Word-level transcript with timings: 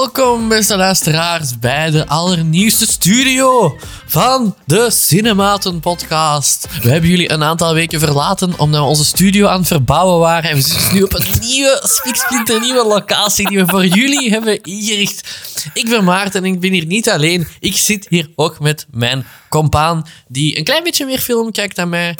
Welkom, 0.00 0.48
beste 0.48 0.76
luisteraars, 0.76 1.58
bij 1.58 1.90
de 1.90 2.06
allernieuwste 2.06 2.86
studio 2.86 3.76
van 4.06 4.56
de 4.66 4.90
Cinematen 4.90 5.80
Podcast. 5.80 6.66
We 6.82 6.90
hebben 6.90 7.10
jullie 7.10 7.30
een 7.32 7.42
aantal 7.42 7.74
weken 7.74 8.00
verlaten 8.00 8.58
omdat 8.58 8.80
we 8.80 8.86
onze 8.86 9.04
studio 9.04 9.46
aan 9.46 9.58
het 9.58 9.66
verbouwen 9.66 10.18
waren. 10.18 10.50
En 10.50 10.56
we 10.56 10.62
zitten 10.62 10.94
nu 10.94 11.02
op 11.02 11.14
een 11.14 11.26
nieuwe, 11.40 11.80
spiksplinter 11.82 12.60
nieuwe 12.60 12.86
locatie 12.86 13.48
die 13.48 13.58
we 13.58 13.66
voor 13.66 13.86
jullie 13.86 14.30
hebben 14.30 14.62
ingericht. 14.62 15.28
Ik 15.74 15.88
ben 15.88 16.04
Maarten 16.04 16.44
en 16.44 16.52
ik 16.52 16.60
ben 16.60 16.72
hier 16.72 16.86
niet 16.86 17.10
alleen. 17.10 17.46
Ik 17.60 17.76
zit 17.76 18.06
hier 18.08 18.30
ook 18.34 18.60
met 18.60 18.86
mijn 18.90 19.26
compaan, 19.48 20.06
die 20.28 20.58
een 20.58 20.64
klein 20.64 20.84
beetje 20.84 21.06
meer 21.06 21.20
film 21.20 21.52
kijkt 21.52 21.76
dan 21.76 21.88
mij. 21.88 22.16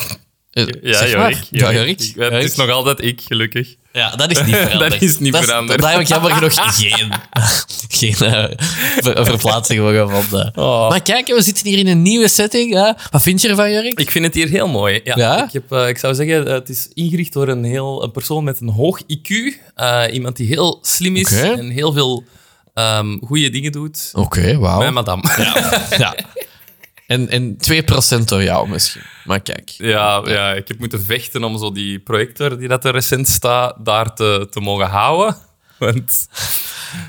Eh, 0.51 0.67
Ja. 0.83 1.07
Jorik. 1.07 1.39
Ja, 1.51 1.73
Jorik. 1.73 2.13
Het 2.17 2.45
is 2.45 2.55
nog 2.55 2.71
altijd 2.71 3.03
ik, 3.03 3.21
gelukkig. 3.27 3.75
Ja, 3.93 4.17
dat 4.17 4.31
is 4.31 4.43
niet 4.45 4.57
veranderd. 4.67 4.93
Dat 4.93 5.03
is 5.03 5.19
niet 5.19 5.37
veranderd. 5.37 5.81
Daar 5.81 5.91
heb 5.93 6.01
ik 6.01 6.07
jammer 6.07 6.31
genoeg 6.31 6.53
geen, 6.79 7.13
geen 7.89 8.15
eh, 8.33 8.45
ver- 8.97 9.25
verplaatsing 9.27 9.81
voor 9.81 9.93
gevonden. 9.93 10.53
Oh. 10.55 10.89
Maar 10.89 11.03
kijk, 11.03 11.27
we 11.27 11.43
zitten 11.43 11.67
hier 11.67 11.79
in 11.79 11.87
een 11.87 12.03
nieuwe 12.03 12.29
setting. 12.29 12.73
hè. 12.75 12.93
Wat 13.11 13.23
vind 13.23 13.41
je 13.43 13.49
ervan, 13.49 13.71
Jurk? 13.71 14.01
Ik 14.01 14.11
vind 14.11 14.25
het 14.25 14.35
hier 14.35 14.49
heel 14.49 14.69
mooi. 14.69 15.01
Ja, 15.05 15.15
Ja? 15.17 15.45
Ik, 15.45 15.53
heb, 15.53 15.73
eh, 15.73 15.89
ik 15.89 15.99
zou 15.99 16.15
zeggen, 16.15 16.47
het 16.47 16.69
is 16.69 16.89
ingericht 16.95 17.33
door 17.33 17.49
een, 17.49 17.65
heel, 17.65 18.03
een 18.03 18.11
persoon 18.11 18.45
met 18.45 18.61
een 18.61 18.69
hoog 18.69 19.01
IQ. 19.03 19.29
Eh, 19.75 20.03
iemand 20.13 20.37
die 20.37 20.47
heel 20.47 20.79
slim 20.83 21.17
is 21.17 21.33
en 21.41 21.69
heel 21.71 21.93
veel 21.93 22.25
ehm 22.75 23.19
goede 23.27 23.51
dingen 23.51 23.73
doet. 23.73 24.11
Oké, 24.13 24.59
wauw. 24.59 24.79
Mijn 24.79 24.93
madame. 24.95 25.23
Ja. 25.37 25.83
Ja. 25.99 26.15
En, 27.11 27.29
en 27.29 27.57
2% 28.21 28.25
door 28.25 28.43
jou 28.43 28.69
misschien. 28.69 29.03
Maar 29.25 29.41
kijk. 29.41 29.71
Ja, 29.71 30.53
ik 30.53 30.69
heb 30.69 30.79
moeten 30.79 31.05
vechten 31.05 31.45
om 31.45 31.59
zo 31.59 31.73
die 31.73 31.99
projector 31.99 32.59
die 32.59 32.69
dat 32.69 32.85
er 32.85 32.93
recent 32.93 33.29
staat, 33.29 33.75
daar 33.85 34.15
te, 34.15 34.47
te 34.51 34.61
mogen 34.61 34.87
houden. 34.87 35.37
Want 35.79 36.29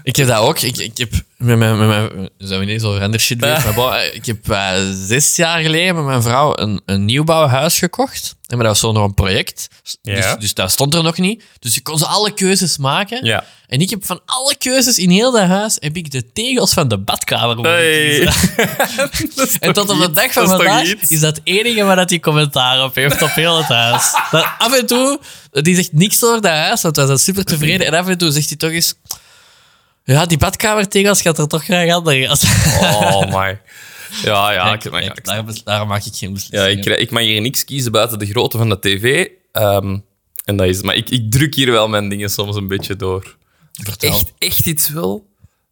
Ik 0.03 0.15
heb 0.15 0.27
dat 0.27 0.37
ook. 0.37 0.59
Ik, 0.59 0.77
ik 0.77 0.97
heb 0.97 1.11
met 1.41 1.57
mijn... 1.57 1.77
Met 1.77 1.87
mijn 1.87 2.29
zijn 2.37 2.59
we 2.59 2.65
ineens 2.65 2.83
over 2.83 3.01
ander 3.01 3.19
shit 3.19 3.37
bezig? 3.37 3.75
Maar 3.75 4.05
ik 4.13 4.25
heb 4.25 4.49
eh, 4.49 4.73
zes 5.05 5.35
jaar 5.35 5.61
geleden 5.61 5.95
met 5.95 6.03
mijn 6.03 6.21
vrouw 6.21 6.57
een, 6.57 6.81
een 6.85 7.05
nieuwbouwhuis 7.05 7.79
gekocht. 7.79 8.35
En 8.47 8.57
maar 8.57 8.65
dat 8.65 8.81
was 8.81 8.91
zo 8.91 8.91
nog 8.91 9.07
een 9.07 9.13
project. 9.13 9.67
Ja. 10.01 10.15
Dus, 10.15 10.35
dus 10.39 10.53
dat 10.53 10.71
stond 10.71 10.93
er 10.93 11.03
nog 11.03 11.17
niet. 11.17 11.43
Dus 11.59 11.75
je 11.75 11.81
kon 11.81 11.97
ze 11.97 12.05
alle 12.05 12.33
keuzes 12.33 12.77
maken. 12.77 13.25
Ja. 13.25 13.45
En 13.67 13.79
ik 13.79 13.89
heb 13.89 14.05
van 14.05 14.19
alle 14.25 14.55
keuzes 14.57 14.97
in 14.97 15.09
heel 15.09 15.31
dat 15.31 15.47
huis 15.47 15.77
heb 15.79 15.95
ik 15.95 16.11
de 16.11 16.31
tegels 16.33 16.73
van 16.73 16.87
de 16.87 16.97
badkamer 16.97 17.57
is 19.35 19.57
En 19.59 19.73
tot 19.73 19.89
op 19.89 19.99
de 19.99 20.11
dag 20.11 20.31
van 20.31 20.43
is 20.43 20.49
vandaag 20.49 20.91
iets? 20.91 21.09
is 21.09 21.19
dat 21.19 21.35
het 21.35 21.45
enige 21.47 21.83
waar 21.83 21.95
dat 21.95 22.09
hij 22.09 22.19
commentaar 22.19 22.83
op 22.83 22.95
heeft 22.95 23.21
op 23.21 23.33
heel 23.33 23.57
het 23.57 23.67
huis. 23.67 24.11
Dat 24.31 24.45
af 24.57 24.79
en 24.79 24.85
toe, 24.85 25.19
die 25.51 25.75
zegt 25.75 25.93
niks 25.93 26.23
over 26.23 26.41
dat 26.41 26.51
huis, 26.51 26.81
want 26.81 26.95
wij 26.95 27.05
zijn 27.05 27.19
super 27.19 27.43
tevreden. 27.43 27.85
En 27.91 27.93
af 27.93 28.07
en 28.07 28.17
toe 28.17 28.31
zegt 28.31 28.47
hij 28.47 28.57
toch 28.57 28.71
eens... 28.71 28.93
Ja, 30.03 30.25
die 30.25 30.37
badkamertegels 30.37 31.21
gaat 31.21 31.37
er 31.37 31.47
toch 31.47 31.63
graag 31.63 31.91
anders. 31.91 32.43
Oh 32.81 33.25
my. 33.25 33.59
Ja, 34.23 34.51
ja. 34.51 34.63
Kijk, 34.69 34.83
ik, 34.85 34.91
maar 34.91 35.01
ja, 35.03 35.07
kijk, 35.07 35.17
ik- 35.19 35.25
daar, 35.25 35.43
daar 35.63 35.87
maak 35.87 36.05
ik 36.05 36.13
geen 36.15 36.29
Ja, 36.29 36.33
beslissingen. 36.35 36.71
ik, 36.77 36.81
krijg- 36.81 36.99
ik 36.99 37.11
mag 37.11 37.21
hier 37.23 37.41
niks 37.41 37.63
kiezen 37.63 37.91
buiten 37.91 38.19
de 38.19 38.25
grootte 38.25 38.57
van 38.57 38.69
de 38.69 38.79
tv. 38.79 39.27
Ehm, 39.51 39.97
en 40.45 40.55
dat 40.57 40.67
is. 40.67 40.81
Maar 40.81 40.95
ik, 40.95 41.09
ik 41.09 41.31
druk 41.31 41.55
hier 41.55 41.71
wel 41.71 41.87
mijn 41.87 42.09
dingen 42.09 42.29
soms 42.29 42.55
een 42.55 42.67
beetje 42.67 42.95
door. 42.95 43.37
Vertel. 43.71 44.09
Echt, 44.09 44.33
echt 44.37 44.65
iets 44.65 44.89
wil, 44.89 45.29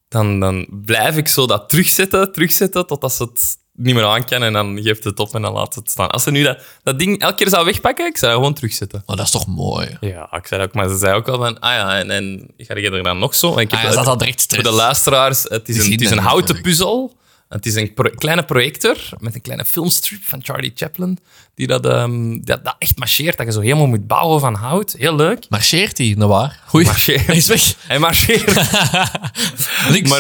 dan, 0.10 0.40
dan 0.40 0.68
blijf 0.70 1.18
ik 1.18 1.28
zo 1.28 1.46
dat 1.48 1.70
terugzetten, 1.70 2.32
terugzetten, 2.32 2.88
totdat 2.88 3.14
ze 3.14 3.24
het 3.24 3.58
niet 3.80 3.96
meer 3.96 4.06
aan 4.06 4.26
kan. 4.26 4.44
En 4.44 4.54
dan 4.54 4.80
geeft 4.82 5.04
het 5.04 5.20
op 5.20 5.34
en 5.36 5.42
dan 5.42 5.54
laat 5.54 5.76
het 5.76 5.90
staan. 5.92 6.10
Als 6.10 6.24
ze 6.24 6.32
nu 6.32 6.44
dat, 6.44 6.58
dat 6.84 7.00
ding 7.00 7.22
elke 7.22 7.36
keer 7.36 7.50
zou 7.50 7.66
wegpakken, 7.66 8.06
ik 8.06 8.18
zou 8.18 8.32
dat 8.32 8.40
gewoon 8.40 8.54
terugzetten. 8.56 9.04
Oh, 9.06 9.16
dat 9.16 9.26
is 9.26 9.32
toch 9.32 9.48
mooi. 9.48 9.98
Ja, 10.02 10.32
ik 10.34 10.48
zei 10.48 10.60
dat 10.60 10.70
ook, 10.70 10.76
maar 10.76 10.90
ze 10.90 10.98
zei 10.98 11.14
ook 11.16 11.28
al 11.28 11.38
van, 11.38 11.60
ah 11.60 11.72
ja, 11.74 11.98
en, 12.00 12.12
en 12.12 12.48
ga 12.58 12.78
je 12.78 12.92
er 12.92 13.04
dan 13.04 13.20
nog 13.20 13.36
zo? 13.36 13.54
En 13.56 13.60
ik 13.62 13.74
Ah, 13.74 13.82
ja, 13.84 13.92
zat 13.92 14.08
al 14.08 14.18
direct 14.18 14.40
stress. 14.42 14.64
Voor 14.64 14.72
de 14.72 14.78
luisteraars, 14.78 15.44
het 15.44 15.70
is 15.70 15.86
een, 15.86 15.92
het 15.92 16.02
is 16.02 16.10
dat 16.10 16.18
een 16.18 16.24
houten 16.24 16.62
puzzel. 16.62 17.18
Het 17.50 17.66
is 17.66 17.76
een 17.76 17.94
pro- 17.94 18.10
kleine 18.16 18.44
projector 18.44 18.96
met 19.20 19.36
een 19.36 19.42
kleine 19.42 19.66
filmstrip 19.66 20.20
van 20.24 20.40
Charlie 20.44 20.72
Chaplin, 20.76 21.18
die 21.56 21.68
dat, 21.68 21.86
ehm, 21.86 22.40
dat, 22.42 22.64
dat 22.66 22.76
echt 22.80 22.98
marcheert, 22.98 23.38
dat 23.38 23.46
je 23.46 23.52
zo 23.52 23.60
helemaal 23.60 23.88
moet 23.88 24.08
bouwen 24.08 24.40
van 24.40 24.54
hout. 24.54 24.96
Heel 24.98 25.16
leuk. 25.16 25.46
Marcheert 25.50 25.98
hij, 25.98 26.14
nou 26.18 26.30
waar? 26.30 26.60
Goeie. 26.66 26.86
Marcheert. 26.86 27.26
Hij 27.26 27.36
is 27.36 27.48
weg. 27.48 27.76
Hij 27.88 28.00
marcheert. 28.00 28.54
Niks. 29.92 30.10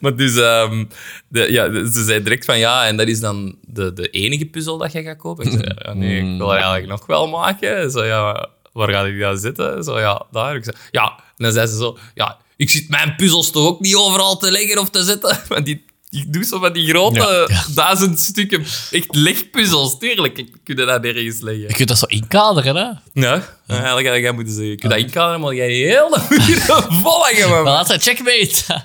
Maar- 0.00 0.16
dus, 0.16 0.36
ehm, 0.36 0.84
de, 1.28 1.52
ja, 1.52 1.72
ze 1.92 2.04
zei 2.04 2.22
direct 2.22 2.44
van 2.44 2.58
ja, 2.58 2.86
en 2.86 2.96
dat 2.96 3.08
is 3.08 3.20
dan 3.20 3.56
de, 3.66 3.92
de 3.92 4.08
enige 4.10 4.44
puzzel 4.46 4.78
dat 4.78 4.92
je 4.92 5.02
gaat 5.02 5.16
kopen. 5.16 5.44
Ik 5.46 5.52
zei, 5.52 5.74
ja, 5.84 5.92
nee, 5.92 6.32
ik 6.32 6.38
wil 6.38 6.48
er 6.54 6.56
eigenlijk 6.60 6.88
nog 6.88 7.06
wel 7.06 7.28
maken. 7.28 7.90
Zo 7.90 8.04
ja, 8.04 8.48
waar 8.72 8.88
ga 8.88 9.04
ik 9.04 9.20
dat 9.20 9.40
zitten? 9.40 9.84
Zo 9.84 9.98
ja, 10.00 10.26
daar. 10.30 10.56
Ik 10.56 10.64
zei, 10.64 10.76
ja, 10.90 11.04
en 11.36 11.44
dan 11.44 11.52
zei 11.52 11.66
ze 11.66 11.76
zo, 11.76 11.98
ja, 12.14 12.38
ik 12.62 12.70
zit 12.70 12.88
mijn 12.88 13.14
puzzels 13.16 13.50
toch 13.50 13.66
ook 13.66 13.80
niet 13.80 13.94
overal 13.94 14.36
te 14.36 14.50
leggen 14.50 14.78
of 14.78 14.90
te 14.90 15.04
zetten. 15.04 15.40
Want 15.48 15.64
die, 15.64 15.84
ik 16.10 16.32
doe 16.32 16.44
zo 16.44 16.58
van 16.58 16.72
die 16.72 16.88
grote 16.88 17.18
Ja, 17.20 17.54
ja. 17.56 17.64
duizend 17.74 18.20
stukken 18.20 18.64
echt 18.90 19.14
legpuzzels. 19.14 19.98
Tuurlijk, 19.98 20.38
ik 20.38 20.50
kun 20.64 20.76
je 20.76 20.84
dat 20.84 21.02
nergens 21.02 21.40
leggen. 21.40 21.68
Je 21.68 21.74
kunt 21.74 21.88
dat 21.88 21.98
zo 21.98 22.06
inkaderen, 22.06 22.76
hè? 22.76 23.20
Ja, 23.20 23.42
eigenlijk 23.66 24.08
had 24.08 24.16
jij 24.16 24.32
moeten 24.32 24.52
zeggen, 24.52 24.70
je 24.70 24.76
kunt 24.78 24.92
dat 24.92 25.00
inkaderen, 25.00 25.40
maar 25.40 25.54
jij 25.54 25.68
die 25.68 25.84
hele 25.84 26.22
muur 26.28 26.60
vol 27.02 27.24
hangen, 27.24 27.48
man. 27.48 27.62
Maar 27.62 27.72
laat 27.72 27.88
dat 27.88 28.02
checkmate. 28.02 28.62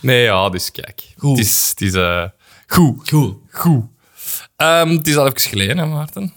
Nee, 0.00 0.22
ja, 0.22 0.48
dus 0.48 0.70
kijk. 0.70 1.02
Goed. 1.16 1.38
Het 1.38 1.46
is, 1.46 1.68
het 1.70 1.80
is 1.80 1.92
eh, 1.94 2.24
goed. 2.66 3.08
Cool. 3.08 3.42
Goed. 3.50 3.84
Ehm, 4.56 4.88
het 4.88 5.06
is 5.06 5.16
al 5.16 5.26
even 5.26 5.40
geleden, 5.40 5.78
hè, 5.78 5.86
Maarten? 5.86 6.32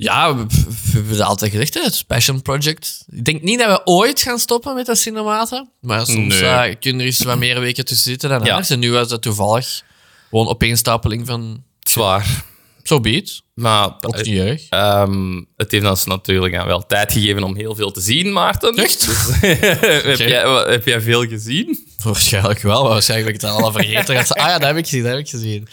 Ja, 0.00 0.36
we, 0.36 0.46
we 0.46 0.90
hebben 0.92 1.10
het 1.12 1.20
altijd 1.20 1.50
gezegd, 1.50 1.74
het 1.74 2.04
Passion 2.06 2.42
Project. 2.42 3.04
Ik 3.10 3.24
denk 3.24 3.42
niet 3.42 3.58
dat 3.58 3.68
we 3.68 3.92
ooit 3.92 4.20
gaan 4.20 4.38
stoppen 4.38 4.74
met 4.74 4.86
de 4.86 4.94
cinematen. 4.94 5.70
Maar 5.80 6.06
soms 6.06 6.40
Nee. 6.40 6.50
eh, 6.50 6.74
kunnen 6.80 7.00
er 7.00 7.06
eens 7.06 7.22
wat 7.22 7.38
meer 7.38 7.60
weken 7.60 7.84
tussen 7.84 8.10
zitten 8.10 8.28
dan 8.28 8.44
Ja. 8.44 8.50
anders. 8.50 8.70
En 8.70 8.78
nu 8.78 8.90
was 8.92 9.08
dat 9.08 9.22
toevallig 9.22 9.82
gewoon 10.30 10.48
opeenstapeling 10.48 11.26
van... 11.26 11.62
Zwaar. 11.80 12.44
Zo 12.82 13.00
beet. 13.00 13.42
Maar 13.54 13.86
Ook 14.00 14.14
eh, 14.16 14.22
niet 14.24 14.38
erg. 14.38 14.68
ehm, 14.68 15.42
het 15.56 15.70
heeft 15.70 15.86
ons 15.86 16.04
natuurlijk 16.04 16.54
aan 16.56 16.66
wel 16.66 16.86
tijd 16.86 17.12
gegeven 17.12 17.42
om 17.42 17.56
heel 17.56 17.74
veel 17.74 17.90
te 17.90 18.00
zien, 18.00 18.32
Maarten. 18.32 18.74
Echt? 18.74 19.06
Dus, 19.06 19.40
heb, 20.02 20.18
jij, 20.18 20.64
heb 20.66 20.86
jij 20.86 21.00
veel 21.00 21.26
gezien? 21.26 21.87
Waarschijnlijk 22.04 22.60
wel, 22.62 22.82
maar 22.82 22.92
waarschijnlijk 22.92 23.40
ben 23.40 23.50
ik 23.50 23.56
het 23.56 23.64
al 23.64 23.72
vergeten. 23.72 24.14
Dat 24.14 24.26
ze, 24.26 24.34
ah 24.34 24.46
ja, 24.46 24.58
dat 24.58 24.68
heb 24.68 24.76
ik 24.76 24.84
gezien, 24.84 25.02
dat 25.02 25.10
heb 25.10 25.20
ik 25.20 25.28
gezien. 25.28 25.68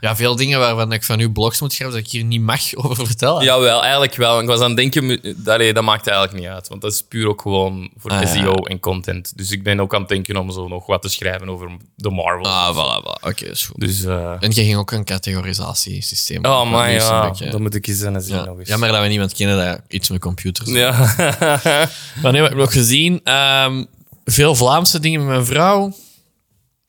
Ja, 0.00 0.16
veel 0.16 0.36
dingen 0.36 0.58
waarvan 0.58 0.92
ik 0.92 1.04
van 1.04 1.20
uw 1.20 1.32
blogs 1.32 1.60
moet 1.60 1.72
schrijven 1.72 1.96
dat 1.96 2.06
ik 2.06 2.12
hier 2.12 2.24
niet 2.24 2.40
mag 2.40 2.74
over 2.84 3.06
vertellen. 3.06 3.44
Jawel, 3.44 3.82
eigenlijk 3.82 4.14
wel. 4.14 4.40
Ik 4.40 4.46
was 4.46 4.60
aan 4.60 4.76
het 4.76 4.76
denken, 4.76 5.34
allee, 5.46 5.72
dat 5.72 5.84
maakt 5.84 6.06
eigenlijk 6.06 6.38
niet 6.38 6.48
uit. 6.48 6.68
Want 6.68 6.80
dat 6.80 6.92
is 6.92 7.02
puur 7.02 7.28
ook 7.28 7.40
gewoon 7.40 7.90
voor 7.96 8.10
Ah, 8.10 8.22
ja. 8.22 8.26
SEO 8.26 8.54
en 8.54 8.80
content. 8.80 9.32
Dus 9.36 9.50
ik 9.50 9.62
ben 9.62 9.80
ook 9.80 9.94
aan 9.94 10.00
het 10.00 10.08
denken 10.08 10.36
om 10.36 10.50
zo 10.50 10.68
nog 10.68 10.86
wat 10.86 11.02
te 11.02 11.08
schrijven 11.08 11.48
over 11.48 11.70
de 11.94 12.10
Marvel. 12.10 12.44
Ah, 12.52 12.76
voilà, 12.76 13.04
voilà. 13.04 13.28
Oké, 13.28 13.44
is 13.44 13.66
goed. 13.66 13.80
Dus, 13.80 14.04
eh, 14.04 14.32
En 14.40 14.50
je 14.54 14.64
ging 14.64 14.76
ook 14.76 14.90
een 14.90 15.04
categorisatiesysteem 15.04 16.44
oh 16.44 16.70
man, 16.70 16.92
Dat 16.92 17.40
een 17.40 17.46
ja. 17.46 17.50
Dan 17.50 17.62
moet 17.62 17.74
ik 17.74 17.86
eens 17.86 18.04
aan 18.04 18.20
zien 18.20 18.36
ja. 18.36 18.44
nog 18.44 18.58
eens. 18.58 18.68
Jammer 18.68 18.92
dat 18.92 19.02
we 19.02 19.08
niemand 19.08 19.34
kennen 19.34 19.66
dat 19.66 19.80
iets 19.88 20.08
met 20.08 20.20
computers 20.20 20.70
Ja. 20.70 20.90
Maar 22.22 22.32
nee, 22.32 22.40
wat 22.40 22.50
heb 22.50 22.50
ik 22.50 22.56
nog 22.56 22.72
gezien? 22.72 23.20
Ehm, 23.24 23.84
veel 24.32 24.54
Vlaamse 24.54 25.00
dingen 25.00 25.20
met 25.20 25.28
mijn 25.28 25.46
vrouw. 25.46 25.92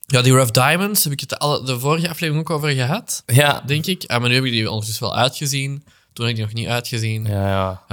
Ja, 0.06 0.22
die 0.22 0.34
Rough 0.34 0.52
Diamonds 0.52 1.04
heb 1.04 1.14
ik 1.14 1.20
het 1.20 1.30
de, 1.30 1.38
alle, 1.38 1.64
de 1.64 1.80
vorige 1.80 2.10
aflevering 2.10 2.40
ook 2.50 2.56
over 2.56 2.70
gehad, 2.70 3.24
ja. 3.26 3.64
denk 3.66 3.86
ik. 3.86 4.04
Ah, 4.06 4.20
maar 4.20 4.30
nu 4.30 4.36
heb 4.36 4.44
ik 4.44 4.52
die 4.52 4.70
ondertussen 4.70 5.04
wel 5.04 5.16
uitgezien. 5.16 5.84
Toen 6.14 6.26
heb 6.26 6.36
ik 6.36 6.36
die 6.36 6.46
nog 6.46 6.54
niet 6.54 6.68
uitgezien. 6.68 7.26
Ja, 7.26 7.48
ja. 7.48 7.84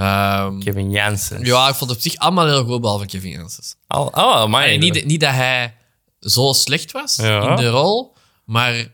Ehm, 0.45 0.59
Kevin 0.59 0.91
Jansen. 0.91 1.45
ja, 1.45 1.67
ik 1.67 1.75
vond 1.75 1.89
het 1.89 1.99
op 1.99 2.05
zich 2.05 2.15
allemaal 2.15 2.45
heel 2.45 2.65
goed, 2.65 2.81
behalve 2.81 3.05
Kevin 3.05 3.31
Janssens. 3.31 3.75
Oh, 3.87 4.07
oh 4.11 4.45
maar 4.47 4.65
En 4.65 4.79
niet, 4.79 5.05
niet 5.05 5.19
dat 5.19 5.31
hij 5.33 5.73
zo 6.19 6.53
slecht 6.53 6.91
was 6.91 7.15
Ja. 7.15 7.49
in 7.49 7.55
de 7.55 7.69
rol, 7.69 8.15
maar 8.45 8.87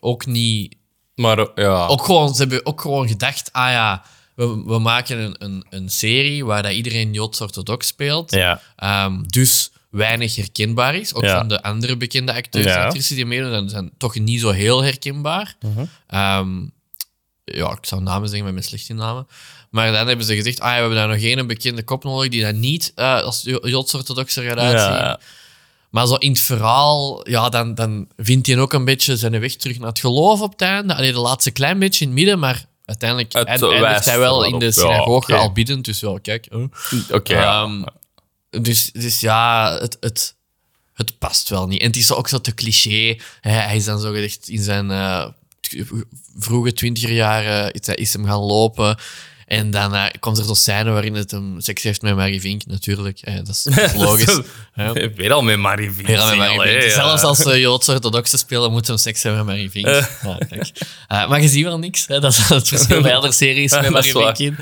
ook 0.00 0.26
niet... 0.26 0.76
Maar 1.14 1.38
eh, 1.38 1.46
ja. 1.54 1.86
Ook 1.86 2.04
gewoon, 2.04 2.34
ze 2.34 2.40
hebben 2.40 2.66
ook 2.66 2.80
gewoon 2.80 3.08
gedacht, 3.08 3.52
ah 3.52 3.70
ja, 3.70 4.02
we, 4.34 4.62
we 4.66 4.78
maken 4.78 5.18
een, 5.18 5.34
een, 5.38 5.66
een 5.70 5.88
serie 5.88 6.44
waar 6.44 6.62
dat 6.62 6.72
iedereen 6.72 7.12
Joods-orthodox 7.12 7.86
speelt. 7.86 8.30
Ja. 8.30 8.60
Ehm, 8.76 9.22
dus 9.22 9.72
weinig 9.94 10.36
herkenbaar 10.36 10.94
is. 10.94 11.14
Ook 11.14 11.22
Ja. 11.22 11.38
van 11.38 11.48
de 11.48 11.62
andere 11.62 11.96
bekende 11.96 12.34
acteurs 12.34 12.66
en 12.66 12.82
actrices 12.84 13.16
die 13.16 13.26
meedoen, 13.26 13.50
zijn, 13.50 13.68
zijn 13.68 13.90
toch 13.98 14.14
niet 14.18 14.40
zo 14.40 14.50
heel 14.50 14.82
herkenbaar. 14.82 15.56
Mhm. 15.60 15.84
Ehm, 16.06 16.60
ja, 17.44 17.70
ik 17.70 17.86
zou 17.86 18.02
namen 18.02 18.26
zeggen, 18.28 18.44
met 18.44 18.54
mijn 18.54 18.66
slechte 18.66 18.92
namen. 18.94 19.26
Maar 19.70 19.92
dan 19.92 20.06
hebben 20.06 20.26
ze 20.26 20.34
gezegd, 20.34 20.60
ah, 20.60 20.66
ja, 20.68 20.74
we 20.74 20.80
hebben 20.80 20.98
daar 20.98 21.08
nog 21.08 21.16
één 21.18 21.46
bekende 21.46 21.82
kop 21.82 22.04
nodig 22.04 22.30
die 22.30 22.42
dat 22.42 22.54
niet 22.54 22.92
eh, 22.94 23.22
als 23.22 23.42
Jo- 23.42 23.68
Joods-orthodoxer 23.68 24.42
gaat 24.42 24.58
uitzien. 24.58 24.90
Ja. 24.92 25.20
Maar 25.90 26.06
zo 26.06 26.14
in 26.14 26.30
het 26.30 26.40
verhaal, 26.40 27.28
ja, 27.30 27.48
dan, 27.48 27.74
dan 27.74 28.08
vindt 28.16 28.46
hij 28.46 28.58
ook 28.58 28.72
een 28.72 28.84
beetje 28.84 29.16
zijn 29.16 29.40
weg 29.40 29.54
terug 29.54 29.78
naar 29.78 29.88
het 29.88 29.98
geloof 30.00 30.40
op 30.40 30.52
het 30.52 30.60
einde. 30.60 30.94
Alleen 30.94 31.12
de 31.12 31.18
laatste 31.20 31.50
klein 31.50 31.78
beetje 31.78 32.00
in 32.04 32.10
het 32.10 32.18
midden, 32.18 32.38
maar 32.38 32.64
uiteindelijk 32.84 33.32
Het 33.32 33.46
eind- 33.46 33.62
eindigt 33.62 34.04
hij 34.04 34.18
wel 34.18 34.44
in 34.44 34.58
de. 34.58 34.64
Ja, 34.64 34.70
synagoge 34.70 35.34
al 35.34 35.52
biddend. 35.52 35.84
Dus 35.84 36.00
wel, 36.00 36.20
kijk. 36.20 36.48
Oké. 37.12 37.34
ja. 37.40 37.68
Dus, 38.62 38.90
dus 38.92 39.20
ja, 39.20 39.72
het, 39.80 39.96
het, 40.00 40.34
het 40.94 41.18
past 41.18 41.48
wel 41.48 41.66
niet. 41.66 41.80
En 41.80 41.86
het 41.86 41.96
is 41.96 42.12
ook 42.12 42.28
zo 42.28 42.40
te 42.40 42.54
cliché. 42.54 43.16
Hij, 43.40 43.52
hij 43.52 43.76
is 43.76 43.84
dan 43.84 44.00
zo 44.00 44.12
gezegd 44.12 44.48
in 44.48 44.62
zijn 44.62 44.90
eh, 44.90 45.26
vroege 46.38 46.72
twintiger 46.72 47.12
jaren 47.12 47.72
is 47.72 48.12
hem 48.12 48.26
gaan 48.26 48.40
lopen. 48.40 48.98
En 49.46 49.70
dan 49.70 49.94
eh, 49.94 50.04
komt 50.20 50.38
er 50.38 50.44
zo'n 50.44 50.56
scène 50.56 50.90
waarin 50.90 51.14
het 51.14 51.30
hem 51.30 51.60
seks 51.60 51.82
heeft 51.82 52.02
met 52.02 52.16
Marie 52.16 52.40
Vink, 52.40 52.66
natuurlijk. 52.66 53.20
Eh, 53.20 53.36
dat, 53.36 53.48
is, 53.48 53.62
dat 53.74 53.76
is 53.76 53.94
logisch. 53.94 54.40
Ja. 54.74 54.92
Weer 54.92 55.32
al 55.32 55.42
met 55.42 55.58
Marie 55.58 55.90
Vink. 55.92 56.06
Weer 56.06 56.36
Marie. 56.36 56.90
Zelfs 56.90 57.22
als 57.22 57.38
ze 57.38 57.60
Joodse 57.60 57.92
orthodoxe 57.92 58.38
spelen, 58.38 58.72
moeten 58.72 58.96
ze 58.96 59.02
seks 59.02 59.22
hebben 59.22 59.44
met 59.44 59.54
Marie 59.54 59.70
Vink. 59.70 59.86
Ja, 59.86 60.38
kijk. 60.48 60.70
Maar 61.08 61.42
je 61.42 61.48
ziet 61.48 61.64
wel 61.64 61.78
niks. 61.78 62.06
Hè? 62.06 62.20
Dat 62.20 62.32
is 62.32 62.48
het 62.48 62.68
verschil 62.68 63.02
bij 63.02 63.14
andere 63.16 63.32
series 63.32 63.72
met 63.72 63.90
Marie 63.90 64.12
Vink 64.12 64.38
in. 64.38 64.56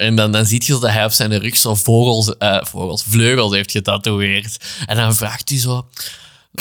En 0.00 0.14
dan, 0.14 0.32
dan 0.32 0.46
zie 0.46 0.62
je 0.64 0.72
dat 0.78 0.90
hij 0.90 1.04
op 1.04 1.10
zijn 1.12 1.38
rug 1.38 1.56
zo 1.56 1.74
vogels, 1.74 2.36
eh, 2.38 2.58
vogels, 2.62 3.04
vleugels 3.08 3.54
heeft 3.54 3.70
getatoeëerd. 3.70 4.56
En 4.86 4.96
dan 4.96 5.14
vraagt 5.14 5.48
hij 5.48 5.58
zo, 5.58 5.86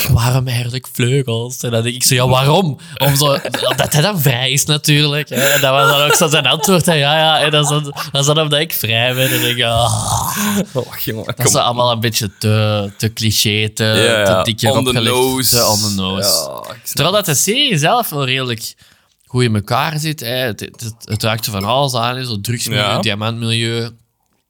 waarom 0.09 0.47
eigenlijk 0.47 0.87
vleugels? 0.93 1.57
En 1.59 1.71
dan 1.71 1.83
denk 1.83 1.95
ik 1.95 2.03
zo, 2.03 2.15
ja, 2.15 2.27
waarom? 2.27 2.77
Om 2.97 3.15
zo, 3.15 3.37
dat 3.75 3.93
hij 3.93 4.01
dan 4.01 4.21
vrij 4.21 4.51
is 4.51 4.65
natuurlijk. 4.65 5.29
Hè. 5.29 5.35
En 5.35 5.61
dat 5.61 5.71
was 5.71 5.89
dan 5.91 6.01
ook 6.01 6.13
zo 6.15 6.27
zijn 6.27 6.45
antwoord. 6.45 6.85
hè. 6.85 6.93
Ja, 6.93 7.17
ja, 7.17 7.39
en 7.39 7.51
dat 7.51 7.63
is 7.63 7.69
dan, 7.69 7.83
dat 8.11 8.21
is 8.21 8.25
dan 8.25 8.39
omdat 8.39 8.59
ik 8.59 8.73
vrij 8.73 9.13
ben. 9.13 9.23
En 9.23 9.29
dan 9.31 9.41
denk 9.41 9.57
ik. 9.57 9.63
Oh, 9.65 10.97
jongen, 11.03 11.33
Dat 11.35 11.47
is 11.47 11.55
allemaal 11.55 11.91
een 11.91 11.99
beetje 11.99 12.29
te, 12.39 12.91
te 12.97 13.13
cliché, 13.13 13.69
te, 13.69 13.83
Ja, 13.83 14.23
te 14.25 14.31
ja. 14.31 14.43
dik 14.43 14.59
hier 14.61 14.71
On 14.71 14.83
the 14.83 14.89
opgelegd. 14.89 15.15
nose. 15.15 15.55
Te 15.55 15.65
on 15.65 15.79
the 15.79 15.93
nose. 15.95 16.49
Ja, 16.67 16.75
Terwijl 16.83 17.11
dat 17.15 17.25
de 17.25 17.35
serie 17.35 17.77
zelf 17.77 18.09
wel 18.09 18.25
redelijk 18.25 18.73
goed 19.29 19.43
in 19.43 19.55
elkaar 19.55 19.99
zit. 19.99 20.19
Hè. 20.19 20.27
Het, 20.27 20.59
het, 20.59 20.81
het, 20.81 20.95
het 21.03 21.23
raakt 21.23 21.45
er 21.45 21.51
van 21.51 21.63
alles 21.63 21.93
aan. 21.93 22.15
hè. 22.15 22.23
Zo 22.25 22.41
drugsmilieu, 22.41 22.83
Ja. 22.83 22.99
diamantmilieu. 22.99 23.89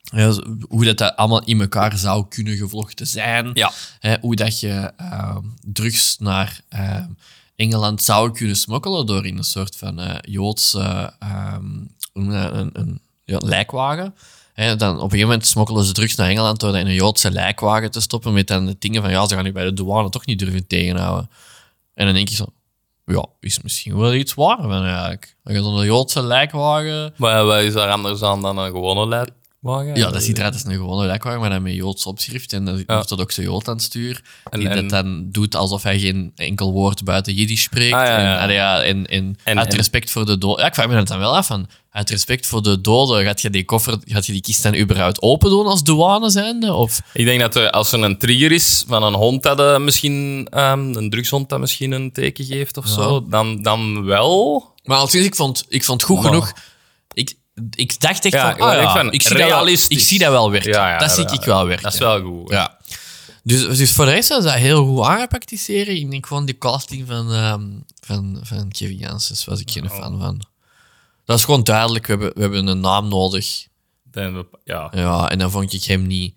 Ja, 0.01 0.33
hoe 0.69 0.85
dat, 0.85 0.97
dat 0.97 1.15
allemaal 1.15 1.43
in 1.43 1.61
elkaar 1.61 1.97
zou 1.97 2.25
kunnen 2.29 2.57
gevlochten 2.57 3.07
zijn. 3.07 3.51
Ja. 3.53 3.71
Hè, 3.99 4.15
hoe 4.21 4.35
dat 4.35 4.59
je 4.59 4.91
ehm, 4.97 5.41
drugs 5.61 6.17
naar 6.19 6.61
ehm, 6.69 7.07
Engeland 7.55 8.01
zou 8.01 8.31
kunnen 8.31 8.55
smokkelen 8.55 9.05
door 9.05 9.25
in 9.25 9.37
een 9.37 9.43
soort 9.43 9.75
van 9.75 9.99
eh, 9.99 10.15
Joodse 10.21 11.13
dat? 11.19 11.63
een, 12.13 12.69
een 12.73 13.01
ja, 13.25 13.37
lijkwagen. 13.37 14.15
Hè, 14.53 14.75
dan 14.75 14.89
op 14.89 14.95
een 14.95 15.09
gegeven 15.09 15.27
moment 15.27 15.47
smokkelen 15.47 15.83
ze 15.83 15.91
drugs 15.93 16.15
naar 16.15 16.29
Engeland 16.29 16.59
door 16.59 16.71
dat 16.71 16.81
in 16.81 16.87
een 16.87 16.93
Joodse 16.93 17.31
lijkwagen 17.31 17.91
te 17.91 18.01
stoppen 18.01 18.33
met 18.33 18.47
dan 18.47 18.65
de 18.65 18.75
dingen 18.79 19.01
van 19.01 19.11
ja, 19.11 19.27
ze 19.27 19.35
gaan 19.35 19.43
nu 19.43 19.51
bij 19.51 19.63
de 19.63 19.73
douane 19.73 20.09
toch 20.09 20.25
niet 20.25 20.39
durven 20.39 20.67
tegenhouden. 20.67 21.29
En 21.93 22.05
dan 22.05 22.13
denk 22.15 22.27
je 22.29 22.35
zo, 22.35 22.45
ja, 23.15 23.25
is 23.39 23.61
misschien 23.61 23.97
wel 23.97 24.13
iets 24.13 24.33
van 24.33 24.71
eigenlijk. 24.85 25.35
Dan 25.43 25.55
gaat 25.55 25.63
zo'n 25.63 25.85
Joodse 25.85 26.23
lijkwagen... 26.23 27.13
Maar 27.17 27.45
wat 27.45 27.61
is 27.61 27.73
daar 27.73 27.91
anders 27.91 28.21
aan 28.21 28.41
dan 28.41 28.57
een 28.57 28.71
gewone 28.71 29.07
Ja, 29.61 30.09
dat 30.11 30.23
ziet 30.23 30.37
eruit 30.37 30.53
als 30.53 30.63
een 30.65 30.71
gewone 30.71 31.05
lijkwagen, 31.05 31.39
maar 31.39 31.49
dan 31.49 31.61
met 31.61 31.73
Joods 31.73 32.05
opschrift. 32.05 32.53
En 32.53 32.67
is 32.67 32.73
een 32.79 32.83
Ja. 32.87 32.97
orthodoxe 32.97 33.41
Jood 33.41 33.67
aan 33.67 33.73
het 33.73 33.83
stuur. 33.83 34.21
En- 34.49 34.59
Die 34.59 34.69
en- 34.69 34.75
dat 34.75 34.89
dan 34.89 35.25
doet 35.31 35.55
alsof 35.55 35.83
hij 35.83 35.99
geen 35.99 36.31
enkel 36.35 36.71
woord 36.71 37.03
buiten 37.03 37.33
Jiddisch 37.33 37.61
spreekt. 37.61 37.93
Ah, 37.93 38.05
ja. 38.05 38.39
En, 38.39 38.53
ja, 38.53 38.81
en, 38.83 39.05
en, 39.05 39.35
uit 39.59 39.73
respect 39.73 40.11
voor 40.11 40.25
de 40.25 40.37
doden... 40.37 40.59
Ja, 40.61 40.67
ik 40.67 40.73
vraag 40.73 40.87
me 40.87 40.95
dat 40.95 41.07
dan 41.07 41.19
wel 41.19 41.35
af. 41.35 41.45
Van, 41.47 41.67
uit 41.91 42.09
respect 42.09 42.47
voor 42.47 42.61
de 42.63 42.81
doden, 42.81 43.23
gaat 43.25 43.41
je 43.41 43.49
die 43.49 43.65
koffer, 43.65 43.97
gaat 44.05 44.25
je 44.25 44.31
die 44.31 44.41
kist 44.41 44.63
dan 44.63 44.75
überhaupt 44.75 45.21
open 45.21 45.49
doen 45.49 45.65
als 45.65 45.83
douane 45.83 46.29
zijnde? 46.29 46.73
Of... 46.73 47.01
Ik 47.13 47.25
denk 47.25 47.39
dat 47.39 47.55
er, 47.55 47.69
als 47.71 47.91
er 47.91 48.03
een 48.03 48.17
trigger 48.17 48.51
is 48.51 48.83
van 48.87 49.03
een 49.03 49.13
hond 49.13 49.43
dat 49.43 49.59
eh, 49.59 49.77
misschien, 49.79 50.47
ehm, 50.49 50.95
een 50.95 51.09
drugshond 51.09 51.49
dat 51.49 51.59
misschien 51.59 51.91
een 51.91 52.11
teken 52.11 52.45
geeft 52.45 52.77
of 52.77 52.87
zo, 52.87 53.25
dan, 53.29 53.61
dan 53.61 54.03
wel. 54.05 54.63
Maar 54.83 54.97
althans, 54.97 55.25
ik 55.25 55.35
vond, 55.35 55.65
ik 55.69 55.83
vond 55.83 56.01
het 56.01 56.09
goed 56.09 56.25
genoeg. 56.25 56.53
Ik, 57.75 57.99
dacht 57.99 58.25
echt 58.25 58.33
Ja, 58.33 58.55
van, 58.55 58.61
ah, 58.67 58.73
ik 58.77 58.81
ja, 58.81 58.93
van, 58.93 59.11
ik, 59.11 59.21
zie 59.21 59.37
dat 59.37 59.49
wel, 59.49 59.67
ik 59.67 59.99
zie 59.99 60.19
dat 60.19 60.31
wel 60.31 60.51
werken. 60.51 60.71
Ja, 60.71 60.97
dat 60.97 61.11
zie 61.11 61.31
ik 61.31 61.43
wel 61.43 61.65
werken. 61.65 61.83
Dat 61.83 61.93
is 61.93 61.99
wel 61.99 62.21
goed. 62.21 62.49
Ja. 62.51 62.77
Dus, 63.43 63.77
dus 63.77 63.91
voor 63.91 64.05
de 64.05 64.11
rest 64.11 64.29
was 64.29 64.43
dat 64.43 64.53
heel 64.53 64.85
goed 64.85 65.05
aangepakt, 65.05 65.49
die 65.49 65.57
serie. 65.57 65.99
Ik 65.99 66.11
denk 66.11 66.25
gewoon 66.25 66.45
die 66.45 66.57
casting 66.57 67.07
van, 67.07 67.33
ehm, 67.33 67.67
van, 68.01 68.39
van 68.43 68.69
Kevin 68.71 68.97
Janssens 68.97 69.45
was 69.45 69.59
ik 69.59 69.71
geen 69.71 69.89
fan 69.89 70.19
van. 70.19 70.41
Dat 71.25 71.37
is 71.37 71.43
gewoon 71.43 71.63
duidelijk, 71.63 72.05
we 72.05 72.11
hebben, 72.11 72.31
we 72.35 72.41
hebben 72.41 72.67
een 72.67 72.79
naam 72.79 73.07
nodig. 73.07 73.67
Dan 74.11 74.33
we- 74.33 74.45
ja. 74.63 74.91
Ja, 74.95 75.29
en 75.29 75.37
dan 75.39 75.51
vond 75.51 75.73
ik 75.73 75.83
hem 75.83 76.07
niet... 76.07 76.35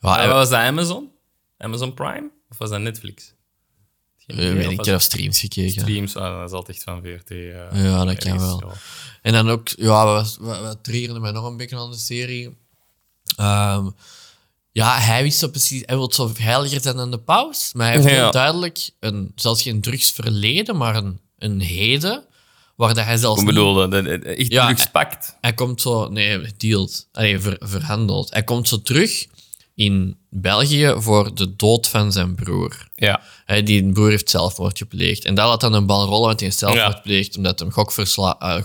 Ja, 0.00 0.28
was 0.28 0.48
dat 0.48 0.58
Amazon? 0.58 1.10
Amazon 1.58 1.94
Prime? 1.94 2.30
Of 2.50 2.58
was 2.58 2.70
dat 2.70 2.80
Netflix? 2.80 3.34
Geen 4.26 4.38
eh, 4.38 4.52
weet 4.66 4.70
ik, 4.78 4.84
heb 4.84 5.00
streams 5.00 5.40
gekeken. 5.40 5.80
Streams, 5.80 6.16
ah, 6.16 6.38
dat 6.38 6.48
is 6.48 6.54
altijd 6.56 6.82
van 6.82 7.02
VRT. 7.02 7.30
eh, 7.30 7.84
Ja, 7.84 8.04
dat 8.04 8.18
kan 8.18 8.38
wel. 8.38 8.72
En 9.26 9.32
dan 9.32 9.50
ook, 9.50 9.68
ja, 9.68 10.04
wat, 10.04 10.36
wat, 10.40 10.60
wat 10.60 10.78
triggerde 10.84 11.20
mij 11.20 11.30
nog 11.30 11.44
een 11.44 11.56
beetje 11.56 11.76
aan 11.78 11.90
de 11.90 11.96
serie. 11.96 12.56
Ehm, 13.36 13.86
ja, 14.72 14.98
hij 14.98 15.22
wist 15.22 15.38
zo 15.38 15.48
precies, 15.48 15.82
hij 15.86 15.96
wil 15.96 16.12
zo 16.12 16.30
heiliger 16.38 16.80
zijn 16.80 16.96
dan 16.96 17.10
de 17.10 17.18
paus. 17.18 17.70
Maar 17.72 17.86
hij 17.86 17.96
heeft 17.96 18.08
Ja. 18.08 18.14
heel 18.22 18.30
duidelijk 18.30 18.90
een, 19.00 19.32
zelfs 19.34 19.62
geen 19.62 19.80
drugsverleden, 19.80 20.76
maar 20.76 20.96
een, 20.96 21.20
een 21.38 21.60
heden. 21.60 22.24
Waar 22.76 22.94
dat 22.94 23.04
hij 23.04 23.16
zelfs 23.16 23.40
Ik 23.42 23.46
niet- 23.46 23.56
dat- 23.90 24.04
echt 24.24 24.52
Ja, 24.52 24.66
drugspakt. 24.66 25.36
hij 25.40 25.54
komt 25.54 25.80
zo, 25.80 26.08
nee, 26.08 26.54
dealt, 26.56 27.08
ver, 27.12 27.56
verhandeld. 27.58 28.32
Hij 28.32 28.44
komt 28.44 28.68
zo 28.68 28.82
terug 28.82 29.26
in 29.74 30.16
België 30.30 30.94
voor 30.96 31.34
de 31.34 31.56
dood 31.56 31.88
van 31.88 32.12
zijn 32.12 32.34
broer. 32.34 32.88
Ja. 32.94 33.22
Hè, 33.44 33.62
die 33.62 33.92
broer 33.92 34.10
heeft 34.10 34.30
zelfmoord 34.30 34.78
gepleegd. 34.78 35.24
En 35.24 35.34
dat 35.34 35.46
laat 35.48 35.60
dan 35.60 35.72
een 35.72 35.86
bal 35.86 36.04
rollen, 36.06 36.26
want 36.26 36.38
hij 36.40 36.48
heeft 36.48 36.60
zelfmoord 36.60 36.86
Ja. 36.86 36.96
gepleegd 36.96 37.36
omdat 37.36 37.58
hij 37.58 37.70
gokversla- 37.70 38.38
eh, 38.38 38.64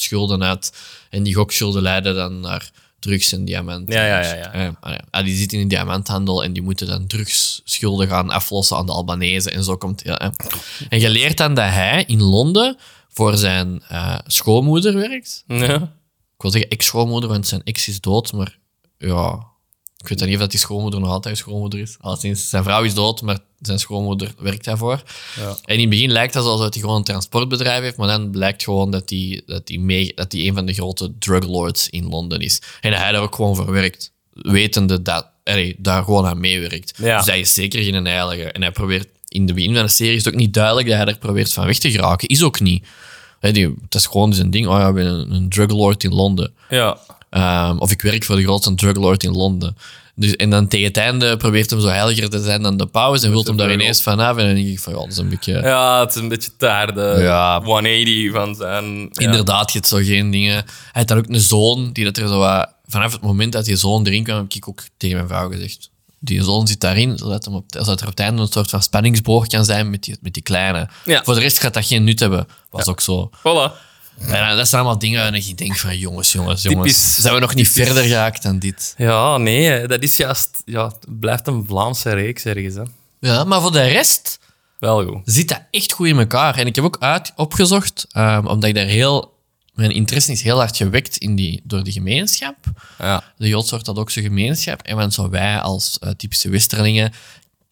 gokschulden 0.00 0.40
had. 0.40 0.72
En 1.10 1.22
die 1.22 1.34
gokschulden 1.34 1.82
leiden 1.82 2.14
dan 2.14 2.40
naar 2.40 2.70
drugs 2.98 3.32
en 3.32 3.44
diamanten. 3.44 3.94
Ja, 3.94 4.06
ja, 4.06 4.20
ja, 4.20 4.34
ja. 4.34 4.52
Eh, 4.52 4.68
ah, 4.80 4.94
ja. 5.10 5.22
Die 5.22 5.36
zitten 5.36 5.58
in 5.58 5.68
de 5.68 5.74
diamanthandel 5.74 6.44
en 6.44 6.52
die 6.52 6.62
moeten 6.62 6.86
dan 6.86 7.06
drugsschulden 7.06 8.08
gaan 8.08 8.30
aflossen 8.30 8.76
aan 8.76 8.86
de 8.86 8.92
Albanese. 8.92 9.50
En 9.50 9.64
zo 9.64 9.76
komt 9.76 10.02
ja, 10.04 10.20
hè. 10.22 10.28
En 10.88 11.00
je 11.00 11.10
leert 11.10 11.36
dan 11.36 11.54
dat 11.54 11.68
hij 11.68 12.04
in 12.06 12.22
Londen 12.22 12.76
voor 13.08 13.36
zijn 13.36 13.82
eh, 13.88 14.18
schoonmoeder 14.26 14.94
werkt. 14.94 15.44
Ja. 15.46 15.74
Ik 16.36 16.46
wil 16.46 16.50
zeggen 16.50 16.70
ex-schoonmoeder, 16.70 17.28
want 17.28 17.46
zijn 17.46 17.62
ex 17.64 17.88
is 17.88 18.00
dood, 18.00 18.32
maar 18.32 18.58
ja... 18.98 19.48
Ik 20.02 20.08
weet 20.08 20.18
dan 20.18 20.26
niet 20.26 20.36
of 20.36 20.42
dat 20.42 20.50
die 20.50 20.60
schoonmoeder 20.60 21.00
nog 21.00 21.08
altijd 21.08 21.36
schoonmoeder 21.36 21.80
is. 21.80 21.96
Alleszins, 22.00 22.48
zijn 22.48 22.62
vrouw 22.62 22.82
is 22.82 22.94
dood, 22.94 23.22
maar 23.22 23.38
zijn 23.60 23.78
schoonmoeder 23.78 24.34
werkt 24.38 24.64
daarvoor. 24.64 25.02
Ja. 25.36 25.56
En 25.64 25.74
in 25.74 25.80
het 25.80 25.90
begin 25.90 26.10
lijkt 26.10 26.34
het 26.34 26.44
alsof 26.44 26.72
hij 26.72 26.80
gewoon 26.80 26.96
een 26.96 27.04
transportbedrijf 27.04 27.82
heeft, 27.82 27.96
maar 27.96 28.08
dan 28.08 28.30
blijkt 28.30 28.62
gewoon 28.62 28.90
dat 28.90 29.10
hij, 29.10 29.42
dat 29.46 29.70
mee, 29.70 30.12
dat 30.14 30.32
hij 30.32 30.46
een 30.46 30.54
van 30.54 30.66
de 30.66 30.72
grote 30.72 31.12
druglords 31.18 31.88
in 31.88 32.08
Londen 32.08 32.40
is. 32.40 32.62
En 32.80 32.90
dat 32.90 33.00
hij 33.00 33.12
daar 33.12 33.22
ook 33.22 33.34
gewoon 33.34 33.56
voor 33.56 33.72
werkt, 33.72 34.12
wetende 34.32 35.02
dat 35.02 35.26
hij 35.44 35.74
daar 35.78 36.04
gewoon 36.04 36.26
aan 36.26 36.40
meewerkt. 36.40 36.92
Ja. 36.96 37.16
Dus 37.16 37.26
hij 37.26 37.40
is 37.40 37.54
zeker 37.54 37.82
geen 37.82 38.06
heilige. 38.06 38.52
En 38.52 38.62
hij 38.62 38.70
probeert, 38.70 39.08
in 39.28 39.46
de 39.46 39.54
begin 39.54 39.74
van 39.74 39.84
de 39.84 39.90
serie 39.90 40.14
is 40.14 40.24
het 40.24 40.34
ook 40.34 40.40
niet 40.40 40.54
duidelijk 40.54 40.88
dat 40.88 40.96
hij 40.96 41.06
er 41.06 41.18
probeert 41.18 41.52
van 41.52 41.66
weg 41.66 41.78
te 41.78 41.90
geraken. 41.90 42.28
Is 42.28 42.42
ook 42.42 42.60
niet. 42.60 42.86
Die, 43.40 43.74
het 43.82 43.94
is 43.94 44.06
gewoon 44.06 44.34
zijn 44.34 44.50
ding. 44.50 44.66
Oh 44.66 44.78
ja, 44.78 44.88
ik 44.88 44.94
ben 44.94 45.06
een, 45.06 45.32
een 45.32 45.48
druglord 45.48 46.04
in 46.04 46.14
Londen. 46.14 46.52
Ja. 46.68 46.98
Ehm, 47.30 47.78
of 47.78 47.90
ik 47.90 48.02
werk 48.02 48.24
voor 48.24 48.36
de 48.36 48.42
grootste 48.42 48.74
druglord 48.74 49.22
in 49.22 49.32
Londen. 49.32 49.76
Dus, 50.20 50.36
en 50.36 50.50
dan 50.50 50.68
tegen 50.68 50.86
het 50.86 50.96
einde 50.96 51.36
probeert 51.36 51.70
hem 51.70 51.80
zo 51.80 51.86
heiliger 51.86 52.30
te 52.30 52.42
zijn 52.42 52.62
dan 52.62 52.76
de 52.76 52.86
paus 52.86 53.22
en 53.22 53.30
wil 53.30 53.44
hem 53.44 53.56
daar 53.56 53.72
ineens 53.72 54.02
vanaf. 54.02 54.36
En 54.36 54.46
dan 54.46 54.54
denk 54.54 54.66
ik 54.66 54.80
van, 54.80 54.92
ja, 54.92 54.98
dat 54.98 55.08
is 55.08 55.16
een 55.16 55.28
beetje... 55.28 55.52
ja, 55.52 56.00
het 56.00 56.14
is 56.14 56.20
een 56.20 56.28
beetje 56.28 56.50
daar 56.56 56.94
de 56.94 57.16
Ja. 57.18 57.62
180 57.62 58.32
van 58.32 58.54
zijn... 58.54 59.00
ja. 59.00 59.08
Inderdaad, 59.12 59.72
je 59.72 59.78
hebt 59.78 59.90
zo 59.90 59.96
geen 59.96 60.30
dingen... 60.30 60.54
Hij 60.54 60.64
had 60.92 61.08
dan 61.08 61.18
ook 61.18 61.28
een 61.28 61.40
zoon, 61.40 61.92
die 61.92 62.04
dat 62.04 62.16
er 62.16 62.28
zo 62.28 62.38
wat... 62.38 62.68
Vanaf 62.86 63.12
het 63.12 63.20
moment 63.20 63.52
dat 63.52 63.64
die 63.64 63.76
zoon 63.76 64.06
erin 64.06 64.24
kwam, 64.24 64.36
heb 64.36 64.52
ik 64.52 64.68
ook 64.68 64.82
tegen 64.96 65.16
mijn 65.16 65.28
vrouw 65.28 65.50
gezegd. 65.50 65.90
Die 66.18 66.42
zoon 66.42 66.66
zit 66.66 66.80
daarin, 66.80 67.18
zodat, 67.18 67.44
hem 67.44 67.54
op, 67.54 67.64
zodat 67.68 68.00
er 68.00 68.06
op 68.06 68.10
het 68.10 68.20
einde 68.20 68.42
een 68.42 68.48
soort 68.48 68.70
van 68.70 68.82
spanningsboog 68.82 69.46
kan 69.46 69.64
zijn 69.64 69.90
met 69.90 70.02
die, 70.02 70.16
met 70.20 70.34
die 70.34 70.42
kleine. 70.42 70.88
Ja. 71.04 71.22
Voor 71.24 71.34
de 71.34 71.40
rest 71.40 71.60
gaat 71.60 71.74
dat 71.74 71.86
geen 71.86 72.04
nut 72.04 72.20
hebben. 72.20 72.46
Was 72.70 72.86
ook 72.86 73.00
zo. 73.00 73.30
Voilà. 73.38 73.88
En 74.26 74.56
dat 74.56 74.68
zijn 74.68 74.80
allemaal 74.80 74.98
dingen 74.98 75.22
en 75.24 75.34
ik 75.34 75.58
denk 75.58 75.76
van, 75.76 75.98
jongens, 75.98 76.32
jongens, 76.32 76.62
jongens. 76.62 76.82
Typisch. 76.82 77.14
Zijn 77.14 77.34
we 77.34 77.40
nog 77.40 77.54
niet 77.54 77.68
verder 77.68 78.04
geraakt 78.04 78.42
dan 78.42 78.58
dit? 78.58 78.94
Ja, 78.96 79.36
nee, 79.36 79.86
dat 79.86 80.02
is 80.02 80.16
juist... 80.16 80.62
Ja, 80.64 80.84
het 80.84 81.20
blijft 81.20 81.46
een 81.46 81.64
Vlaamse 81.66 82.10
reeks 82.10 82.44
ergens, 82.44 82.74
hè. 82.74 82.82
Ja, 83.20 83.44
maar 83.44 83.60
voor 83.60 83.72
de 83.72 83.82
rest... 83.82 84.38
Wel 84.78 85.04
goed. 85.06 85.20
zit 85.24 85.48
dat 85.48 85.62
echt 85.70 85.92
goed 85.92 86.06
in 86.06 86.18
elkaar. 86.18 86.58
En 86.58 86.66
ik 86.66 86.74
heb 86.74 86.84
ook 86.84 86.96
uit, 87.00 87.32
opgezocht, 87.36 88.06
ehm, 88.12 88.46
omdat 88.46 88.68
ik 88.68 88.74
daar 88.74 88.86
heel... 88.86 89.38
Mijn 89.74 89.90
interesse 89.90 90.32
is 90.32 90.42
heel 90.42 90.58
hard 90.58 90.76
gewekt 90.76 91.16
in 91.16 91.36
die, 91.36 91.60
door 91.64 91.84
die 91.84 91.92
gemeenschap. 91.92 92.56
Ja. 92.98 93.24
De 93.36 93.48
Joods-orthodoxe 93.48 94.22
gemeenschap. 94.22 94.82
En 94.82 94.96
want 94.96 95.14
zo 95.14 95.30
wij 95.30 95.60
als 95.60 95.98
eh, 95.98 96.10
typische 96.10 96.48
Westerlingen, 96.48 97.12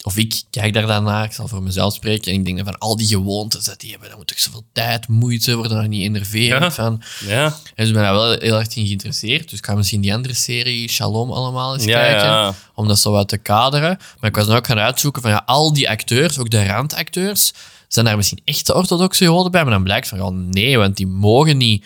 of 0.05 0.17
ik 0.17 0.43
kijk 0.51 0.73
daar 0.73 0.87
dan 0.87 1.05
naar, 1.05 1.25
ik 1.25 1.33
zal 1.33 1.49
voor 1.49 1.63
mezelf 1.63 1.95
spreken, 1.95 2.33
en 2.33 2.39
ik 2.39 2.45
denk 2.45 2.61
van 2.65 2.79
al 2.79 2.97
die 2.97 3.07
gewoontes 3.07 3.65
dat 3.65 3.81
die 3.81 3.91
hebben, 3.91 4.09
dan 4.09 4.19
moet 4.19 4.31
ik 4.31 4.39
zoveel 4.39 4.65
tijd, 4.73 5.09
moeite, 5.09 5.55
worden 5.57 5.77
daar 5.77 5.89
niet 5.89 6.03
enerverend 6.03 6.63
Ja. 6.65 6.71
van. 6.71 7.03
Ja. 7.27 7.45
En 7.45 7.53
dus 7.75 7.89
ik 7.89 7.95
ben 7.95 8.03
daar 8.03 8.13
wel 8.13 8.31
heel 8.39 8.59
erg 8.59 8.77
in 8.77 8.87
geïnteresseerd. 8.87 9.51
Dus 9.51 9.59
ik 9.59 9.65
ga 9.65 9.75
misschien 9.75 10.01
die 10.01 10.15
andere 10.15 10.35
serie, 10.35 10.89
Shalom, 10.89 11.31
allemaal 11.33 11.75
eens 11.75 11.85
Ja, 11.85 11.99
kijken. 12.01 12.27
ja. 12.29 12.55
Om 12.75 12.89
dat 12.89 12.99
zo 12.99 13.11
wat 13.13 13.29
te 13.29 13.39
kaderen. 13.39 13.99
Maar 14.21 14.31
ik 14.31 14.37
was 14.37 14.47
dan 14.47 14.57
ook 14.57 14.67
gaan 14.67 14.79
uitzoeken 14.79 15.23
van 15.23 15.31
ja, 15.31 15.43
al 15.47 15.73
die 15.73 15.89
acteurs, 15.91 16.39
ook 16.39 16.51
de 16.51 16.67
randacteurs, 16.67 17.53
zijn 17.89 18.05
daar 18.05 18.17
misschien 18.17 18.41
echte 18.45 18.75
orthodoxe 18.75 19.25
joden 19.25 19.53
bij? 19.53 19.63
Maar 19.63 19.73
dan 19.73 19.83
blijkt 19.83 20.09
van 20.09 20.19
ja, 20.19 20.31
nee, 20.31 20.79
want 20.79 20.97
die 20.97 21.07
mogen 21.07 21.57
niet, 21.57 21.85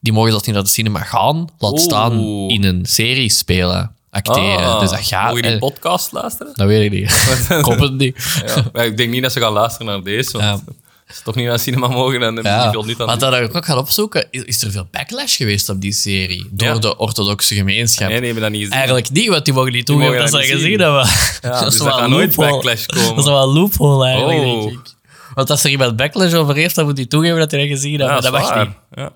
die 0.00 0.12
mogen 0.12 0.30
zelfs 0.30 0.46
niet 0.46 0.54
naar 0.54 0.64
de 0.64 0.70
cinema 0.70 1.00
gaan. 1.00 1.46
Laat 1.58 1.80
staan 1.80 2.12
in 2.48 2.64
een 2.64 2.86
serie 2.86 3.30
spelen, 3.30 3.94
acteren. 4.10 4.64
Ah, 4.66 4.80
dus 4.80 4.90
dat 4.90 5.06
gaat. 5.06 5.28
Mogen 5.28 5.42
die 5.42 5.52
eh, 5.52 5.58
podcast 5.58 6.12
luisteren? 6.12 6.52
dat 6.54 6.66
weet 6.66 6.84
ik 6.84 6.90
niet. 7.00 7.10
ik 7.58 7.64
hoop 7.64 7.78
het 7.78 7.92
niet. 7.92 8.40
Ja. 8.72 8.82
Ik 8.82 8.96
denk 8.96 9.10
niet 9.10 9.22
dat 9.22 9.32
ze 9.32 9.40
gaan 9.40 9.52
luisteren 9.52 9.86
naar 9.86 10.02
deze. 10.02 10.38
Want... 10.38 10.62
ze 11.06 11.22
toch 11.22 11.34
niet 11.34 11.46
naar 11.46 11.58
cinema 11.58 11.86
mogen, 11.88 12.20
ze 12.36 12.42
Ja, 12.42 12.62
niet 12.62 12.72
veel 12.72 12.84
nut 12.84 13.00
aan 13.00 13.06
want 13.06 13.20
dat 13.20 13.34
ik 13.34 13.56
ook 13.56 13.64
gaan 13.64 13.78
opzoeken. 13.78 14.26
Is, 14.30 14.42
is 14.42 14.62
er 14.62 14.70
veel 14.70 14.88
backlash 14.90 15.36
geweest 15.36 15.68
op 15.68 15.80
die 15.80 15.92
serie? 15.92 16.48
Door 16.50 16.68
Ja. 16.68 16.78
de 16.78 16.96
orthodoxe 16.96 17.54
gemeenschap? 17.54 18.08
Nee, 18.08 18.24
hebben 18.24 18.42
dat 18.42 18.50
niet 18.50 18.60
gezien. 18.60 18.74
Eigenlijk 18.76 19.10
niet, 19.10 19.28
want 19.28 19.44
die 19.44 19.54
mogen 19.54 19.72
niet 19.72 19.86
toegeven 19.86 20.16
dat 20.18 20.26
ze 20.26 20.32
dat 20.32 20.40
dat 20.40 20.50
niet 20.50 20.60
gezien 20.60 20.70
zien. 20.70 20.80
hebben. 20.80 21.06
Ja, 21.40 21.58
dus 21.64 21.74
is 21.74 21.78
er 21.78 21.84
wel 21.84 21.94
gaat 21.94 22.04
een 22.04 22.10
nooit 22.10 22.36
backlash 22.36 22.86
komen. 22.86 23.08
Dat 23.08 23.18
is 23.18 23.24
wel 23.24 23.42
een 23.42 23.54
loophole 23.54 24.04
eigenlijk, 24.06 24.38
Oh. 24.38 24.64
denk 24.64 24.72
ik. 24.72 24.94
Want 25.34 25.50
als 25.50 25.64
er 25.64 25.70
iemand 25.70 25.96
backlash 25.96 26.32
over 26.32 26.54
heeft, 26.54 26.74
dan 26.74 26.84
moet 26.84 26.96
hij 26.96 27.06
toegeven 27.06 27.38
dat 27.38 27.50
hij 27.50 27.60
dat 27.60 27.68
gezien 27.68 28.00
heeft. 28.00 28.22
Dat 28.22 28.32
mag 28.32 28.64
niet. 28.64 28.74
Ja. 28.94 29.12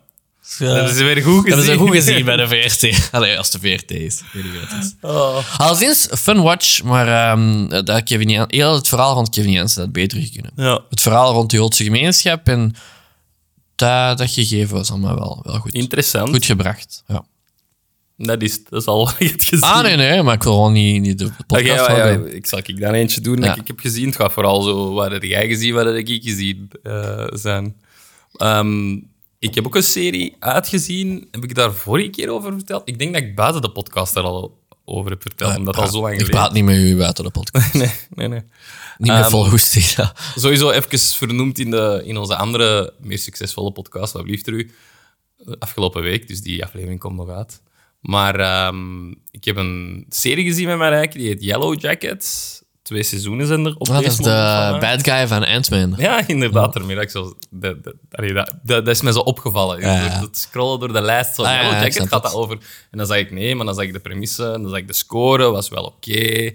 Eh, 0.59 0.67
Dat 0.67 0.75
hebben 0.77 0.95
ze 0.95 1.05
weer 1.05 1.23
goed 1.23 1.25
gezien. 1.45 1.45
hebben 1.45 1.65
ze 1.65 1.77
goed 1.77 1.91
gezien 1.91 2.25
bij 2.35 2.37
de 2.37 2.49
VRT. 2.49 3.09
Allee, 3.13 3.39
als 3.39 3.51
de 3.51 3.59
VRT 3.59 3.91
is. 3.91 4.21
Ik 4.21 4.27
weet 4.33 4.45
niet 4.45 4.53
wat 4.61 4.71
het 4.71 4.85
is. 4.85 4.95
Oh. 5.01 5.59
Alleszins, 5.61 6.09
fun 6.19 6.43
watch, 6.43 6.83
maar 6.83 7.09
ehm, 7.09 7.69
dat 7.85 8.03
Kevin 8.03 8.29
Jan- 8.29 8.45
heel 8.49 8.75
het 8.75 8.89
verhaal 8.89 9.15
rond 9.15 9.29
Kevin 9.29 9.51
Jensen 9.51 9.83
had 9.83 9.93
beter 9.93 10.29
kunnen. 10.33 10.53
Ja. 10.57 10.81
Het 10.91 11.01
verhaal 11.01 11.33
rond 11.33 11.51
de 11.51 11.57
Joodse 11.57 11.85
gemeenschap 11.85 12.49
en 12.49 12.75
dat, 13.75 14.19
dat 14.19 14.31
gegeven 14.31 14.77
was 14.77 14.91
allemaal 14.91 15.15
wel, 15.15 15.41
wel 15.45 15.59
goed. 15.59 15.73
Interessant. 15.73 16.29
Goed 16.29 16.45
gebracht. 16.45 17.03
Ja. 17.07 17.25
Dat, 18.17 18.43
is, 18.43 18.65
dat 18.65 18.81
is 18.81 18.87
al 18.87 19.05
wat 19.05 19.15
je 19.19 19.25
hebt 19.29 19.45
gezien. 19.45 19.65
Ah, 19.69 19.83
nee, 19.83 19.97
nee, 19.97 20.23
maar 20.23 20.35
ik 20.35 20.43
wil 20.43 20.53
gewoon 20.53 20.73
niet, 20.73 21.01
niet 21.03 21.19
de 21.19 21.31
podcast 21.47 21.81
Oké, 21.83 21.93
ja, 21.93 22.07
ja, 22.09 22.19
ik 22.27 22.47
zal 22.47 22.59
ik 22.59 22.81
dan 22.81 22.93
eentje 22.95 23.21
doen 23.21 23.41
Ja. 23.41 23.47
dat 23.49 23.57
ik 23.57 23.67
heb 23.67 23.79
gezien. 23.81 24.07
Het 24.07 24.17
gaat 24.17 24.33
vooral 24.33 24.63
zo, 24.63 24.93
wat 24.93 25.11
heb 25.11 25.23
jij 25.23 25.47
gezien, 25.49 25.75
wat 25.75 25.85
heb 25.87 25.95
ik 25.97 26.23
gezien 26.23 26.71
eh, 26.83 27.27
zijn. 27.33 27.77
Ehm, 28.37 28.97
ik 29.45 29.55
heb 29.55 29.67
ook 29.67 29.75
een 29.75 29.83
serie 29.83 30.37
uitgezien. 30.39 31.29
Heb 31.31 31.45
ik 31.45 31.55
daar 31.55 31.73
vorige 31.73 32.11
keer 32.11 32.29
over 32.29 32.53
verteld? 32.53 32.83
Ik 32.85 32.99
denk 32.99 33.15
dat 33.15 33.23
ik 33.23 33.35
buiten 33.35 33.63
de 33.63 33.71
podcast 33.71 34.15
daar 34.15 34.25
al 34.25 34.63
over 34.85 35.11
heb 35.11 35.23
verteld, 35.23 35.57
omdat 35.57 35.75
dat 35.75 35.85
al 35.85 35.91
zo 35.91 36.01
lang 36.01 36.13
Ik 36.13 36.19
geleden 36.19 36.41
praat 36.41 36.53
niet 36.53 36.65
met 36.65 36.77
u 36.77 36.97
buiten 36.97 37.25
de 37.25 37.31
podcast. 37.41 37.75
Nee, 37.75 37.91
nee, 38.15 38.29
nee. 38.29 38.43
niet 38.99 39.13
meer 39.13 39.25
Ehm. 39.25 39.95
Ja. 39.97 40.15
Sowieso 40.37 40.71
even 40.71 40.99
vernoemd 40.99 41.59
in, 41.59 41.71
de, 41.71 42.03
in 42.05 42.17
onze 42.17 42.37
andere, 42.37 42.95
meer 43.01 43.19
succesvolle 43.19 43.73
podcast, 43.73 44.13
Wat 44.13 44.23
blieft 44.23 44.47
er 44.47 44.53
u, 44.53 44.71
afgelopen 45.59 46.03
week. 46.03 46.29
Dus 46.29 46.41
die 46.41 46.65
aflevering 46.65 47.01
komt 47.01 47.17
nog 47.17 47.29
uit. 47.29 47.63
Maar 48.01 48.41
ehm, 48.41 49.11
ik 49.31 49.45
heb 49.45 49.57
een 49.57 50.07
serie 50.09 50.45
gezien 50.45 50.67
met 50.67 50.79
mijn 50.79 50.93
rijk, 50.93 51.13
die 51.13 51.27
heet 51.27 51.43
Yellow 51.43 51.81
Jackets. 51.81 52.63
Twee 52.85 53.03
seizoenen 53.03 53.47
zijn 53.47 53.67
er 53.67 53.75
op 53.79 53.89
Ah, 53.89 53.95
dat 53.95 54.05
is 54.05 54.17
de 54.17 54.69
van, 54.71 54.81
bad 54.81 55.05
guy 55.05 55.27
van 55.29 55.45
Ant-Man. 55.45 55.95
Ja, 55.97 56.27
inderdaad. 56.29 56.73
Daarmee 56.73 56.97
dat 56.97 57.11
zo... 57.11 57.35
Dat, 57.51 57.85
dat, 57.85 57.95
dat, 58.11 58.35
dat, 58.63 58.85
dat 58.85 58.89
is 58.89 59.03
me 59.03 59.13
zo 59.13 59.19
opgevallen. 59.19 59.81
Ja, 59.81 60.21
het 60.21 60.39
scrollen 60.39 60.81
door 60.81 60.93
de 60.93 61.01
lijst. 61.01 61.35
Zo, 61.35 61.43
Ah, 61.43 61.51
ja, 61.53 61.71
Jacket 61.71 61.95
snap 61.95 62.09
gaat 62.09 62.23
dat 62.23 62.35
over. 62.35 62.59
En 62.91 62.99
dan 62.99 63.07
zag 63.07 63.17
ik 63.17 63.31
nee, 63.31 63.55
maar 63.55 63.67
dan 63.67 63.75
zag 63.75 63.85
ik 63.85 63.93
de 63.93 63.99
premisse. 63.99 64.45
En 64.53 64.61
dan 64.63 64.71
zag 64.71 64.79
ik 64.79 64.87
de 64.87 64.93
score, 64.93 65.51
was 65.51 65.69
wel 65.69 65.85
oké. 65.85 66.53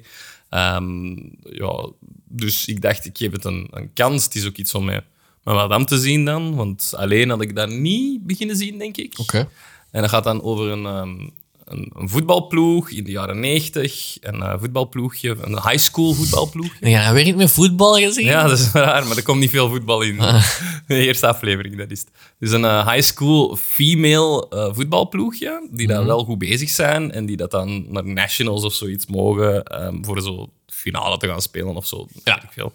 Ehm, 0.50 1.07
ja, 1.43 1.89
dus 2.27 2.65
ik 2.65 2.81
dacht, 2.81 3.05
ik 3.05 3.17
geef 3.17 3.31
het 3.31 3.45
een, 3.45 3.67
een 3.71 3.93
kans. 3.93 4.24
Het 4.24 4.36
is 4.36 4.48
ook 4.48 4.55
iets 4.55 4.74
om 4.75 4.86
met, 4.86 5.03
met 5.43 5.55
madame 5.55 5.86
te 5.86 5.98
zien 5.98 6.25
dan. 6.25 6.55
Want 6.55 6.93
alleen 6.95 7.29
had 7.29 7.41
ik 7.41 7.55
dat 7.55 7.69
niet 7.69 8.25
beginnen 8.25 8.55
zien, 8.55 8.77
denk 8.77 8.98
ik. 8.98 9.13
Oké. 9.19 9.50
En 9.91 10.01
dat 10.01 10.09
gaat 10.09 10.24
dan 10.24 10.41
over 10.43 10.67
een, 10.67 10.86
ehm, 10.86 11.29
een, 11.69 11.91
een 11.95 12.09
voetbalploeg 12.09 12.89
in 12.89 13.03
de 13.03 13.11
jaren 13.11 13.39
90. 13.39 14.17
Een 14.21 14.41
eh, 14.41 14.53
voetbalploegje, 14.59 15.38
een 15.41 15.53
high 15.53 15.77
school 15.77 16.13
voetbalploegje. 16.13 16.89
Ja, 16.89 17.13
weer 17.13 17.23
niet 17.23 17.35
meer 17.35 17.49
voetbal 17.49 17.95
gezien? 17.95 18.25
Ja, 18.25 18.47
dat 18.47 18.59
is 18.59 18.71
raar, 18.85 19.07
maar 19.07 19.17
er 19.17 19.23
komt 19.23 19.39
niet 19.39 19.49
veel 19.49 19.69
voetbal 19.69 20.01
in. 20.01 20.17
De 20.88 20.95
eerste 20.95 21.27
aflevering, 21.27 21.77
dat 21.77 21.91
is 21.91 21.99
het. 21.99 22.09
Dus 22.39 22.51
een 22.51 22.65
eh, 22.65 22.88
high 22.88 23.01
school 23.01 23.55
female 23.55 24.49
eh, 24.49 24.69
voetbalploegje, 24.71 25.67
die 25.71 25.88
daar 25.88 26.05
wel 26.05 26.23
goed 26.23 26.38
bezig 26.38 26.69
zijn 26.69 27.11
en 27.11 27.25
die 27.25 27.38
dat 27.38 27.51
dan 27.51 27.85
naar 27.91 28.05
nationals 28.05 28.63
of 28.63 28.73
zoiets 28.73 29.05
mogen 29.05 29.63
ehm, 29.63 30.03
voor 30.03 30.21
zo 30.21 30.49
finale 30.67 31.17
te 31.17 31.27
gaan 31.27 31.41
spelen 31.41 31.75
of 31.75 31.88
zo. 31.88 32.07
Ja. 32.23 32.43
Ik 32.43 32.49
veel. 32.51 32.73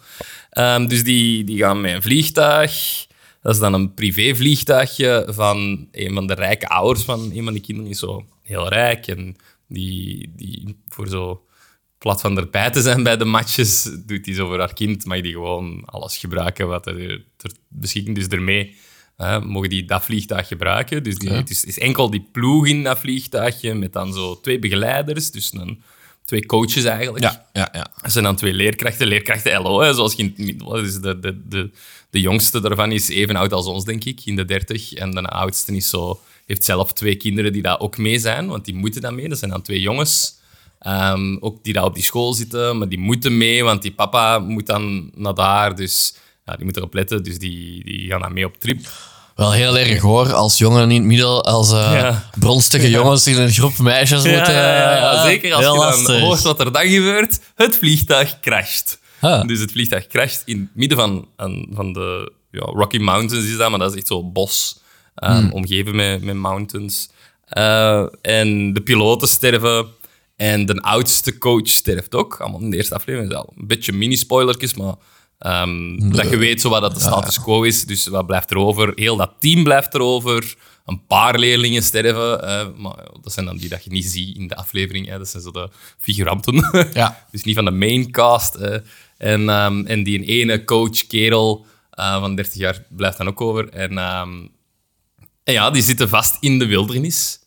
Ehm, 0.51 0.87
dus 0.87 1.05
die, 1.05 1.45
die 1.45 1.59
gaan 1.59 1.81
met 1.81 1.95
een 1.95 2.03
vliegtuig. 2.03 3.07
Dat 3.43 3.55
is 3.55 3.61
dan 3.61 3.73
een 3.73 3.95
privévliegtuigje 3.95 5.27
van 5.29 5.89
een 5.93 6.15
van 6.15 6.27
de 6.27 6.35
rijke 6.35 6.69
ouders 6.69 7.05
van 7.05 7.31
een 7.35 7.45
van 7.45 7.53
die 7.53 7.63
kinderen. 7.63 7.85
Die 7.85 7.93
is 7.93 7.99
zo 7.99 8.25
heel 8.45 8.69
rijk 8.69 9.07
en 9.07 9.37
die, 9.69 10.33
die 10.37 10.77
voor 10.89 11.09
zo 11.09 11.45
plaats 11.99 12.23
van 12.23 12.39
erbij 12.39 12.71
te 12.71 12.81
zijn 12.83 13.03
bij 13.03 13.17
de 13.17 13.25
matches, 13.25 13.83
doet 14.07 14.27
hij 14.27 14.35
zo 14.35 14.47
voor 14.47 14.59
haar 14.59 14.75
kind, 14.75 15.05
mag 15.05 15.21
die 15.21 15.33
gewoon 15.33 15.83
alles 15.85 16.17
gebruiken 16.17 16.69
wat 16.69 16.87
er 16.87 17.25
ter 17.37 17.51
beschikking 17.69 18.17
Dus 18.17 18.29
daarmee 18.29 18.77
hè, 19.17 19.41
mogen 19.41 19.69
die 19.69 19.85
dat 19.85 20.05
vliegtuig 20.05 20.49
gebruiken. 20.49 21.03
Dus 21.03 21.19
die, 21.19 21.31
het 21.31 21.51
is, 21.51 21.65
is 21.65 21.79
enkel 21.79 22.11
die 22.11 22.29
ploeg 22.33 22.67
in 22.67 22.83
dat 22.83 22.99
vliegtuigje 22.99 23.75
met 23.75 23.93
dan 23.93 24.13
zo 24.13 24.41
twee 24.41 24.59
begeleiders, 24.59 25.31
dus 25.31 25.51
dan 25.51 25.83
twee 26.25 26.47
coaches 26.47 26.85
eigenlijk. 26.85 27.25
Ja, 27.25 27.47
ja, 27.53 27.69
ja. 27.73 27.87
Er 28.03 28.11
zijn 28.11 28.25
dan 28.25 28.37
twee 28.37 28.53
leerkrachten, 28.53 29.07
leerkrachten 29.07 29.63
LO, 29.63 29.81
hè, 29.81 29.95
zoals 29.95 30.13
je 30.15 30.23
in 30.23 30.29
het 30.29 30.39
midden- 30.39 30.83
dus 30.83 30.95
de, 31.01 31.19
de, 31.19 31.49
de, 31.49 31.71
de 32.11 32.21
jongste 32.21 32.61
daarvan 32.61 32.93
is 32.93 33.09
even 33.09 33.37
oud 33.37 33.53
als 33.53 33.67
ons, 33.67 33.85
denk 33.85 34.05
ik, 34.05 34.21
in 34.25 34.37
de 34.37 34.45
dertig. 34.45 34.93
En 34.93 35.11
de 35.11 35.23
oudste 35.23 35.77
is 35.77 35.89
zo, 35.89 36.21
heeft 36.47 36.65
zelf 36.65 36.93
twee 36.93 37.15
kinderen 37.17 37.53
die 37.53 37.63
daar 37.63 37.81
ook 37.81 37.99
mee 37.99 38.19
zijn, 38.19 38.47
want 38.49 38.65
die 38.65 38.75
moeten 38.75 39.01
dan 39.01 39.15
mee. 39.15 39.29
Dat 39.29 39.39
zijn 39.39 39.51
dan 39.51 39.63
twee 39.63 39.81
jongens, 39.81 40.35
ehm, 40.79 41.37
ook 41.41 41.65
die 41.65 41.73
daar 41.73 41.85
op 41.85 41.95
die 41.95 42.03
school 42.03 42.33
zitten, 42.35 42.79
maar 42.79 42.89
die 42.89 42.99
moeten 42.99 43.37
mee, 43.37 43.65
want 43.65 43.83
die 43.83 43.93
papa 43.93 44.39
moet 44.39 44.67
dan 44.67 45.11
naar 45.15 45.35
daar, 45.35 45.77
dus 45.77 46.15
ja, 46.47 46.57
die 46.57 46.65
moet 46.65 46.77
erop 46.77 46.95
letten. 46.95 47.23
Dus 47.23 47.39
die, 47.39 47.85
die 47.85 48.09
gaan 48.11 48.21
dan 48.21 48.33
mee 48.33 48.47
op 48.47 48.57
trip. 48.59 48.79
Wel 49.35 49.53
heel 49.53 49.79
erg 49.79 50.01
hoor, 50.01 50.33
als 50.33 50.59
jongen 50.59 50.91
in 50.91 50.97
het 50.97 51.05
middel, 51.05 51.45
als 51.45 51.73
eh, 51.73 51.93
Ja. 51.93 52.31
bronstige 52.39 52.91
jongens 52.99 53.27
in 53.27 53.39
een 53.39 53.51
groep 53.53 53.79
meisjes 53.79 54.25
moeten... 54.25 54.55
ja, 54.55 55.23
zeker 55.23 55.55
als 55.55 55.65
je 55.65 56.05
dan 56.07 56.21
hoort 56.21 56.43
wat 56.43 56.61
er 56.61 56.73
dan 56.73 56.87
gebeurt. 56.89 57.41
Het 57.55 57.77
vliegtuig 57.77 58.41
crasht. 58.41 58.99
Dus 59.47 59.61
het 59.61 59.71
vliegtuig 59.71 60.07
crasht 60.07 60.43
in 60.45 60.59
het 60.61 60.69
midden 60.75 60.99
van, 60.99 61.29
van 61.71 61.93
de 61.93 62.33
ja, 62.51 62.61
Rocky 62.61 62.99
Mountains 62.99 63.45
is 63.47 63.57
dat, 63.57 63.71
maar 63.71 63.79
dat 63.79 63.91
is 63.93 63.99
echt 63.99 64.07
zo 64.07 64.25
bos, 64.31 64.79
ehm, 65.15 65.41
Hmm. 65.41 65.53
omgeven 65.53 65.97
met, 65.97 66.23
met 66.23 66.35
mountains. 66.37 67.09
Eh, 67.45 68.07
en 68.23 68.73
de 68.73 68.81
piloten 68.81 69.29
sterven 69.29 69.87
en 70.37 70.67
de 70.67 70.81
oudste 70.83 71.39
coach 71.39 71.69
sterft 71.69 72.15
ook. 72.15 72.41
Allemaal 72.41 72.61
in 72.61 72.71
de 72.71 72.77
eerste 72.77 72.95
aflevering. 72.95 73.31
Dat 73.33 73.47
al 73.47 73.53
een 73.57 73.67
beetje 73.67 73.93
mini-spoilertjes, 73.93 74.75
maar 74.75 74.95
ehm, 75.39 76.11
dat 76.11 76.31
je 76.31 76.37
weet 76.37 76.61
zo 76.61 76.69
wat 76.69 76.81
dat 76.81 76.95
de 76.95 77.01
status 77.01 77.41
quo 77.41 77.63
is. 77.63 77.85
Dus 77.85 78.07
wat 78.07 78.27
blijft 78.27 78.51
er 78.51 78.57
over? 78.57 78.93
Heel 78.95 79.17
dat 79.17 79.33
team 79.39 79.65
blijft 79.65 79.95
er 79.95 80.01
over. 80.01 80.55
Een 80.85 81.07
paar 81.07 81.39
leerlingen 81.39 81.83
sterven, 81.83 82.43
eh, 82.43 82.67
maar 82.77 82.97
dat 83.23 83.33
zijn 83.33 83.47
dan 83.47 83.57
die 83.57 83.69
dat 83.69 83.85
je 83.85 83.91
niet 83.91 84.05
ziet 84.05 84.37
in 84.37 84.49
de 84.49 84.57
aflevering. 84.57 85.09
Hè. 85.09 85.19
Dat 85.19 85.29
zijn 85.29 85.43
zo 85.43 85.51
de 85.51 85.69
figuranten. 85.99 86.55
Ja. 86.93 87.27
dus 87.31 87.43
niet 87.43 87.55
van 87.55 87.65
de 87.65 87.71
main 87.71 88.11
cast. 88.11 88.55
hè. 88.55 88.79
En, 89.19 89.49
ehm, 89.49 89.87
en 89.87 90.03
die 90.03 90.25
ene 90.25 90.65
coach, 90.65 91.07
kerel 91.07 91.67
eh, 91.91 92.21
van 92.21 92.35
30 92.35 92.55
jaar, 92.55 92.83
blijft 92.89 93.17
dan 93.19 93.29
ook 93.29 93.41
over. 93.41 93.69
En, 93.69 93.99
en 95.45 95.53
ja, 95.53 95.71
die 95.71 95.83
zitten 95.83 96.09
vast 96.09 96.37
in 96.41 96.59
de 96.59 96.67
wildernis. 96.67 97.39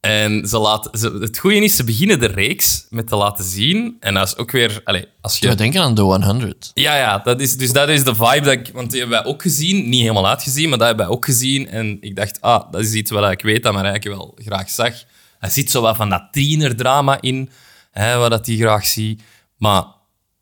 En 0.00 0.46
ze 0.48 0.58
laten, 0.58 0.98
ze, 0.98 1.18
het 1.20 1.38
goede 1.38 1.56
is, 1.64 1.76
ze 1.76 1.84
beginnen 1.84 2.20
de 2.20 2.26
reeks 2.26 2.86
met 2.90 3.08
te 3.08 3.16
laten 3.16 3.44
zien. 3.44 3.96
En 4.00 4.14
dat 4.14 4.26
is 4.26 4.36
ook 4.36 4.50
weer... 4.50 4.80
Allez, 4.84 5.04
als 5.20 5.38
je 5.38 5.48
Ja, 5.48 5.54
denken 5.54 5.82
aan 5.82 5.94
de 5.94 6.00
100. 6.00 6.70
ja, 6.74 6.96
ja 6.96 7.18
dat 7.18 7.40
is, 7.40 7.56
dus 7.56 7.72
dat 7.72 7.88
is 7.88 8.04
de 8.04 8.14
vibe. 8.14 8.40
Dat 8.40 8.52
ik, 8.52 8.70
want 8.74 8.90
die 8.90 9.00
hebben 9.00 9.22
wij 9.22 9.30
ook 9.32 9.42
gezien. 9.42 9.88
Niet 9.88 10.00
helemaal 10.00 10.28
uitgezien, 10.28 10.68
maar 10.68 10.78
dat 10.78 10.86
hebben 10.86 11.06
wij 11.06 11.14
ook 11.14 11.24
gezien. 11.24 11.68
En 11.68 11.96
ik 12.00 12.16
dacht, 12.16 12.40
ah, 12.40 12.72
dat 12.72 12.80
is 12.80 12.92
iets 12.92 13.10
wat 13.10 13.30
ik 13.30 13.42
weet 13.42 13.62
dat 13.62 13.72
mijn 13.72 13.84
rijke 13.84 14.08
wel 14.08 14.38
graag 14.44 14.70
zag. 14.70 14.94
Hij 15.38 15.50
zit 15.50 15.70
zo 15.70 15.80
wat 15.80 15.96
van 15.96 16.08
dat 16.10 16.28
tienerdrama 16.30 17.20
in, 17.20 17.50
hè, 17.90 18.16
wat 18.16 18.30
dat 18.30 18.46
hij 18.46 18.56
graag 18.56 18.86
ziet. 18.86 19.22
Maar 19.56 19.84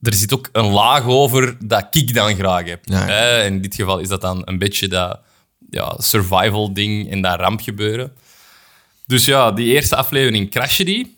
er 0.00 0.14
zit 0.14 0.33
ook 0.35 0.49
een 0.52 0.71
laag 0.71 1.04
over 1.04 1.57
dat 1.66 1.87
ik 1.90 2.14
dan 2.14 2.35
graag 2.35 2.64
heb. 2.64 2.80
Ja, 2.85 3.07
ja. 3.07 3.12
Hè, 3.12 3.45
in 3.45 3.61
dit 3.62 3.75
geval 3.75 3.99
is 3.99 4.09
dat 4.09 4.21
dan 4.21 4.42
een 4.45 4.59
beetje 4.59 4.88
dat 4.88 5.21
ja, 5.71 5.95
survival 5.99 6.73
ding 6.73 7.11
en 7.11 7.23
dat 7.23 7.41
ramp 7.41 7.61
gebeuren. 7.61 8.13
Dus 9.07 9.25
ja, 9.25 9.53
die 9.53 9.67
eerste 9.75 9.97
aflevering 9.97 10.51
crashen 10.51 10.85
die. 10.85 11.17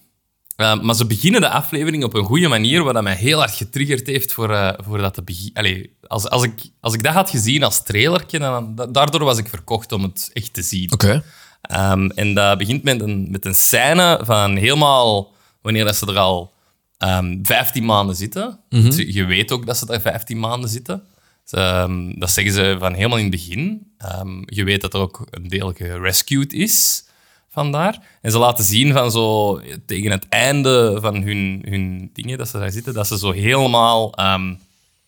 Uh, 0.57 0.81
maar 0.81 0.95
ze 0.95 1.07
beginnen 1.07 1.41
de 1.41 1.49
aflevering 1.49 2.05
op 2.05 2.15
een 2.15 2.25
goede 2.25 2.49
manier, 2.49 2.83
wat 2.85 2.95
dat 2.95 3.03
mij 3.03 3.15
heel 3.15 3.39
hard 3.39 3.55
getriggerd 3.55 4.07
heeft 4.07 4.33
voor, 4.33 4.51
eh, 4.55 4.73
voor 4.85 4.99
dat 4.99 5.15
te 5.15 5.23
beginnen. 5.23 5.89
Als, 6.07 6.29
als, 6.29 6.43
ik, 6.43 6.53
als 6.81 6.95
ik 6.95 7.03
dat 7.03 7.13
had 7.15 7.31
gezien 7.31 7.63
als 7.63 7.83
trailertje, 7.83 8.39
dan, 8.39 8.75
da- 8.75 8.87
daardoor 8.87 9.25
was 9.25 9.39
ik 9.39 9.49
verkocht 9.49 9.93
om 9.93 10.03
het 10.03 10.31
echt 10.33 10.53
te 10.55 10.63
zien. 10.63 10.93
Oké. 10.93 11.23
Ehm, 11.63 12.07
en 12.09 12.35
dat 12.35 12.59
begint 12.59 12.83
met 12.83 13.01
een, 13.01 13.31
met 13.31 13.45
een 13.45 13.55
scène 13.55 14.21
van 14.23 14.57
helemaal 14.57 15.33
wanneer 15.63 15.85
dat 15.85 15.97
ze 15.97 16.07
er 16.07 16.19
al 16.19 16.53
ehm 16.99 17.39
15 17.43 17.85
maanden 17.85 18.17
zitten. 18.17 18.59
Dus 18.69 18.97
je 18.97 19.25
weet 19.25 19.53
ook 19.53 19.67
dat 19.67 19.77
ze 19.77 19.87
daar 19.87 20.01
15 20.01 20.39
maanden 20.39 20.71
zitten. 20.71 21.03
Ehm, 21.51 22.19
dat 22.19 22.31
zeggen 22.31 22.53
ze 22.53 22.77
van 22.79 22.95
helemaal 22.95 23.19
in 23.19 23.25
het 23.25 23.33
begin. 23.33 23.93
Ehm, 23.99 24.43
je 24.45 24.65
weet 24.65 24.81
dat 24.81 24.95
er 24.95 25.01
ook 25.01 25.27
een 25.31 25.49
deel 25.49 25.73
gerescued 25.73 26.53
is 26.53 27.05
vandaar. 27.49 28.19
En 28.21 28.31
ze 28.31 28.39
laten 28.39 28.65
zien 28.65 28.93
van 28.93 29.11
zo 29.11 29.61
tegen 29.87 30.11
het 30.11 30.29
einde 30.29 30.99
van 31.01 31.23
hun, 31.23 31.65
hun 31.69 32.11
dingen 32.13 32.39
dat 32.39 32.49
ze 32.49 32.59
daar 32.59 32.71
zitten, 32.71 32.95
dat 32.95 33.07
ze 33.07 33.19
zo 33.19 33.31
helemaal, 33.31 34.15
ehm, 34.15 34.55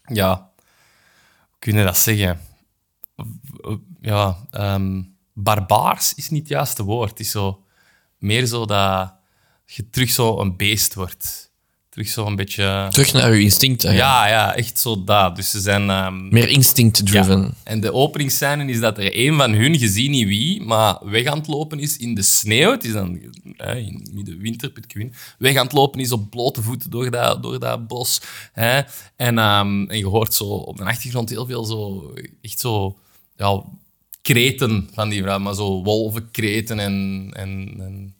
ja, 0.04 0.50
hoe 1.50 1.58
kun 1.58 1.84
dat 1.84 1.98
zeggen? 1.98 2.40
Ja, 4.00 4.36
barbaars 5.32 6.14
is 6.14 6.30
niet 6.30 6.40
het 6.40 6.48
juiste 6.48 6.82
woord. 6.82 7.10
Het 7.10 7.20
is 7.20 7.30
zo 7.30 7.64
meer 8.18 8.46
zo 8.46 8.66
dat 8.66 9.14
je 9.64 9.90
terug 9.90 10.10
zo 10.10 10.38
een 10.38 10.56
beest 10.56 10.94
wordt. 10.94 11.51
Terug 11.92 12.08
zo 12.08 12.26
een 12.26 12.36
beetje... 12.36 12.86
Terug 12.90 13.12
naar 13.12 13.30
uw 13.30 13.38
instinct. 13.40 13.82
Ja, 13.82 14.26
ja, 14.28 14.54
echt 14.54 14.78
zo 14.78 15.04
dat. 15.04 15.36
Dus 15.36 15.50
ze 15.50 15.60
zijn... 15.60 15.90
ehm, 15.90 16.28
Meer 16.28 16.48
instinct-driven. 16.48 17.54
en 17.62 17.80
de 17.80 17.92
openingsscène 17.92 18.64
is 18.64 18.80
dat 18.80 18.98
er 18.98 19.18
een 19.26 19.36
van 19.36 19.52
hun, 19.52 19.78
gezien 19.78 20.10
niet 20.10 20.26
wie, 20.26 20.62
maar 20.62 20.98
weg 21.02 21.24
aan 21.26 21.38
het 21.38 21.46
lopen 21.46 21.78
is 21.78 21.96
in 21.96 22.14
de 22.14 22.22
sneeuw. 22.22 22.70
Het 22.70 22.84
is 22.84 22.92
dan 22.92 23.20
hè, 23.56 23.76
in 23.76 24.08
midden 24.12 24.38
winter, 24.38 24.70
Pitkwin. 24.70 25.14
Weg 25.38 25.56
aan 25.56 25.64
het 25.64 25.72
lopen 25.72 26.00
is 26.00 26.12
op 26.12 26.30
blote 26.30 26.62
voeten 26.62 26.90
door 26.90 27.10
dat, 27.10 27.42
door 27.42 27.58
dat 27.58 27.86
bos. 27.86 28.20
Hè. 28.52 28.80
En, 29.16 29.38
ehm, 29.38 29.84
en 29.84 29.98
je 29.98 30.06
hoort 30.06 30.34
zo 30.34 30.44
op 30.44 30.76
de 30.76 30.84
achtergrond 30.84 31.28
heel 31.30 31.46
veel 31.46 31.64
zo, 31.64 32.12
echt 32.42 32.60
zo, 32.60 32.96
ja, 33.36 33.62
kreten 34.22 34.88
van 34.94 35.08
die 35.08 35.22
vrouw, 35.22 35.38
maar 35.38 35.54
zo 35.54 35.82
wolvenkreten 35.82 36.78
en, 36.78 37.28
en, 37.32 37.74
en 37.78 38.14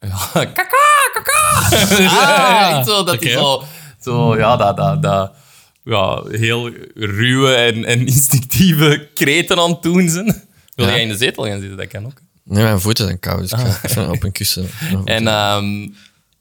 ja, 0.08 0.44
kaka. 0.44 0.91
Ah, 1.52 2.84
zo, 2.86 3.04
dat 3.04 3.20
die 3.20 3.30
oké. 3.30 3.38
zo, 3.38 3.62
zo, 4.00 4.36
ja, 4.36 4.56
dat, 4.56 4.76
dat, 4.76 5.02
dat, 5.02 5.32
ja, 5.84 6.22
heel 6.30 6.70
ruwe 6.94 7.54
en, 7.54 7.84
en 7.84 8.06
instinctieve 8.06 9.08
kreten 9.14 9.58
aan 9.58 9.70
het 9.70 9.82
doen 9.82 10.08
zijn. 10.08 10.42
Wil 10.74 10.86
jij 10.86 11.02
in 11.02 11.08
de 11.08 11.16
zetel 11.16 11.44
gaan 11.44 11.60
zitten? 11.60 11.76
Dat 11.76 11.88
kan 11.88 12.06
ook. 12.06 12.20
Nee, 12.44 12.62
mijn 12.62 12.80
voeten 12.80 13.04
zijn 13.04 13.18
koud, 13.18 13.40
dus 13.40 13.52
ik 13.52 13.58
ga 13.58 13.88
even 13.88 14.10
op 14.10 14.22
een 14.22 14.32
kussen. 14.32 14.70
En, 15.04 15.28
ehm, 15.28 15.88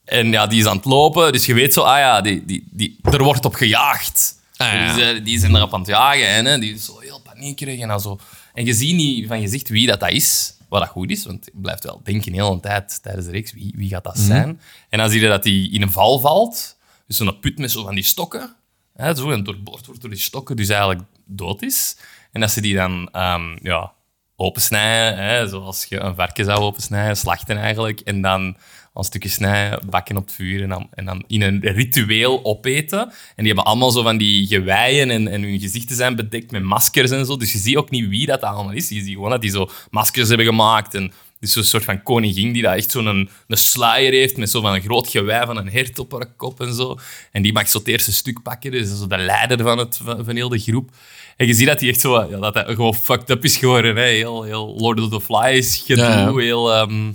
en 0.06 0.32
ja, 0.32 0.48
die 0.48 0.60
is 0.60 0.66
aan 0.66 0.76
het 0.76 0.86
lopen, 0.86 1.32
dus 1.32 1.46
je 1.46 1.54
weet 1.54 1.74
zo, 1.74 1.82
ah 1.82 1.98
ja, 1.98 2.22
die, 2.22 2.46
die, 2.46 2.68
die, 2.72 3.00
er 3.04 3.24
wordt 3.24 3.46
op 3.46 3.54
gejaagd. 3.54 4.36
Ah, 4.58 4.74
ja. 4.74 4.86
die, 4.94 5.04
zijn, 5.04 5.24
die 5.24 5.40
zijn 5.40 5.56
erop 5.56 5.74
aan 5.74 5.80
het 5.80 5.90
jagen 5.90 6.28
en 6.28 6.46
hè, 6.46 6.60
die 6.60 6.74
is 6.74 6.86
zo 6.86 7.00
heel 7.00 7.22
paniekerig 7.24 7.80
en 7.80 7.88
dan 7.88 8.02
zo. 8.02 8.20
En 8.54 8.66
je 8.66 8.74
ziet 8.74 8.96
niet 8.96 9.28
van 9.28 9.42
gezicht 9.42 9.70
wie 9.70 9.88
dat, 9.88 10.00
dat 10.00 10.12
is, 10.12 10.54
wat 10.72 10.80
dat 10.80 10.90
goed 10.90 11.12
is, 11.12 11.26
want 11.26 11.46
je 11.46 11.52
blijft 11.62 11.84
wel 11.84 12.02
denken 12.04 12.34
heel 12.34 12.52
een 12.52 12.60
tijd 12.60 13.04
tijdens 13.04 13.26
de 13.26 13.32
reeks, 13.32 13.54
wie, 13.54 13.74
wie 13.76 13.90
gaat 13.90 14.04
dat 14.04 14.18
zijn? 14.18 14.62
En 14.90 14.98
dan 14.98 15.10
zie 15.10 15.22
je 15.22 15.28
dat 15.28 15.44
hij 15.44 15.54
in 15.72 15.82
een 15.82 15.92
val 15.92 16.20
valt, 16.20 16.78
dus 17.08 17.18
zo'n 17.18 17.40
put 17.40 17.58
met 17.58 17.72
zo 17.72 17.84
van 17.84 17.96
die 17.96 18.04
stokken, 18.04 18.56
hè, 18.94 19.16
zo, 19.16 19.32
en 19.32 19.44
doorboord 19.44 19.86
wordt 19.86 20.02
door 20.02 20.10
die 20.10 20.20
stokken, 20.20 20.56
dus 20.56 20.70
eigenlijk 20.70 21.02
dood 21.26 21.62
is. 21.62 21.98
En 22.32 22.42
dat 22.42 22.52
ze 22.52 22.62
die 22.62 22.76
dan 22.76 23.10
ehm, 23.12 23.58
ja, 23.62 23.94
opensnijden, 24.36 25.24
hè, 25.24 25.48
zoals 25.48 25.86
je 25.86 26.00
een 26.00 26.16
varken 26.16 26.46
zou 26.46 26.60
opensnijden, 26.60 27.18
slachten 27.18 27.58
eigenlijk, 27.58 28.00
en 28.00 28.22
dan 28.22 28.58
als 28.94 29.08
stukje 29.08 29.30
snijden, 29.30 29.90
bakken 29.90 30.18
op 30.18 30.26
het 30.26 30.36
vuur 30.36 30.64
en 30.64 30.70
dan, 30.70 30.88
en 30.94 31.06
dan 31.06 31.24
in 31.28 31.42
een 31.42 31.60
ritueel 31.60 32.46
opeten. 32.46 33.00
En 33.00 33.12
die 33.36 33.46
hebben 33.46 33.66
allemaal 33.66 33.92
zo 33.92 34.02
van 34.04 34.18
die 34.18 34.48
geweien 34.48 35.10
en, 35.10 35.28
en 35.28 35.42
hun 35.42 35.60
gezichten 35.60 35.96
zijn 35.96 36.16
bedekt 36.16 36.52
met 36.52 36.64
maskers 36.64 37.12
en 37.12 37.26
zo. 37.26 37.38
Dus 37.38 37.52
je 37.52 37.58
ziet 37.58 37.78
ook 37.78 37.90
niet 37.90 38.08
wie 38.08 38.26
dat 38.26 38.42
allemaal 38.42 38.74
is. 38.74 38.90
Je 38.90 39.02
ziet 39.02 39.14
gewoon 39.14 39.30
dat 39.30 39.42
die 39.42 39.52
zo 39.52 39.70
maskers 39.90 40.28
hebben 40.28 40.46
gemaakt 40.46 40.94
en 40.94 41.12
dus 41.40 41.52
zo'n 41.52 41.64
soort 41.64 41.84
van 41.84 42.04
koningin 42.04 42.54
die 42.54 42.62
dat 42.62 42.76
echt 42.76 42.92
zo'n 42.92 43.06
een, 43.06 43.30
een 43.48 43.58
sluier 43.58 44.12
heeft 44.12 44.38
met 44.38 44.50
zo 44.50 44.62
van 44.62 44.74
een 44.74 44.82
groot 44.82 45.08
gewei 45.08 45.46
van 45.46 45.58
een 45.58 45.70
hert 45.70 46.00
op 46.00 46.12
haar 46.12 46.34
kop 46.38 46.62
en 46.62 46.74
zo. 46.74 47.00
En 47.32 47.42
die 47.42 47.54
mag 47.54 47.70
zo 47.70 47.78
het 47.78 47.88
eerste 47.88 48.14
stuk 48.14 48.42
pakken, 48.42 48.72
dus 48.72 48.82
dat 48.82 48.92
is 48.92 49.00
zo 49.00 49.08
de 49.08 49.18
leider 49.18 49.60
van, 49.62 49.78
het, 49.78 50.00
van, 50.04 50.26
van 50.26 50.36
heel 50.36 50.50
de 50.50 50.60
groep. 50.60 50.90
En 51.38 51.48
je 51.48 51.54
ziet 51.54 51.68
dat 51.68 51.80
hij 51.80 51.90
echt 51.90 52.00
zo, 52.00 52.28
ja, 52.30 52.38
dat 52.38 52.54
hij 52.54 52.66
gewoon 52.66 52.96
fucked 52.96 53.30
up 53.30 53.44
is 53.44 53.58
geworden. 53.58 53.96
Hè? 53.96 54.04
Heel, 54.04 54.44
heel 54.44 54.76
Lord 54.78 55.00
of 55.00 55.10
the 55.10 55.22
Flies 55.22 55.84
gedoe, 55.86 56.04
Ja, 56.06 56.36
heel... 56.36 56.74
ehm, 56.74 57.12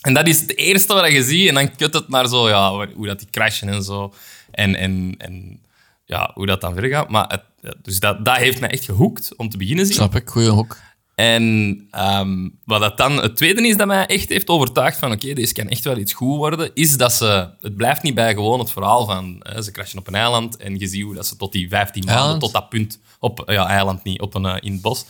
en 0.00 0.14
dat 0.14 0.26
is 0.26 0.40
het 0.40 0.56
eerste 0.56 0.94
wat 0.94 1.12
je 1.12 1.22
ziet. 1.22 1.48
En 1.48 1.54
dan 1.54 1.76
kut 1.76 1.94
het 1.94 2.08
naar 2.08 2.28
zo, 2.28 2.48
ja, 2.48 2.88
hoe 2.94 3.06
dat 3.06 3.18
die 3.18 3.28
crashen 3.30 3.68
en 3.68 3.82
zo. 3.82 4.14
En, 4.50 4.74
en, 4.74 5.14
en 5.18 5.60
ja, 6.04 6.30
hoe 6.34 6.46
dat 6.46 6.60
dan 6.60 6.72
verder 6.72 6.90
gaat. 6.90 7.08
Maar 7.08 7.26
het, 7.28 7.76
dus 7.82 8.00
dat, 8.00 8.24
dat 8.24 8.36
heeft 8.36 8.60
mij 8.60 8.70
echt 8.70 8.84
gehoekt 8.84 9.36
om 9.36 9.48
te 9.48 9.56
beginnen 9.56 9.86
zien. 9.86 9.94
Snap 9.94 10.14
ik, 10.14 10.28
goeie 10.28 10.48
hoek. 10.48 10.76
En 11.14 11.86
ehm, 11.90 12.48
wat 12.64 12.80
dat 12.80 12.96
dan 12.96 13.22
het 13.22 13.36
tweede 13.36 13.68
is 13.68 13.76
dat 13.76 13.86
mij 13.86 14.06
echt 14.06 14.28
heeft 14.28 14.48
overtuigd 14.48 14.98
van 14.98 15.12
oké, 15.12 15.32
deze 15.32 15.52
kan 15.52 15.68
echt 15.68 15.84
wel 15.84 15.96
iets 15.96 16.12
goed 16.12 16.36
worden, 16.36 16.70
is 16.74 16.96
dat 16.96 17.12
ze... 17.12 17.50
Het 17.60 17.76
blijft 17.76 18.02
niet 18.02 18.14
bij 18.14 18.34
gewoon 18.34 18.58
het 18.58 18.70
verhaal 18.70 19.06
van 19.06 19.36
hè, 19.38 19.62
ze 19.62 19.70
crashen 19.70 19.98
op 19.98 20.06
een 20.06 20.14
eiland 20.14 20.56
en 20.56 20.78
je 20.78 20.86
ziet 20.86 21.02
hoe 21.02 21.14
dat 21.14 21.26
ze 21.26 21.36
tot 21.36 21.52
die 21.52 21.68
15 21.68 22.04
maanden, 22.04 22.38
tot 22.38 22.52
dat 22.52 22.68
punt... 22.68 23.00
Op, 23.20 23.42
ja, 23.46 23.66
eiland 23.66 24.04
niet, 24.04 24.20
op 24.20 24.34
een, 24.34 24.44
eh, 24.44 24.56
in 24.60 24.72
het 24.72 24.80
bos. 24.80 25.04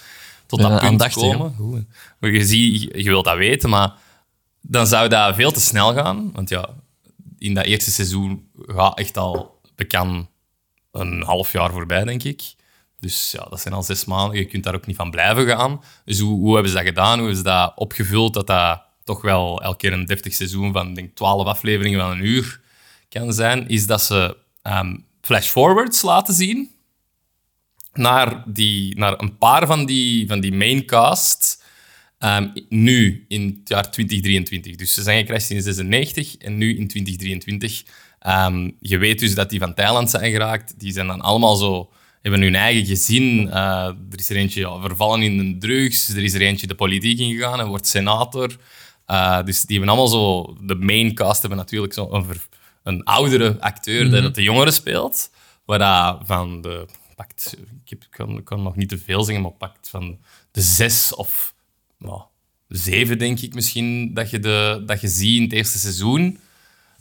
Tot 0.47 0.61
dat 0.61 0.81
punt 0.81 1.09
komen. 1.09 1.55
Goed. 1.57 1.85
Je, 2.21 2.45
ziet, 2.45 2.83
je 2.83 3.11
wilt 3.11 3.25
dat 3.25 3.37
weten, 3.37 3.71
maar 3.71 3.93
dan 4.69 4.87
zou 4.87 5.09
dat 5.09 5.35
veel 5.35 5.51
te 5.51 5.61
snel 5.61 5.95
gaan. 5.95 6.33
Want 6.33 6.49
ja, 6.49 6.69
in 7.39 7.55
dat 7.55 7.65
eerste 7.65 7.91
seizoen 7.91 8.49
gaat 8.67 8.99
echt 8.99 9.17
al 9.17 9.61
bekend 9.75 10.27
een 10.93 11.23
half 11.23 11.53
jaar 11.53 11.71
voorbij, 11.71 12.05
denk 12.05 12.23
ik. 12.23 12.43
Dus 13.01 13.31
ja, 13.31 13.47
dat 13.51 13.61
zijn 13.61 13.75
al 13.75 13.83
zes 13.83 14.05
maanden. 14.05 14.39
Je 14.39 14.45
kunt 14.45 14.65
daar 14.65 14.75
ook 14.75 14.87
niet 14.87 14.97
van 14.97 15.11
blijven 15.11 15.47
gaan. 15.47 15.83
Dus 16.05 16.19
hoe, 16.19 16.53
hebben 16.53 16.71
ze 16.71 16.77
dat 16.77 16.87
gedaan? 16.87 17.21
Hoe 17.21 17.35
ze 17.35 17.43
dat 17.43 17.73
opgevuld? 17.77 18.35
Dat 18.35 18.47
dat 18.47 18.83
toch 19.05 19.23
wel 19.23 19.63
elke 19.63 19.77
keer 19.77 19.93
een 19.93 20.07
deftig 20.07 20.35
seizoen 20.35 20.73
van, 20.73 20.95
denk 20.95 21.15
twaalf 21.15 21.47
afleveringen 21.47 22.01
van 22.01 22.11
een 22.11 22.25
uur 22.25 22.61
kan 23.09 23.33
zijn. 23.33 23.69
Is 23.69 23.87
dat 23.87 24.03
ze 24.03 24.37
ehm 24.63 24.97
flash-forwards 25.21 26.03
laten 26.03 26.35
zien 26.35 26.71
naar, 27.93 28.43
die, 28.47 28.97
naar 28.99 29.21
een 29.21 29.39
paar 29.39 29.67
van 29.67 29.87
die, 29.87 30.29
van 30.29 30.41
die 30.41 30.53
maincast 30.53 31.58
ehm, 32.19 32.49
nu 32.69 33.25
in 33.29 33.47
het 33.47 33.69
jaar 33.69 33.91
2023. 33.91 34.77
Dus 34.77 34.95
ze 34.95 35.03
zijn 35.03 35.19
gecrashed 35.19 35.51
in 35.51 35.63
96 35.63 36.37
en 36.37 36.59
nu 36.59 36.77
in 36.77 36.89
2023. 36.89 37.85
Ehm, 38.19 38.71
je 38.81 38.99
weet 38.99 39.19
dus 39.19 39.35
dat 39.35 39.51
die 39.51 39.59
van 39.59 39.75
Thailand 39.75 40.11
zijn 40.11 40.31
geraakt. 40.31 40.81
Die 40.81 40.93
zijn 40.93 41.07
dan 41.07 41.21
allemaal 41.21 41.57
zo, 41.57 41.91
hebben 42.23 42.41
hun 42.41 42.55
eigen 42.55 42.87
gezin. 42.87 43.51
Eh, 43.51 43.87
er 44.11 44.19
is 44.19 44.31
er 44.31 44.37
eentje 44.37 44.61
ja, 44.61 44.81
vervallen 44.81 45.23
in 45.23 45.37
de 45.37 45.67
drugs. 45.67 46.09
Er 46.09 46.25
is 46.25 46.35
er 46.35 46.41
eentje 46.41 46.67
de 46.67 46.75
politiek 46.75 47.19
ingegaan 47.19 47.61
en 47.61 47.67
wordt 47.67 47.87
senator. 47.87 48.57
Eh, 49.07 49.45
dus 49.45 49.63
die 49.63 49.77
hebben 49.79 49.97
allemaal 49.97 50.13
zo... 50.13 50.57
De 50.61 50.75
maincast 50.75 51.41
hebben 51.41 51.59
natuurlijk 51.59 51.93
zo 51.93 52.09
een, 52.11 52.27
een 52.83 53.05
oudere 53.05 53.61
acteur 53.61 54.11
die 54.11 54.21
dat 54.21 54.35
de 54.35 54.43
jongere 54.43 54.71
speelt. 54.71 55.31
Waar 55.65 55.79
dat 55.79 56.27
van 56.27 56.61
de... 56.61 56.87
Pakt, 57.15 57.57
ik, 57.85 57.91
heb, 57.91 58.03
ik 58.03 58.11
kan, 58.11 58.37
ik 58.39 58.45
kan 58.45 58.63
nog 58.63 58.77
niet 58.77 58.89
te 58.89 58.99
veel 58.99 59.25
zeggen, 59.25 59.43
maar 59.43 59.53
pakt 59.53 59.89
van 59.89 60.19
de 60.51 60.61
zes 60.61 61.15
of 61.15 61.55
nou, 61.99 62.23
zeven, 62.69 63.19
denk 63.19 63.41
ik 63.41 63.55
misschien, 63.55 64.15
dat 64.15 64.31
je, 64.31 64.39
de, 64.39 64.83
dat 64.87 65.01
je 65.01 65.09
ziet 65.09 65.37
in 65.37 65.43
het 65.43 65.53
eerste 65.53 65.79
seizoen. 65.79 66.39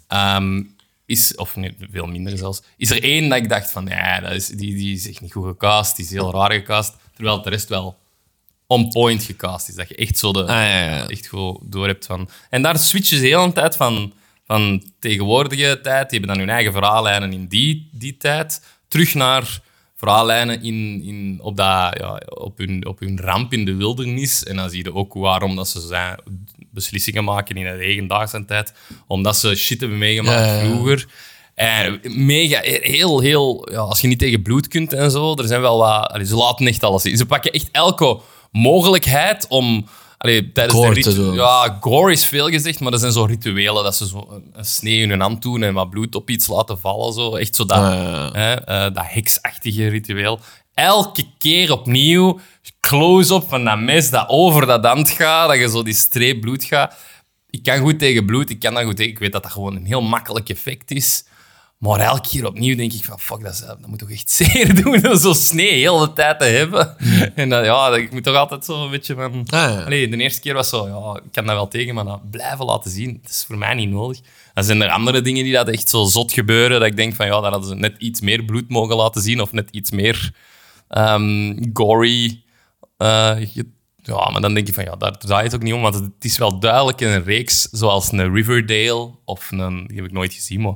Ehm, 0.07 0.63
is, 1.05 1.35
of 1.35 1.55
nee, 1.55 1.75
veel 1.91 2.05
minder 2.05 2.37
zelfs, 2.37 2.61
is 2.77 2.89
er 2.89 3.03
één 3.03 3.29
dat 3.29 3.37
ik 3.37 3.49
dacht 3.49 3.71
van, 3.71 3.85
ja, 3.85 4.19
dat 4.19 4.31
is, 4.31 4.47
die, 4.47 4.75
die 4.75 4.95
is 4.95 5.07
echt 5.07 5.21
niet 5.21 5.31
goed 5.31 5.45
gecast, 5.45 5.95
die 5.95 6.05
is 6.05 6.11
heel 6.11 6.31
raar 6.31 6.51
gecast, 6.51 6.95
terwijl 7.13 7.41
de 7.41 7.49
rest 7.49 7.69
wel 7.69 7.97
on 8.67 8.89
point 8.89 9.23
gecast 9.23 9.69
is. 9.69 9.75
Dat 9.75 9.89
je 9.89 9.95
echt 9.95 10.17
zo 10.17 10.31
de, 10.31 10.41
Ah, 10.41 10.47
ja, 10.47 10.79
ja. 10.79 11.07
echt 11.07 11.27
gewoon 11.27 11.59
door 11.63 11.87
hebt 11.87 12.05
van... 12.05 12.29
En 12.49 12.61
daar 12.61 12.79
switchen 12.79 13.17
ze 13.17 13.25
heel 13.25 13.43
een 13.43 13.53
tijd 13.53 13.75
van, 13.75 14.13
van 14.45 14.83
tegenwoordige 14.99 15.79
tijd, 15.83 16.09
die 16.09 16.19
hebben 16.19 16.37
dan 16.37 16.45
hun 16.45 16.55
eigen 16.55 16.71
verhaallijnen 16.71 17.33
in 17.33 17.47
die, 17.47 17.89
die 17.91 18.17
tijd, 18.17 18.61
terug 18.87 19.13
naar 19.13 19.61
verhaallijnen 19.97 20.63
in, 20.63 21.01
in, 21.03 21.39
op, 21.41 21.57
dat, 21.57 21.97
ja, 21.97 22.21
op, 22.25 22.57
hun, 22.57 22.85
op 22.85 22.99
hun 22.99 23.19
ramp 23.19 23.53
in 23.53 23.65
de 23.65 23.75
wildernis. 23.75 24.43
En 24.43 24.55
dan 24.55 24.69
zie 24.69 24.83
je 24.83 24.93
ook 24.93 25.13
waarom 25.13 25.55
dat 25.55 25.67
ze 25.67 25.79
zijn, 25.79 26.19
beslissingen 26.71 27.23
maken 27.23 27.55
in 27.55 27.63
de 27.63 27.83
hedendaagse 27.83 28.45
tijd, 28.45 28.73
omdat 29.07 29.37
ze 29.37 29.55
shit 29.55 29.79
hebben 29.79 29.97
meegemaakt 29.97 30.39
Ja, 30.39 30.55
ja, 30.55 30.61
ja. 30.61 30.69
vroeger. 30.69 31.07
En 31.55 31.99
mega, 32.03 32.59
heel, 32.61 33.19
heel... 33.19 33.71
Ja, 33.71 33.79
als 33.79 34.01
je 34.01 34.07
niet 34.07 34.19
tegen 34.19 34.41
bloed 34.41 34.67
kunt 34.67 34.93
en 34.93 35.11
zo, 35.11 35.35
er 35.35 35.47
zijn 35.47 35.61
wel 35.61 35.77
wat... 35.77 36.07
allee, 36.07 36.25
ze 36.25 36.35
laten 36.35 36.67
echt 36.67 36.83
alles 36.83 37.01
zien. 37.01 37.17
Ze 37.17 37.25
pakken 37.25 37.51
echt 37.51 37.69
elke 37.71 38.19
mogelijkheid 38.51 39.47
om... 39.47 39.87
Allee, 40.27 40.51
tijdens 40.51 40.77
Gore 40.79 41.01
de 41.01 41.15
doen. 41.15 41.33
Ja, 41.33 41.77
gore 41.79 42.11
is 42.11 42.25
veel 42.25 42.49
gezegd, 42.49 42.79
maar 42.79 42.93
er 42.93 42.99
zijn 42.99 43.11
zo 43.11 43.23
rituelen 43.23 43.83
dat 43.83 43.95
ze 43.95 44.07
zo 44.07 44.27
een, 44.29 44.49
een 44.53 44.65
snee 44.65 44.97
in 44.99 45.09
hun 45.09 45.21
hand 45.21 45.41
doen 45.41 45.63
en 45.63 45.73
wat 45.73 45.89
bloed 45.89 46.15
op 46.15 46.29
iets 46.29 46.47
laten 46.47 46.79
vallen. 46.79 47.13
Zo. 47.13 47.35
Echt 47.35 47.55
zo 47.55 47.65
dat, 47.65 47.77
Ah, 47.77 48.33
hè, 48.33 48.53
eh, 48.53 48.93
dat 48.93 49.03
heksachtige 49.07 49.87
ritueel. 49.87 50.39
Elke 50.73 51.23
keer 51.37 51.71
opnieuw 51.71 52.39
close-up 52.79 53.43
van 53.49 53.63
dat 53.63 53.79
mes 53.79 54.09
dat 54.09 54.25
over 54.29 54.65
dat 54.65 54.85
hand 54.85 55.09
gaat, 55.09 55.47
dat 55.47 55.57
je 55.57 55.69
zo 55.69 55.83
die 55.83 55.93
streep 55.93 56.41
bloed 56.41 56.63
gaat. 56.63 56.95
Ik 57.49 57.63
kan 57.63 57.79
goed 57.79 57.99
tegen 57.99 58.25
bloed, 58.25 58.49
ik 58.49 58.59
kan 58.59 58.73
dat 58.73 58.83
goed 58.83 58.95
tegen. 58.95 59.11
Ik 59.11 59.19
weet 59.19 59.31
dat 59.31 59.43
dat 59.43 59.51
gewoon 59.51 59.75
een 59.75 59.85
heel 59.85 60.01
makkelijk 60.01 60.49
effect 60.49 60.91
is. 60.91 61.23
Maar 61.77 61.99
elke 61.99 62.27
keer 62.29 62.45
opnieuw 62.45 62.75
denk 62.75 62.93
ik 62.93 63.03
van, 63.03 63.19
fuck, 63.19 63.43
dat, 63.43 63.63
dat 63.67 63.87
moet 63.87 63.99
toch 63.99 64.11
echt 64.11 64.29
zeer 64.41 64.83
doen 64.83 65.07
om 65.09 65.17
zo'n 65.17 65.35
snee 65.35 65.71
heel 65.79 65.99
de 65.99 66.13
tijd 66.13 66.39
te 66.39 66.45
hebben. 66.45 66.95
En 67.35 67.49
dat, 67.49 67.65
ja, 67.65 67.89
dat- 67.89 67.97
ik 67.99 68.11
moet 68.11 68.23
toch 68.23 68.35
altijd 68.35 68.65
zo 68.65 68.83
een 68.83 68.89
beetje 68.91 69.15
van... 69.15 69.31
Ah, 69.33 69.43
ja. 69.49 69.83
Allee, 69.83 70.09
de 70.09 70.17
eerste 70.17 70.41
keer 70.41 70.53
was 70.53 70.69
zo, 70.69 70.87
ja, 70.87 71.21
ik 71.25 71.31
kan 71.31 71.45
dat 71.45 71.55
wel 71.55 71.67
tegen, 71.67 71.95
maar 71.95 72.05
dat 72.05 72.29
blijven 72.31 72.65
laten 72.65 72.91
zien, 72.91 73.19
dat 73.21 73.31
is 73.31 73.43
voor 73.47 73.57
mij 73.57 73.73
niet 73.73 73.89
nodig. 73.89 74.19
Dan 74.53 74.63
zijn 74.63 74.81
er 74.81 74.89
andere 74.89 75.21
dingen 75.21 75.43
die 75.43 75.53
dat 75.53 75.67
echt 75.67 75.89
zo 75.89 76.03
zot 76.03 76.33
gebeuren, 76.33 76.79
dat 76.79 76.89
ik 76.89 76.95
denk 76.95 77.15
van, 77.15 77.25
ja, 77.25 77.41
daar 77.41 77.51
hadden 77.51 77.69
ze 77.69 77.75
net 77.75 77.95
iets 77.97 78.21
meer 78.21 78.43
bloed 78.43 78.69
mogen 78.69 78.95
laten 78.95 79.21
zien, 79.21 79.41
of 79.41 79.51
net 79.51 79.67
iets 79.71 79.91
meer 79.91 80.33
ehm, 80.87 81.55
gory. 81.73 82.41
eh, 82.97 83.35
ja, 84.03 84.29
maar 84.29 84.41
dan 84.41 84.53
denk 84.53 84.67
je 84.67 84.73
van, 84.73 84.83
ja, 84.83 84.95
daar 84.95 85.17
draait 85.17 85.45
het 85.45 85.55
ook 85.55 85.61
niet 85.61 85.73
om, 85.73 85.81
want 85.81 85.95
het 85.95 86.11
is 86.19 86.37
wel 86.37 86.59
duidelijk 86.59 87.01
in 87.01 87.07
een 87.07 87.23
reeks 87.23 87.61
zoals 87.61 88.11
een 88.11 88.33
Riverdale, 88.33 89.11
of 89.25 89.51
een, 89.51 89.87
die 89.87 89.95
heb 89.95 90.05
ik 90.05 90.11
nooit 90.11 90.33
gezien, 90.33 90.61
maar 90.61 90.75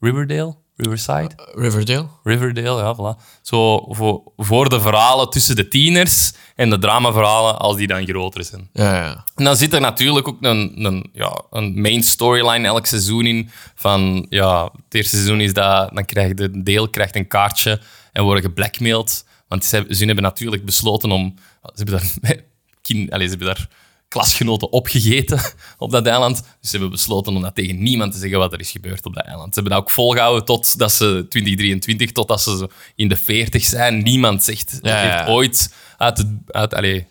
Riverdale? 0.00 0.56
Riverside? 0.76 1.30
Riverdale. 1.54 2.08
Riverdale, 2.24 2.82
ja, 2.82 2.94
voilà. 2.94 3.40
Zo 3.42 3.84
voor, 3.88 4.32
voor 4.36 4.68
de 4.68 4.80
verhalen 4.80 5.30
tussen 5.30 5.56
de 5.56 5.68
tieners 5.68 6.32
en 6.56 6.70
de 6.70 6.78
dramaverhalen 6.78 7.58
als 7.58 7.76
die 7.76 7.86
dan 7.86 8.06
groter 8.06 8.44
zijn. 8.44 8.68
Ja, 8.72 8.94
ja. 8.94 9.24
En 9.34 9.44
dan 9.44 9.56
zit 9.56 9.72
er 9.72 9.80
natuurlijk 9.80 10.28
ook 10.28 10.36
een, 10.40 10.84
een, 10.84 11.10
ja, 11.12 11.42
een 11.50 11.80
main 11.80 12.02
storyline 12.02 12.66
elk 12.66 12.86
seizoen 12.86 13.26
in. 13.26 13.50
Van 13.74 14.26
ja, 14.28 14.64
het 14.64 14.94
eerste 14.94 15.16
seizoen 15.16 15.40
is 15.40 15.52
dat, 15.52 15.94
dan 15.94 16.04
krijgt 16.04 16.36
de 16.36 16.62
deel 16.62 16.88
krijgt 16.88 17.16
een 17.16 17.28
kaartje 17.28 17.80
en 18.12 18.22
worden 18.22 18.42
geblackmailed. 18.42 19.26
Want 19.48 19.64
ze, 19.64 19.86
ze 19.88 20.04
hebben 20.04 20.24
natuurlijk 20.24 20.64
besloten 20.64 21.10
om. 21.10 21.34
Ze 21.62 21.82
hebben 21.84 22.00
daar, 22.20 22.36
kind, 22.82 23.10
allez, 23.10 23.30
ze 23.30 23.36
hebben 23.36 23.54
daar 23.54 23.68
klasgenoten 24.10 24.72
opgegeten 24.72 25.40
op 25.78 25.90
dat 25.90 26.06
eiland. 26.06 26.36
Dus 26.36 26.46
ze 26.60 26.70
hebben 26.70 26.90
besloten 26.90 27.34
om 27.36 27.42
dat 27.42 27.54
tegen 27.54 27.82
niemand 27.82 28.12
te 28.12 28.18
zeggen 28.18 28.38
wat 28.38 28.52
er 28.52 28.60
is 28.60 28.70
gebeurd 28.70 29.06
op 29.06 29.14
dat 29.14 29.24
eiland. 29.24 29.54
Ze 29.54 29.60
hebben 29.60 29.72
dat 29.72 29.82
ook 29.82 29.90
volgehouden 29.90 30.44
totdat 30.44 30.92
ze 30.92 31.26
2023, 31.28 32.12
totdat 32.12 32.40
ze 32.42 32.68
in 32.94 33.08
de 33.08 33.16
40 33.16 33.64
zijn. 33.64 34.02
Niemand 34.02 34.44
zegt, 34.44 34.78
Ja, 34.82 34.96
heeft 34.96 35.28
ooit 35.28 35.74
uit, 35.96 36.18
het, 36.18 36.26
uit, 36.46 36.74
allez, 36.74 37.02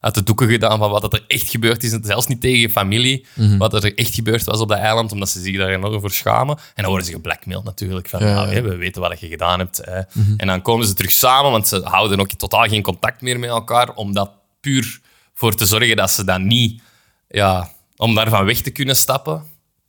uit 0.00 0.14
de 0.14 0.22
doeken 0.22 0.48
gedaan 0.48 0.78
van 0.78 0.90
wat 0.90 1.12
er 1.12 1.24
echt 1.26 1.48
gebeurd 1.50 1.82
is. 1.84 1.96
Zelfs 2.02 2.26
niet 2.26 2.40
tegen 2.40 2.58
je 2.58 2.70
familie, 2.70 3.26
Mhm. 3.34 3.56
wat 3.58 3.74
er 3.84 3.94
echt 3.94 4.14
gebeurd 4.14 4.44
was 4.44 4.60
op 4.60 4.68
dat 4.68 4.78
eiland, 4.78 5.12
omdat 5.12 5.28
ze 5.28 5.40
zich 5.40 5.56
daar 5.56 5.68
enorm 5.70 6.00
voor 6.00 6.10
schamen. 6.10 6.56
En 6.56 6.62
dan 6.74 6.86
worden 6.86 7.06
ze 7.06 7.12
geblackmailed 7.12 7.64
natuurlijk. 7.64 8.08
Van, 8.08 8.20
Ja, 8.20 8.26
Mhm. 8.44 8.52
nou, 8.52 8.62
we 8.68 8.76
weten 8.76 9.00
wat 9.02 9.20
je 9.20 9.28
gedaan 9.28 9.58
hebt. 9.58 9.80
Hè. 9.84 10.00
En 10.36 10.46
dan 10.46 10.62
komen 10.62 10.86
ze 10.86 10.94
terug 10.94 11.10
samen, 11.10 11.50
want 11.50 11.68
ze 11.68 11.80
houden 11.84 12.20
ook 12.20 12.28
totaal 12.32 12.64
geen 12.68 12.82
contact 12.82 13.20
meer 13.20 13.38
met 13.38 13.50
elkaar, 13.50 13.94
om 13.94 14.12
dat 14.14 14.30
puur 14.60 15.00
voor 15.38 15.54
te 15.54 15.66
zorgen 15.66 15.96
dat 15.96 16.10
ze 16.10 16.24
dat 16.24 16.40
niet... 16.40 16.82
Ja, 17.28 17.70
om 17.96 18.14
daarvan 18.14 18.44
weg 18.44 18.60
te 18.60 18.70
kunnen 18.70 18.96
stappen. 18.96 19.44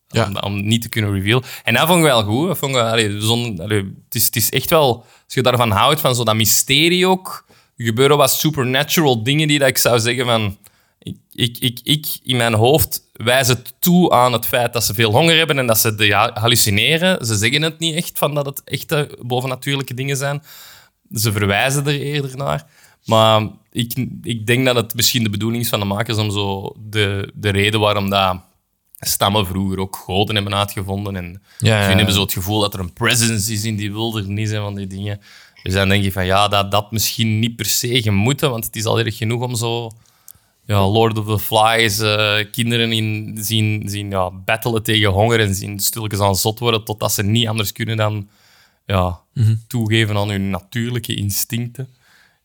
Ja. 0.07 0.27
Om, 0.27 0.37
om 0.37 0.67
niet 0.67 0.81
te 0.81 0.89
kunnen 0.89 1.13
reveal. 1.13 1.43
En 1.63 1.73
dat 1.73 1.87
vond 1.87 1.99
ik 1.99 2.05
wel 2.05 2.23
goed. 2.23 2.47
Dat 2.47 2.57
vond 2.57 2.75
ik, 2.75 2.81
allee, 2.81 3.21
zon- 3.21 3.59
allee, 3.61 3.93
het, 4.05 4.15
is, 4.15 4.25
het 4.25 4.35
is 4.35 4.49
echt 4.49 4.69
wel... 4.69 5.05
Als 5.25 5.33
je 5.33 5.41
daarvan 5.41 5.71
houdt, 5.71 5.99
van 5.99 6.15
zo 6.15 6.23
dat 6.23 6.35
mysterie 6.35 7.07
ook... 7.07 7.45
Er 7.77 7.85
gebeuren 7.85 8.17
wat 8.17 8.31
supernatural 8.31 9.23
dingen 9.23 9.47
die 9.47 9.59
dat 9.59 9.67
ik 9.67 9.77
zou 9.77 9.99
zeggen 9.99 10.25
van... 10.25 10.57
Ik, 10.99 11.17
ik, 11.31 11.57
ik, 11.57 11.79
ik 11.83 12.07
in 12.23 12.37
mijn 12.37 12.53
hoofd 12.53 13.01
wijs 13.13 13.47
het 13.47 13.73
toe 13.79 14.11
aan 14.11 14.33
het 14.33 14.45
feit 14.45 14.73
dat 14.73 14.83
ze 14.83 14.93
veel 14.93 15.11
honger 15.11 15.37
hebben 15.37 15.59
en 15.59 15.67
dat 15.67 15.77
ze 15.77 15.95
de, 15.95 16.05
ja, 16.05 16.31
hallucineren. 16.33 17.25
Ze 17.25 17.35
zeggen 17.35 17.61
het 17.61 17.79
niet 17.79 17.95
echt 17.95 18.17
van 18.17 18.33
dat 18.33 18.45
het 18.45 18.63
echte 18.63 19.17
bovennatuurlijke 19.21 19.93
dingen 19.93 20.17
zijn. 20.17 20.43
Ze 21.13 21.31
verwijzen 21.31 21.87
er 21.87 22.01
eerder 22.01 22.37
naar. 22.37 22.65
Maar 23.09 23.47
ik, 23.71 24.07
ik 24.21 24.47
denk 24.47 24.65
dat 24.65 24.75
het 24.75 24.95
misschien 24.95 25.23
de 25.23 25.29
bedoeling 25.29 25.63
is 25.63 25.69
van 25.69 25.79
de 25.79 25.85
makers 25.85 26.17
om 26.17 26.31
zo 26.31 26.75
de, 26.89 27.31
de 27.35 27.49
reden 27.49 27.79
waarom 27.79 28.09
dat 28.09 28.41
stammen 28.99 29.45
vroeger 29.45 29.79
ook 29.79 29.95
goden 29.95 30.35
hebben 30.35 30.55
uitgevonden. 30.55 31.15
En 31.15 31.41
Ja, 31.59 31.75
hebben 31.77 32.13
ze 32.13 32.19
het 32.19 32.33
gevoel 32.33 32.59
dat 32.59 32.73
er 32.73 32.79
een 32.79 32.93
presence 32.93 33.53
is 33.53 33.63
in 33.63 33.75
die 33.75 33.91
wildernis 33.91 34.51
en 34.51 34.61
van 34.61 34.75
die 34.75 34.87
dingen. 34.87 35.21
Dus 35.63 35.73
dan 35.73 35.89
denk 35.89 36.03
je 36.03 36.11
van 36.11 36.25
ja, 36.25 36.47
dat 36.47 36.71
dat 36.71 36.91
misschien 36.91 37.39
niet 37.39 37.55
per 37.55 37.65
se 37.65 38.01
gemoeten, 38.01 38.49
want 38.49 38.65
het 38.65 38.75
is 38.75 38.85
al 38.85 38.99
erg 38.99 39.17
genoeg 39.17 39.41
om 39.41 39.55
zo 39.55 39.91
ja, 40.65 40.87
Lord 40.87 41.17
of 41.17 41.25
the 41.25 41.39
Flies 41.39 41.99
eh, 41.99 42.37
kinderen 42.51 42.91
in 42.91 43.37
zien, 43.39 43.83
zien 43.85 44.09
ja, 44.09 44.31
battelen 44.31 44.83
tegen 44.83 45.09
honger 45.09 45.39
en 45.39 45.55
zien 45.55 45.79
stilletjes 45.79 46.19
aan 46.19 46.35
zot 46.35 46.59
worden 46.59 46.83
totdat 46.83 47.11
ze 47.11 47.23
niet 47.23 47.47
anders 47.47 47.71
kunnen 47.71 47.97
dan 47.97 48.29
ja, 48.85 49.19
toegeven 49.67 50.17
aan 50.17 50.29
hun 50.29 50.49
natuurlijke 50.49 51.15
instincten. 51.15 51.87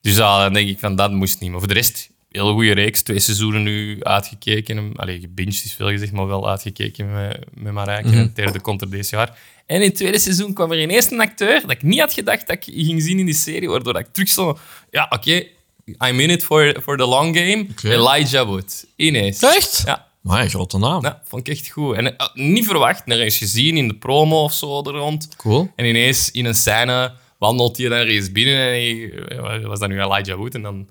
Dus 0.05 0.17
dan 0.17 0.53
denk 0.53 0.69
ik 0.69 0.79
van 0.79 0.97
dat 0.97 1.13
moest 1.13 1.41
niet. 1.41 1.51
Maar 1.51 1.59
voor 1.59 1.69
de 1.69 1.75
rest, 1.75 2.11
heel 2.31 2.53
goede 2.53 2.75
reeks. 2.75 3.03
Twee 3.03 3.19
seizoenen 3.19 3.63
nu 3.63 4.03
uitgekeken. 4.03 4.93
Allee, 4.97 5.21
gebinged 5.21 5.65
is 5.65 5.73
veel 5.73 5.89
gezegd, 5.89 6.13
maar 6.13 6.27
wel 6.27 6.49
uitgekeken 6.49 7.13
met, 7.13 7.39
met 7.55 7.73
Marijke. 7.73 8.09
En 8.09 8.19
het 8.19 8.37
derde 8.37 8.61
komt 8.61 8.81
er 8.81 8.91
deze 8.91 9.17
jaar. 9.17 9.39
En 9.67 9.81
in 9.81 9.89
het 9.89 9.95
tweede 9.95 10.19
seizoen 10.19 10.53
kwam 10.53 10.73
er 10.73 10.81
ineens 10.81 11.11
een 11.11 11.21
acteur 11.21 11.61
dat 11.61 11.71
ik 11.71 11.83
niet 11.83 12.01
had 12.01 12.13
gedacht 12.13 12.47
dat 12.47 12.57
ik 12.57 12.65
ging 12.75 13.03
zien 13.03 13.19
in 13.19 13.25
die 13.25 13.35
serie, 13.35 13.69
waardoor 13.69 13.93
dat 13.93 14.03
ik 14.03 14.13
terug 14.13 14.29
zo... 14.29 14.59
Ja, 14.91 15.07
oké, 15.11 15.47
I'm 15.87 16.21
in 16.21 16.31
it 16.31 16.45
for, 16.45 16.77
for 16.83 16.97
the 16.97 17.07
long 17.07 17.37
game. 17.37 17.67
Elijah 17.83 18.47
Wood. 18.47 18.87
Ineens. 18.97 19.43
Echt? 19.43 19.83
Ja. 19.87 20.07
Maar 20.21 20.43
een 20.43 20.51
grote 20.51 20.79
naam. 20.79 21.03
Ja, 21.03 21.23
vond 21.25 21.49
ik 21.49 21.55
echt 21.55 21.69
goed. 21.69 21.97
En 21.97 22.17
eh, 22.17 22.27
niet 22.35 22.67
verwacht, 22.67 23.07
nog 23.07 23.19
eens 23.19 23.39
gezien 23.39 23.77
in 23.77 23.89
de 23.89 23.95
promo 23.95 24.43
of 24.43 24.53
zo 24.53 24.83
er 24.83 24.93
rond. 24.93 25.29
Cool. 25.37 25.73
En 25.77 25.85
ineens 25.85 26.31
in 26.31 26.45
een 26.45 26.55
scène 26.55 27.13
wandelt 27.45 27.77
hij 27.77 27.89
dan 27.89 27.99
eens 27.99 28.33
binnen 28.33 28.55
en 28.57 28.63
hij, 28.69 29.13
eh, 29.29 29.67
was 29.67 29.79
dat 29.79 29.89
nu 29.89 30.01
Elijah 30.03 30.37
Wood? 30.37 30.55
En 30.55 30.63
dan 30.63 30.75
een 30.75 30.89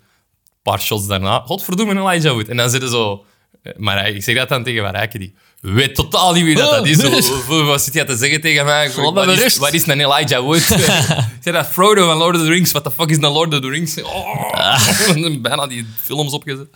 paar 0.64 0.80
shots 0.82 1.08
daarna, 1.08 1.40
godverdomme 1.46 1.94
Elijah 1.96 2.34
Wood. 2.34 2.48
En 2.48 2.58
dan 2.58 2.70
zitten 2.70 2.90
zo... 2.90 3.26
eh, 3.64 3.74
Maar 3.78 4.10
ik 4.10 4.24
zeg 4.24 4.36
dat 4.36 4.50
dan 4.50 4.64
tegen 4.64 4.84
Marijke, 4.84 5.18
die 5.20 5.34
weet 5.62 5.96
totaal 5.96 6.34
niet 6.34 6.44
wie 6.44 6.56
dat, 6.56 6.72
dat 6.72 7.14
is. 7.14 7.28
Voor- 7.48 7.66
Wat 7.66 7.82
zit 7.84 7.94
hij 7.94 8.06
te 8.06 8.16
zeggen 8.18 8.42
tegen 8.42 8.66
mij? 8.66 8.92
Wat 9.14 9.28
is, 9.46 9.58
wat 9.58 9.74
is 9.74 9.88
een 9.88 10.00
Elijah 10.00 10.42
Wood? 10.42 10.58
ik 11.38 11.42
zeg 11.42 11.54
dat 11.54 11.68
Frodo 11.68 12.06
van 12.06 12.18
Lord 12.18 12.36
of 12.36 12.42
the 12.42 12.48
Rings. 12.50 12.72
What 12.72 12.84
the 12.84 12.92
fuck 12.92 13.10
is 13.10 13.16
een 13.18 13.32
Lord 13.32 13.54
of 13.54 13.60
the 13.60 13.70
Rings? 13.70 14.02
Oh, 14.02 15.42
bijna 15.42 15.68
die 15.68 15.86
films 16.04 16.32
opgezet. 16.34 16.68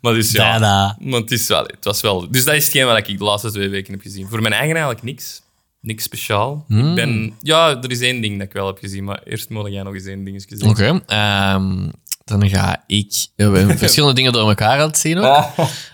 Maar 0.00 0.14
dus 0.14 0.30
ja, 0.30 0.96
maar 0.98 1.20
het, 1.20 1.30
is 1.30 1.46
wel, 1.46 1.62
het 1.64 1.84
was 1.84 2.00
wel... 2.00 2.30
Dus 2.30 2.44
dat 2.44 2.54
is 2.54 2.64
hetgeen 2.64 2.86
wat 2.86 3.08
ik 3.08 3.18
de 3.18 3.24
laatste 3.24 3.50
twee 3.50 3.68
weken 3.68 3.92
heb 3.92 4.02
gezien. 4.02 4.28
Voor 4.28 4.40
mijn 4.42 4.52
eigen 4.54 4.70
eigenlijk 4.76 5.04
niks. 5.04 5.42
Niks 5.84 6.04
speciaal. 6.04 6.64
Hmm. 6.68 6.88
Ik 6.88 6.94
ben... 6.94 7.34
Ja, 7.40 7.82
er 7.82 7.90
is 7.90 8.00
één 8.00 8.20
ding 8.20 8.38
dat 8.38 8.46
ik 8.46 8.52
wel 8.52 8.66
heb 8.66 8.78
gezien, 8.78 9.04
maar 9.04 9.20
eerst 9.24 9.50
moet 9.50 9.72
jij 9.72 9.82
nog 9.82 9.94
eens 9.94 10.04
één 10.04 10.24
dingetje 10.24 10.56
zien. 10.56 10.68
Oké. 10.68 11.00
ehm, 11.06 11.88
dan 12.24 12.48
ga 12.48 12.82
ik... 12.86 13.26
hebben 13.36 13.78
verschillende 13.78 14.14
dingen 14.14 14.32
door 14.32 14.48
elkaar 14.48 14.80
aan 14.80 14.86
het 14.86 14.98
zien 14.98 15.18
ook. 15.18 15.44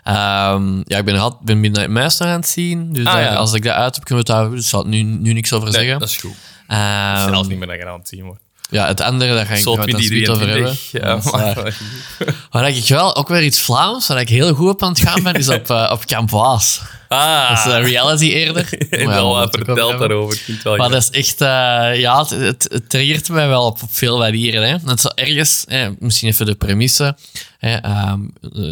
Ehm, 0.04 0.76
ja, 0.84 0.98
ik 0.98 1.04
ben, 1.04 1.14
had, 1.14 1.40
ben 1.40 1.60
Midnight 1.60 1.88
Master 1.90 2.26
aan 2.26 2.40
het 2.40 2.48
zien. 2.48 2.92
Dus 2.92 3.06
Ah, 3.06 3.12
daar- 3.12 3.22
ja. 3.22 3.34
als 3.34 3.52
ik 3.52 3.62
dat 3.62 3.72
uit 3.74 3.94
heb, 3.94 4.04
kunnen 4.04 4.24
we 4.24 4.32
het 4.32 4.40
daar... 4.42 4.50
Dus 4.50 4.68
zal 4.68 4.84
nu, 4.86 5.02
nu 5.02 5.32
niks 5.32 5.52
over 5.52 5.68
Nee, 5.70 5.80
zeggen. 5.80 5.98
dat 5.98 6.08
is 6.08 6.16
goed. 6.16 6.34
Ehm, 6.66 7.28
Zelfs 7.28 7.48
niet 7.48 7.58
meer 7.58 7.66
dat 7.66 7.76
je 7.76 7.86
aan 7.86 7.98
het 7.98 8.08
zien 8.08 8.24
wordt. 8.24 8.42
Ja, 8.70 8.86
het 8.86 9.00
andere, 9.00 9.34
daar 9.34 9.46
ga 9.46 9.54
ik 9.54 9.62
Zo 9.62 9.78
het 9.78 9.90
dan 9.90 10.00
zoiets 10.02 10.28
over 10.30 10.48
hebben. 10.48 10.76
2023. 10.90 10.90
Ja, 10.92 11.14
Dat 11.14 11.24
waar. 11.24 11.56
maar- 11.64 12.38
Waar 12.50 12.68
ik 12.76 12.88
wel 12.88 13.16
ook 13.16 13.28
weer 13.28 13.42
iets 13.44 13.60
Vlaams, 13.60 14.06
waar 14.08 14.20
ik 14.20 14.28
heel 14.28 14.54
goed 14.54 14.68
op 14.68 14.82
aan 14.82 14.88
het 14.92 15.00
gaan 15.00 15.22
ben, 15.22 15.34
is 15.34 15.48
op, 15.48 15.70
eh, 15.76 15.90
op 15.92 16.04
Camp 16.04 16.30
Waas. 16.30 16.80
Ah, 17.08 17.48
Dat 17.48 17.66
is 17.66 17.72
eh, 17.72 17.90
reality 17.90 18.24
eerder. 18.24 18.68
ja, 19.00 19.06
wel 19.06 19.32
we 19.34 19.38
wat 19.40 19.56
verteld 19.56 19.98
daarover. 19.98 20.42
Ik 20.46 20.60
wel 20.62 20.76
Maar 20.76 20.88
dat 20.90 21.02
is 21.02 21.10
echt, 21.10 21.40
eh, 21.40 22.00
ja, 22.00 22.18
het, 22.18 22.30
het, 22.30 22.66
het 22.72 22.90
triggert 22.90 23.28
mij 23.28 23.48
wel 23.48 23.64
op, 23.66 23.82
op 23.82 23.88
veel 23.92 24.18
manieren. 24.18 24.62
Hè. 24.62 24.72
Het 24.90 24.96
is 24.96 25.00
zo 25.00 25.08
ergens, 25.14 25.64
hè, 25.68 25.88
misschien 25.98 26.28
even 26.28 26.46
de 26.46 26.54
premisse. 26.54 27.16
Hè, 27.58 27.74
ehm, 27.76 28.20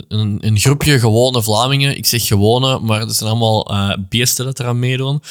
een, 0.08 0.38
een 0.40 0.58
groepje 0.58 0.98
gewone 0.98 1.42
Vlamingen, 1.42 1.96
ik 1.96 2.06
zeg 2.06 2.26
gewone, 2.26 2.78
maar 2.78 3.00
het 3.00 3.14
zijn 3.16 3.30
allemaal 3.30 3.70
beesten 4.08 4.44
dat 4.44 4.60
eraan 4.60 4.78
meedoen. 4.78 5.22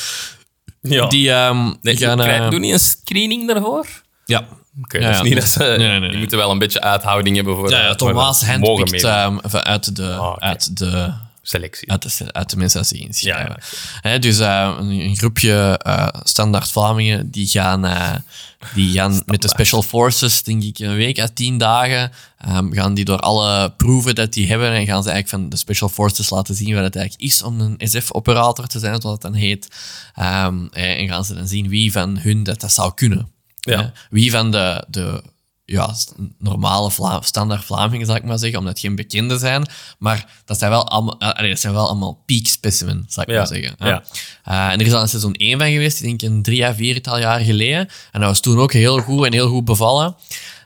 ja. 0.82 1.08
Die, 1.08 1.30
Nee, 1.32 1.96
die 1.96 1.98
gaan... 1.98 2.18
krijg- 2.20 2.50
Doe 2.50 2.60
niet 2.60 2.74
een 2.74 2.80
screening 2.80 3.48
daarvoor? 3.48 3.86
Ja. 4.28 4.48
Oké, 4.82 5.00
dat 5.00 5.24
niet 5.24 5.36
dat 5.36 5.48
ze... 5.48 5.60
Nee, 5.64 5.78
nee, 5.78 6.00
nee, 6.00 6.10
Die 6.10 6.20
moeten 6.20 6.38
wel 6.38 6.52
een 6.52 6.60
beetje 6.60 6.82
uithouding 6.82 7.36
hebben 7.36 7.56
voor... 7.56 7.70
Ja, 7.70 7.96
ja, 8.00 8.12
mogen 8.14 8.48
handpikt 8.48 9.04
ehm, 9.04 9.38
uit 9.52 9.96
de, 9.96 10.14
Ah, 10.14 10.38
uit 10.38 10.78
de 10.78 11.14
Selectie. 11.42 11.92
uit 11.92 12.18
de, 12.18 12.34
uit 12.34 12.50
de 12.50 12.58
mensen 12.58 12.80
dat 12.80 12.88
ze 12.88 12.98
inschrijven. 12.98 13.58
Ja, 14.02 14.18
dus 14.18 14.40
eh, 14.40 14.76
een, 14.80 14.90
een 14.90 15.16
groepje 15.16 15.80
eh, 15.84 16.08
standaard 16.24 16.72
Vlamingen 16.72 17.32
die 17.32 17.48
gaan, 17.48 17.86
eh, 17.86 18.14
die 18.74 18.92
gaan 18.94 19.22
met 19.26 19.42
de 19.42 19.48
Special 19.48 19.82
Forces, 19.82 20.44
denk 20.44 20.64
ik, 20.64 20.80
een 20.80 20.96
week 20.96 21.20
à 21.20 21.28
tien 21.34 21.58
dagen, 21.58 22.12
ehm, 22.38 22.72
gaan 22.72 22.94
die 22.94 23.06
door 23.06 23.20
alle 23.20 23.70
proeven 23.70 24.16
dat 24.16 24.34
die 24.34 24.48
hebben 24.48 24.72
en 24.72 24.86
gaan 24.86 25.04
ze 25.04 25.10
eigenlijk 25.10 25.42
van 25.42 25.50
de 25.50 25.58
Special 25.58 25.90
Forces 25.90 26.30
laten 26.30 26.56
zien 26.56 26.74
wat 26.74 26.84
het 26.84 26.96
eigenlijk 26.96 27.32
is 27.32 27.44
om 27.44 27.60
een 27.60 27.76
SF-operator 27.78 28.68
te 28.68 28.80
zijn, 28.80 29.02
zoals 29.02 29.16
het 29.22 29.32
dan 29.32 29.42
heet. 29.42 29.68
Ehm, 30.16 30.66
eh, 30.72 31.00
en 31.00 31.08
gaan 31.08 31.26
ze 31.26 31.34
dan 31.36 31.48
zien 31.48 31.70
wie 31.70 31.92
van 31.92 32.18
hun 32.18 32.44
dat, 32.44 32.62
dat 32.62 32.72
zou 32.72 32.94
kunnen. 32.94 33.36
Ja. 33.60 33.92
Wie 34.10 34.32
van 34.32 34.52
de, 34.52 34.86
de 34.88 35.24
ja, 35.66 35.96
normale 36.40 36.92
Vla 36.92 37.22
standaard 37.22 37.64
Vlamingen, 37.64 38.06
zal 38.06 38.16
ik 38.16 38.24
maar 38.24 38.38
zeggen, 38.38 38.60
omdat 38.60 38.74
het 38.74 38.82
geen 38.82 38.96
bekenden 38.96 39.40
zijn. 39.40 39.66
Maar 40.00 40.26
dat 40.46 40.60
zijn 40.60 40.72
wel 40.72 40.88
allemaal, 40.88 41.20
eh, 41.20 41.30
allee, 41.34 41.50
dat 41.50 41.60
zijn 41.60 41.74
wel 41.74 41.88
allemaal 41.88 42.24
peak 42.26 42.46
specimen, 42.46 43.06
zal 43.08 43.24
ik 43.24 43.30
Ja, 43.30 43.38
maar 43.38 43.48
zeggen. 43.48 43.76
ja. 43.80 44.04
Eh, 44.44 44.72
en 44.72 44.80
er 44.80 44.86
is 44.86 44.94
al 44.94 45.02
een 45.02 45.08
seizoen 45.10 45.36
1 45.38 45.60
van 45.60 45.72
geweest, 45.72 46.02
ik 46.02 46.06
denk 46.20 46.22
een 46.22 46.42
drie 46.42 46.66
à 46.66 46.74
viertal 46.74 47.20
jaar 47.20 47.40
geleden. 47.40 47.90
En 48.12 48.20
dat 48.20 48.30
was 48.30 48.40
toen 48.40 48.60
ook 48.60 48.74
heel 48.74 49.00
goed 49.00 49.26
en 49.26 49.34
heel 49.34 49.50
goed 49.50 49.66
bevallen. 49.66 50.16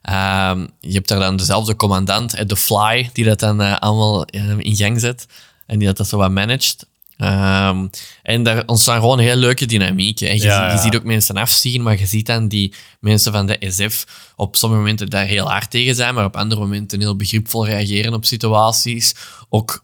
Ehm, 0.01 0.67
je 0.79 0.93
hebt 0.93 1.07
daar 1.07 1.19
dan 1.19 1.35
dezelfde 1.35 1.75
commandant, 1.75 2.49
de 2.49 2.57
Fly, 2.57 3.09
die 3.13 3.25
dat 3.25 3.39
dan 3.39 3.61
eh, 3.61 3.77
allemaal 3.77 4.25
in 4.57 4.75
gang 4.75 4.99
zet. 4.99 5.27
En 5.65 5.77
die 5.77 5.87
dat, 5.87 5.97
dat 5.97 6.07
zo 6.07 6.17
wat 6.17 6.31
managt. 6.31 6.85
Ehm, 7.21 7.87
en 8.23 8.43
daar 8.43 8.63
ontstaan 8.65 8.99
gewoon 8.99 9.19
heel 9.19 9.35
leuke 9.35 9.65
dynamieken. 9.65 10.29
En 10.29 10.35
je, 10.37 10.41
Ja, 10.43 10.53
ziet- 10.61 10.71
je 10.71 10.77
ja. 10.77 10.83
ziet 10.83 10.95
ook 10.95 11.03
mensen 11.03 11.35
afzien, 11.37 11.81
maar 11.81 11.99
je 11.99 12.05
ziet 12.05 12.25
dan 12.25 12.47
die 12.47 12.73
mensen 12.99 13.31
van 13.31 13.45
de 13.45 13.57
SF 13.69 14.05
op 14.35 14.55
sommige 14.55 14.81
momenten 14.81 15.09
daar 15.09 15.25
heel 15.25 15.49
hard 15.49 15.71
tegen 15.71 15.95
zijn, 15.95 16.13
maar 16.15 16.25
op 16.25 16.35
andere 16.35 16.61
momenten 16.61 16.99
heel 16.99 17.15
begripvol 17.15 17.65
reageren 17.65 18.13
op 18.13 18.25
situaties. 18.25 19.15
Ook 19.49 19.83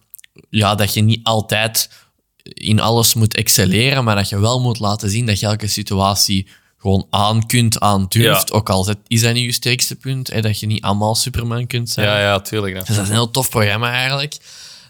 ja, 0.50 0.76
dat 0.76 0.94
je 0.94 1.02
niet 1.02 1.20
altijd 1.24 1.90
in 2.44 2.80
alles 2.80 3.14
moet 3.14 3.36
excelleren, 3.36 4.04
maar 4.04 4.16
dat 4.16 4.30
je 4.30 4.40
wel 4.40 4.62
moet 4.62 4.80
laten 4.80 5.10
zien 5.10 5.26
dat 5.26 5.40
je 5.40 5.46
elke 5.46 5.68
situatie 5.68 6.48
gewoon 6.78 7.08
aan 7.10 7.46
kunt, 7.46 7.80
aan 7.80 8.06
durft. 8.10 8.50
Ja. 8.50 8.56
Ook 8.56 8.70
al 8.70 8.96
is 9.08 9.22
dat 9.22 9.34
niet 9.34 9.44
je 9.46 9.52
sterkste 9.52 9.96
punt, 9.96 10.28
hè, 10.32 10.42
dat 10.42 10.60
je 10.60 10.66
niet 10.68 10.82
allemaal 10.84 11.16
Superman 11.16 11.68
kunt 11.68 11.90
zijn. 11.90 12.08
Ja, 12.08 12.20
ja, 12.20 12.40
tuurlijk. 12.40 12.76
Dus 12.86 12.96
dat 12.96 13.04
is 13.04 13.10
een 13.10 13.16
heel 13.16 13.32
tof 13.32 13.50
programma 13.50 13.92
eigenlijk. 13.92 14.38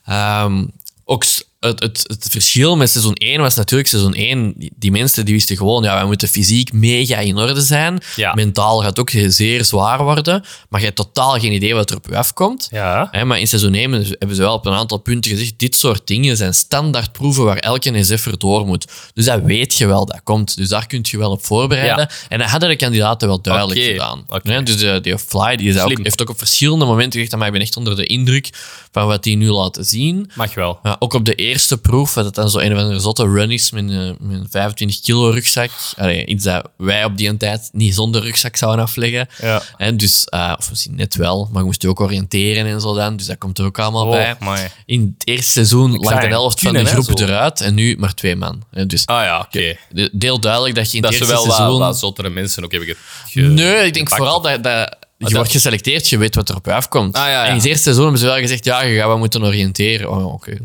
Ehm, 0.06 0.66
ook 1.06 1.24
het, 1.68 1.80
het, 1.80 2.04
het 2.08 2.28
verschil 2.30 2.78
met 2.78 2.90
seizoen 2.90 3.14
1 3.14 3.42
was 3.42 3.56
natuurlijk 3.56 3.90
seizoen 3.90 4.14
1. 4.14 4.54
Die, 4.76 4.92
mensen 4.92 5.26
die 5.26 5.34
wisten 5.34 5.58
gewoon, 5.58 5.84
ja, 5.84 5.94
wij 5.94 6.06
moeten 6.06 6.28
fysiek 6.28 6.74
mega 6.74 7.18
in 7.18 7.38
orde 7.38 7.62
zijn. 7.62 8.00
Ja. 8.16 8.34
Mentaal 8.34 8.82
gaat 8.82 9.00
ook 9.00 9.10
zeer 9.28 9.66
zwaar 9.66 10.04
worden. 10.04 10.44
Maar 10.70 10.80
je 10.80 10.86
hebt 10.86 10.98
totaal 10.98 11.40
geen 11.40 11.52
idee 11.52 11.74
wat 11.74 11.90
er 11.90 11.96
op 11.96 12.06
je 12.10 12.18
afkomt. 12.18 12.68
Ja. 12.72 13.08
Hè, 13.12 13.26
maar 13.26 13.40
in 13.40 13.48
seizoen 13.48 13.74
1 13.74 13.92
hebben 13.92 14.36
ze 14.36 14.42
wel 14.42 14.54
op 14.54 14.66
een 14.66 14.74
aantal 14.74 14.98
punten 14.98 15.32
gezegd: 15.32 15.54
dit 15.58 15.76
soort 15.76 16.08
dingen 16.08 16.38
zijn 16.38 16.54
standaardproeven 16.54 17.44
waar 17.44 17.58
elke 17.58 18.04
SF'er 18.04 18.38
door 18.38 18.66
moet. 18.66 18.88
Dus 19.14 19.26
dat 19.26 19.42
weet 19.42 19.76
je 19.76 19.86
wel, 19.88 20.06
dat 20.06 20.22
komt. 20.24 20.58
Dus 20.58 20.70
daar 20.70 20.88
kun 20.88 21.00
je 21.02 21.18
wel 21.18 21.32
op 21.32 21.46
voorbereiden. 21.46 22.10
En 22.30 22.40
dat 22.40 22.50
hadden 22.50 22.70
de 22.70 22.76
kandidaten 22.76 23.28
wel 23.28 23.42
duidelijk 23.42 23.80
gedaan. 23.80 24.26
Hè, 24.44 24.64
dus 24.64 24.78
de, 24.78 25.00
die 25.02 25.18
Fly 25.18 25.56
die 25.56 25.70
is 25.70 25.80
ook, 25.80 25.98
heeft 26.04 26.22
ook 26.22 26.30
op 26.30 26.38
verschillende 26.38 26.86
momenten 26.86 27.20
gezegd: 27.20 27.38
maar 27.38 27.48
ik 27.48 27.54
ben 27.54 27.62
echt 27.62 27.78
onder 27.78 27.96
de 27.96 28.06
indruk 28.06 28.50
van 28.92 29.08
wat 29.08 29.24
die 29.24 29.38
nu 29.38 29.50
laten 29.50 29.86
zien. 29.86 30.30
Mag 30.34 30.54
wel. 30.54 30.80
Ja, 30.84 30.96
ook 31.00 31.14
op 31.14 31.26
de 31.26 31.36
eerste 31.36 31.57
proef, 31.82 32.14
wat 32.14 32.26
het 32.26 32.36
dan 32.36 32.50
zo 32.50 32.60
een 32.60 32.74
of 32.74 32.80
andere 32.80 33.00
zotte 33.00 33.24
run 33.24 33.52
is 33.52 33.72
met 33.72 33.90
een, 33.90 34.18
met 34.20 34.40
een 34.40 34.48
25 34.50 35.00
kilo 35.02 35.30
rugzak. 35.30 35.70
Allee, 35.98 36.26
iets 36.26 36.44
dat 36.44 36.70
wij 36.78 37.04
op 37.04 37.18
die 37.18 37.38
tijd 37.38 37.70
niet 37.72 37.94
zonder 37.96 38.22
rugzak 38.22 38.56
zouden 38.56 38.86
afleggen. 38.86 39.28
Ja. 39.42 39.62
En 39.78 39.98
dus, 39.98 40.26
eh, 40.26 40.54
of 40.58 40.70
misschien 40.70 40.96
net 40.96 41.16
wel, 41.16 41.48
maar 41.52 41.60
je 41.62 41.66
moest 41.68 41.82
je 41.82 41.88
ook 41.90 42.00
oriënteren 42.00 42.66
en 42.66 42.82
zo 42.82 42.94
dan. 42.94 43.16
Dus 43.18 43.26
dat 43.26 43.38
komt 43.38 43.60
er 43.60 43.66
ook 43.66 43.80
allemaal 43.80 44.06
Oh, 44.06 44.12
bij. 44.12 44.36
amai. 44.40 44.68
In 44.86 45.16
het 45.18 45.28
eerste 45.28 45.52
seizoen 45.52 45.92
lag 45.98 46.22
de 46.22 46.28
helft 46.28 46.60
van 46.60 46.74
de 46.74 46.86
groep 46.86 47.20
eruit 47.20 47.62
en 47.62 47.74
nu 47.74 47.96
maar 47.98 48.14
twee 48.14 48.36
man. 48.36 48.64
Dus 48.88 49.06
Ah 49.06 49.24
ja, 49.24 49.40
oké. 49.40 49.76
de- 49.92 50.10
deel 50.14 50.40
duidelijk 50.40 50.76
dat 50.76 50.90
je 50.92 50.96
in 50.96 51.02
Dat 51.02 51.12
het 51.14 51.20
ze 51.20 51.26
eerste 51.26 51.38
wel 51.40 51.48
wat, 51.48 51.58
seizoen... 51.58 51.80
wat 51.80 52.00
zottere 52.00 52.30
mensen 52.30 52.64
ook 52.64 52.72
hebben 52.72 52.96
ge- 53.26 53.40
Nee, 53.42 53.86
ik 53.86 53.94
denk 53.94 54.10
vooral 54.10 54.42
dat, 54.42 54.64
dat 54.64 54.96
je 55.18 55.26
dat- 55.26 55.34
wordt 55.34 55.52
geselecteerd, 55.52 56.10
je 56.10 56.18
weet 56.18 56.36
wat 56.36 56.50
er 56.50 56.56
op 56.56 56.66
je 56.66 56.74
afkomt. 56.74 57.16
Ah, 57.16 57.22
ja, 57.22 57.30
ja. 57.30 57.44
En 57.44 57.50
in 57.50 57.56
het 57.56 57.66
eerste 57.66 57.82
seizoen 57.84 58.04
hebben 58.04 58.22
ze 58.22 58.28
wel 58.28 58.38
gezegd, 58.38 58.66
ja, 58.66 58.82
je 58.82 58.98
gaat 58.98 59.08
wel 59.08 59.18
moeten 59.18 59.44
oriënteren. 59.44 60.10
Oh, 60.12 60.34
oké. 60.34 60.58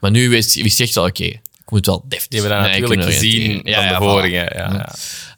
Maar 0.00 0.10
nu 0.10 0.28
wist, 0.28 0.54
wist 0.62 0.78
je 0.78 0.84
echt 0.84 0.94
wel, 0.94 1.04
oké, 1.04 1.24
ik 1.24 1.40
moet 1.68 1.86
wel 1.86 2.04
deftig 2.08 2.28
Die 2.28 2.40
hebben 2.40 2.58
dat 2.58 2.66
nee, 2.68 2.76
ik 2.76 2.82
natuurlijk 2.82 3.12
gezien 3.12 3.48
oriënteren. 3.50 3.88
van 3.88 3.98
de 3.98 4.10
vorige. 4.10 4.34
Ja, 4.34 4.50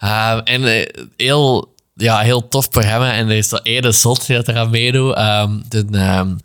ja. 0.01 0.37
Uh, 0.45 0.55
en 0.55 0.65
eh, 0.79 0.87
heel, 1.17 1.75
ja, 1.95 2.19
heel 2.21 2.49
tof 2.49 2.71
programma. 2.71 3.13
En 3.13 3.29
er 3.29 3.37
is 3.37 3.49
dat 3.49 3.61
ene 3.63 3.93
zot 3.93 4.27
die 4.27 4.37
dat 4.37 4.49
eraan 4.49 4.71
meedoet. 4.71 5.19
Um, 5.19 5.63
de, 5.69 5.85
um, 6.19 6.39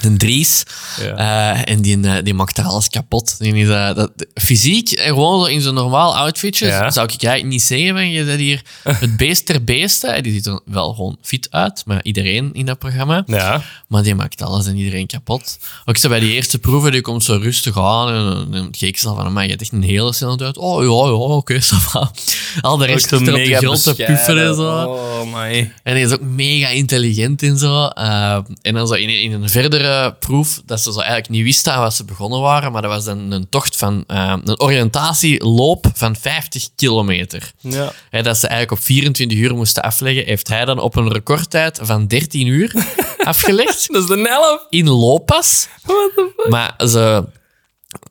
de 0.00 0.16
Dries. 0.16 0.62
Ja. 1.00 1.54
Uh, 1.54 1.70
en 1.72 1.82
die, 1.82 2.00
eh, 2.00 2.24
die 2.24 2.34
maakt 2.34 2.58
er 2.58 2.64
alles 2.64 2.88
kapot. 2.88 3.38
Die 3.38 3.54
is, 3.54 3.68
eh, 3.68 3.94
dat, 3.94 4.10
fysiek 4.34 4.90
en 4.90 5.08
gewoon 5.08 5.44
zo 5.44 5.50
in 5.50 5.60
zijn 5.60 5.74
normaal 5.74 6.16
outfitje 6.16 6.66
Ja. 6.66 6.90
zou 6.90 7.06
ik 7.12 7.22
eigenlijk 7.22 7.52
niet 7.52 7.62
zeggen 7.62 7.88
van 7.92 8.10
je 8.10 8.24
bent 8.24 8.38
hier 8.38 8.62
het 9.00 9.16
beest 9.16 9.46
ter 9.46 9.64
beeste. 9.64 10.06
En 10.06 10.22
Die 10.22 10.32
ziet 10.32 10.46
er 10.46 10.60
wel 10.64 10.92
gewoon 10.94 11.18
fit 11.22 11.48
uit, 11.50 11.82
maar 11.86 12.00
iedereen 12.02 12.50
in 12.52 12.66
dat 12.66 12.78
programma. 12.78 13.22
Ja. 13.26 13.62
Maar 13.86 14.02
die 14.02 14.14
maakt 14.14 14.42
alles 14.42 14.66
en 14.66 14.76
iedereen 14.76 15.06
kapot. 15.06 15.58
Ook 15.84 15.96
zo 15.96 16.08
bij 16.08 16.20
die 16.20 16.32
eerste 16.32 16.58
proeven, 16.58 16.92
die 16.92 17.00
komt 17.00 17.24
zo 17.24 17.38
rustig 17.42 17.78
aan. 17.78 18.08
En 18.08 18.50
dan 18.50 18.70
keek 18.70 18.98
ze 18.98 19.08
al 19.08 19.14
van, 19.14 19.32
maar 19.32 19.42
je 19.44 19.50
hebt 19.50 19.62
echt 19.62 19.72
een 19.72 19.82
hele 19.82 20.12
snelheid 20.12 20.42
uit. 20.42 20.56
Oh 20.58 20.82
ja, 20.82 20.88
ja, 20.88 21.16
oké. 21.16 21.58
Al 22.60 22.76
de 22.76 22.86
rest 22.86 23.08
zit 23.08 23.12
er 23.12 23.18
op 23.18 23.24
de 23.24 23.30
mega 23.32 23.58
grond 23.58 23.82
te 23.82 23.94
puffen 23.94 24.46
en 24.46 24.54
zo. 24.54 24.62
Oh, 24.62 25.34
my. 25.34 25.72
En 25.82 25.92
hij 25.92 26.00
is 26.00 26.12
ook 26.12 26.20
mega 26.20 26.68
intelligent 26.68 27.42
en 27.42 27.58
zo. 27.58 27.90
Uh, 27.98 28.38
en 28.62 28.74
dan 28.74 28.86
zo 28.86 28.94
in, 28.94 29.08
in 29.08 29.32
een 29.32 29.48
verdere 29.48 29.87
proef, 30.18 30.62
dat 30.64 30.80
ze 30.80 30.92
zo 30.92 30.98
eigenlijk 30.98 31.28
niet 31.28 31.42
wisten 31.42 31.72
aan 31.72 31.80
wat 31.80 31.94
ze 31.94 32.04
begonnen 32.04 32.40
waren, 32.40 32.72
maar 32.72 32.82
dat 32.82 32.90
was 32.90 33.06
een, 33.06 33.30
een 33.30 33.48
tocht 33.48 33.76
van 33.76 34.04
uh, 34.08 34.34
een 34.44 34.60
oriëntatieloop 34.60 35.86
van 35.94 36.16
50 36.16 36.68
kilometer. 36.76 37.52
Ja. 37.60 37.92
Dat 38.10 38.38
ze 38.38 38.46
eigenlijk 38.46 38.80
op 38.80 38.86
24 38.86 39.38
uur 39.38 39.54
moesten 39.54 39.82
afleggen, 39.82 40.24
heeft 40.24 40.48
hij 40.48 40.64
dan 40.64 40.78
op 40.78 40.96
een 40.96 41.12
recordtijd 41.12 41.78
van 41.82 42.06
13 42.06 42.46
uur 42.46 42.72
afgelegd. 43.18 43.92
Dat 43.92 44.02
is 44.02 44.08
de 44.08 44.20
helft. 44.28 44.66
In 44.70 44.88
looppas. 44.88 45.68
What 45.82 46.10
the 46.14 46.32
fuck? 46.36 46.48
Maar 46.48 46.74
ze... 46.88 47.24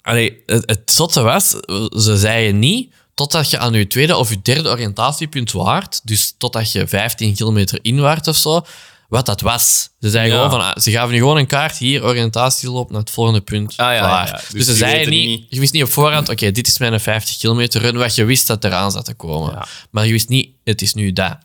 Allee, 0.01 0.43
het, 0.45 0.63
het 0.65 0.91
zotte 0.91 1.21
was, 1.21 1.49
ze 1.89 2.17
zeiden 2.17 2.59
niet 2.59 2.93
totdat 3.17 3.49
je 3.49 3.57
aan 3.57 3.73
je 3.73 3.87
tweede 3.87 4.15
of 4.15 4.29
je 4.29 4.41
derde 4.41 4.69
oriëntatiepunt 4.69 5.51
waart, 5.51 6.01
dus 6.03 6.35
totdat 6.37 6.71
je 6.71 6.87
15 6.87 7.35
kilometer 7.35 7.79
in 7.81 7.99
waart 7.99 8.27
of 8.27 8.35
zo, 8.35 8.65
wat 9.07 9.25
dat 9.25 9.41
was. 9.41 9.89
Ze 9.99 10.09
zeiden 10.09 10.37
Ja. 10.37 10.43
gewoon 10.43 10.59
van, 10.61 10.69
ah, 10.73 10.81
ze 10.81 10.91
gaven 10.91 11.13
je 11.13 11.19
gewoon 11.19 11.37
een 11.37 11.47
kaart, 11.47 11.77
hier, 11.77 12.03
oriëntatieloop 12.03 12.91
naar 12.91 12.99
het 12.99 13.09
volgende 13.09 13.41
punt. 13.41 13.73
Ah, 13.77 13.93
ja, 13.93 13.99
klaar. 13.99 14.25
ja, 14.27 14.31
ja. 14.33 14.37
Dus, 14.37 14.49
Dus 14.51 14.65
ze 14.65 14.71
je 14.71 14.77
zeiden 14.77 15.09
niet, 15.09 15.45
je 15.49 15.59
wist 15.59 15.73
niet 15.73 15.83
op 15.83 15.91
voorhand, 15.91 16.29
oké, 16.29 16.51
dit 16.51 16.67
is 16.67 16.77
mijn 16.77 16.99
50 16.99 17.37
kilometer 17.37 17.81
run, 17.81 17.97
wat 17.97 18.15
je 18.15 18.23
wist 18.25 18.47
dat 18.47 18.63
eraan 18.63 18.91
zat 18.91 19.05
te 19.05 19.13
komen. 19.13 19.67
Maar 19.91 20.05
je 20.05 20.11
wist 20.11 20.29
niet, 20.29 20.49
het 20.63 20.81
is 20.81 20.93
nu 20.93 21.13
dat. 21.13 21.37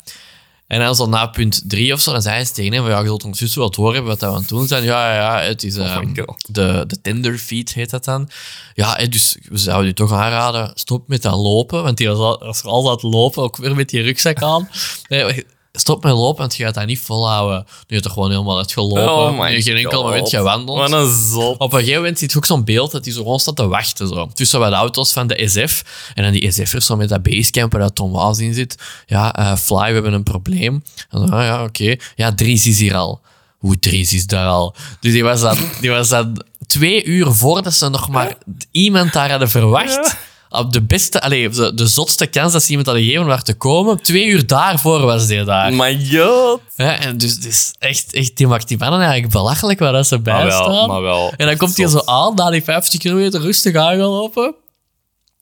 En 0.66 0.80
dan 0.80 0.94
zo 0.94 1.06
na 1.06 1.26
punt 1.26 1.62
drie 1.66 1.92
of 1.92 2.00
zo, 2.00 2.12
dan 2.12 2.22
zei 2.22 2.44
ze 2.44 2.52
tegen 2.52 2.72
hem 2.72 2.86
ja, 2.88 2.98
je 3.00 3.06
zult 3.06 3.24
ondertussen 3.24 3.60
wel 3.60 3.70
doorhebben 3.70 4.10
wat 4.10 4.20
we 4.20 4.26
aan 4.26 4.34
het 4.34 4.48
doen 4.48 4.66
zijn. 4.66 4.82
Ja, 4.84 5.14
ja, 5.14 5.40
ja, 5.40 5.48
het 5.48 5.62
is 5.62 5.76
ehm, 5.76 6.06
my 6.12 6.22
God. 6.26 6.44
de, 6.54 6.84
de 6.86 7.00
tender 7.00 7.38
feed, 7.38 7.72
heet 7.74 7.90
dat 7.90 8.04
dan. 8.04 8.30
Ja, 8.74 8.94
dus 9.06 9.36
we 9.48 9.58
zouden 9.58 9.86
je 9.86 9.94
toch 9.94 10.12
aanraden, 10.12 10.70
stop 10.74 11.08
met 11.08 11.22
dat 11.22 11.34
lopen, 11.34 11.82
want 11.82 11.96
die 11.96 12.08
was, 12.08 12.18
al, 12.18 12.38
was 12.38 12.62
al 12.62 12.90
het 12.90 13.02
lopen, 13.02 13.42
ook 13.42 13.56
weer 13.56 13.74
met 13.74 13.88
die 13.88 14.02
rugzak 14.02 14.42
aan. 14.42 14.68
Nee, 15.08 15.44
stop 15.72 16.02
met 16.02 16.12
lopen, 16.12 16.40
want 16.40 16.56
je 16.56 16.64
gaat 16.64 16.74
dat 16.74 16.86
niet 16.86 17.00
volhouden. 17.00 17.58
Nu 17.58 17.64
heb 17.78 17.88
je 17.88 18.00
toch 18.00 18.12
gewoon 18.12 18.30
helemaal 18.30 18.58
uitgelopen. 18.58 19.12
Oh 19.12 19.38
my 19.38 19.62
geen 19.62 19.76
enkel 19.76 20.00
God. 20.00 20.10
moment 20.10 20.28
gewandeld. 20.28 20.78
Wat 20.78 20.92
een 20.92 21.14
zot. 21.30 21.58
Op 21.58 21.72
een 21.72 21.78
gegeven 21.78 22.00
moment 22.00 22.18
ziet 22.18 22.30
je 22.30 22.36
ook 22.36 22.44
zo'n 22.44 22.64
beeld 22.64 22.90
dat 22.90 23.04
hij 23.04 23.14
zo 23.14 23.22
gewoon 23.22 23.38
staat 23.38 23.56
te 23.56 23.68
wachten. 23.68 24.08
Zo. 24.08 24.28
Tussen 24.34 24.60
wat 24.60 24.72
auto's 24.72 25.12
van 25.12 25.26
de 25.26 25.48
SF. 25.48 25.82
En 26.14 26.22
dan 26.22 26.32
die 26.32 26.50
SF'ers 26.50 26.86
zo 26.86 26.96
met 26.96 27.08
dat 27.08 27.22
basecamp 27.22 27.72
waar 27.72 27.80
dat 27.80 27.94
Tom 27.94 28.12
Waas 28.12 28.38
in 28.38 28.54
zit. 28.54 28.76
Ja, 29.06 29.34
eh, 29.34 29.56
Fly, 29.56 29.86
we 29.86 29.92
hebben 29.92 30.12
een 30.12 30.22
probleem. 30.22 30.82
En 31.10 31.20
dan, 31.20 31.30
ah, 31.30 31.44
ja, 31.44 31.62
oké. 31.62 31.96
Ja, 32.14 32.34
Dries 32.34 32.66
is 32.66 32.78
hier 32.78 32.94
al. 32.94 33.20
Hoe 33.58 33.78
Dries 33.78 34.12
is 34.12 34.26
daar 34.26 34.46
al? 34.46 34.74
Dus 35.00 35.12
die 35.12 35.24
was 35.24 35.40
dan, 35.40 35.56
die 35.80 35.90
was 35.90 36.08
dan 36.08 36.42
twee 36.66 37.04
uur 37.04 37.32
voordat 37.32 37.74
ze 37.74 37.88
nog 37.88 38.08
maar 38.08 38.36
iemand 38.70 39.12
daar 39.12 39.30
hadden 39.30 39.50
verwacht. 39.50 40.16
Op 40.52 40.72
de 40.72 40.82
beste, 40.82 41.20
allee, 41.20 41.48
de, 41.48 41.74
de 41.74 41.86
zotste 41.86 42.26
kans 42.26 42.52
dat 42.52 42.62
ze 42.62 42.68
iemand 42.68 42.86
hadden 42.86 43.04
gegeven 43.04 43.24
om 43.24 43.30
daar 43.30 43.42
te 43.42 43.54
komen. 43.54 44.02
Twee 44.02 44.26
uur 44.26 44.46
daarvoor 44.46 45.00
was 45.00 45.26
die 45.26 45.44
daar. 45.44 45.72
My 45.74 46.06
god. 46.10 46.60
Ja, 46.76 46.98
en 46.98 47.18
dus, 47.18 47.40
dus 47.40 47.74
echt, 47.78 48.12
echt, 48.12 48.36
die 48.36 48.46
maakt 48.46 48.68
die 48.68 48.78
mannen 48.78 49.00
eigenlijk 49.00 49.32
belachelijk 49.32 49.78
waar 49.78 49.92
dat 49.92 50.06
ze 50.06 50.18
bij 50.18 50.34
Maar 50.34 50.46
wel, 50.46 50.62
staan. 50.64 50.88
maar 50.88 51.02
wel. 51.02 51.32
En 51.36 51.46
dan 51.46 51.56
komt 51.56 51.76
hij 51.76 51.86
zo 51.86 52.00
aan, 52.04 52.34
na 52.34 52.50
die 52.50 52.62
50 52.62 53.00
kilometer 53.00 53.40
rustig 53.40 53.74
aangelopen. 53.76 54.54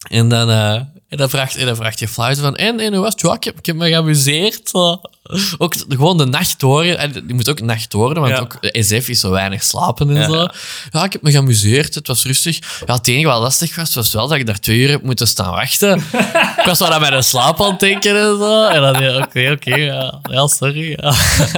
En 0.09 0.29
dan, 0.29 0.51
eh, 0.51 0.81
en 1.11 1.17
dan, 1.17 1.31
vraagt, 1.31 1.57
en 1.57 1.67
dan 1.67 1.77
vraagt 1.77 1.99
je 1.99 2.09
fluiten 2.09 2.43
van, 2.43 2.57
en, 2.57 2.81
en 2.81 2.93
hoe 2.93 3.03
was 3.03 3.13
het? 3.13 3.21
Ja, 3.21 3.33
ik 3.35 3.45
heb, 3.45 3.59
ik 3.59 3.67
heb 3.67 3.77
me 3.77 3.89
geamuseerd. 3.89 4.71
Ook 5.59 5.75
gewoon 5.89 6.17
de 6.19 6.25
nacht 6.27 6.61
door. 6.61 6.85
En 6.85 7.13
Je 7.27 7.35
moet 7.35 7.49
ook 7.49 7.61
nacht 7.61 7.91
door, 7.91 8.15
want 8.15 8.29
Ja. 8.29 8.39
ook 8.39 8.59
SF 8.61 9.09
is 9.09 9.21
zo 9.21 9.31
weinig 9.31 9.63
slapen 9.63 10.11
en 10.11 10.17
Ja. 10.17 10.25
zo. 10.29 10.47
Ja, 10.91 11.05
ik 11.05 11.13
heb 11.13 11.23
me 11.23 11.31
geamuseerd. 11.31 11.95
Het 11.95 12.07
was 12.07 12.25
rustig. 12.25 12.59
Ja, 12.87 12.95
het 12.95 13.09
enige 13.09 13.27
wat 13.27 13.41
lastig 13.41 13.75
was, 13.77 13.95
was 13.95 14.13
wel 14.13 14.29
dat 14.29 14.39
ik 14.39 14.47
daar 14.47 14.61
twee 14.61 14.79
uur 14.79 14.91
heb 14.91 15.03
moeten 15.03 15.27
staan 15.29 15.51
wachten. 15.53 15.99
ik 16.59 16.63
was 16.65 16.79
wel 16.79 16.93
aan 16.93 17.01
mijn 17.01 17.25
slaap 17.25 17.63
aan 17.63 17.71
het 17.71 17.81
denken 17.81 18.17
en 18.17 18.39
zo. 18.39 18.67
En 18.67 18.81
dan, 18.81 19.03
ja, 19.03 19.17
oké, 19.17 19.51
oké, 19.51 19.75
ja. 19.75 20.21
ja, 20.31 20.47
sorry. 20.47 20.99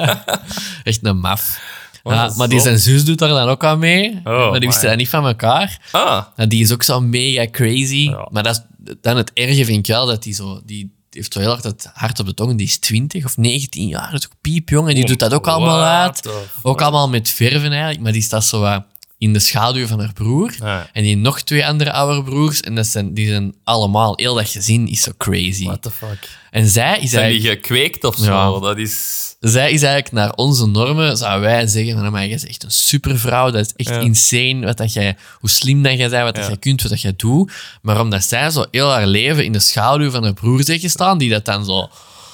Echt 0.84 0.98
een 1.02 1.18
maf. 1.18 1.58
Ja, 2.02 2.32
maar 2.36 2.48
die 2.48 2.60
zijn 2.60 2.78
zus 2.78 3.04
doet 3.04 3.18
daar 3.18 3.28
dan 3.28 3.48
ook 3.48 3.64
aan 3.64 3.78
mee. 3.78 4.20
Oh, 4.24 4.50
maar 4.50 4.60
die 4.60 4.68
wisten 4.68 4.88
dat 4.88 4.96
niet 4.96 5.08
van 5.08 5.26
elkaar. 5.26 5.80
Ah. 5.90 6.24
Ja, 6.36 6.46
die 6.46 6.62
is 6.62 6.72
ook 6.72 6.82
zo 6.82 7.00
mega 7.00 7.46
crazy. 7.50 8.08
Ja. 8.10 8.28
Maar 8.30 8.42
dat 8.42 8.64
is, 8.78 8.94
dan 9.00 9.16
het 9.16 9.30
erge 9.32 9.64
vind 9.64 9.78
ik 9.78 9.86
wel 9.86 10.06
dat 10.06 10.22
die 10.22 10.34
zo... 10.34 10.60
Die 10.64 10.92
heeft 11.10 11.32
zo 11.32 11.40
heel 11.40 11.52
erg 11.52 11.62
het 11.62 11.90
hart 11.92 12.20
op 12.20 12.26
de 12.26 12.34
tong. 12.34 12.56
Die 12.56 12.66
is 12.66 12.78
20 12.78 13.24
of 13.24 13.36
19 13.36 13.88
jaar. 13.88 14.10
Dat 14.10 14.20
is 14.20 14.26
ook 14.26 14.40
piepjong. 14.40 14.88
En 14.88 14.94
die 14.94 15.02
Oh, 15.02 15.08
doet 15.08 15.18
dat 15.18 15.34
ook 15.34 15.46
allemaal 15.46 15.82
uit. 15.82 16.28
Ook 16.62 16.80
allemaal 16.80 17.08
met 17.08 17.30
verven 17.30 17.70
eigenlijk. 17.70 18.00
Maar 18.00 18.12
die 18.12 18.22
staat 18.22 18.44
zo 18.44 18.60
wat 18.60 18.84
in 19.22 19.32
de 19.32 19.38
schaduw 19.38 19.86
van 19.86 19.98
haar 20.00 20.12
broer. 20.12 20.54
Ja. 20.58 20.88
En 20.92 21.02
die 21.02 21.16
nog 21.16 21.40
twee 21.40 21.66
andere 21.66 21.92
oude 21.92 22.22
broers. 22.22 22.60
En 22.60 22.74
dat 22.74 22.86
zijn, 22.86 23.14
die 23.14 23.28
zijn 23.28 23.54
allemaal... 23.64 24.12
Heel 24.16 24.34
dat 24.34 24.48
gezin 24.48 24.88
is 24.88 25.02
zo 25.02 25.12
crazy. 25.16 25.64
What 25.64 25.82
the 25.82 25.90
fuck. 25.90 26.28
En 26.50 26.68
zij 26.68 26.98
is 27.00 27.10
Zijn 27.10 27.22
eigenlijk... 27.22 27.62
die 27.62 27.74
gekweekt 27.74 28.04
of 28.04 28.16
zo? 28.16 28.54
Ja. 28.54 28.60
Dat 28.60 28.78
is... 28.78 29.20
Zij 29.40 29.72
is 29.72 29.82
eigenlijk 29.82 30.12
naar 30.14 30.32
onze 30.32 30.66
normen, 30.66 31.16
zouden 31.16 31.40
wij 31.40 31.66
zeggen, 31.66 31.98
van, 31.98 32.12
maar 32.12 32.26
jij 32.26 32.34
is 32.34 32.46
echt 32.46 32.62
een 32.62 32.70
supervrouw, 32.70 33.50
dat 33.50 33.66
is 33.66 33.72
echt 33.86 33.96
Ja. 33.96 34.02
insane, 34.02 34.66
wat 34.66 34.76
dat 34.76 34.92
jij, 34.92 35.16
hoe 35.40 35.50
slim 35.50 35.82
dat 35.82 35.96
jij 35.96 36.08
bent, 36.08 36.24
wat 36.24 36.34
dat 36.34 36.46
jij 36.46 36.56
kunt, 36.56 36.82
wat 36.82 36.90
dat 36.90 37.00
jij 37.00 37.14
doet. 37.16 37.52
Maar 37.82 38.00
omdat 38.00 38.24
zij 38.24 38.50
zo 38.50 38.64
heel 38.70 38.90
haar 38.90 39.06
leven 39.06 39.44
in 39.44 39.52
de 39.52 39.60
schaduw 39.60 40.10
van 40.10 40.22
haar 40.22 40.34
broer 40.34 40.64
zegt 40.64 40.80
gestaan, 40.80 41.18
die 41.18 41.30
dat 41.30 41.44
dan 41.44 41.64
zo... 41.64 41.88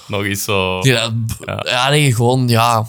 Nog 0.06 0.24
eens 0.24 0.44
zo... 0.44 0.80
Die 0.80 0.92
dat, 0.92 1.12
ja. 1.64 1.88
nee, 1.88 2.14
gewoon, 2.14 2.48
ja... 2.48 2.86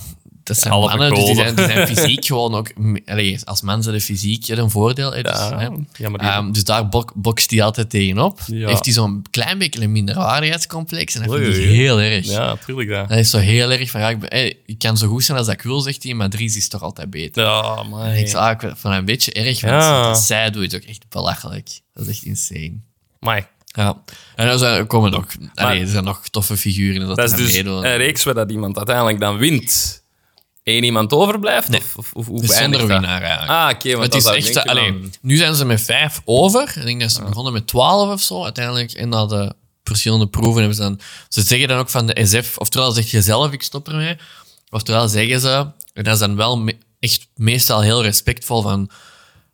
Dat 0.49 0.57
zijn 0.57 0.73
Halve 0.73 0.97
mannen, 0.97 1.15
dus 1.15 1.25
die 1.25 1.35
zijn, 1.35 1.55
die 1.55 1.65
zijn 1.65 1.87
fysiek 1.95 2.25
gewoon 2.25 2.55
ook... 2.55 2.67
Allee, 3.05 3.39
als 3.43 3.61
man 3.61 3.83
zijn 3.83 3.95
de 3.95 4.01
fysiek 4.01 4.47
een 4.47 4.69
voordeel. 4.69 5.11
hè, 5.13 5.21
dus, 5.21 5.31
Ja, 5.37 5.57
hè. 5.59 5.63
ja, 5.63 6.09
maar 6.09 6.19
die- 6.19 6.27
Ehm, 6.29 6.51
dus 6.51 6.63
daar 6.63 6.89
bok, 6.89 7.11
bokst 7.15 7.51
hij 7.51 7.61
altijd 7.63 7.89
tegenop. 7.89 8.39
Ja. 8.47 8.67
Heeft 8.67 8.85
hij 8.85 8.93
zo'n 8.93 9.25
klein 9.31 9.57
beetje 9.57 9.81
een 9.81 9.91
minderwaardigheidscomplex. 9.91 11.15
En 11.15 11.27
dat 11.27 11.35
vind 11.39 11.55
ik 11.55 11.63
heel 11.63 12.01
erg. 12.01 12.25
Ja, 12.25 12.55
tuurlijk 12.65 12.89
dat. 12.89 13.09
Dat 13.09 13.17
is 13.17 13.29
zo 13.29 13.37
heel 13.37 13.71
erg 13.71 13.89
van, 13.89 14.01
ja, 14.01 14.09
ik, 14.09 14.19
ben, 14.19 14.29
hey, 14.29 14.57
ik 14.65 14.77
kan 14.79 14.97
zo 14.97 15.07
goed 15.07 15.23
zijn 15.23 15.37
als 15.37 15.47
dat 15.47 15.55
ik 15.55 15.61
wil, 15.61 15.79
zegt 15.81 16.03
hij, 16.03 16.13
maar 16.13 16.29
Dries 16.29 16.55
is 16.55 16.67
toch 16.67 16.81
altijd 16.81 17.09
beter. 17.09 17.43
Ja, 17.43 17.83
maar... 17.83 18.05
En 18.05 18.17
ik 18.27 18.33
ah, 18.33 18.59
vind 18.59 18.61
het 18.83 18.83
een 18.83 19.05
beetje 19.05 19.31
erg, 19.31 19.61
want 19.61 19.73
Ja. 19.83 20.13
zij 20.13 20.49
doet 20.49 20.63
het 20.71 20.75
ook 20.75 20.89
echt 20.89 21.05
belachelijk. 21.09 21.69
Dat 21.93 22.07
is 22.07 22.09
echt 22.15 22.23
insane. 22.23 22.73
Amai. 23.19 23.45
Ja. 23.65 23.97
En 24.35 24.47
dan 24.47 24.59
zijn, 24.59 24.73
er 24.77 24.85
komen 24.85 25.11
nog, 25.11 25.25
allee, 25.53 25.81
er 25.81 25.87
zijn 25.87 26.03
nog 26.03 26.27
toffe 26.29 26.57
figuren 26.57 27.07
dat, 27.07 27.15
Dat 27.17 27.31
is 27.31 27.37
dus 27.37 27.53
meedoen. 27.53 27.85
een 27.85 27.97
reeks 27.97 28.23
waar 28.23 28.33
dat 28.33 28.51
iemand 28.51 28.77
uiteindelijk 28.77 29.19
dan 29.19 29.37
wint. 29.37 29.98
Één 30.69 30.83
iemand 30.83 31.13
overblijft? 31.13 31.69
Of, 31.69 31.95
of, 31.95 32.11
of 32.13 32.27
hoe 32.27 32.45
zonder 32.45 32.87
winnaar 32.87 33.21
eigenlijk. 33.21 33.51
Ah, 33.51 33.69
oké. 33.73 33.97
want 33.97 34.13
het 34.13 34.23
dan 34.23 34.35
is 34.35 34.49
echt... 34.51 34.67
allee, 34.67 34.91
van- 34.91 35.13
nu 35.21 35.35
zijn 35.37 35.55
ze 35.55 35.65
met 35.65 35.81
vijf 35.81 36.21
over. 36.25 36.73
Ik 36.75 36.83
denk 36.85 37.01
dat 37.01 37.11
ze 37.11 37.23
begonnen 37.23 37.53
met 37.53 37.67
twaalf 37.67 38.11
of 38.11 38.21
zo. 38.21 38.43
Uiteindelijk, 38.43 38.91
en 38.91 39.09
na 39.09 39.25
de 39.25 39.53
verschillende 39.83 40.27
proeven 40.27 40.57
hebben 40.59 40.75
ze 40.75 40.81
dan... 40.81 40.99
Ze 41.27 41.41
zeggen 41.41 41.67
dan 41.67 41.77
ook 41.77 41.89
van 41.89 42.05
de 42.05 42.25
SF... 42.25 42.57
Oftewel 42.57 42.91
zeg 42.91 43.11
je 43.11 43.21
zelf, 43.21 43.51
ik 43.51 43.61
stop 43.63 43.87
ermee. 43.87 44.17
Oftewel 44.69 45.07
zeggen 45.07 45.39
ze... 45.39 45.67
En 45.93 46.03
dat 46.03 46.13
is 46.13 46.19
dan 46.19 46.35
wel 46.35 46.57
me- 46.57 46.77
echt 46.99 47.27
meestal 47.35 47.81
heel 47.81 48.03
respectvol 48.03 48.61
van... 48.61 48.89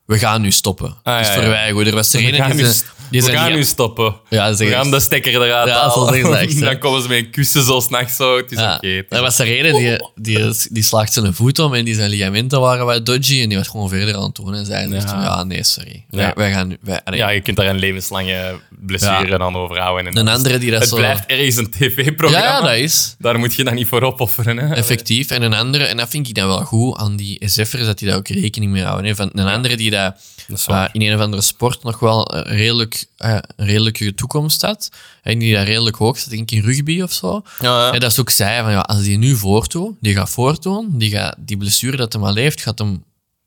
We 0.05 0.17
gaan 0.19 0.41
nu 0.41 0.51
stoppen. 0.51 0.95
Ah, 1.03 1.17
dus 1.17 1.27
ja, 1.27 1.33
verwijgen 1.33 1.75
we. 1.75 1.85
Er 1.85 1.95
was 1.95 2.13
er 2.13 2.33
een 2.33 2.63
die 3.11 3.19
we 3.19 3.25
zijn 3.25 3.37
gaan 3.37 3.47
niet- 3.47 3.57
nu 3.57 3.63
stoppen. 3.63 4.15
Ja, 4.29 4.55
We 4.55 4.65
gaan 4.67 4.91
de 4.91 4.99
stekker 4.99 5.33
eruit 5.33 5.67
Ja, 5.67 5.89
zo 5.89 5.99
halen. 6.05 6.13
zeggen 6.13 6.33
ze 6.33 6.37
echt, 6.39 6.53
hè. 6.59 6.59
Dan 6.65 6.77
komen 6.77 7.01
ze 7.01 7.07
met 7.07 7.17
een 7.17 7.29
kussen 7.29 7.63
zo 7.63 7.79
s'nachts 7.79 8.15
zo. 8.15 8.37
Het 8.37 8.51
is 8.51 8.57
Ja, 8.59 8.75
oké. 8.75 8.87
het 8.87 9.05
is 9.09 9.17
er 9.17 9.21
was 9.23 9.39
er 9.39 9.65
een 9.65 9.75
die, 9.75 10.09
die, 10.37 10.53
die 10.71 10.83
slaagt 10.83 11.13
zijn 11.13 11.33
voet 11.33 11.59
om 11.59 11.73
en 11.73 11.85
die 11.85 11.95
zijn 11.95 12.09
ligamenten 12.09 12.59
waren 12.59 12.85
wat 12.85 13.05
dodgy 13.05 13.41
en 13.41 13.49
die 13.49 13.57
was 13.57 13.67
gewoon 13.67 13.89
verder 13.89 14.15
aan 14.15 14.23
het 14.23 14.35
doen 14.35 14.53
en 14.55 14.65
zei 14.65 14.93
echt 14.93 15.09
Ja. 15.09 15.21
ja, 15.23 15.43
nee, 15.43 15.63
sorry. 15.63 16.05
Wij, 16.09 16.25
Ja. 16.25 16.31
wij 16.35 16.51
gaan 16.51 16.67
nu... 16.67 16.77
Wij, 16.81 17.03
allee. 17.03 17.19
Ja, 17.19 17.29
je 17.29 17.41
kunt 17.41 17.57
daar 17.57 17.67
een 17.67 17.79
levenslange 17.79 18.59
blessure 18.85 19.39
aan 19.39 19.55
overhouden. 19.55 20.05
En 20.07 20.17
Een 20.19 20.25
dat 20.25 20.33
is- 20.33 20.39
andere 20.39 20.57
die 20.57 20.71
dat 20.71 20.79
het 20.79 20.89
zo... 20.89 20.95
blijft 20.95 21.25
ergens 21.25 21.55
een 21.55 21.73
ja, 21.77 21.87
tv-programma. 21.87 22.45
ja, 22.47 22.61
dat 22.61 22.75
is 22.75 23.15
Daar 23.19 23.39
moet 23.39 23.53
je 23.53 23.63
dan 23.63 23.73
niet 23.75 23.87
voor 23.87 24.01
opofferen. 24.01 24.57
Hè. 24.57 24.75
effectief. 24.75 25.29
En 25.29 25.41
een 25.41 25.53
andere, 25.53 25.83
en 25.83 25.97
dat 25.97 26.09
vind 26.09 26.27
ik 26.27 26.35
dan 26.35 26.47
wel 26.47 26.63
goed 26.63 26.97
aan 26.97 27.15
die 27.15 27.41
SF'ers, 27.45 27.85
dat 27.85 27.97
die 27.97 28.07
daar 28.07 28.17
ook 28.17 28.27
rekening 28.27 28.71
mee 28.71 28.83
houden. 28.83 29.05
Hè. 29.05 29.15
Van 29.15 29.29
een 29.33 29.47
andere 29.47 29.75
die 29.77 29.89
dat, 29.91 30.15
Dat 30.47 30.57
is 30.57 30.65
waar. 30.65 30.85
eh, 30.85 30.89
in 30.93 31.01
een 31.01 31.15
of 31.15 31.21
andere 31.21 31.41
sport 31.41 31.83
nog 31.83 31.99
wel 31.99 32.35
een, 32.35 32.43
redelijk, 32.43 32.94
eh, 33.17 33.37
een 33.55 33.65
redelijke 33.65 34.13
toekomst 34.13 34.61
had. 34.61 34.89
En 35.21 35.39
die 35.39 35.53
daar 35.53 35.65
redelijk 35.65 35.95
hoog 35.95 36.17
staat, 36.17 36.29
denk 36.29 36.51
ik 36.51 36.57
in 36.57 36.63
rugby 36.63 37.01
of 37.01 37.13
zo. 37.13 37.41
Ja, 37.59 37.85
ja. 37.85 37.93
Ja, 37.93 37.99
dat 37.99 38.13
ze 38.13 38.21
ook 38.21 38.29
zei 38.29 38.61
van 38.61 38.71
ja, 38.71 38.79
als 38.79 39.03
die 39.03 39.17
nu 39.17 39.35
voortdoet, 39.35 39.95
die 39.99 40.15
gaat 40.15 40.29
voortdoen, 40.29 40.89
die, 40.97 41.09
gaat, 41.09 41.35
die 41.37 41.57
blessure 41.57 41.97
dat 41.97 42.13
hij 42.13 42.21
al 42.21 42.35
heeft, 42.35 42.61
gaat 42.61 42.79
hem, 42.79 43.03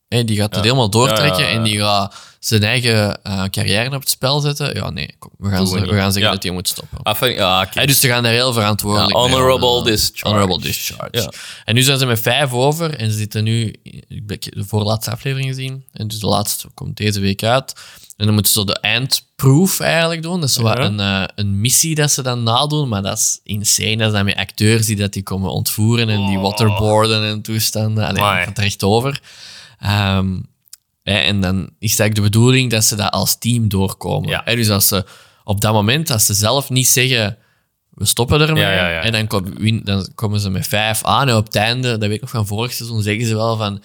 die 0.09 0.37
gaat 0.37 0.55
het 0.55 0.65
helemaal 0.65 0.91
doortrekken 0.91 1.49
en 1.49 1.63
die 1.63 1.79
gaat 1.79 2.15
zijn 2.39 2.63
eigen 2.63 3.23
eh, 3.23 3.45
carrière 3.45 3.95
op 3.95 4.01
het 4.01 4.09
spel 4.09 4.41
zetten. 4.41 4.75
Ja, 4.75 4.91
nee, 4.91 5.15
kom, 5.19 5.31
we, 5.39 5.49
gaan 5.49 5.65
we 5.65 5.95
gaan 5.95 6.13
zeggen 6.13 6.33
dat 6.33 6.43
hij 6.43 6.53
moet 6.53 6.69
stoppen. 6.69 6.99
Ah, 7.03 7.31
ja, 7.31 7.65
dus 7.65 8.01
ze 8.01 8.09
gaan 8.09 8.23
daar 8.23 8.33
heel 8.33 8.53
verantwoordelijk 8.53 9.15
mee 9.15 9.23
honorable 9.23 9.69
worden. 9.69 9.93
discharge. 9.93 10.29
Honorable 10.29 10.61
discharge. 10.61 11.33
En 11.65 11.75
nu 11.75 11.83
zijn 11.83 11.99
ze 11.99 12.07
met 12.07 12.21
vijf 12.21 12.53
over 12.53 12.95
en 12.95 13.11
ze 13.11 13.17
zitten 13.17 13.45
nu... 13.45 13.75
Ik 14.09 14.23
heb 14.27 14.43
de 14.43 14.65
voorlaatste 14.65 15.11
aflevering 15.11 15.49
gezien. 15.49 15.85
En 15.93 16.09
dus 16.09 16.19
de 16.21 16.27
laatste 16.27 16.69
komt 16.75 16.97
deze 16.97 17.21
week 17.21 17.43
uit. 17.43 17.75
En 18.19 18.25
dan 18.27 18.35
moeten 18.35 18.53
ze 18.53 18.65
de 18.65 18.79
eindproof 18.81 19.81
eigenlijk 19.81 20.23
doen. 20.23 20.41
Dat 20.41 20.49
is 20.49 20.57
Ja. 20.57 20.79
een, 20.79 21.01
eh, 21.01 21.25
een 21.35 21.61
missie 21.61 21.95
dat 21.95 22.11
ze 22.11 22.23
dan 22.23 22.43
nadoen. 22.43 22.89
Maar 22.89 23.03
dat 23.03 23.19
is 23.19 23.41
insane. 23.45 23.97
Dat 23.97 24.07
is 24.07 24.13
dan 24.13 24.25
met 24.25 24.37
acteurs 24.37 24.87
die 24.87 24.97
dat 24.97 25.13
die 25.13 25.23
komen 25.23 25.51
ontvoeren 25.51 26.09
en 26.09 26.27
die 26.27 26.39
waterboarden 26.39 27.25
en 27.25 27.43
toestanden. 27.43 28.07
Allee, 28.07 28.23
Amai. 28.23 28.37
dat 28.39 28.47
gaat 28.49 28.59
er 28.59 28.65
echt 28.65 28.83
over. 28.83 29.21
Ehm, 29.79 30.37
hè, 31.03 31.19
en 31.19 31.41
dan 31.41 31.57
is 31.79 31.91
het 31.91 32.01
eigenlijk 32.01 32.15
de 32.15 32.21
bedoeling 32.39 32.71
dat 32.71 32.85
ze 32.85 32.97
dat 32.97 33.11
als 33.13 33.39
team 33.39 33.69
doorkomen. 33.69 34.29
Ja. 34.29 34.43
Hè, 34.45 34.55
dus 34.57 34.71
als 34.71 34.89
ze 34.89 35.05
op 35.45 35.61
dat 35.61 35.73
moment, 35.73 36.11
als 36.11 36.27
ze 36.27 36.35
zelf 36.35 36.71
niet 36.71 36.89
zeggen 36.89 37.37
we 37.91 38.05
stoppen 38.05 38.41
ermee. 38.41 38.63
Ja, 38.63 38.73
ja, 38.73 38.89
ja. 38.89 39.01
En 39.01 39.13
dan, 39.13 39.27
kom- 39.27 39.85
dan 39.85 40.09
komen 40.15 40.41
ze 40.41 40.51
met 40.51 40.67
vijf 40.67 41.05
aan. 41.05 41.29
En 41.29 41.37
op 41.37 41.45
het 41.45 41.55
einde, 41.57 41.89
dat 41.91 42.01
weet 42.01 42.13
ik 42.15 42.21
nog 42.21 42.31
van 42.31 42.47
vorig 42.47 42.73
seizoen, 42.73 43.03
zeggen 43.03 43.27
ze 43.27 43.35
wel 43.35 43.57
van... 43.57 43.83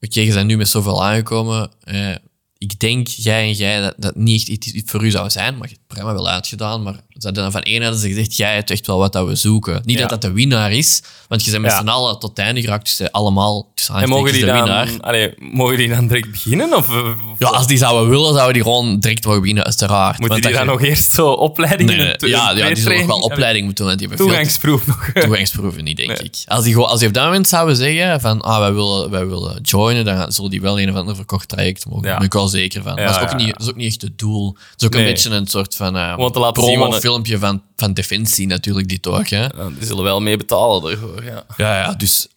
Oké, 0.00 0.20
je 0.20 0.32
bent 0.32 0.46
nu 0.46 0.56
met 0.56 0.68
zoveel 0.68 1.04
aangekomen. 1.04 1.70
eh, 1.82 2.14
ik 2.58 2.78
denk, 2.78 3.06
jij 3.08 3.42
en 3.42 3.52
jij, 3.52 3.80
dat 3.80 3.94
dat 3.96 4.14
niet 4.14 4.48
echt 4.48 4.66
iets, 4.66 4.90
voor 4.90 5.04
u 5.04 5.10
zou 5.10 5.30
zijn. 5.30 5.56
Maar 5.56 5.68
je 5.68 5.74
hebt 5.74 5.84
het 5.86 5.96
prima 5.96 6.12
wel 6.12 6.28
uitgedaan. 6.28 6.82
Maar 6.82 7.00
ze 7.18 7.26
hadden 7.26 7.42
dan 7.42 7.52
van 7.52 7.62
één 7.62 7.82
hadden 7.82 8.00
ze 8.00 8.08
gezegd, 8.08 8.36
jij 8.36 8.54
hebt 8.54 8.70
echt 8.70 8.86
wel 8.86 8.98
wat 8.98 9.12
dat 9.12 9.26
we 9.26 9.34
zoeken. 9.34 9.82
Niet 9.84 9.96
Ja. 9.98 10.00
dat 10.06 10.10
dat 10.10 10.22
de 10.30 10.32
winnaar 10.36 10.72
is. 10.72 11.02
Want 11.28 11.44
je 11.44 11.50
bent 11.50 11.62
met 11.62 11.70
Ja. 11.72 11.80
z'n 11.80 11.88
allen 11.88 12.18
tot 12.18 12.30
het 12.30 12.38
einde 12.38 12.60
geraakt. 12.60 12.84
Dus 12.84 13.00
eh, 13.00 13.06
allemaal 13.10 13.70
tussen 13.74 13.94
En 13.94 14.08
mogen 14.08 14.32
die, 14.32 14.40
de 14.40 14.46
dan, 14.46 14.56
winnaar. 14.56 14.88
allee, 15.00 15.34
mogen 15.38 15.76
die 15.76 15.88
dan 15.88 16.06
direct 16.06 16.30
beginnen? 16.30 16.76
Of, 16.76 16.88
of 16.88 17.14
Ja, 17.38 17.48
als 17.48 17.66
die 17.66 17.78
zouden 17.78 18.08
willen, 18.08 18.32
zouden 18.34 18.52
die 18.54 18.62
gewoon 18.62 18.98
direct 19.00 19.24
mogen 19.24 19.40
beginnen, 19.40 19.64
uiteraard. 19.64 20.18
moeten 20.18 20.40
die 20.40 20.44
dat 20.50 20.54
dan 20.56 20.64
je- 20.64 20.70
nog 20.70 20.82
eerst 20.82 21.12
zo 21.12 21.28
opleidingen 21.30 21.96
Nee, 21.96 22.30
ja, 22.30 22.50
ja, 22.50 22.66
die 22.66 22.76
zullen 22.76 22.98
nog 22.98 23.06
wel 23.06 23.18
opleiding 23.18 23.64
moeten 23.64 23.84
doen. 23.86 23.94
Want 23.96 23.98
die 23.98 24.08
hebben 24.08 24.26
veel 24.26 24.26
Toegangsproef 24.26 24.86
nog. 24.86 25.10
toegangsproeven 25.24 25.84
niet, 25.84 25.96
denk 25.96 26.08
Nee. 26.08 26.18
ik. 26.18 26.34
Als 26.46 26.64
die, 26.64 26.76
als 26.76 26.98
die 26.98 27.08
op 27.08 27.14
dat 27.14 27.24
moment 27.24 27.48
zouden 27.48 27.76
zeggen 27.76 28.20
van 28.20 28.40
ah, 28.40 28.58
wij 28.58 28.72
willen, 28.72 29.10
wij 29.10 29.26
willen 29.26 29.58
joinen, 29.62 30.04
dan 30.04 30.32
zullen 30.32 30.50
die 30.50 30.60
wel 30.60 30.80
een 30.80 30.90
of 30.90 30.96
ander 30.96 31.14
verkocht 31.16 31.48
traject 31.48 31.86
mogen. 31.88 32.02
Daar 32.02 32.16
ben 32.16 32.26
ik 32.26 32.32
wel 32.32 32.48
zeker 32.48 32.82
van. 32.82 32.96
Dat, 32.96 33.10
is 33.10 33.18
ook 33.18 33.36
niet, 33.36 33.52
dat 33.52 33.62
is 33.62 33.68
ook 33.68 33.76
niet 33.76 33.86
echt 33.86 34.02
het 34.02 34.18
doel. 34.18 34.56
Het 34.70 34.80
is 34.80 34.86
ook 34.86 34.94
een 34.94 35.04
beetje 35.04 35.30
een 35.30 35.46
soort 35.46 35.76
van 35.76 35.96
uh, 35.96 36.14
te 36.30 36.38
laten 36.38 36.62
zien 36.64 36.78
filmpje 37.06 37.38
van, 37.38 37.62
van 37.76 37.92
Defensie 37.92 38.46
natuurlijk, 38.46 38.88
dit 38.88 39.06
ook. 39.06 39.28
Hè? 39.28 39.42
Ja, 39.42 39.68
die 39.78 39.86
zullen 39.86 40.04
wel 40.04 40.20
mee 40.20 40.36
betalen 40.36 40.90
ervoor, 40.90 41.24
ja. 41.24 41.44
Ja, 41.56 41.76
ja, 41.78 41.92
dus... 41.94 42.28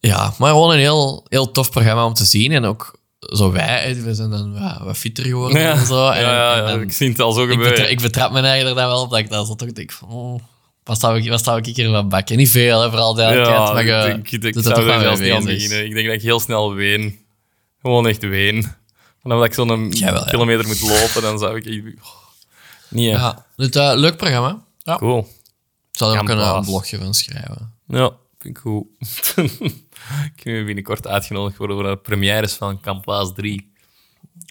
Ja, 0.00 0.34
maar 0.38 0.50
gewoon 0.50 0.72
een 0.72 0.78
heel, 0.78 1.26
heel 1.28 1.50
tof 1.50 1.70
programma 1.70 2.04
om 2.04 2.14
te 2.14 2.24
zien. 2.24 2.52
En 2.52 2.64
ook 2.64 2.98
zo 3.18 3.52
wij, 3.52 4.02
we 4.02 4.14
zijn 4.14 4.30
dan 4.30 4.52
ja, 4.54 4.80
wat 4.84 4.96
fitter 4.96 5.24
geworden 5.24 5.60
Ja, 5.60 5.72
en 5.72 5.86
zo. 5.86 6.08
En, 6.08 6.20
ja, 6.20 6.66
en 6.66 6.80
ik 6.80 6.92
zie 6.92 7.08
het 7.08 7.20
al 7.20 7.32
zo 7.32 7.42
ik, 7.42 7.50
gebeuren. 7.50 7.74
betra- 7.74 7.90
ik 7.90 8.00
betrap 8.00 8.32
me 8.32 8.40
eigenlijk 8.40 8.76
er 8.76 8.82
dan 8.82 8.90
wel 8.92 9.02
op 9.02 9.10
dat 9.10 9.18
ik 9.18 9.30
dan 9.30 9.46
zo 9.46 9.54
toch 9.54 9.72
denk 9.72 9.92
van... 9.92 10.08
Oh, 10.08 10.40
wat 10.84 11.00
zou 11.00 11.18
ik, 11.18 11.28
wat 11.28 11.44
zou 11.44 11.58
ik 11.58 11.76
hier 11.76 11.90
van 11.90 12.08
bakken? 12.08 12.36
Niet 12.36 12.50
veel, 12.50 12.80
hè, 12.80 12.88
vooral 12.88 13.14
duidelijkheid. 13.14 13.66
ja, 13.68 13.72
maar 13.72 13.86
je 13.86 13.92
ik 13.92 14.02
denk, 14.02 14.44
ik, 14.44 14.56
ik 14.56 14.62
zou 14.62 14.74
er 14.74 14.80
toch 14.80 14.84
wel 14.86 15.00
zelfs 15.00 15.20
niet 15.20 15.32
aan 15.32 15.44
beginnen. 15.44 15.84
Ik 15.84 15.94
denk 15.94 16.06
dat 16.06 16.16
ik 16.16 16.22
heel 16.22 16.40
snel 16.40 16.74
ween. 16.74 17.18
Gewoon 17.80 18.06
echt 18.06 18.22
ween. 18.22 18.66
Vanaf 19.22 19.38
dat 19.38 19.46
ik 19.46 19.54
zo'n 19.54 19.90
kilometer 20.26 20.66
moet 20.66 20.80
lopen, 20.80 21.22
dan 21.22 21.38
zou 21.38 21.60
ik... 21.60 21.94
Oh, 22.02 22.25
hè. 22.88 23.00
Ja, 23.00 23.46
het, 23.56 23.76
eh, 23.76 23.92
leuk 23.94 24.16
programma. 24.16 24.64
Ja. 24.78 24.96
Cool. 24.96 25.18
Ik 25.18 25.98
zal 26.02 26.12
er 26.14 26.20
ook 26.20 26.28
een, 26.28 26.38
eh, 26.38 26.60
blogje 26.60 26.98
van 26.98 27.14
schrijven. 27.14 27.72
Ja, 27.86 28.10
vind 28.38 28.56
ik 28.56 28.62
goed. 28.62 28.86
Kunnen 30.42 30.60
we 30.60 30.64
binnenkort 30.66 31.06
uitgenodigd 31.06 31.56
worden 31.58 31.76
voor 31.76 31.88
de 31.90 31.96
premières 31.96 32.52
van 32.54 32.80
Campaas 32.80 33.32
3. 33.34 33.74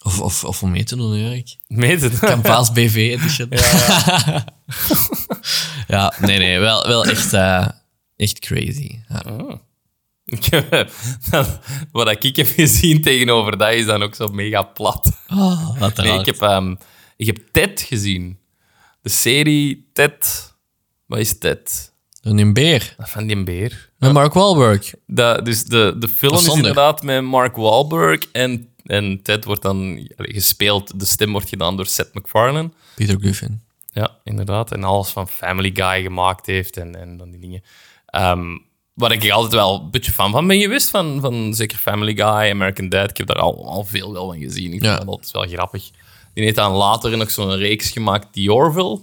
Of, 0.03 0.19
of, 0.21 0.43
of 0.43 0.63
om 0.63 0.71
mee 0.71 0.83
te 0.83 0.95
doen, 0.95 1.19
Jurk. 1.19 1.55
Meet 1.67 2.01
het? 2.01 2.19
Campaas 2.19 2.71
BV 2.71 2.95
edition. 2.95 3.49
Ja, 5.87 6.13
nee, 6.19 6.37
nee. 6.37 6.59
Wel, 6.59 6.87
wel 6.87 7.05
echt, 7.05 7.33
eh, 7.33 7.67
echt 8.15 8.39
crazy. 8.39 8.99
Ja. 9.09 9.23
Heb- 10.69 10.91
Wat 11.91 12.23
ik 12.23 12.35
heb 12.35 12.47
gezien 12.47 13.01
tegenover 13.01 13.57
dat 13.57 13.71
is 13.71 13.85
dan 13.85 14.03
ook 14.03 14.15
zo 14.15 14.27
mega 14.27 14.61
plat. 14.61 15.11
Oh, 15.29 15.79
wat 15.79 15.95
Nee, 15.97 16.19
ik 16.19 16.25
heb, 16.25 16.41
ehm, 16.41 16.75
ik 17.15 17.25
heb 17.25 17.37
Ted 17.51 17.81
gezien. 17.81 18.39
De 19.01 19.09
serie 19.09 19.89
Ted. 19.93 20.53
Wat 21.05 21.19
is 21.19 21.37
Ted? 21.37 21.93
Een 22.21 22.53
beer. 22.53 22.95
Van 22.99 23.27
die 23.27 23.43
beer. 23.43 23.89
Met 23.97 24.13
Mark 24.13 24.33
Wahlberg. 24.33 24.93
Dat, 25.07 25.45
dus 25.45 25.63
de, 25.63 25.95
de 25.99 26.07
film 26.07 26.35
is 26.35 26.47
inderdaad 26.47 27.03
met 27.03 27.23
Mark 27.23 27.55
Wahlberg 27.55 28.19
en, 28.31 28.69
en 28.83 29.21
Ted 29.23 29.45
wordt 29.45 29.61
dan 29.61 30.07
gespeeld. 30.17 30.99
De 30.99 31.05
stem 31.05 31.31
wordt 31.31 31.49
gedaan 31.49 31.75
door 31.77 31.85
Seth 31.85 32.13
MacFarlane. 32.13 32.71
Peter 32.95 33.17
Griffin. 33.19 33.61
Ja, 33.91 34.17
inderdaad. 34.23 34.71
En 34.71 34.83
alles 34.83 35.09
van 35.09 35.27
Family 35.27 35.71
Guy 35.73 36.01
gemaakt 36.01 36.45
heeft 36.45 36.77
en, 36.77 36.95
en 37.01 37.17
dan 37.17 37.31
die 37.31 37.39
dingen. 37.39 37.63
Ehm 38.05 38.57
waar 38.93 39.11
ik 39.11 39.29
altijd 39.31 39.53
wel 39.53 39.81
een 39.81 39.91
beetje 39.91 40.11
fan 40.11 40.31
van 40.31 40.47
ben 40.47 40.59
geweest. 40.59 40.89
Van, 40.89 41.21
van 41.21 41.53
zeker 41.53 41.77
Family 41.77 42.13
Guy, 42.15 42.51
American 42.51 42.89
Dad. 42.89 43.09
Ik 43.09 43.17
heb 43.17 43.27
daar 43.27 43.37
al, 43.37 43.67
al 43.69 43.83
veel 43.83 44.13
wel 44.13 44.25
van 44.27 44.39
gezien. 44.39 44.73
Ik 44.73 44.81
Ja. 44.83 44.87
vind 44.87 44.99
dat 45.05 45.07
altijd 45.15 45.31
wel 45.31 45.47
grappig. 45.47 45.89
Die 46.35 46.43
heeft 46.43 46.55
dan 46.55 46.71
later 46.71 47.17
nog 47.17 47.31
zo'n 47.31 47.55
reeks 47.55 47.89
gemaakt, 47.89 48.33
The 48.33 48.53
Orville. 48.53 49.01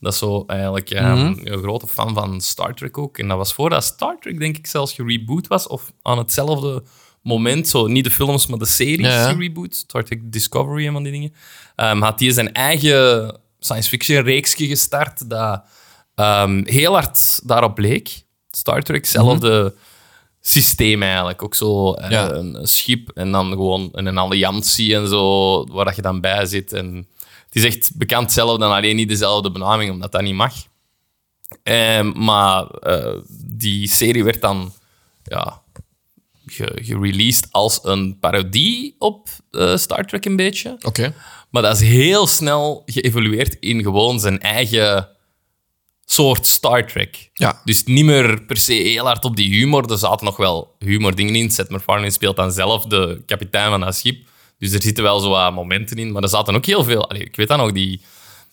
Dat 0.00 0.12
is 0.12 0.18
zo 0.18 0.44
eigenlijk 0.46 0.90
ehm, 0.90 1.34
een 1.44 1.58
grote 1.58 1.86
fan 1.86 2.14
van 2.14 2.40
Star 2.40 2.74
Trek 2.74 2.98
ook. 2.98 3.18
En 3.18 3.28
dat 3.28 3.36
was 3.36 3.54
voordat 3.54 3.84
Star 3.84 4.16
Trek, 4.20 4.38
denk 4.38 4.56
ik, 4.56 4.66
zelfs 4.66 4.92
gereboot 4.92 5.46
was. 5.46 5.66
Of 5.66 5.92
aan 6.02 6.18
hetzelfde 6.18 6.82
moment, 7.22 7.68
zo 7.68 7.86
niet 7.86 8.04
de 8.04 8.10
films, 8.10 8.46
maar 8.46 8.58
de 8.58 8.64
series 8.66 9.06
Ja, 9.06 9.20
ja. 9.20 9.32
gereboot. 9.32 9.74
Star 9.74 10.04
Trek 10.04 10.32
Discovery 10.32 10.86
en 10.86 10.92
van 10.92 11.02
die 11.02 11.12
dingen. 11.12 11.32
Ehm, 11.76 12.00
had 12.00 12.20
hij 12.20 12.30
zijn 12.30 12.52
eigen 12.52 13.36
science 13.58 13.88
fiction 13.88 14.22
reeksje 14.22 14.66
gestart 14.66 15.30
dat 15.30 15.62
ehm, 16.14 16.62
heel 16.64 16.92
hard 16.92 17.40
daarop 17.48 17.78
leek. 17.78 18.22
Star 18.50 18.82
Trek, 18.82 19.00
hetzelfde 19.00 19.74
systeem 20.46 21.02
eigenlijk. 21.02 21.42
Ook 21.42 21.54
zo 21.54 21.92
eh, 21.92 22.10
Ja. 22.10 22.30
een, 22.30 22.54
een 22.54 22.66
schip 22.66 23.08
en 23.10 23.32
dan 23.32 23.48
gewoon 23.50 23.88
een 23.92 24.18
alliantie 24.18 24.94
en 24.94 25.08
zo, 25.08 25.64
waar 25.66 25.84
dat 25.84 25.96
je 25.96 26.02
dan 26.02 26.20
bij 26.20 26.46
zit. 26.46 26.72
En 26.72 27.06
het 27.46 27.54
is 27.54 27.64
echt 27.64 27.90
bekend 27.94 28.32
zelf 28.32 28.58
dan 28.58 28.72
alleen 28.72 28.96
niet 28.96 29.08
dezelfde 29.08 29.50
benaming, 29.50 29.90
omdat 29.90 30.12
dat 30.12 30.22
niet 30.22 30.34
mag. 30.34 30.54
Ehm, 31.62 32.12
maar 32.24 32.66
eh, 32.66 33.14
die 33.44 33.88
serie 33.88 34.24
werd 34.24 34.40
dan 34.40 34.72
ja, 35.24 35.62
ge- 36.46 36.78
gereleased 36.82 37.48
als 37.50 37.78
een 37.82 38.18
parodie 38.18 38.94
op 38.98 39.28
eh, 39.50 39.76
Star 39.76 40.06
Trek 40.06 40.24
een 40.24 40.36
beetje. 40.36 40.76
Oké. 40.82 41.14
Maar 41.50 41.62
dat 41.62 41.80
is 41.80 41.88
heel 41.88 42.26
snel 42.26 42.82
geëvolueerd 42.86 43.56
in 43.60 43.82
gewoon 43.82 44.20
zijn 44.20 44.40
eigen 44.40 45.08
soort 46.06 46.46
Star 46.46 46.86
Trek. 46.86 47.30
Ja. 47.32 47.60
Dus 47.64 47.84
niet 47.84 48.04
meer 48.04 48.42
per 48.42 48.56
se 48.56 48.72
heel 48.72 49.04
hard 49.04 49.24
op 49.24 49.36
die 49.36 49.54
humor. 49.54 49.90
Er 49.90 49.98
zaten 49.98 50.26
nog 50.26 50.36
wel 50.36 50.74
humordingen 50.78 51.34
in. 51.34 51.50
Seth 51.50 51.70
MacFarlane 51.70 52.10
speelt 52.10 52.36
dan 52.36 52.52
zelf 52.52 52.84
de 52.84 53.22
kapitein 53.26 53.70
van 53.70 53.80
dat 53.80 53.94
schip. 53.94 54.26
Dus 54.58 54.72
er 54.72 54.82
zitten 54.82 55.04
wel 55.04 55.20
zo 55.20 55.28
wat 55.28 55.52
momenten 55.52 55.96
in. 55.96 56.12
Maar 56.12 56.22
er 56.22 56.28
zaten 56.28 56.54
ook 56.54 56.66
heel 56.66 56.84
veel... 56.84 57.08
Allee, 57.08 57.24
ik 57.24 57.36
weet 57.36 57.48
dat 57.48 57.58
nog, 57.58 57.72
die, 57.72 58.00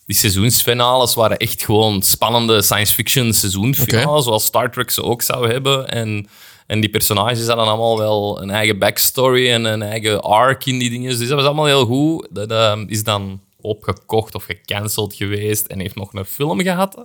die 0.06 0.16
seizoensfinales 0.16 1.14
waren 1.14 1.36
echt 1.36 1.64
gewoon 1.64 2.02
spannende 2.02 2.62
science 2.62 2.94
fiction 2.94 3.32
seizoensfinales, 3.32 4.24
zoals 4.24 4.44
Star 4.44 4.70
Trek 4.70 4.90
ze 4.90 5.02
ook 5.02 5.22
zou 5.22 5.50
hebben. 5.50 5.88
En, 5.88 6.28
En 6.66 6.80
die 6.80 6.90
personages 6.90 7.46
hadden 7.46 7.66
allemaal 7.66 7.98
wel 7.98 8.42
een 8.42 8.50
eigen 8.50 8.78
backstory 8.78 9.50
en 9.50 9.64
een 9.64 9.82
eigen 9.82 10.22
arc 10.22 10.66
in 10.66 10.78
die 10.78 10.90
dingen. 10.90 11.18
Dus 11.18 11.28
dat 11.28 11.36
was 11.36 11.44
allemaal 11.46 11.66
heel 11.66 11.86
goed. 11.86 12.28
Dat 12.30 12.50
eh, 12.50 12.80
is 12.86 13.04
dan 13.04 13.40
opgekocht 13.60 14.34
of 14.34 14.44
gecanceld 14.44 15.14
geweest 15.14 15.66
en 15.66 15.80
heeft 15.80 15.94
nog 15.94 16.14
een 16.14 16.24
film 16.24 16.60
gehad. 16.60 17.04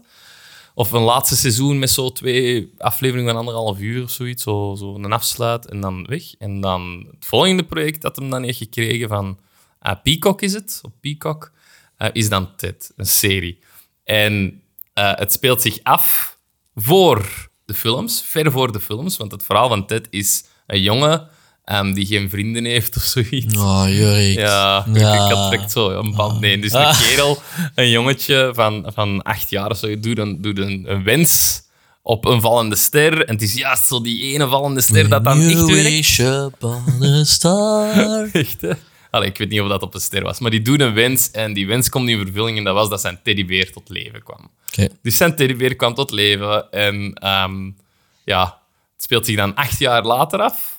Of 0.78 0.92
een 0.92 1.02
laatste 1.02 1.36
seizoen 1.36 1.80
met 1.80 1.90
zo 1.90 2.12
twee 2.12 2.74
afleveringen 2.78 3.30
van 3.30 3.40
anderhalf 3.40 3.80
uur 3.80 4.04
of 4.04 4.12
zoiets. 4.12 4.44
Zo, 4.44 4.76
zo 4.78 4.96
een 4.96 5.12
afsluit 5.12 5.66
en 5.66 5.82
dan 5.82 6.06
weg. 6.06 6.36
En 6.36 6.62
dan 6.62 7.08
het 7.12 7.26
volgende 7.26 7.64
project 7.64 8.02
dat 8.02 8.16
hem 8.16 8.30
dan 8.30 8.44
heeft 8.44 8.58
gekregen 8.58 9.08
van 9.08 9.40
uh, 9.82 9.92
Peacock 10.04 10.42
is 10.42 10.54
het, 10.54 10.80
op 10.84 10.94
Peacock, 11.00 11.52
uh, 11.98 12.08
is 12.12 12.30
dan 12.30 12.56
Ted, 12.56 12.94
een 12.96 13.06
serie. 13.06 13.60
En 14.04 14.62
uh, 14.96 15.16
het 15.16 15.32
speelt 15.32 15.62
zich 15.62 15.80
af 15.84 16.38
voor 16.76 17.50
de 17.66 17.74
films, 17.74 18.22
ver 18.22 18.52
voor 18.52 18.72
de 18.72 18.80
films, 18.80 19.18
want 19.18 19.32
het 19.32 19.44
verhaal 19.44 19.70
van 19.70 19.86
Ted 19.86 20.08
is 20.10 20.44
een 20.68 20.82
jongen 20.82 21.30
um, 21.72 21.94
die 21.94 22.06
geen 22.06 22.30
vrienden 22.30 22.66
heeft 22.66 22.96
of 22.96 23.02
zoiets. 23.04 23.58
Oh, 23.58 23.84
Jurik. 23.88 24.38
Ja, 24.38 24.86
Ja. 24.94 25.14
ik 25.14 25.32
had 25.34 25.52
direct 25.52 25.72
zo 25.72 25.90
een 25.90 26.16
band. 26.16 26.40
Nee, 26.40 26.60
dus 26.60 26.72
een 26.74 26.94
kerel, 27.08 27.42
een 27.76 27.90
jongetje 27.90 28.52
van, 28.54 28.92
van 28.94 29.22
acht 29.24 29.50
jaar 29.50 29.70
of 29.70 29.78
zo, 29.78 30.00
doet 30.00 30.18
een, 30.18 30.42
doet 30.42 30.58
een, 30.58 30.84
een 30.88 31.04
wens 31.04 31.62
op 32.02 32.26
een 32.26 32.42
vallende 32.42 32.76
ster. 32.76 33.26
En 33.26 33.34
het 33.34 33.42
is 33.44 33.54
juist 33.54 33.88
zo 33.88 34.02
die 34.02 34.22
ene 34.34 34.48
vallende 34.48 34.82
ster 34.82 35.10
dat 35.10 35.24
dan 35.24 35.42
echt 35.42 35.66
werkt. 35.66 37.28
star. 37.28 38.28
Echt, 38.34 38.62
hè? 38.62 38.72
Allee, 39.12 39.30
ik 39.30 39.38
weet 39.38 39.50
niet 39.50 39.62
of 39.62 39.68
dat 39.68 39.82
op 39.82 39.94
een 39.94 40.00
ster 40.02 40.24
was, 40.24 40.40
maar 40.40 40.52
die 40.52 40.62
doet 40.62 40.80
een 40.82 40.94
wens 40.94 41.32
en 41.32 41.54
die 41.54 41.68
wens 41.68 41.90
komt 41.90 42.10
in 42.10 42.20
vervulling 42.20 42.58
en 42.58 42.64
dat 42.64 42.74
was 42.74 42.90
dat 42.90 43.02
zijn 43.02 43.20
teddybeer 43.24 43.72
tot 43.72 43.90
leven 43.90 44.24
kwam. 44.24 44.50
Oké. 44.72 44.88
Dus 45.02 45.18
zijn 45.18 45.36
teddybeer 45.36 45.76
kwam 45.76 45.94
tot 45.94 46.12
leven 46.12 46.72
en 46.72 47.14
ehm, 47.14 47.70
ja, 48.26 48.44
het 48.94 49.04
speelt 49.04 49.26
zich 49.26 49.36
dan 49.36 49.56
acht 49.56 49.80
jaar 49.80 50.04
later 50.04 50.40
af. 50.42 50.77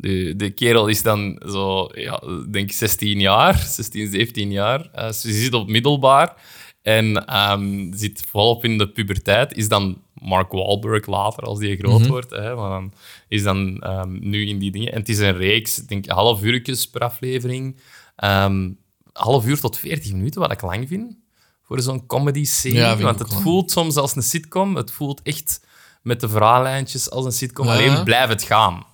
De, 0.00 0.36
de 0.36 0.50
kerel 0.50 0.86
is 0.86 1.02
dan 1.02 1.42
zo, 1.46 1.88
ja, 1.92 2.22
denk 2.50 2.70
ik 2.70 2.76
16 2.76 3.20
jaar, 3.20 3.58
16, 3.58 4.10
17 4.10 4.50
jaar. 4.50 4.88
Eh, 4.92 5.10
ze 5.10 5.32
zit 5.32 5.54
op 5.54 5.68
middelbaar 5.68 6.34
en 6.82 7.26
ehm, 7.26 7.92
zit 7.92 8.22
volop 8.28 8.64
in 8.64 8.78
de 8.78 8.88
puberteit. 8.88 9.56
Is 9.56 9.68
dan 9.68 10.02
Mark 10.14 10.52
Wahlberg 10.52 11.06
later, 11.06 11.42
als 11.42 11.58
die 11.58 11.76
groot 11.76 12.06
wordt. 12.06 12.30
Hè, 12.30 12.54
maar 12.54 12.70
dan 12.70 12.92
is 13.28 13.42
dan 13.42 13.78
ehm, 13.78 14.28
nu 14.28 14.46
in 14.46 14.58
die 14.58 14.70
dingen. 14.70 14.92
En 14.92 14.98
het 14.98 15.08
is 15.08 15.18
een 15.18 15.36
reeks, 15.36 15.78
ik 15.80 15.88
denk 15.88 16.06
half 16.06 16.42
uurtjes 16.42 16.88
per 16.88 17.00
aflevering. 17.00 17.76
Ehm, 18.16 18.70
half 19.12 19.46
uur 19.46 19.60
tot 19.60 19.78
40 19.78 20.12
minuten, 20.12 20.40
wat 20.40 20.52
ik 20.52 20.62
lang 20.62 20.88
vind 20.88 21.16
voor 21.62 21.80
zo'n 21.80 22.06
comedy-serie. 22.06 22.78
Ja, 22.78 22.96
Want 22.96 23.18
het 23.18 23.34
voelt 23.34 23.70
soms 23.70 23.96
als 23.96 24.16
een 24.16 24.22
sitcom. 24.22 24.76
Het 24.76 24.92
voelt 24.92 25.22
echt 25.22 25.66
met 26.02 26.20
de 26.20 26.28
verhaallijntjes 26.28 27.10
als 27.10 27.24
een 27.24 27.32
sitcom. 27.32 27.66
Ja. 27.66 27.72
Alleen 27.72 28.04
blijft 28.04 28.28
het 28.28 28.42
gaan. 28.42 28.84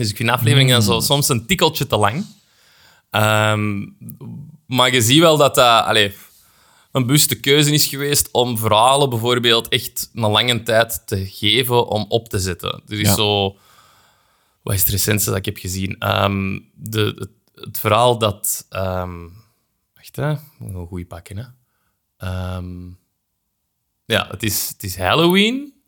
Dus 0.00 0.10
ik 0.10 0.16
vind 0.16 0.30
afleveringen 0.30 0.76
Hmm. 0.76 0.84
zo, 0.84 1.00
soms 1.00 1.28
een 1.28 1.46
tikkeltje 1.46 1.86
te 1.86 1.96
lang. 1.96 2.24
Ehm, 3.10 3.86
maar 4.66 4.92
je 4.92 5.02
ziet 5.02 5.18
wel 5.20 5.36
dat 5.36 5.54
dat 5.54 5.84
allee, 5.84 6.14
een 6.92 7.06
bewuste 7.06 7.40
keuze 7.40 7.72
is 7.72 7.86
geweest 7.86 8.28
om 8.32 8.58
verhalen 8.58 9.10
bijvoorbeeld 9.10 9.68
echt 9.68 10.10
een 10.14 10.30
lange 10.30 10.62
tijd 10.62 11.06
te 11.06 11.26
geven 11.26 11.86
om 11.88 12.04
op 12.08 12.28
te 12.28 12.38
zetten. 12.38 12.82
Er 12.88 13.00
is 13.00 13.08
Ja. 13.08 13.14
zo... 13.14 13.56
Wat 14.62 14.74
is 14.74 14.80
het 14.80 14.88
recentste 14.88 15.30
dat 15.30 15.38
ik 15.38 15.44
heb 15.44 15.56
gezien? 15.56 15.98
Ehm, 15.98 16.58
de, 16.74 17.14
het, 17.18 17.30
het 17.54 17.78
verhaal 17.78 18.18
dat... 18.18 18.66
ehm 18.68 19.18
wacht, 19.94 20.16
hè. 20.16 20.34
Een 20.66 20.86
goeie 20.86 21.06
pakken, 21.06 21.36
hè. 21.36 21.44
Ja, 24.06 24.26
het 24.30 24.42
is, 24.42 24.68
het 24.68 24.82
is 24.82 24.96
Halloween. 24.96 25.79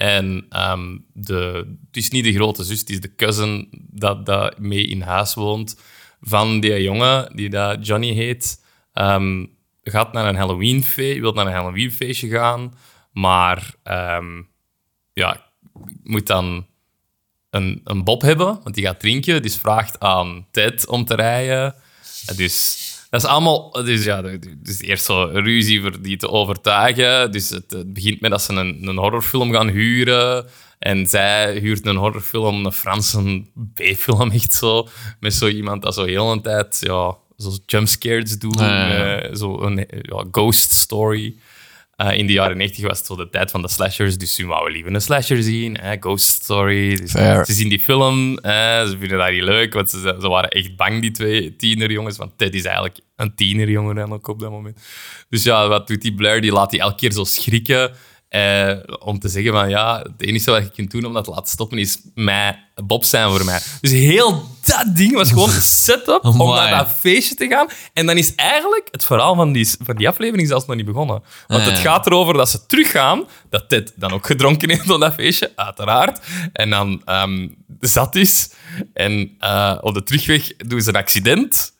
En 0.00 0.46
ehm, 0.48 0.96
de, 1.12 1.66
het 1.86 1.96
is 1.96 2.10
niet 2.10 2.24
de 2.24 2.32
grote 2.32 2.64
zus, 2.64 2.80
het 2.80 2.90
is 2.90 3.00
de 3.00 3.14
cousin 3.14 3.68
dat, 3.72 4.26
dat 4.26 4.58
mee 4.58 4.86
in 4.86 5.00
huis 5.00 5.34
woont 5.34 5.80
van 6.20 6.60
die 6.60 6.82
jongen, 6.82 7.36
die 7.36 7.50
dat 7.50 7.86
Johnny 7.86 8.12
heet. 8.12 8.64
Ehm, 8.92 9.46
gaat 9.82 10.12
naar 10.12 10.26
een 10.26 10.36
Halloweenfeest, 10.36 11.20
wil 11.20 11.32
naar 11.32 11.46
een 11.46 11.52
Halloweenfeestje 11.52 12.28
gaan, 12.28 12.74
maar 13.12 13.74
ehm, 13.82 14.42
ja, 15.12 15.46
moet 16.02 16.26
dan 16.26 16.66
een, 17.50 17.80
een 17.84 18.04
bob 18.04 18.22
hebben, 18.22 18.60
want 18.62 18.74
die 18.74 18.84
gaat 18.84 19.00
drinken, 19.00 19.42
dus 19.42 19.56
vraagt 19.56 20.00
aan 20.00 20.46
Ted 20.50 20.86
om 20.86 21.04
te 21.04 21.14
rijden. 21.14 21.74
Dus 22.36 22.78
dat 23.10 23.22
is 23.22 23.28
allemaal... 23.28 23.70
Dus 23.70 24.04
ja, 24.04 24.22
dus 24.56 24.80
eerst 24.80 25.04
zo 25.04 25.30
ruzie 25.32 25.80
voor 25.80 26.02
die 26.02 26.16
te 26.16 26.28
overtuigen. 26.28 27.32
Dus 27.32 27.50
het, 27.50 27.70
het 27.70 27.92
begint 27.92 28.20
met 28.20 28.30
dat 28.30 28.42
ze 28.42 28.52
een, 28.52 28.88
een 28.88 28.96
horrorfilm 28.96 29.52
gaan 29.52 29.68
huren. 29.68 30.46
En 30.78 31.06
zij 31.06 31.58
huurt 31.58 31.86
een 31.86 31.96
horrorfilm, 31.96 32.64
een 32.66 32.72
Franse 32.72 33.44
B-film, 33.74 34.30
echt 34.40 34.52
zo. 34.52 34.88
Met 35.20 35.34
zo 35.34 35.48
iemand 35.48 35.82
dat 35.82 35.94
zo 35.94 36.04
heel 36.04 36.32
een 36.32 36.42
tijd 36.42 36.78
ja, 36.80 37.16
zo 37.36 37.50
jumpscares 37.66 38.38
doet. 38.38 38.58
Ja. 38.58 39.16
eh, 39.20 39.34
zo 39.34 39.60
een 39.62 39.86
ja, 40.02 40.24
ghost 40.30 40.72
story. 40.72 41.36
Eh, 42.00 42.18
in 42.18 42.26
de 42.26 42.32
jaren 42.32 42.56
90 42.56 42.86
was 42.86 42.98
het 42.98 43.06
zo 43.06 43.16
de 43.16 43.30
tijd 43.30 43.50
van 43.50 43.62
de 43.62 43.68
slashers, 43.68 44.18
dus 44.18 44.34
ze 44.34 44.46
wouden 44.46 44.72
liever 44.72 44.94
een 44.94 45.00
slasher 45.00 45.42
zien. 45.42 45.78
Hè, 45.80 45.96
ghost 46.00 46.42
story. 46.42 46.96
Dus 46.96 47.10
ze 47.10 47.44
zien 47.44 47.68
die 47.68 47.80
film, 47.80 48.38
hè, 48.42 48.88
ze 48.88 48.98
vinden 48.98 49.18
dat 49.18 49.30
niet 49.30 49.42
leuk, 49.42 49.74
want 49.74 49.90
ze, 49.90 50.16
ze 50.20 50.28
waren 50.28 50.50
echt 50.50 50.76
bang, 50.76 51.00
die 51.00 51.10
twee 51.10 51.56
tienerjongens. 51.56 52.16
Want 52.16 52.38
Ted 52.38 52.54
is 52.54 52.64
eigenlijk 52.64 53.00
een 53.16 53.34
tienerjongen 53.34 53.94
dan 53.94 54.12
ook 54.12 54.28
op 54.28 54.40
dat 54.40 54.50
moment. 54.50 54.80
Dus 55.28 55.42
ja, 55.42 55.68
wat 55.68 55.86
doet 55.86 56.02
die 56.02 56.14
Blair? 56.14 56.40
Die 56.40 56.52
laat 56.52 56.70
die 56.70 56.80
elke 56.80 56.96
keer 56.96 57.12
zo 57.12 57.24
schrikken. 57.24 57.90
Eh, 58.30 58.76
om 58.98 59.18
te 59.18 59.28
zeggen 59.28 59.52
van 59.52 59.68
ja, 59.68 59.98
het 59.98 60.28
enige 60.28 60.50
wat 60.50 60.62
je 60.62 60.70
kunt 60.70 60.90
doen 60.90 61.04
om 61.04 61.12
dat 61.12 61.24
te 61.24 61.30
laten 61.30 61.46
stoppen 61.46 61.78
is 61.78 61.98
mij, 62.14 62.58
Bob 62.84 63.04
zijn 63.04 63.30
voor 63.30 63.44
mij. 63.44 63.60
Dus 63.80 63.90
heel 63.90 64.48
dat 64.64 64.96
ding 64.96 65.12
was 65.12 65.28
gewoon 65.28 65.50
een 65.50 65.62
setup 65.86 66.24
om 66.24 66.54
naar 66.54 66.78
dat 66.78 66.96
feestje 66.98 67.34
te 67.34 67.46
gaan. 67.46 67.68
En 67.92 68.06
dan 68.06 68.16
is 68.16 68.34
eigenlijk 68.34 68.88
het 68.90 69.04
verhaal 69.04 69.34
van 69.34 69.52
die, 69.52 69.74
van 69.82 69.96
die 69.96 70.08
aflevering 70.08 70.48
zelfs 70.48 70.66
nog 70.66 70.76
niet 70.76 70.84
begonnen. 70.84 71.22
Want 71.46 71.64
het 71.64 71.76
ja. 71.76 71.82
gaat 71.82 72.06
erover 72.06 72.34
dat 72.34 72.48
ze 72.48 72.66
teruggaan, 72.66 73.24
dat 73.48 73.68
Ted 73.68 73.92
dan 73.96 74.12
ook 74.12 74.26
gedronken 74.26 74.70
heeft 74.70 74.90
op 74.90 75.00
dat 75.00 75.14
feestje, 75.14 75.52
uiteraard. 75.54 76.20
En 76.52 76.70
dan 76.70 77.02
ehm, 77.04 77.48
zat 77.80 78.14
is. 78.14 78.52
En 78.92 79.36
eh, 79.38 79.78
op 79.80 79.94
de 79.94 80.02
terugweg 80.02 80.56
doen 80.56 80.80
ze 80.80 80.88
een 80.88 80.96
accident. 80.96 81.72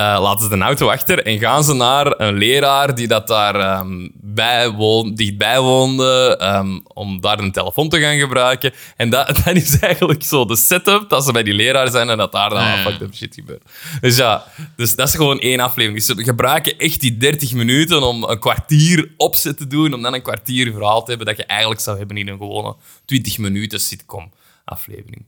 Eh, 0.00 0.20
laten 0.20 0.50
ze 0.50 0.56
de 0.56 0.62
auto 0.62 0.88
achter 0.88 1.22
en 1.26 1.38
gaan 1.38 1.64
ze 1.64 1.74
naar 1.74 2.20
een 2.20 2.34
leraar 2.34 2.94
die 2.94 3.08
dat 3.08 3.26
daar 3.26 3.54
ehm, 3.54 4.08
bij 4.14 4.70
woon, 4.70 5.14
dichtbij 5.14 5.60
woonde, 5.60 6.36
ehm, 6.38 6.78
om 6.92 7.20
daar 7.20 7.38
een 7.38 7.52
telefoon 7.52 7.88
te 7.88 8.00
gaan 8.00 8.18
gebruiken. 8.18 8.72
En 8.96 9.10
dat, 9.10 9.26
dat 9.44 9.54
is 9.56 9.78
eigenlijk 9.78 10.22
zo 10.22 10.44
de 10.44 10.56
setup, 10.56 11.08
dat 11.08 11.24
ze 11.24 11.32
bij 11.32 11.42
die 11.42 11.54
leraar 11.54 11.90
zijn 11.90 12.10
en 12.10 12.16
dat 12.16 12.32
daar 12.32 12.48
dan 12.48 12.58
Ah, 12.58 12.80
fucked 12.80 13.00
up 13.00 13.14
shit 13.14 13.34
gebeurt. 13.34 13.62
Dus 14.00 14.16
ja, 14.16 14.44
dus 14.76 14.94
dat 14.94 15.08
is 15.08 15.14
gewoon 15.14 15.40
één 15.40 15.60
aflevering. 15.60 16.06
Dus 16.06 16.16
ze 16.16 16.24
gebruiken 16.24 16.78
echt 16.78 17.00
die 17.00 17.16
30 17.16 17.52
minuten 17.52 18.02
om 18.02 18.24
een 18.24 18.38
kwartier 18.38 19.12
opzet 19.16 19.56
te 19.56 19.66
doen, 19.66 19.94
om 19.94 20.02
dan 20.02 20.14
een 20.14 20.22
kwartier 20.22 20.72
verhaal 20.72 21.02
te 21.02 21.08
hebben 21.08 21.26
dat 21.26 21.36
je 21.36 21.44
eigenlijk 21.44 21.80
zou 21.80 21.98
hebben 21.98 22.16
in 22.16 22.28
een 22.28 22.38
gewone 22.38 22.76
20 23.04 23.38
minuten 23.38 23.80
sitcom 23.80 24.32
aflevering. 24.64 25.24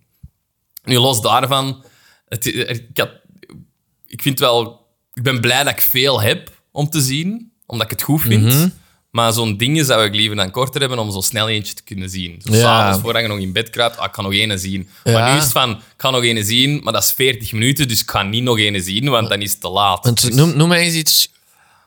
Nu, 0.84 0.98
los 0.98 1.20
daarvan, 1.20 1.84
het, 2.28 2.46
ik, 2.46 2.86
had, 2.94 3.10
ik 4.12 4.22
vind 4.22 4.38
wel, 4.38 4.86
ik 5.12 5.22
ben 5.22 5.40
blij 5.40 5.64
dat 5.64 5.72
ik 5.72 5.80
veel 5.80 6.20
heb 6.20 6.50
om 6.72 6.88
te 6.90 7.00
zien, 7.00 7.52
omdat 7.66 7.84
ik 7.86 7.92
het 7.92 8.02
goed 8.02 8.20
vind. 8.20 8.44
Mhm. 8.44 8.68
Maar 9.10 9.32
zo'n 9.32 9.56
dingen 9.56 9.84
zou 9.84 10.04
ik 10.04 10.14
liever 10.14 10.36
dan 10.36 10.50
korter 10.50 10.80
hebben 10.80 10.98
om 10.98 11.12
zo 11.12 11.20
snel 11.20 11.48
eentje 11.48 11.74
te 11.74 11.82
kunnen 11.82 12.10
zien. 12.10 12.42
Zo 12.44 12.52
Ja. 12.54 12.60
s'avonds 12.60 13.00
voordat 13.02 13.22
je 13.22 13.28
nog 13.28 13.38
in 13.38 13.52
bed 13.52 13.70
kruipt, 13.70 13.96
ah, 13.98 14.04
ik 14.04 14.12
kan 14.12 14.24
nog 14.24 14.32
één 14.32 14.58
zien. 14.58 14.88
Ja. 15.04 15.12
Maar 15.12 15.30
nu 15.30 15.36
is 15.36 15.42
het 15.42 15.52
van, 15.52 15.70
ik 15.70 15.78
kan 15.96 16.12
nog 16.12 16.24
één 16.24 16.44
zien, 16.44 16.80
maar 16.82 16.92
dat 16.92 17.02
is 17.02 17.12
40 17.12 17.52
minuten, 17.52 17.88
dus 17.88 18.00
ik 18.00 18.10
ga 18.10 18.22
niet 18.22 18.42
nog 18.42 18.58
één 18.58 18.82
zien, 18.82 19.08
want 19.08 19.28
dan 19.28 19.40
is 19.42 19.50
het 19.52 19.60
te 19.60 19.68
laat. 19.68 20.04
Want 20.04 20.20
Dus- 20.22 20.34
noem, 20.34 20.56
noem 20.56 20.68
mij 20.68 20.80
eens 20.80 20.94
iets 20.94 21.28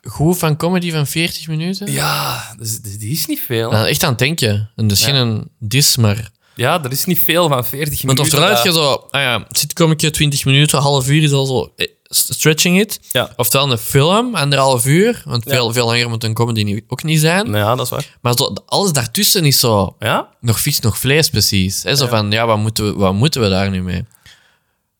goed 0.03 0.37
van 0.37 0.57
comedy 0.57 0.91
van 0.91 1.07
40 1.07 1.47
minuten. 1.47 1.91
ja, 1.91 2.55
dus, 2.59 2.81
dus 2.81 2.97
die 2.97 3.11
is 3.11 3.25
niet 3.25 3.41
veel. 3.41 3.71
Nou, 3.71 3.87
echt 3.87 4.03
aan 4.03 4.09
het 4.09 4.19
denken. 4.19 4.69
En 4.75 4.89
is 4.91 4.99
Ja. 4.99 5.05
geen 5.07 5.47
dis, 5.59 5.97
maar... 5.97 6.31
Ja, 6.55 6.83
er 6.83 6.91
is 6.91 7.05
niet 7.05 7.19
veel 7.19 7.47
van 7.47 7.65
40 7.65 8.01
Want 8.01 8.03
minuten. 8.03 8.23
oftewel 8.23 8.47
heb 8.55 8.63
je 8.65 8.71
dat- 8.71 8.77
zo... 8.77 9.07
Ah 9.17 9.21
ja, 9.21 9.45
sitcometje, 9.49 10.09
20 10.09 10.45
minuten, 10.45 10.79
half 10.79 11.07
uur 11.09 11.23
is 11.23 11.31
al 11.31 11.45
zo... 11.45 11.73
Stretching 12.15 12.79
it. 12.79 12.99
Ja. 13.11 13.29
Oftewel 13.35 13.71
een 13.71 13.77
film, 13.77 14.35
anderhalf 14.35 14.85
uur. 14.85 15.21
Want 15.25 15.43
veel, 15.47 15.73
veel 15.73 15.85
langer 15.85 16.09
moet 16.09 16.23
een 16.23 16.33
comedy 16.33 16.63
niet- 16.63 16.83
ook 16.87 17.03
niet 17.03 17.19
zijn. 17.19 17.53
Ja, 17.53 17.75
dat 17.75 17.85
is 17.85 17.89
waar. 17.89 18.17
Maar 18.21 18.33
zo, 18.37 18.53
alles 18.65 18.91
daartussen 18.91 19.45
is 19.45 19.59
zo... 19.59 19.95
Ja? 19.99 20.29
Nog 20.41 20.59
vis, 20.59 20.79
nog 20.79 20.97
vlees, 20.97 21.29
precies. 21.29 21.83
Hè? 21.83 21.95
Zo 21.95 22.07
van, 22.07 22.31
ja, 22.31 22.45
wat 22.45 22.57
moeten, 22.57 22.85
we, 22.85 22.93
wat 22.93 23.13
moeten 23.13 23.41
we 23.41 23.49
daar 23.49 23.69
nu 23.69 23.81
mee? 23.83 24.05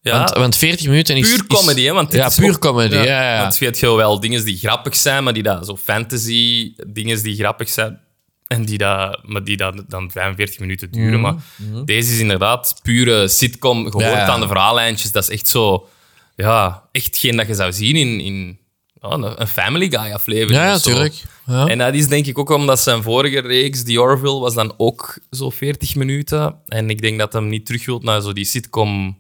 Ja. 0.02 0.18
Want, 0.18 0.30
want 0.34 0.56
40 0.56 0.88
minuten 0.88 1.18
is... 1.18 1.28
puur 1.30 1.46
is- 1.48 1.58
comedy, 1.60 1.84
hè? 1.84 1.94
Want 1.94 2.14
ja, 2.14 2.26
is 2.26 2.36
puur 2.36 2.50
ook- 2.54 2.60
comedy, 2.60 2.96
ja, 2.96 3.34
ja. 3.34 3.42
Want 3.42 3.58
je 3.58 3.66
hebt 3.66 3.80
wel 3.80 4.20
dingen 4.20 4.46
die 4.46 4.58
grappig 4.58 4.96
zijn, 4.96 5.24
maar 5.24 5.34
die 5.34 5.44
dat, 5.44 5.66
zo 5.66 5.78
fantasy 5.78 6.74
dingen 6.88 7.24
die 7.24 7.36
grappig 7.36 7.70
zijn. 7.70 8.00
En 8.48 8.66
die 8.66 8.78
dat, 8.78 9.20
maar 9.24 9.44
die 9.44 9.58
dat 9.58 9.84
dan 9.88 10.12
45 10.12 10.60
minuten 10.60 10.92
duren. 10.92 11.22
Maar 11.22 11.36
deze 11.86 12.14
is 12.14 12.20
inderdaad 12.20 12.76
pure 12.84 13.28
sitcom. 13.28 13.78
Je 13.78 13.84
hoort 13.84 13.94
Mhm, 13.94 14.04
Ja, 14.04 14.18
ja. 14.18 14.28
aan 14.28 14.40
de 14.40 14.48
verhaallijntjes. 14.48 15.12
Dat 15.12 15.24
is 15.24 15.30
echt 15.30 15.48
zo... 15.48 15.88
Ja, 16.36 16.90
echt 16.92 17.18
geen 17.18 17.36
dat 17.36 17.48
je 17.48 17.54
zou 17.54 17.74
zien 17.74 17.96
in, 17.96 18.20
in 18.20 18.60
een 19.00 19.48
Family 19.48 19.90
Guy 19.90 20.12
aflevering. 20.12 20.64
Ja, 20.64 20.74
of 20.74 20.82
zo. 20.82 20.90
tuurlijk. 20.90 21.24
Ja. 21.46 21.66
En 21.66 21.78
dat 21.78 21.94
is 21.94 22.08
denk 22.08 22.26
ik 22.26 22.38
ook 22.38 22.50
omdat 22.50 22.80
zijn 22.80 23.04
vorige 23.04 23.40
reeks, 23.40 23.84
The 23.84 24.02
Orville, 24.02 24.40
was 24.40 24.54
dan 24.54 24.74
ook 24.78 25.18
zo 25.32 25.50
40 25.50 25.96
minuten. 25.96 26.56
En 26.68 26.90
ik 26.90 27.02
denk 27.02 27.20
dat 27.20 27.34
hem 27.34 27.48
niet 27.48 27.66
terug 27.66 27.86
wilt 27.86 28.04
naar 28.04 28.22
zo 28.22 28.34
die 28.34 28.46
sitcom 28.46 29.18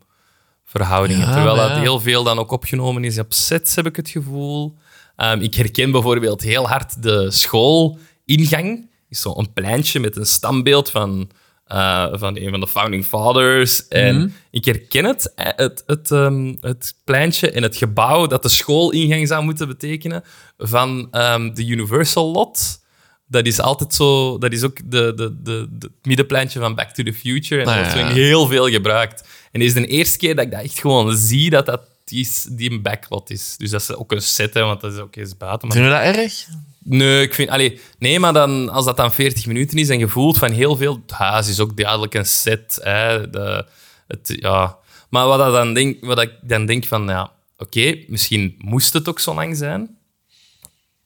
verhoudingen. 0.65 1.27
Ja, 1.27 1.33
Terwijl 1.33 1.55
dat 1.55 1.69
ja. 1.69 1.79
heel 1.79 1.99
veel 1.99 2.23
dan 2.23 2.39
ook 2.39 2.51
opgenomen 2.51 3.03
is 3.03 3.19
op 3.19 3.33
sets, 3.33 3.75
heb 3.75 3.85
ik 3.85 3.95
het 3.95 4.09
gevoel. 4.09 4.75
Ehm, 5.15 5.41
ik 5.41 5.53
herken 5.53 5.91
bijvoorbeeld 5.91 6.41
heel 6.41 6.67
hard 6.67 7.03
de 7.03 7.31
schoolingang. 7.31 8.89
Is 9.09 9.21
zo 9.21 9.33
een 9.37 9.53
pleintje 9.53 9.99
met 9.99 10.15
een 10.15 10.25
standbeeld 10.25 10.91
van, 10.91 11.29
eh, 11.65 12.07
van 12.11 12.37
een 12.37 12.49
van 12.49 12.59
de 12.59 12.67
founding 12.67 13.05
fathers. 13.05 13.87
En 13.87 14.15
Mhm. 14.17 14.27
ik 14.51 14.65
herken 14.65 15.05
het, 15.05 15.33
eh, 15.35 15.45
het, 15.55 15.83
het, 15.85 16.11
ehm, 16.11 16.55
het 16.59 16.95
pleintje 17.03 17.51
en 17.51 17.63
het 17.63 17.75
gebouw 17.75 18.27
dat 18.27 18.41
de 18.43 18.49
schoolingang 18.49 19.27
zou 19.27 19.43
moeten 19.43 19.67
betekenen 19.67 20.23
van 20.57 21.07
ehm, 21.11 21.53
de 21.53 21.65
Universal 21.65 22.31
Lot. 22.31 22.83
Dat 23.27 23.45
is 23.45 23.59
altijd 23.59 23.93
zo, 23.93 24.37
dat 24.37 24.51
is 24.51 24.63
ook 24.63 24.77
de, 24.91 25.13
de, 25.15 25.41
de, 25.43 25.67
de, 25.71 25.77
het 25.79 26.05
middenpleintje 26.05 26.59
van 26.59 26.75
Back 26.75 26.89
to 26.89 27.03
the 27.03 27.13
Future. 27.13 27.61
En 27.61 27.67
Ah, 27.67 27.75
dat 27.83 27.93
wordt 27.93 28.07
ja. 28.07 28.13
heel 28.13 28.47
veel 28.47 28.69
gebruikt. 28.69 29.21
En 29.51 29.59
dit 29.59 29.69
is 29.69 29.73
de 29.75 29.87
eerste 29.87 30.17
keer 30.17 30.35
dat 30.35 30.45
ik 30.45 30.51
dat 30.51 30.61
echt 30.61 30.79
gewoon 30.79 31.17
zie 31.17 31.49
dat 31.49 31.65
dat 31.65 31.81
die, 32.03 32.29
die 32.51 32.71
een 32.71 32.81
backlot 32.81 33.29
is. 33.29 33.55
Dus 33.57 33.69
dat 33.69 33.81
is 33.81 33.93
ook 33.95 34.11
een 34.11 34.21
set, 34.21 34.53
hè, 34.53 34.61
want 34.61 34.81
dat 34.81 34.93
is 34.93 34.99
ook 34.99 35.15
eens 35.15 35.37
buiten. 35.37 35.67
Maar 35.67 35.77
Vind 35.77 35.89
je 35.89 35.93
dat 35.93 36.15
erg? 36.15 36.45
Nee, 36.87 37.21
ik 37.21 37.33
vind, 37.33 37.79
nee, 37.99 38.19
maar 38.19 38.33
dan, 38.33 38.69
als 38.69 38.85
dat 38.85 38.97
dan 38.97 39.13
40 39.13 39.45
minuten 39.45 39.77
is 39.77 39.89
en 39.89 39.99
je 39.99 40.07
voelt 40.07 40.37
van 40.37 40.51
heel 40.51 40.75
veel... 40.75 41.03
Huis 41.07 41.47
is 41.47 41.59
ook 41.59 41.77
duidelijk 41.77 42.13
een 42.13 42.25
set. 42.25 42.79
Hè, 42.81 43.29
de, 43.29 43.67
het, 44.07 44.33
ja. 44.39 44.77
Maar 45.09 45.27
wat, 45.27 45.37
dat 45.37 45.53
dan 45.53 45.73
denk, 45.73 46.05
wat 46.05 46.21
ik 46.21 46.31
dan 46.41 46.65
denk 46.65 46.85
van... 46.85 47.07
Ja, 47.07 47.31
Oké, 47.57 48.03
misschien 48.07 48.55
moest 48.57 48.93
het 48.93 49.09
ook 49.09 49.19
zo 49.19 49.33
lang 49.33 49.57
zijn. 49.57 49.97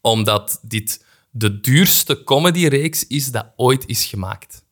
Omdat 0.01 0.59
dit 0.61 1.05
de 1.29 1.59
duurste 1.59 2.23
comedyreeks 2.23 3.07
is 3.07 3.31
dat 3.31 3.45
ooit 3.55 3.85
is 3.85 4.05
gemaakt. 4.05 4.63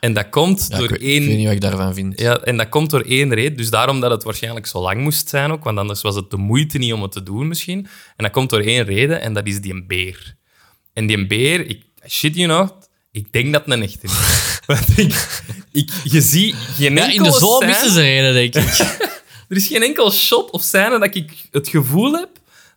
En 0.00 0.12
dat 0.12 0.28
komt 0.28 0.66
Ja, 0.70 0.78
door 0.78 0.92
ik, 0.92 1.00
één... 1.02 1.22
ik 1.22 1.28
weet 1.28 1.36
niet 1.36 1.44
wat 1.46 1.54
ik 1.54 1.60
daarvan 1.60 1.94
vind. 1.94 2.20
Ja, 2.20 2.38
en 2.38 2.56
dat 2.56 2.68
komt 2.68 2.90
door 2.90 3.00
één 3.00 3.34
reden. 3.34 3.56
Dus 3.56 3.70
daarom 3.70 4.00
dat 4.00 4.10
het 4.10 4.22
waarschijnlijk 4.22 4.66
zo 4.66 4.80
lang 4.80 5.00
moest 5.00 5.28
zijn 5.28 5.50
ook. 5.52 5.64
Want 5.64 5.78
anders 5.78 6.00
was 6.02 6.14
het 6.14 6.30
de 6.30 6.36
moeite 6.36 6.78
niet 6.78 6.92
om 6.92 7.02
het 7.02 7.12
te 7.12 7.22
doen 7.22 7.48
misschien. 7.48 7.78
En 8.16 8.24
dat 8.24 8.30
komt 8.30 8.50
door 8.50 8.60
één 8.60 8.84
reden. 8.84 9.20
En 9.20 9.32
dat 9.32 9.46
is 9.46 9.60
die 9.60 9.84
beer. 9.86 10.36
En 10.92 11.06
die 11.06 11.26
beer, 11.26 11.66
ik, 11.66 11.82
shit 12.08 12.34
you 12.36 12.46
not, 12.48 12.72
ik 13.12 13.32
denk 13.32 13.52
dat 13.52 13.64
het 13.64 13.72
een 13.74 13.82
echte 13.82 13.98
is. 14.06 14.12
Want 14.66 14.98
ik, 14.98 15.40
ik, 15.72 15.90
je 16.04 16.20
ziet 16.20 16.54
geen 16.54 16.94
Ja, 16.94 17.10
in 17.10 17.22
de 17.22 17.32
scène- 17.32 17.66
missen 17.66 17.90
ze 17.90 18.00
reden, 18.00 18.32
denk 18.34 18.54
ik. 18.54 18.78
er 19.48 19.56
is 19.56 19.66
geen 19.66 19.82
enkel 19.82 20.12
shot 20.12 20.50
of 20.50 20.62
scène 20.62 20.98
dat 20.98 21.14
ik 21.14 21.32
het 21.50 21.68
gevoel 21.68 22.12
heb 22.12 22.28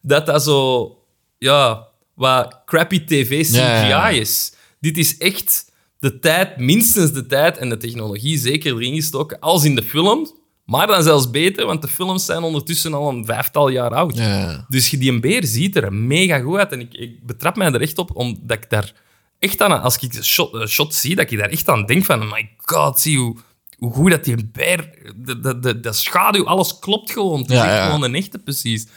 dat 0.01 0.25
dat 0.25 0.43
zo, 0.43 0.97
ja, 1.37 1.87
wat 2.13 2.61
crappy 2.65 3.03
tv 3.03 3.41
CGI 3.43 3.55
Ja, 3.57 3.81
ja, 3.81 3.87
ja. 3.87 4.09
is. 4.09 4.53
Dit 4.79 4.97
is 4.97 5.17
echt 5.17 5.71
de 6.03 6.19
tijd, 6.19 6.57
minstens 6.57 7.11
de 7.11 7.25
tijd 7.25 7.57
en 7.57 7.69
de 7.69 7.77
technologie 7.77 8.37
zeker 8.37 8.73
erin 8.75 8.95
gestoken, 8.95 9.39
als 9.39 9.63
in 9.63 9.75
de 9.75 9.83
film. 9.83 10.31
Maar 10.65 10.87
dan 10.87 11.03
zelfs 11.03 11.29
beter, 11.29 11.65
want 11.65 11.81
de 11.81 11.87
films 11.87 12.25
zijn 12.25 12.43
ondertussen 12.43 12.93
al 12.93 13.09
een 13.09 13.25
vijftal 13.25 13.69
jaar 13.69 13.89
oud. 13.93 14.17
Ja. 14.17 14.65
Dus 14.69 14.89
je- 14.89 14.97
die 14.97 15.11
een 15.11 15.21
beer 15.21 15.45
ziet 15.45 15.75
er 15.75 15.93
mega 15.93 16.39
goed 16.39 16.57
uit. 16.57 16.71
En 16.71 16.79
ik, 16.79 16.93
ik 16.93 17.25
betrap 17.25 17.55
mij 17.55 17.67
er 17.71 17.81
echt 17.81 17.97
op, 17.97 18.15
omdat 18.15 18.57
ik 18.57 18.69
daar 18.69 18.93
echt 19.39 19.61
aan... 19.61 19.81
Als 19.81 19.97
ik 19.97 20.13
de 20.13 20.23
shot, 20.23 20.53
eh, 20.55 20.65
shot 20.65 20.93
zie, 20.95 21.15
dat 21.15 21.31
ik 21.31 21.37
daar 21.37 21.49
echt 21.49 21.69
aan 21.69 21.85
denk 21.85 22.05
van... 22.05 22.21
oh 22.21 22.31
My 22.31 22.49
god, 22.57 22.99
zie 22.99 23.17
hoe, 23.17 23.35
hoe 23.77 23.93
goed 23.93 24.11
dat 24.11 24.23
die 24.23 24.49
beer... 24.51 24.89
De, 25.15 25.39
de, 25.39 25.59
de, 25.59 25.79
de 25.79 25.93
schaduw, 25.93 26.45
alles 26.45 26.79
klopt 26.79 27.11
gewoon. 27.11 27.41
Het 27.41 27.49
is 27.49 27.55
Ja, 27.57 27.65
echt 27.65 27.73
ja. 27.77 27.85
gewoon 27.85 28.03
een 28.03 28.15
echte, 28.15 28.39
precies. 28.39 28.87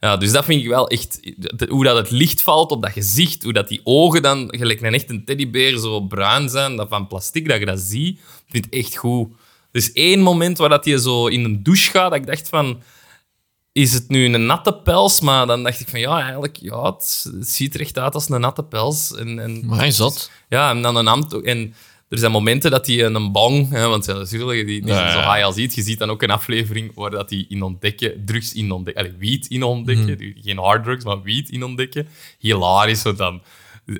Ja, 0.00 0.16
dus 0.16 0.32
dat 0.32 0.44
vind 0.44 0.62
ik 0.62 0.68
wel 0.68 0.88
echt... 0.88 1.20
Hoe 1.68 1.84
dat 1.84 1.96
het 1.96 2.10
licht 2.10 2.42
valt 2.42 2.70
op 2.70 2.82
dat 2.82 2.92
gezicht, 2.92 3.42
hoe 3.42 3.52
dat 3.52 3.68
die 3.68 3.80
ogen 3.84 4.22
dan 4.22 4.48
gelijk 4.56 4.80
een 4.80 4.94
echte 4.94 5.24
teddybeer 5.24 5.78
zo 5.78 6.00
bruin 6.00 6.48
zijn, 6.48 6.76
dat 6.76 6.88
van 6.88 7.06
plastic, 7.06 7.48
dat 7.48 7.58
je 7.58 7.66
dat 7.66 7.80
ziet, 7.80 8.20
vind 8.48 8.66
ik 8.66 8.74
echt 8.74 8.96
goed. 8.96 9.28
Er 9.72 9.80
is 9.80 9.92
één 9.92 10.20
moment 10.20 10.58
waar 10.58 10.68
dat 10.68 10.84
je 10.84 11.00
zo 11.00 11.26
in 11.26 11.44
een 11.44 11.62
douche 11.62 11.90
gaat, 11.90 12.10
dat 12.10 12.20
ik 12.20 12.26
dacht 12.26 12.48
van 12.48 12.82
is 13.72 13.92
het 13.92 14.08
nu 14.08 14.24
een 14.24 14.46
natte 14.46 14.74
pels? 14.74 15.20
Maar 15.20 15.46
dan 15.46 15.62
dacht 15.62 15.80
ik 15.80 15.88
van 15.88 16.00
ja, 16.00 16.20
eigenlijk, 16.20 16.56
ja, 16.56 16.84
het, 16.84 17.32
ziet 17.40 17.74
er 17.74 17.80
echt 17.80 17.98
uit 17.98 18.14
als 18.14 18.28
een 18.28 18.40
natte 18.40 18.62
pels. 18.62 19.14
En, 19.14 19.38
en, 19.38 19.66
Maar 19.66 19.78
hij 19.78 19.86
is 19.86 19.96
zot. 19.96 20.30
ja, 20.48 20.70
en 20.70 20.82
dan 20.82 20.96
een 20.96 21.06
hand. 21.06 21.34
ook. 21.34 21.44
En 21.44 21.74
er 22.10 22.18
zijn 22.18 22.30
momenten 22.32 22.70
dat 22.70 22.86
hij 22.86 23.04
een 23.04 23.32
bong, 23.32 23.70
hè, 23.70 23.86
want 23.88 24.04
ja, 24.06 24.12
natuurlijk, 24.14 24.66
die, 24.66 24.86
Ja, 24.86 25.00
ja. 25.00 25.12
zo 25.12 25.18
high 25.32 25.44
al 25.44 25.52
ziet. 25.52 25.74
Je 25.74 25.82
ziet 25.82 25.98
dan 25.98 26.10
ook 26.10 26.22
een 26.22 26.30
aflevering 26.30 26.92
waar 26.94 27.10
dat 27.10 27.30
hij 27.30 27.44
in 27.48 27.62
ontdekken, 27.62 28.22
drugs 28.24 28.54
in 28.54 28.70
ontdekken, 28.72 29.04
allee, 29.04 29.16
wiet 29.18 29.46
in 29.46 29.62
ontdekken. 29.62 30.18
Die- 30.18 30.36
Geen 30.42 30.58
harddrugs, 30.58 31.04
maar 31.04 31.22
wiet 31.22 31.50
in 31.50 31.64
ontdekken. 31.64 32.08
Hilarisch, 32.38 33.02
want 33.02 33.18
dan 33.18 33.42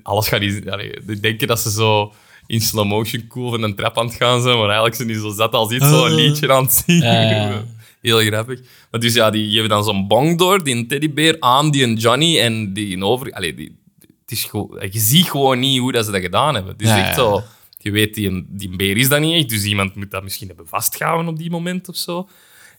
alles 0.02 0.28
gaat 0.28 0.40
die, 0.40 0.72
allee, 0.72 0.92
denken 1.20 1.46
dat 1.48 1.60
ze 1.60 1.70
zo 1.70 2.12
in 2.46 2.60
slow 2.60 2.86
motion 2.86 3.26
cool 3.26 3.50
van 3.50 3.62
een 3.62 3.74
trap 3.74 3.98
aan 3.98 4.06
het 4.06 4.14
gaan 4.14 4.42
zijn, 4.42 4.54
maar 4.54 4.64
eigenlijk 4.66 4.94
zijn 4.96 5.08
die 5.08 5.16
zo 5.20 5.30
zat 5.30 5.52
als 5.52 5.72
iets 5.72 5.88
zo 5.88 6.04
een 6.06 6.14
liedje 6.14 6.52
aan 6.52 6.62
het 6.64 6.82
zien. 6.86 7.02
Heel 8.02 8.18
grappig. 8.18 8.60
Maar 8.90 9.00
dus 9.00 9.14
ja, 9.14 9.30
die 9.30 9.50
geven 9.50 9.68
dan 9.68 9.84
zo'n 9.84 10.06
bong 10.08 10.38
door, 10.38 10.64
die 10.64 10.74
een 10.76 10.88
teddybeer, 10.88 11.36
aan 11.40 11.70
die 11.70 11.82
een 11.84 11.94
Johnny 11.96 12.38
en 12.40 12.72
die 12.72 12.96
een 12.96 13.04
over... 13.04 13.32
Allee, 13.32 13.54
die, 13.54 13.78
het 14.00 14.30
is 14.30 14.44
gewoon, 14.44 14.78
je 14.90 14.98
ziet 14.98 15.30
gewoon 15.30 15.58
niet 15.58 15.78
hoe 15.80 15.92
dat 15.92 16.04
ze 16.04 16.10
dat 16.10 16.20
gedaan 16.20 16.54
hebben. 16.54 16.72
Het 16.72 16.82
is 16.82 16.88
Ja, 16.88 17.06
echt 17.06 17.14
zo... 17.16 17.42
Je 17.82 17.90
weet, 17.90 18.14
die, 18.14 18.28
een- 18.28 18.46
die 18.48 18.68
een 18.70 18.76
beer 18.76 18.96
is 18.96 19.08
dat 19.08 19.20
niet 19.20 19.34
echt, 19.34 19.48
dus 19.48 19.64
iemand 19.64 19.94
moet 19.94 20.10
dat 20.10 20.22
misschien 20.22 20.48
hebben 20.48 20.68
vastgehouden 20.68 21.28
op 21.28 21.38
die 21.38 21.50
moment 21.50 21.88
of 21.88 21.96
zo. 21.96 22.28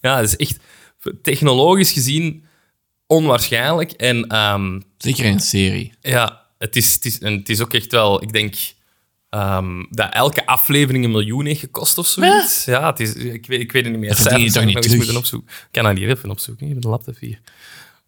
Ja, 0.02 0.18
het 0.18 0.28
is 0.28 0.36
echt 0.36 0.60
technologisch 1.22 1.91
gezien 1.91 2.45
onwaarschijnlijk. 3.08 3.91
En 3.91 4.28
ehm, 4.28 4.80
Zeker 4.97 5.26
in 5.26 5.34
een 5.34 5.39
serie. 5.39 5.93
ja, 6.02 6.45
het 6.58 6.76
is, 6.76 6.93
het, 6.93 7.06
is, 7.06 7.20
en 7.20 7.34
het 7.38 7.49
is 7.49 7.62
ook 7.62 7.74
echt 7.74 7.91
wel, 7.91 8.24
ik 8.24 8.34
denk 8.34 8.56
ehm, 9.30 9.84
dat 9.89 10.14
elke 10.14 10.45
aflevering 10.45 11.06
een 11.06 11.12
miljoen 11.12 11.45
heeft 11.45 11.60
gekost 11.60 11.97
of 11.97 12.08
zoiets. 12.08 12.66
Ja, 12.66 12.89
het 12.89 12.99
is, 12.99 13.14
ik, 13.16 13.45
weet, 13.45 13.60
ik 13.60 13.72
weet 13.72 13.84
het 13.84 13.91
niet 13.91 14.02
meer. 14.02 14.10
Dat 14.10 14.18
Cijfers 14.18 14.56
ik 14.56 14.66
niet 14.66 14.74
nog 14.76 14.84
eens 14.84 14.95
moeten 14.95 15.18
opzoeken. 15.18 15.49
Ik 15.49 15.68
kan 15.72 15.84
dat 15.84 15.97
hier 15.97 16.10
even 16.10 16.30
opzoeken, 16.30 16.66
hier 16.66 16.74
met 16.74 16.84
de 16.84 16.89
laptop 16.89 17.18
hier. 17.20 17.39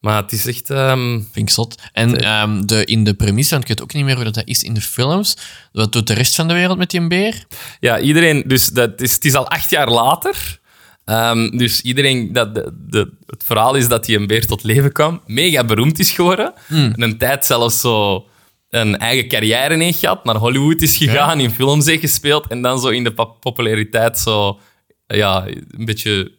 Maar 0.04 0.22
het 0.22 0.32
is 0.32 0.46
echt... 0.46 0.70
ehm, 0.70 1.12
Vind 1.32 1.36
ik 1.36 1.50
zot. 1.50 1.82
En 1.94 2.18
ehm, 2.22 2.62
de, 2.66 2.86
in 2.86 3.04
de 3.04 3.14
premisse, 3.14 3.50
want 3.52 3.62
ik 3.64 3.68
weet 3.70 3.82
ook 3.82 3.94
niet 3.94 4.06
meer 4.06 4.16
hoe 4.16 4.24
dat 4.24 4.42
is 4.46 4.64
in 4.64 4.74
de 4.74 4.82
films. 4.82 5.38
Wat 5.72 5.92
doet 5.92 6.08
de 6.08 6.14
rest 6.14 6.36
van 6.36 6.48
de 6.48 6.54
wereld 6.54 6.78
met 6.78 6.90
die 6.90 7.08
beer? 7.08 7.46
Ja, 7.80 8.00
iedereen... 8.00 8.44
Dus 8.48 8.68
dat 8.68 9.02
is, 9.02 9.14
het 9.14 9.26
is 9.26 9.34
al 9.36 9.48
acht 9.48 9.70
jaar 9.70 9.90
later. 9.90 10.60
Ehm, 11.06 11.58
dus 11.58 11.82
iedereen... 11.82 12.34
Dat, 12.34 12.56
de, 12.56 12.72
de, 12.88 13.12
het 13.26 13.44
verhaal 13.46 13.76
is 13.76 13.88
dat 13.88 14.08
hij 14.08 14.16
een 14.16 14.28
beer 14.28 14.46
tot 14.46 14.64
leven 14.64 14.92
kwam. 14.92 15.22
Mega 15.26 15.64
beroemd 15.64 16.00
is 16.00 16.12
geworden. 16.12 16.54
En 16.94 17.02
een 17.02 17.18
tijd 17.18 17.46
zelfs 17.46 17.80
zo 17.82 18.26
een 18.70 18.98
eigen 18.98 19.28
carrière 19.28 19.84
heeft 19.84 20.00
gehad. 20.00 20.24
Naar 20.26 20.36
Hollywood 20.36 20.82
is 20.82 20.98
gegaan, 20.98 21.40
in 21.40 21.52
films 21.52 21.86
heeft 21.86 22.02
gespeeld. 22.02 22.48
En 22.48 22.62
dan 22.62 22.80
zo 22.80 22.88
in 22.88 23.04
de 23.04 23.14
pop- 23.14 23.40
populariteit 23.40 24.20
zo... 24.20 24.60
Ja, 25.08 25.46
een 25.48 25.86
beetje 25.86 26.32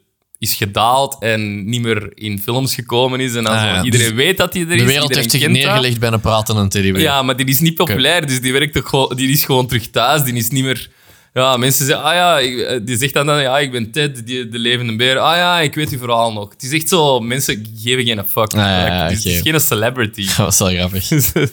is 0.45 0.55
gedaald 0.55 1.17
en 1.21 1.69
niet 1.69 1.83
meer 1.83 2.13
in 2.15 2.41
films 2.43 2.75
gekomen 2.75 3.21
is. 3.21 3.35
En 3.35 3.47
Ah, 3.47 3.55
ja. 3.55 3.83
iedereen 3.83 4.07
Dus 4.07 4.17
weet 4.17 4.37
dat 4.37 4.53
hij 4.53 4.63
er 4.63 4.73
is. 4.73 4.79
De 4.79 4.85
wereld 4.85 5.15
heeft 5.15 5.31
zich 5.31 5.41
dat. 5.41 5.51
neergelegd 5.51 6.01
bij 6.01 6.13
een 6.13 6.21
pratende 6.21 6.69
teddybeer. 6.69 7.01
Ja, 7.01 7.23
maar 7.23 7.37
die 7.37 7.47
is 7.47 7.61
niet 7.61 7.75
populair, 7.75 8.27
dus 8.27 8.41
die, 8.41 8.53
werkt 8.53 8.79
ook 8.79 8.89
gewoon, 8.89 9.17
die 9.17 9.29
is 9.29 9.45
gewoon 9.45 9.67
terug 9.67 9.91
thuis. 9.91 10.23
Die 10.23 10.35
is 10.35 10.49
niet 10.49 10.65
meer... 10.65 10.91
Ja, 11.33 11.57
mensen 11.57 11.87
zeggen, 11.87 12.05
ah 12.05 12.15
ja, 12.15 12.41
eh, 12.41 12.81
die 12.83 12.97
zegt 12.97 13.15
dan, 13.15 13.41
ja, 13.41 13.59
ik 13.59 13.73
ben 13.73 13.91
Ted, 13.91 14.27
die, 14.27 14.49
de 14.49 14.59
levende 14.59 14.97
beer. 14.97 15.19
Ah 15.19 15.37
ja, 15.37 15.61
ik 15.61 15.75
weet 15.75 15.91
uw 15.91 15.99
verhaal 15.99 16.33
nog. 16.33 16.51
Het 16.51 16.63
is 16.63 16.73
echt 16.73 16.89
zo, 16.89 17.21
mensen 17.21 17.67
geven 17.83 18.05
geen 18.05 18.25
fuck. 18.29 18.53
Ah, 18.53 18.59
ja, 18.61 18.87
ja, 18.87 19.03
het, 19.03 19.13
is, 19.13 19.25
het 19.25 19.33
is 19.33 19.41
oké. 19.41 19.51
geen 19.51 19.61
celebrity. 19.61 20.27
Dat 20.37 20.37
was 20.37 20.59
wel 20.59 20.69
grappig. 20.69 21.11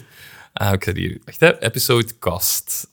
ah, 0.54 0.74
ik 0.74 0.92
hier... 0.96 1.18
Wacht, 1.26 1.40
hè. 1.40 1.64
Episode 1.64 2.18
cost. 2.20 2.91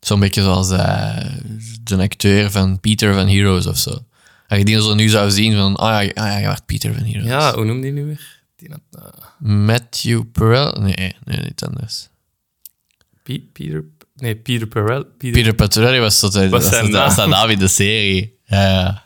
Zo'n 0.00 0.20
beetje 0.20 0.42
zoals 0.42 0.70
eh, 0.70 1.16
de 1.82 1.96
acteur 1.96 2.50
van 2.50 2.80
Peter 2.80 3.14
van 3.14 3.28
Heroes 3.28 3.66
of 3.66 3.78
zo. 3.78 3.90
Als 4.48 4.58
je 4.58 4.64
die 4.64 4.82
zo 4.82 4.94
nu 4.94 5.08
zou 5.08 5.30
zien 5.30 5.56
van, 5.56 5.76
ah 5.76 5.88
ja, 6.04 6.08
ah, 6.08 6.14
ja 6.14 6.38
je 6.38 6.46
wordt 6.46 6.66
Peter 6.66 6.94
van 6.94 7.04
Heroes. 7.04 7.26
Ja, 7.26 7.54
hoe 7.54 7.64
noemde 7.64 7.82
die 7.82 7.92
nu 7.92 8.04
weer? 8.04 8.38
Die 8.56 8.70
had, 8.70 9.02
eh, 9.04 9.48
Matthew 9.48 10.22
Perel? 10.32 10.72
Nee, 10.80 11.16
nee, 11.24 11.40
niet 11.40 11.64
anders. 11.64 12.08
Pe- 13.22 13.42
Peter... 13.52 13.84
Nee, 14.14 14.36
Peter 14.36 14.66
Perel. 14.66 15.04
Peter, 15.04 15.54
Peter 15.54 16.00
was 16.00 16.20
dat, 16.20 16.34
Was 16.34 16.50
dat, 16.50 16.64
zijn 16.64 16.90
dat, 16.90 17.04
was 17.06 17.16
naam. 17.16 17.30
naam 17.30 17.50
in 17.50 17.58
de 17.58 17.68
serie. 17.68 18.38
Ja. 18.44 19.02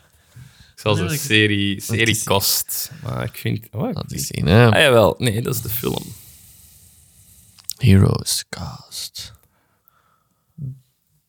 Zoals 0.75 0.99
een 0.99 1.05
Nee, 1.05 1.17
serie, 1.17 1.81
serie 1.81 2.23
kost. 2.23 2.91
Maar 3.03 3.23
ik 3.23 3.35
vind... 3.37 3.67
Oh, 3.71 3.89
ik 3.89 3.95
Dat 3.95 4.11
is 4.11 4.31
hè. 4.35 4.65
ah, 4.71 4.81
jawel. 4.81 5.15
Nee, 5.17 5.41
dat 5.41 5.55
is 5.55 5.61
de 5.61 5.69
film. 5.69 6.03
Heroes 7.77 8.45
cast. 8.49 9.33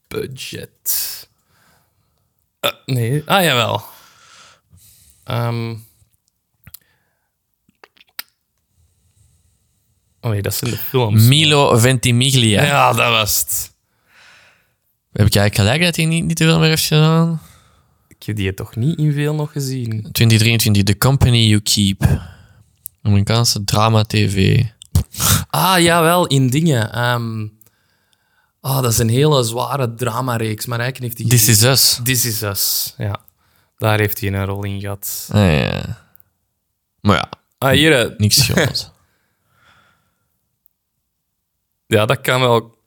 Budget. 0.08 1.28
Eh, 2.60 2.70
nee, 2.86 3.22
ah 3.26 3.42
jawel. 3.42 3.82
Ehm 5.24 5.74
oh 10.20 10.30
nee, 10.30 10.42
dat 10.42 10.54
zijn 10.54 10.70
de 10.70 10.76
films. 10.76 11.22
Milo 11.22 11.78
Ventimiglia. 11.78 12.62
Ja, 12.62 12.92
dat 12.92 13.08
was 13.08 13.38
het. 13.38 13.74
Heb 15.12 15.26
ik 15.26 15.34
eigenlijk 15.34 15.54
gelijk 15.54 15.82
dat 15.82 15.96
hij 15.96 16.04
niet, 16.04 16.24
niet 16.24 16.36
te 16.36 16.44
veel 16.44 16.58
meer 16.58 16.68
heeft 16.68 16.86
gedaan? 16.86 17.40
Ik 18.08 18.22
heb 18.22 18.36
die 18.36 18.54
toch 18.54 18.76
niet 18.76 18.98
in 18.98 19.12
veel 19.12 19.34
nog 19.34 19.52
gezien. 19.52 19.88
2023, 19.88 20.82
The 20.82 20.98
Company 20.98 21.46
You 21.46 21.60
Keep. 21.60 22.20
Amerikaanse 23.02 23.64
drama-tv. 23.64 24.62
Ah, 25.50 25.80
jawel, 25.80 26.26
in 26.26 26.50
dingen. 26.50 26.92
Ehm 26.92 27.46
ah, 28.66 28.82
dat 28.82 28.92
is 28.92 28.98
een 28.98 29.08
hele 29.08 29.42
zware 29.42 29.94
dramareeks, 29.94 30.66
maar 30.66 30.80
eigenlijk 30.80 31.14
heeft 31.14 31.30
hij... 31.30 31.38
This 31.38 31.48
is 31.48 31.62
Us. 31.62 32.00
This 32.02 32.24
is 32.24 32.42
Us, 32.42 32.94
ja. 32.98 33.20
Daar 33.78 33.98
heeft 33.98 34.20
hij 34.20 34.32
een 34.32 34.44
rol 34.44 34.64
in 34.64 34.80
gehad. 34.80 35.28
Ah, 35.32 35.58
ja. 35.58 36.04
Maar 37.00 37.16
ja, 37.16 37.28
Ah, 37.58 37.70
hier, 37.70 38.00
eh, 38.00 38.18
niks 38.18 38.44
schoons. 38.44 38.90
ja, 41.86 42.06
dat 42.06 42.20
kan 42.20 42.40
wel 42.40 42.78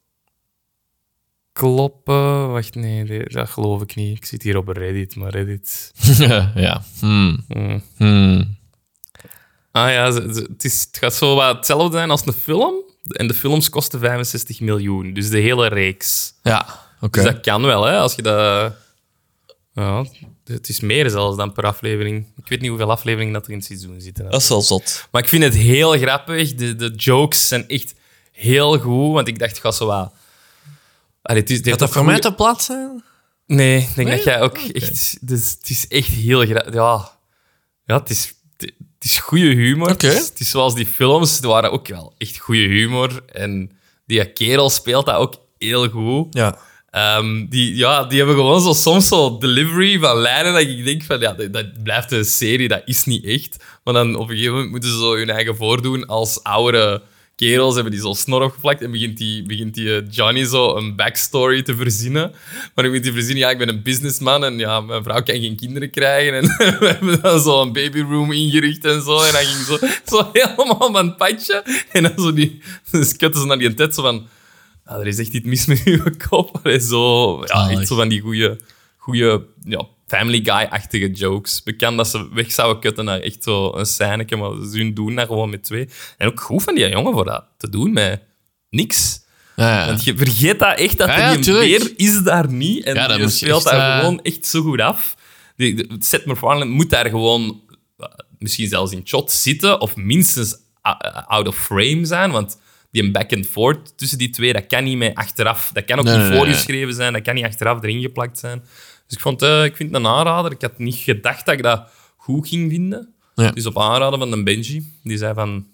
kloppen. 1.52 2.52
Wacht, 2.52 2.76
nee, 2.76 3.24
dat 3.24 3.50
geloof 3.50 3.82
ik 3.82 3.96
niet. 3.96 4.18
Ik 4.18 4.26
zit 4.26 4.44
hier 4.44 4.58
op 4.58 4.68
Reddit, 4.68 5.16
maar 5.16 5.32
Reddit... 5.32 5.92
ja. 6.56 6.84
Hmm. 7.00 7.46
Hmm. 7.48 7.84
Hmm. 7.98 8.58
Ah 9.72 9.92
ja, 9.92 10.14
het, 10.14 10.64
is, 10.64 10.82
het 10.82 10.98
gaat 10.98 11.14
zo 11.14 11.36
wat 11.36 11.56
hetzelfde 11.56 11.98
zijn 11.98 12.10
als 12.10 12.26
een 12.26 12.34
film. 12.34 12.76
En 13.10 13.28
de 13.28 13.34
films 13.34 13.70
kosten 13.70 13.99
65 13.99 14.60
miljoen, 14.60 15.14
dus 15.14 15.30
de 15.30 15.38
hele 15.39 15.68
reeks. 15.68 16.34
Ja, 16.43 16.80
oké. 17.01 17.22
Dus 17.22 17.32
dat 17.32 17.41
kan 17.41 17.62
wel, 17.62 17.84
hè, 17.84 17.97
als 17.97 18.16
je 18.16 18.22
dat... 18.22 18.74
Ja, 19.74 20.05
het 20.43 20.70
is 20.70 20.80
meer 20.80 21.10
zelfs 21.10 21.38
dan 21.38 21.53
per 21.53 21.64
aflevering. 21.64 22.26
Ik 22.38 22.47
weet 22.47 22.60
niet 22.62 22.70
hoeveel 22.70 22.91
afleveringen 22.91 23.34
dat 23.34 23.45
er 23.45 23.51
in 23.51 23.57
het 23.57 23.66
seizoen 23.66 24.01
zitten. 24.01 24.30
Dat 24.30 24.41
is 24.41 24.49
wel 24.49 24.62
zot. 24.62 25.07
Maar 25.12 25.22
ik 25.22 25.28
vind 25.30 25.43
het 25.43 25.55
heel 25.55 25.97
grappig. 25.97 26.55
De, 26.55 26.76
de 26.76 26.89
jokes 26.95 27.47
zijn 27.47 27.68
echt 27.68 27.93
heel 28.32 28.80
goed, 28.80 29.14
want 29.14 29.28
ik 29.28 29.39
dacht, 29.39 29.55
ik 29.55 29.62
ga 29.62 29.72
zo 29.72 29.86
wat... 29.86 30.14
Allee, 31.22 31.41
het 31.41 31.49
is, 31.49 31.62
Dat 31.62 31.89
voor 31.89 32.05
mij 32.05 32.20
te 32.20 32.34
plat 32.34 32.64
zijn? 32.64 33.03
Nee, 33.45 33.78
ik 33.80 33.95
denk 33.95 34.07
Nee? 34.07 34.16
dat 34.16 34.26
jij 34.26 34.41
ook 34.41 34.57
Oké. 34.57 34.72
echt... 34.72 35.28
Dus 35.28 35.49
het 35.60 35.70
is 35.70 35.88
echt 35.88 36.07
heel 36.07 36.45
grappig. 36.45 36.74
Ja, 36.74 37.12
ja 37.86 37.97
het, 37.99 38.10
is, 38.10 38.34
het 39.00 39.08
is 39.08 39.18
goede 39.18 39.54
humor. 39.54 39.89
Het, 39.89 40.04
is, 40.04 40.28
het 40.28 40.39
is 40.39 40.50
zoals 40.50 40.76
die 40.76 40.86
films, 40.86 41.39
die 41.39 41.50
waren 41.50 41.72
ook 41.72 41.88
wel 41.88 42.14
echt 42.18 42.38
goede 42.38 42.62
humor. 42.62 43.24
En 43.26 43.72
die 44.06 44.34
kerel 44.34 44.70
speelt 44.70 45.06
dat 45.06 45.16
ook 45.16 45.36
heel 45.58 45.89
goed. 45.89 46.34
Ja. 46.34 46.58
Ehm, 46.89 47.45
die, 47.50 47.76
ja, 47.76 48.04
die 48.04 48.18
hebben 48.18 48.36
gewoon 48.36 48.62
zo 48.62 48.74
soms 48.74 49.08
zo 49.08 49.38
delivery 49.38 50.00
van 50.00 50.18
lijnen 50.18 50.54
dat 50.54 50.62
ik 50.62 50.86
denk 50.86 51.04
van, 51.04 51.20
ja, 51.20 51.34
dat, 51.34 51.54
dat 51.54 51.84
blijft 51.84 52.12
een 52.12 52.26
serie, 52.26 52.68
dat 52.68 52.82
is 52.86 53.04
niet 53.04 53.26
echt. 53.26 53.64
Maar 53.84 53.93
dan 53.93 54.16
op 54.16 54.30
een 54.30 54.36
gegeven 54.36 54.54
moment 54.54 54.72
moeten 54.72 54.89
ze 54.89 54.97
zo 54.97 55.16
hun 55.16 55.30
eigen 55.30 55.56
voordoen 55.56 56.06
als 56.06 56.43
oudere 56.43 57.02
kerels, 57.40 57.74
hebben 57.74 57.92
die 57.92 58.02
zo 58.02 58.14
snor 58.14 58.42
opgeplakt 58.44 58.82
en 58.82 58.92
begint 58.92 59.18
die, 59.18 59.44
begint 59.44 59.74
die 59.74 59.96
eh, 59.96 60.02
Johnny 60.10 60.46
zo 60.46 60.76
een 60.76 60.96
backstory 60.96 61.62
te 61.62 61.76
verzinnen. 61.76 62.32
Maar 62.52 62.84
dan 62.84 62.86
begint 62.86 63.04
hij 63.04 63.14
verzinnen, 63.14 63.44
ja, 63.44 63.50
ik 63.50 63.58
ben 63.58 63.70
een 63.70 63.82
businessman 63.82 64.44
en 64.44 64.58
ja, 64.58 64.82
mijn 64.82 65.04
vrouw 65.04 65.24
kan 65.24 65.40
geen 65.40 65.56
kinderen 65.56 65.90
krijgen. 65.90 66.34
En 66.34 66.44
we 66.80 66.88
hebben 66.88 67.22
dan 67.22 67.40
zo 67.40 67.62
een 67.62 67.74
babyroom 67.74 68.32
ingericht 68.32 68.86
en 68.86 69.02
zo. 69.02 69.22
En 69.22 69.32
dan 69.32 69.44
ging 69.44 69.66
zo, 69.66 69.88
zo 70.06 70.30
helemaal 70.34 70.92
van 70.92 71.06
het 71.08 71.18
padje. 71.18 71.64
En 71.92 72.04
dan 72.04 72.14
zo 72.16 72.34
die, 72.34 72.62
dus 72.92 73.16
kutten 73.16 73.42
ze 73.42 73.48
naar 73.48 73.58
die 73.58 73.74
tent 73.74 73.94
zo 73.96 74.02
van... 74.02 74.28
Ja, 74.86 74.96
er 74.96 75.08
is 75.08 75.20
echt 75.20 75.34
iets 75.34 75.46
mis 75.46 75.66
met 75.66 75.82
uw 75.86 76.04
kop. 76.28 76.56
Allee, 76.64 76.80
zo, 76.80 77.38
ja, 77.40 77.46
Zalig. 77.48 77.78
echt 77.78 77.88
zo 77.88 77.96
van 77.96 78.10
die 78.10 78.22
goede, 78.22 78.60
goede 78.98 79.46
ja, 79.64 79.88
Family 80.10 80.39
Guy-achtige 80.43 81.12
jokes. 81.12 81.64
Bekend 81.64 81.97
dat 81.97 82.07
ze 82.07 82.30
weg 82.34 82.51
zouden 82.51 82.82
kutten 82.82 83.05
naar 83.05 83.20
echt 83.20 83.43
zo 83.43 83.74
een 83.76 83.86
scèneke, 83.86 84.36
maar 84.36 84.51
ze 84.72 84.93
doen 84.93 85.16
dat 85.16 85.28
gewoon 85.28 85.49
met 85.49 85.64
twee. 85.64 85.89
En 86.18 86.28
ook 86.28 86.41
goed 86.41 86.64
van 86.64 86.76
die 86.76 86.89
jongen 86.89 87.14
voor 87.14 87.26
dat 87.26 87.45
te 87.57 87.70
doen 87.70 87.93
met 87.93 88.22
niks. 88.70 89.22
Ja, 89.55 89.80
ja. 89.80 89.86
Want 89.86 90.03
je 90.03 90.18
vergeet 90.18 90.60
dat 90.60 90.78
echt, 90.78 90.97
dat 90.97 91.07
Ja, 91.07 91.36
die 91.36 91.53
weer 91.53 91.93
is 91.95 92.22
daar 92.22 92.51
niet. 92.51 92.84
En 92.84 92.95
dat 92.95 93.18
je 93.18 93.30
speelt 93.30 93.66
echt, 93.66 93.76
daar 93.76 93.91
eh, 93.91 93.99
gewoon 93.99 94.22
echt 94.22 94.45
zo 94.45 94.62
goed 94.62 94.82
af. 94.82 95.16
Die, 95.55 95.76
de, 95.76 95.95
Seth 95.99 96.26
MacFarlane 96.26 96.72
moet 96.72 96.89
daar 96.89 97.10
gewoon, 97.10 97.62
eh, 97.97 98.07
misschien 98.38 98.68
zelfs 98.68 98.91
in 98.91 99.01
shot 99.05 99.32
zitten, 99.32 99.82
of 99.82 99.95
minstens 99.95 100.55
uh, 100.84 100.93
out 101.28 101.47
of 101.47 101.55
frame 101.55 102.05
zijn, 102.05 102.32
want 102.32 102.57
die 102.91 103.03
een 103.03 103.12
back 103.12 103.34
and 103.34 103.45
forth 103.45 103.97
tussen 103.97 104.18
die 104.18 104.30
twee, 104.30 104.53
dat 104.53 104.68
kan 104.68 104.84
niet 104.84 104.97
meer 104.97 105.14
achteraf. 105.14 105.72
Dat 105.74 105.86
kan 105.86 105.99
ook 105.99 106.05
Nee, 106.05 106.14
niet 106.14 106.24
nee, 106.24 106.32
nee, 106.32 106.39
voorgeschreven 106.39 106.93
zijn, 106.93 107.14
dat 107.14 107.22
kan 107.22 107.36
niet 107.36 107.45
achteraf 107.45 107.84
erin 107.84 108.01
geplakt 108.01 108.39
zijn. 108.39 108.64
Dus 109.10 109.18
ik, 109.18 109.24
vond, 109.24 109.41
eh, 109.41 109.64
ik 109.64 109.76
vind 109.76 109.91
het 109.91 109.99
een 109.99 110.07
aanrader. 110.07 110.51
Ik 110.51 110.62
had 110.62 110.78
niet 110.78 110.95
gedacht 110.95 111.45
dat 111.45 111.55
ik 111.55 111.64
dat 111.64 111.88
goed 112.18 112.47
ging 112.47 112.72
vinden. 112.72 113.14
Ja. 113.36 113.51
Dus 113.51 113.66
op 113.66 113.80
aanraden 113.80 114.20
van 114.20 114.32
een 114.32 114.43
Benji. 114.43 114.93
Die 115.03 115.18
zei 115.18 115.34
van, 115.34 115.68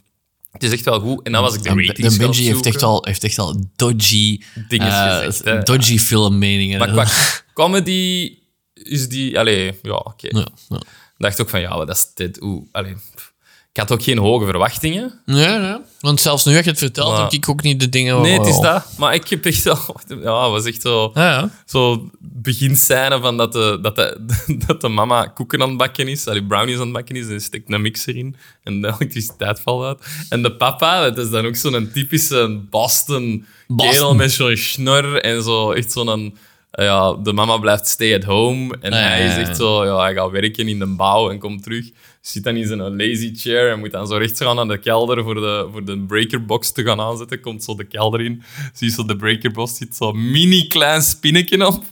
het 0.52 0.64
is 0.64 0.72
echt 0.72 0.86
wel 0.86 1.00
goed. 1.00 1.26
En 1.26 1.32
dan 1.32 1.42
was 1.42 1.56
ik 1.56 1.64
de 1.64 1.70
ratings 1.70 2.18
de 2.18 2.24
Benji 2.24 2.46
heeft 2.46 2.66
echt 2.66 2.84
al, 2.84 3.06
heeft 3.06 3.24
echt 3.24 3.40
al 3.40 3.70
dodgy, 3.76 4.42
Dinges 4.68 4.94
eh, 4.94 5.18
gezegd, 5.18 5.66
dodgy 5.66 5.98
filmmeningen. 5.98 6.80
Maar 6.80 6.92
qua 6.92 7.08
comedy 7.54 8.38
is 8.74 9.10
die... 9.10 9.40
Allee, 9.40 9.80
ja, 9.82 9.96
oké. 9.96 10.28
ja, 10.30 10.48
ja. 10.70 10.82
Dacht 11.18 11.42
ook 11.42 11.50
van, 11.50 11.60
ja, 11.60 11.78
wat 11.78 11.90
is 11.90 12.14
dit? 12.14 12.42
Oeh, 12.42 12.64
allee. 12.72 12.94
pff. 13.16 13.34
Ik 13.76 13.82
had 13.82 13.92
ook 13.92 14.04
geen 14.04 14.18
hoge 14.18 14.46
verwachtingen. 14.46 15.20
Ja, 15.26 15.56
ja. 15.56 15.82
Want 16.00 16.22
zelfs 16.22 16.46
nu 16.46 16.54
dat 16.54 16.64
je 16.64 16.70
het 16.70 16.80
vertelt, 16.80 17.12
Maar- 17.12 17.22
heb 17.22 17.32
ik 17.32 17.50
ook 17.50 17.62
niet 17.62 17.80
de 17.80 17.90
dingen... 17.90 18.22
Nee, 18.22 18.38
het 18.38 18.48
is 18.48 18.56
oh. 18.56 18.62
dat. 18.62 18.94
Maar 18.98 19.14
ik 19.14 19.28
heb 19.28 19.46
echt 19.46 19.64
wel... 19.64 19.78
Ja, 20.08 20.42
het 20.44 20.52
was 20.52 20.66
echt 20.66 20.82
zo... 20.82 21.12
Ja, 21.14 21.30
ja. 21.32 21.50
Zo 21.66 22.10
beginscène 22.20 23.20
van 23.20 23.38
dat 23.38 23.52
de, 23.52 23.80
dat, 23.82 23.96
de, 23.96 24.18
dat 24.68 24.82
de 24.82 24.88
mama 24.88 25.26
koeken 25.26 25.62
aan 25.62 25.70
het 25.70 25.78
bakken 25.78 26.08
is, 26.08 26.28
allee, 26.28 26.44
brownies 26.44 26.76
aan 26.76 26.82
het 26.82 26.92
bakken 26.92 27.16
is, 27.16 27.28
en 27.28 27.42
steekt 27.42 27.74
een 27.74 27.82
mixer 27.82 28.16
in 28.16 28.36
en 28.64 28.82
de 28.82 28.88
elektriciteit 28.88 29.60
valt 29.60 29.84
uit. 29.84 30.08
En 30.30 30.42
de 30.42 30.56
papa, 30.56 31.10
dat 31.10 31.26
is 31.26 31.30
dan 31.30 31.46
ook 31.46 31.56
zo'n 31.56 31.90
typische 31.94 32.62
Boston, 32.70 33.46
Boston. 33.68 33.92
kerel 33.92 34.16
met 34.16 34.32
zo'n 34.32 34.56
snor 34.56 35.22
en 35.22 35.44
zo 35.44 35.72
echt 35.72 35.92
zo'n... 35.92 36.38
Ja, 36.78 37.14
de 37.14 37.34
mama 37.34 37.58
blijft 37.58 37.88
stay 37.88 38.16
at 38.16 38.24
home 38.24 38.78
en 38.80 38.92
ja, 38.92 38.98
hij 38.98 39.24
ja. 39.24 39.38
echt 39.38 39.58
zo... 39.58 39.86
Ja, 39.86 40.02
hij 40.02 40.14
gaat 40.14 40.32
werken 40.32 40.68
in 40.68 40.80
de 40.80 40.86
bouw 40.86 41.30
en 41.30 41.40
komt 41.40 41.64
terug. 41.64 41.92
Zit 42.22 42.44
dan 42.44 42.56
in 42.56 42.68
zijn 42.68 42.80
lazy 42.80 43.32
chair 43.36 43.72
en 43.72 43.80
moet 43.80 43.92
dan 43.92 44.08
zo 44.08 44.16
rechts 44.16 44.42
gaan 44.42 44.56
naar 44.56 44.68
de 44.68 44.78
kelder 44.78 45.24
voor 45.24 45.36
de, 45.36 45.68
voor 45.72 45.86
de 45.86 46.00
breakerbox 46.00 46.72
te 46.72 46.84
gaan 46.84 47.00
aanzetten. 47.00 47.40
Komt 47.42 47.64
zo 47.64 47.76
de 47.76 47.84
kelder 47.84 48.22
in. 48.22 48.44
Zie 48.74 48.88
je 48.88 48.94
zo 48.94 49.06
de 49.06 49.16
breakerbox, 49.16 49.78
zit 49.78 49.96
zo'n 49.96 50.32
mini 50.32 50.68
klein 50.68 51.02
spinnetje 51.02 51.68
op. 51.68 51.84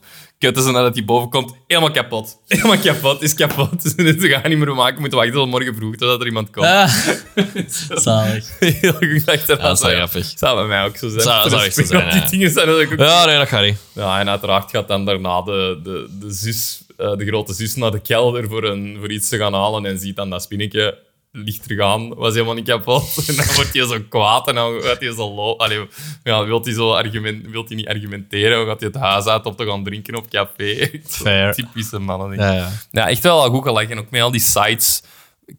Kutten 0.44 0.64
ze 0.64 0.72
nadat 0.72 0.96
hij 0.96 1.06
boven 1.06 1.30
komt, 1.30 1.54
helemaal 1.68 1.92
kapot. 1.92 2.38
Helemaal 2.48 2.78
kapot, 2.78 3.22
is 3.22 3.34
kapot. 3.34 3.82
Ze 4.20 4.28
gaan 4.30 4.50
niet 4.50 4.60
meer 4.60 4.76
maken, 4.76 5.00
moeten 5.00 5.18
wachten 5.18 5.36
tot 5.36 5.50
morgen 5.50 5.76
vroeg, 5.76 5.96
totdat 5.96 6.20
er 6.20 6.26
iemand 6.26 6.50
komt. 6.52 6.66
Ah, 6.66 6.94
zalig. 8.04 8.60
Heel 8.60 8.94
goed 8.94 9.26
achteraan. 9.26 9.64
Ja, 9.64 9.68
dat 9.68 9.84
is 9.84 9.94
grappig. 9.96 10.34
Zou 10.38 10.56
bij 10.58 10.66
mij 10.66 10.84
ook 10.86 10.98
zo 10.98 11.10
zijn. 11.10 11.22
Zou- 11.22 11.50
zo 11.50 11.58
zijn, 11.86 12.10
Die 12.10 12.22
ja. 12.22 12.28
dingen 12.30 12.52
zijn 12.52 12.68
dat 12.68 12.80
ook 12.80 13.00
Ja, 13.00 13.26
nee, 13.26 13.38
dat 13.38 13.48
gaat 13.48 13.64
niet. 13.64 13.78
ja, 13.94 14.20
en 14.20 14.30
uiteraard 14.30 14.72
gaat 14.72 14.88
dan 14.88 15.06
daarna 15.06 15.42
de, 15.42 15.80
de, 15.84 16.08
de 16.20 16.32
zus, 16.32 16.82
eh, 16.98 17.16
de 17.16 17.26
grote 17.26 17.54
zus 17.54 17.76
naar 17.76 17.92
de 17.92 18.02
kelder 18.02 18.48
voor, 18.48 18.64
een, 18.64 18.98
voor 19.00 19.12
iets 19.12 19.30
te 19.30 19.38
gaan 19.38 19.54
halen 19.54 19.86
en 19.86 20.00
ziet 20.00 20.16
dan 20.16 20.30
dat 20.30 20.44
spinnetje 20.44 20.98
lichter 21.36 21.76
gaan. 21.76 22.16
Was 22.16 22.34
helemaal 22.34 22.54
niet 22.54 22.68
kapot. 22.68 23.16
En 23.28 23.36
dan 23.36 23.46
wordt 23.56 23.74
hij 23.74 23.88
zo 23.88 24.00
kwaad 24.10 24.48
en 24.48 24.56
dan 24.56 24.82
gaat 24.82 25.00
hij 25.00 25.12
zo 25.14 25.34
lo 25.34 25.56
Allee, 25.56 25.88
ja, 26.24 26.46
wilt 26.46 26.66
hij 26.66 26.74
zo 26.74 26.94
argument, 26.94 27.48
wilt 27.48 27.68
hij 27.68 27.78
niet 27.78 27.88
argumenteren, 27.88 28.58
dan 28.58 28.66
gaat 28.68 28.80
hij 28.80 28.90
het 28.94 29.02
huis 29.02 29.26
uit 29.26 29.46
om 29.46 29.56
te 29.56 29.66
gaan 29.66 29.84
drinken 29.84 30.16
op 30.16 30.30
café. 30.30 30.90
Fair. 31.08 31.54
Typische 31.54 32.00
mannen. 32.00 32.38
Ja, 32.38 32.52
ja. 32.52 32.70
Ja, 32.92 33.10
echt 33.10 33.24
wel 33.24 33.50
goed 33.50 33.64
gelachen. 33.64 33.98
Ook 33.98 34.10
met 34.10 34.22
al 34.22 34.32
die 34.32 34.42
sides 34.42 35.02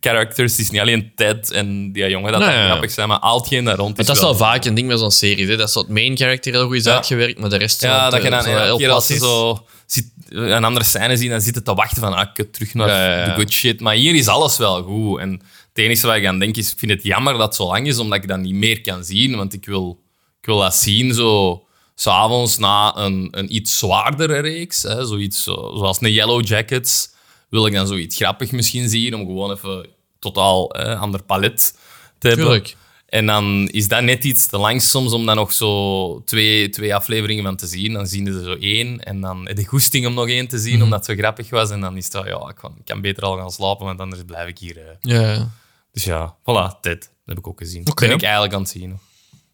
characters. 0.00 0.52
Het 0.52 0.60
is 0.60 0.70
niet 0.70 0.80
alleen 0.80 1.12
Ted 1.14 1.50
en 1.50 1.92
die 1.92 2.08
jongen 2.08 2.32
dat 2.32 2.40
Nee, 2.40 2.50
dat 2.50 2.58
ja. 2.58 2.66
grappig 2.66 2.90
zijn, 2.90 3.08
maar 3.08 3.20
daar 3.20 3.76
rond 3.76 3.96
Maar 3.96 4.06
dat 4.06 4.16
is 4.16 4.22
wel 4.22 4.34
vaak 4.34 4.64
een 4.64 4.74
ding 4.74 4.88
met 4.88 4.98
zo'n 4.98 5.10
serie. 5.10 5.46
Hè? 5.48 5.56
Dat 5.56 5.68
is 5.68 5.74
het 5.74 5.88
main 5.88 6.16
character 6.16 6.52
heel 6.52 6.66
goed 6.66 6.74
is 6.76 6.84
Ja. 6.84 6.94
uitgewerkt, 6.94 7.38
maar 7.38 7.50
de 7.50 7.56
rest 7.56 7.82
Ja, 7.82 8.10
dat 8.10 8.22
je 8.22 8.30
dan 8.30 8.42
zo 8.42 8.48
elke 8.50 8.62
heel 8.64 8.76
keer 8.76 8.90
als 8.90 9.10
is. 9.10 9.18
zo 9.18 9.66
zit, 9.86 10.06
een 10.28 10.64
andere 10.64 10.84
scène 10.84 11.16
zien, 11.16 11.30
dan 11.30 11.40
zitten 11.40 11.64
te 11.64 11.74
wachten 11.74 12.00
van 12.02 12.14
ah, 12.14 12.26
kut, 12.34 12.52
terug 12.52 12.74
naar 12.74 12.88
Ja, 12.88 13.04
ja, 13.04 13.18
ja. 13.18 13.24
de 13.24 13.32
good 13.32 13.52
shit. 13.52 13.80
Maar 13.80 13.94
hier 13.94 14.14
is 14.14 14.28
alles 14.28 14.56
wel 14.56 14.82
goed. 14.82 15.20
En 15.20 15.40
het 15.74 15.84
enige 15.84 16.06
wat 16.06 16.16
ik 16.16 16.26
aan 16.26 16.38
denk 16.38 16.56
is, 16.56 16.72
ik 16.72 16.78
vind 16.78 16.90
het 16.92 17.02
jammer 17.02 17.32
dat 17.32 17.42
het 17.42 17.54
zo 17.54 17.66
lang 17.66 17.86
is, 17.86 17.98
omdat 17.98 18.22
ik 18.22 18.28
dat 18.28 18.38
niet 18.38 18.54
meer 18.54 18.80
kan 18.80 19.04
zien. 19.04 19.36
Want 19.36 19.52
ik 19.52 19.66
wil, 19.66 20.02
ik 20.40 20.46
wil 20.46 20.58
dat 20.58 20.74
zien 20.74 21.14
zo... 21.14 21.58
S'avonds 21.96 22.58
na 22.58 22.96
een, 22.96 23.28
een 23.30 23.54
iets 23.54 23.78
zwaardere 23.78 24.38
reeks, 24.38 24.82
hè, 24.82 25.06
zoiets 25.06 25.42
zo- 25.42 25.72
zoals 25.76 26.00
een 26.00 26.12
Yellow 26.12 26.46
Jackets, 26.46 27.10
wil 27.48 27.66
ik 27.66 27.72
dan 27.72 27.86
zoiets 27.86 28.16
grappig 28.16 28.52
misschien 28.52 28.88
zien, 28.88 29.14
om 29.14 29.20
gewoon 29.26 29.50
even 29.52 29.86
totaal 30.18 30.68
hè, 30.68 30.96
ander 30.96 31.22
palet 31.22 31.78
te 32.18 32.28
hebben. 32.28 32.44
Tuurlijk. 32.46 32.76
En 33.08 33.26
dan 33.26 33.68
is 33.72 33.88
dat 33.88 34.02
net 34.02 34.24
iets 34.24 34.46
te 34.46 34.58
lang 34.58 34.82
soms 34.82 35.12
om 35.12 35.26
dan 35.26 35.36
nog 35.36 35.52
zo 35.52 36.22
twee, 36.24 36.68
twee 36.68 36.94
afleveringen 36.94 37.44
van 37.44 37.56
te 37.56 37.66
zien. 37.66 37.92
Dan 37.92 38.06
zien 38.06 38.26
ze 38.26 38.38
er 38.38 38.44
zo 38.44 38.56
één 38.60 39.00
en 39.04 39.20
dan 39.20 39.48
je 39.54 39.64
goesting 39.64 40.06
om 40.06 40.14
nog 40.14 40.28
één 40.28 40.48
te 40.48 40.56
Mhm. 40.56 40.64
zien, 40.64 40.82
omdat 40.82 41.06
het 41.06 41.16
zo 41.16 41.22
grappig 41.22 41.50
was. 41.50 41.70
En 41.70 41.80
dan 41.80 41.96
is 41.96 42.04
het, 42.12 42.12
ja, 42.26 42.48
ik 42.48 42.56
kan, 42.56 42.74
ik 42.78 42.84
kan 42.84 43.00
beter 43.00 43.22
al 43.22 43.36
gaan 43.36 43.50
slapen, 43.50 43.86
want 43.86 44.00
anders 44.00 44.22
blijf 44.26 44.48
ik 44.48 44.58
hier. 44.58 44.76
eh. 44.78 44.84
Ja, 45.00 45.20
ja. 45.32 45.50
Dus 45.94 46.04
ja, 46.04 46.36
voilà. 46.40 46.80
Dat 46.80 47.08
heb 47.26 47.38
ik 47.38 47.46
ook 47.46 47.58
gezien. 47.58 47.88
Oké. 47.90 48.06
Ben 48.06 48.14
ik 48.14 48.22
eigenlijk 48.22 48.54
aan 48.54 48.60
het 48.60 48.70
zien. 48.70 48.98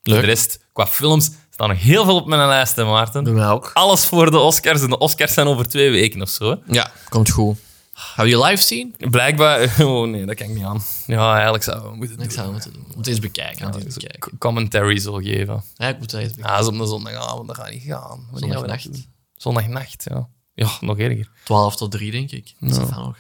Leuk. 0.03 0.21
De 0.21 0.27
rest, 0.27 0.59
qua 0.73 0.87
films, 0.87 1.31
staan 1.51 1.69
nog 1.69 1.79
heel 1.79 2.05
veel 2.05 2.17
op 2.17 2.27
mijn 2.27 2.49
lijst, 2.49 2.77
hè, 2.77 2.85
Maarten. 2.85 3.25
Bij 3.25 3.33
mij 3.33 3.49
ook. 3.49 3.71
Alles 3.75 4.07
voor 4.07 4.31
de 4.31 4.39
Oscars. 4.39 4.83
En 4.83 4.89
de 4.89 4.99
Oscars 4.99 5.33
zijn 5.33 5.47
over 5.47 5.69
twee 5.69 5.91
weken 5.91 6.23
of 6.23 6.29
zo. 6.29 6.51
Hè. 6.51 6.57
Ja, 6.75 6.91
komt 7.09 7.31
goed. 7.31 7.59
Gaan 7.93 8.25
we 8.25 8.31
je 8.31 8.43
live 8.43 8.63
zien? 8.63 8.95
Blijkbaar... 8.99 9.75
Oh 9.87 10.09
nee, 10.09 10.25
dat 10.25 10.35
kan 10.37 10.49
ik 10.49 10.55
niet 10.55 10.65
aan. 10.65 10.83
Ja, 11.07 11.33
eigenlijk 11.35 11.63
zouden 11.65 11.91
we 11.91 11.97
moeten 11.97 12.17
Ik 12.17 12.23
doen. 12.23 12.31
zou 12.33 12.45
het 12.45 12.53
moeten 12.53 12.73
doen. 12.73 12.93
Moet 12.97 13.07
eens 13.07 13.19
bekijken. 13.19 13.67
moet 13.71 13.85
eens 13.85 13.95
bekijken. 13.95 14.31
C- 14.33 14.39
Commentary 14.39 14.99
zo 14.99 15.13
geven. 15.15 15.63
Ja, 15.75 15.89
ik 15.89 15.99
moet 15.99 16.11
dat 16.11 16.21
eens 16.21 16.29
bekijken. 16.35 16.53
Ja, 16.53 16.61
dat 16.63 16.73
is 16.73 16.75
op 16.75 16.81
een 16.81 16.87
zondagavond, 16.89 17.47
dat 17.47 17.57
gaat 17.57 17.71
niet 17.71 17.83
gaan. 17.83 18.29
Dat 18.33 18.41
Zondagnacht. 18.41 18.89
Zondagnacht, 19.37 20.05
ja. 20.11 20.29
Ja, 20.55 20.69
nog 20.81 20.99
erger. 20.99 21.31
12 21.45 21.77
tot 21.77 21.91
3, 21.91 22.11
denk 22.11 22.31
ik. 22.31 22.55
Dat 22.61 22.71
is 22.71 22.77
dat 22.77 22.89
dan 22.91 22.99
nog. 23.05 23.17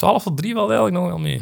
12 0.00 0.22
tot 0.22 0.36
3 0.36 0.54
valt 0.54 0.70
eigenlijk 0.70 0.98
nog 1.00 1.08
wel 1.08 1.18
mee. 1.18 1.40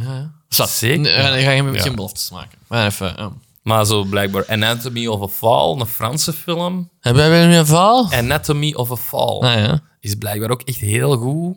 Zat. 0.48 0.68
Zeker. 0.68 1.02
Dan 1.02 1.22
ga 1.22 1.34
je 1.34 1.62
geen 1.62 1.72
Ja. 1.72 1.94
beloftes 1.94 2.30
maken. 2.30 2.58
Maar 2.68 2.86
even... 2.86 3.14
ja. 3.16 3.32
Maar 3.62 3.86
zo 3.86 4.04
blijkbaar 4.04 4.44
Anatomy 4.48 5.06
of 5.06 5.22
a 5.22 5.26
Fall, 5.26 5.80
een 5.80 5.86
Franse 5.86 6.32
film. 6.32 6.90
Hebben 7.00 7.28
wij 7.28 7.30
weer 7.48 7.58
een 7.58 7.66
geval? 7.66 8.12
Anatomy 8.12 8.72
of 8.74 8.90
a 8.90 8.96
Fall. 8.96 9.38
Ah 9.40 9.54
ja. 9.54 9.80
is 10.00 10.14
blijkbaar 10.14 10.50
ook 10.50 10.62
echt 10.62 10.78
heel 10.80 11.16
goed. 11.16 11.56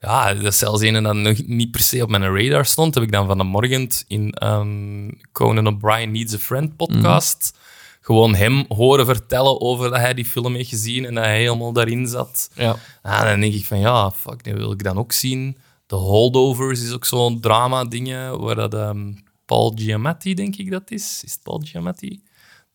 Ja, 0.00 0.34
dat 0.34 0.44
is 0.44 0.58
zelfs 0.58 0.82
een 0.82 1.02
dat 1.02 1.14
nog 1.14 1.46
niet 1.46 1.70
per 1.70 1.80
se 1.80 2.02
op 2.02 2.10
mijn 2.10 2.36
radar 2.36 2.66
stond. 2.66 2.94
Heb 2.94 3.02
ik 3.02 3.12
dan 3.12 3.26
van 3.26 3.38
de 3.38 3.44
morgen 3.44 3.88
in 4.08 4.32
ehm 4.32 5.10
Conan 5.32 5.66
O'Brien 5.66 6.10
Needs 6.12 6.34
a 6.34 6.38
Friend 6.38 6.76
podcast 6.76 7.58
gewoon 8.00 8.34
hem 8.34 8.64
horen 8.68 9.06
vertellen 9.06 9.60
over 9.60 9.90
dat 9.90 9.98
hij 9.98 10.14
die 10.14 10.24
film 10.24 10.54
heeft 10.54 10.68
gezien 10.68 11.04
en 11.06 11.14
dat 11.14 11.24
hij 11.24 11.38
helemaal 11.38 11.72
daarin 11.72 12.06
zat. 12.06 12.50
Ja. 12.54 12.76
Ah, 13.02 13.22
dan 13.22 13.40
denk 13.40 13.54
ik 13.54 13.64
van 13.64 13.78
ja, 13.78 14.10
fuck, 14.10 14.44
die 14.44 14.54
wil 14.54 14.72
ik 14.72 14.82
dan 14.84 14.98
ook 14.98 15.12
zien. 15.12 15.56
The 15.92 15.98
Holdovers 15.98 16.82
is 16.82 16.92
ook 16.92 17.04
zo'n 17.04 17.40
drama-dingen 17.40 18.40
waar 18.40 18.54
dat 18.54 18.74
ehm, 18.74 19.12
Paul 19.44 19.72
Giamatti, 19.76 20.34
denk 20.34 20.56
ik 20.56 20.70
dat 20.70 20.90
is. 20.90 21.20
Is 21.24 21.32
het 21.32 21.42
Paul 21.42 21.60
Giamatti? 21.64 22.22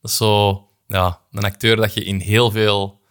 Dat 0.01 0.11
is 0.11 0.18
zo, 0.18 0.63
ja, 0.88 1.22
een 1.32 1.43
acteur 1.43 1.76
dat 1.76 1.93
je 1.93 2.03
in 2.03 2.20
heel 2.20 2.51
veel 2.51 3.01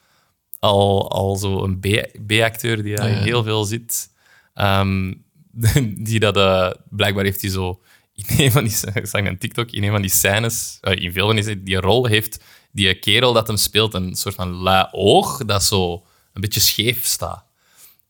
al, 0.59 1.11
al 1.11 1.37
zo 1.37 1.65
een 1.65 1.81
B- 1.81 2.27
B-acteur 2.27 2.83
die 2.83 2.97
daar 2.97 3.11
ja. 3.11 3.17
heel 3.17 3.43
veel 3.43 3.65
zit. 3.65 4.11
Ehm, 4.55 5.15
die 6.09 6.21
dat, 6.21 6.37
eh, 6.37 6.71
blijkbaar 6.91 7.25
heeft 7.25 7.41
hij 7.41 7.51
zo 7.51 7.81
in 8.15 8.25
een 8.45 8.53
van 8.53 8.65
die, 8.65 8.77
ik 8.95 9.07
zag 9.07 9.25
een 9.25 9.39
TikTok, 9.39 9.71
in 9.71 9.83
een 9.83 9.91
van 9.91 10.01
die 10.01 10.11
scènes, 10.11 10.79
eh, 10.81 11.03
in 11.03 11.13
veel 11.13 11.27
van 11.27 11.37
die, 11.37 11.63
die 11.63 11.81
rol 11.81 12.07
heeft 12.07 12.45
die 12.73 12.99
kerel 12.99 13.33
dat 13.33 13.47
hem 13.47 13.57
speelt 13.57 13.95
een 13.95 14.15
soort 14.15 14.35
van 14.35 14.51
lui 14.51 14.89
oog 14.91 15.45
dat 15.45 15.63
zo 15.63 15.93
een 16.33 16.41
beetje 16.41 16.61
scheef 16.61 17.05
staat. 17.05 17.45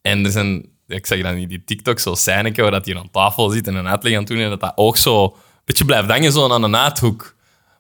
En 0.01 0.25
er 0.25 0.31
zijn, 0.31 0.76
ik 0.89 1.07
zag 1.07 1.21
dan 1.23 1.35
in 1.35 1.49
die 1.49 1.63
TikTok 1.65 1.99
zo 1.99 2.15
scèneke 2.15 2.63
waar 2.63 2.71
dat 2.71 2.87
hij 2.87 2.97
aan 2.97 3.11
tafel 3.11 3.49
zit 3.51 3.67
en 3.67 3.75
een 3.75 3.89
uitleg 3.89 4.13
aan 4.13 4.19
het 4.19 4.29
doen 4.29 4.39
en 4.39 4.51
dat 4.51 4.61
dat 4.61 4.73
oog 4.75 4.99
zo 4.99 5.25
een 5.25 5.33
beetje 5.65 5.85
blijft 5.85 6.09
hangen 6.11 6.33
zo 6.33 6.53
aan 6.53 6.71
de 6.73 6.77
uithoek. 6.79 7.35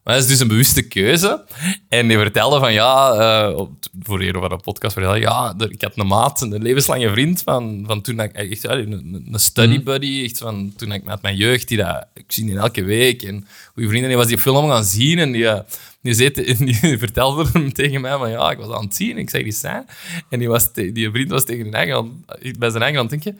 Maar 0.04 0.14
dat 0.14 0.24
is 0.24 0.30
dus 0.30 0.40
een 0.40 0.48
bewuste 0.48 0.82
keuze. 0.88 1.44
En 1.88 2.08
die 2.08 2.16
vertelde 2.18 2.58
van 2.58 2.72
ja, 2.72 3.12
eh, 3.12 3.60
voor 4.02 4.20
hier 4.20 4.36
over 4.36 4.52
een 4.52 4.60
podcast 4.60 4.92
vertelde 4.92 5.18
ja, 5.18 5.54
ik 5.70 5.82
had 5.82 5.92
een 5.96 6.06
maat, 6.06 6.40
een 6.40 6.62
levenslange 6.62 7.10
vriend 7.10 7.42
van, 7.42 7.84
van 7.86 8.00
toen 8.02 8.20
ik 8.20 8.32
echt 8.32 8.64
een, 8.64 8.92
een- 8.92 9.28
een 9.32 9.38
study 9.40 9.82
buddy, 9.82 10.22
echt 10.24 10.38
van 10.38 10.72
toen 10.76 10.92
ik 10.92 11.04
met 11.04 11.22
mijn 11.22 11.36
jeugd, 11.36 11.68
die 11.68 11.76
dat, 11.78 12.06
ik 12.14 12.24
zie 12.32 12.44
die 12.44 12.58
elke 12.58 12.84
week 12.84 13.22
en 13.22 13.46
goede 13.72 13.88
vrienden, 13.88 14.08
die 14.08 14.18
was 14.18 14.26
die 14.26 14.38
film 14.38 14.68
gaan 14.68 14.84
zien 14.84 15.18
en 15.18 15.32
die, 15.32 15.48
eh, 15.48 15.60
die, 16.06 16.14
zei, 16.14 16.30
te- 16.30 16.56
die 16.64 16.98
vertelde 16.98 17.48
hem 17.52 17.72
tegen 17.72 18.00
mij 18.00 18.16
van 18.16 18.30
ja, 18.30 18.50
ik 18.50 18.58
was 18.58 18.76
aan 18.76 18.84
het 18.84 18.94
zien, 18.94 19.18
ik 19.18 19.30
zeg 19.30 19.42
die 19.42 19.52
zijn 19.52 19.86
en 20.28 20.38
die, 20.38 20.48
was 20.48 20.72
die 20.72 21.10
vriend 21.10 21.30
was 21.30 21.44
tegen 21.44 21.62
zijn 21.62 21.74
eigen, 21.74 22.24
bij 22.58 22.70
zijn 22.70 22.82
eigen 22.82 23.00
aan 23.00 23.06
het 23.06 23.34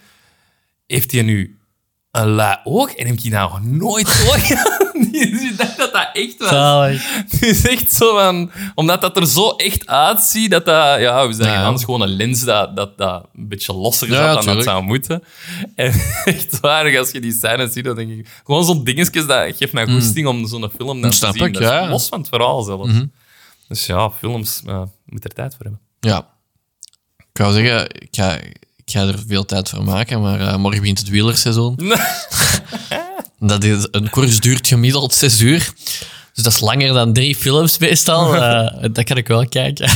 heeft 0.86 1.12
hij 1.12 1.22
nu 1.22 1.56
een 2.16 2.28
lui 2.28 2.56
oog 2.64 2.94
en 2.94 3.06
heb 3.06 3.14
ik 3.14 3.22
die 3.22 3.30
nou 3.30 3.50
nog 3.50 3.62
nooit 3.62 4.06
oog 4.26 4.46
Dus 5.12 5.42
ik 5.42 5.56
dacht 5.56 5.76
dat 5.76 5.92
dat 5.92 6.08
echt 6.12 6.38
was. 6.38 6.48
Zalig. 6.48 7.24
Is 7.40 7.66
echt 7.68 7.92
zo 7.92 8.14
van... 8.16 8.50
Omdat 8.74 9.00
dat 9.00 9.16
er 9.16 9.26
zo 9.26 9.48
echt 9.50 9.86
uitziet, 9.86 10.50
dat 10.50 10.64
dat... 10.64 11.00
Ja, 11.00 11.26
we 11.26 11.32
zeggen 11.32 11.54
Ja. 11.54 11.64
anders 11.64 11.84
gewoon 11.84 12.00
een 12.00 12.16
lens 12.16 12.44
dat, 12.44 12.76
dat, 12.76 12.98
dat 12.98 13.28
een 13.36 13.48
beetje 13.48 13.72
losser 13.72 14.08
Ja, 14.08 14.14
zat 14.14 14.24
dan 14.24 14.34
dat 14.34 14.44
tuurlijk. 14.44 14.68
zou 14.68 14.82
moeten. 14.82 15.22
En 15.74 15.92
echt 16.24 16.60
waar, 16.60 16.98
als 16.98 17.10
je 17.10 17.20
die 17.20 17.32
scènes 17.32 17.72
ziet, 17.72 17.84
dan 17.84 17.96
denk 17.96 18.10
ik... 18.10 18.28
Gewoon 18.44 18.64
zo'n 18.64 18.84
dingetjes, 18.84 19.26
dat 19.26 19.56
geeft 19.56 19.72
mij 19.72 19.86
goesting 19.86 20.26
om 20.26 20.46
zo'n 20.46 20.70
film 20.76 21.00
dan 21.00 21.12
Snap 21.12 21.32
te 21.32 21.38
zien. 21.38 21.46
ik, 21.46 21.52
Dat 21.54 21.62
is 21.62 21.68
ja. 21.68 21.80
Mhm. 21.80 21.90
Los 21.90 22.08
van 22.08 22.18
het 22.18 22.28
verhaal 22.28 22.62
zelfs. 22.62 22.92
Dus 23.68 23.86
ja, 23.86 24.10
films, 24.10 24.62
uh, 24.66 24.82
moet 25.04 25.24
er 25.24 25.30
tijd 25.32 25.54
voor 25.54 25.64
hebben. 25.64 25.80
Ja. 26.00 26.26
Ik 27.32 27.42
wou 27.42 27.52
zeggen, 27.52 27.88
ik 28.00 28.08
ga, 28.10 28.38
ik 28.86 28.92
ga 28.92 29.06
er 29.06 29.18
veel 29.26 29.44
tijd 29.44 29.68
voor 29.68 29.84
maken, 29.84 30.20
maar 30.20 30.40
eh, 30.40 30.56
morgen 30.56 30.80
begint 30.80 30.98
het 30.98 31.08
wielerseizoen. 31.08 31.78
Dat 33.38 33.64
is, 33.64 33.88
een 33.90 34.10
koers 34.10 34.40
duurt 34.40 34.66
gemiddeld 34.66 35.14
zes 35.14 35.40
uur. 35.40 35.72
Dus 36.34 36.44
dat 36.44 36.52
is 36.52 36.60
langer 36.60 36.92
dan 36.92 37.12
drie 37.12 37.36
films 37.36 37.78
meestal. 37.78 38.34
Eh, 38.34 38.88
dat 38.92 39.04
kan 39.04 39.16
ik 39.16 39.26
wel 39.28 39.48
kijken. 39.48 39.90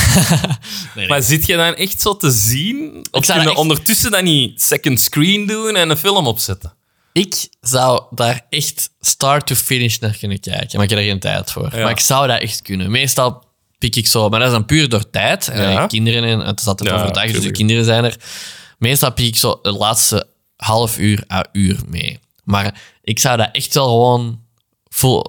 nee, 0.96 1.08
Maar 1.08 1.22
zit 1.22 1.46
je 1.46 1.56
dan 1.56 1.74
echt 1.74 2.00
zo 2.00 2.16
te 2.16 2.30
zien? 2.30 3.06
Of 3.10 3.24
zou 3.24 3.40
echt- 3.40 3.54
ondertussen 3.56 4.10
dan 4.10 4.24
niet 4.24 4.62
second 4.62 5.00
screen 5.00 5.46
doen 5.46 5.76
en 5.76 5.90
een 5.90 5.96
film 5.96 6.26
opzetten? 6.26 6.72
Ik 7.12 7.48
zou 7.60 8.02
daar 8.10 8.46
echt 8.50 8.90
start 9.00 9.46
to 9.46 9.54
finish 9.54 9.98
naar 9.98 10.16
kunnen 10.18 10.40
kijken. 10.40 10.68
Maar 10.76 10.84
ik 10.84 10.90
heb 10.90 10.98
er 10.98 11.04
geen 11.04 11.20
tijd 11.20 11.50
voor. 11.52 11.68
Ja. 11.76 11.82
Maar 11.82 11.90
ik 11.90 12.00
zou 12.00 12.26
dat 12.26 12.40
echt 12.40 12.62
kunnen. 12.62 12.90
Meestal 12.90 13.44
pik 13.78 13.96
ik 13.96 14.06
zo... 14.06 14.28
Maar 14.28 14.38
dat 14.38 14.48
is 14.48 14.54
dan 14.54 14.64
puur 14.64 14.88
door 14.88 15.10
tijd. 15.10 15.48
En 15.48 15.62
Ja. 15.70 15.74
dan 15.78 15.88
kinderen 15.88 16.24
in. 16.24 16.38
Het 16.38 16.60
is 16.60 16.66
altijd 16.66 16.90
Ja, 16.90 16.96
overdag, 16.96 17.30
dus 17.30 17.42
de 17.42 17.50
kinderen 17.50 17.84
zijn 17.84 18.04
er. 18.04 18.16
Meestal 18.80 19.12
pik 19.12 19.26
ik 19.26 19.36
zo 19.36 19.58
de 19.62 19.72
laatste 19.72 20.26
half 20.56 20.98
uur 20.98 21.24
à 21.32 21.44
uur 21.52 21.78
mee. 21.88 22.18
Maar 22.44 22.80
ik 23.02 23.18
zou 23.18 23.36
dat 23.36 23.48
echt 23.52 23.74
wel 23.74 23.86
gewoon 23.86 24.40
vol, 24.88 25.24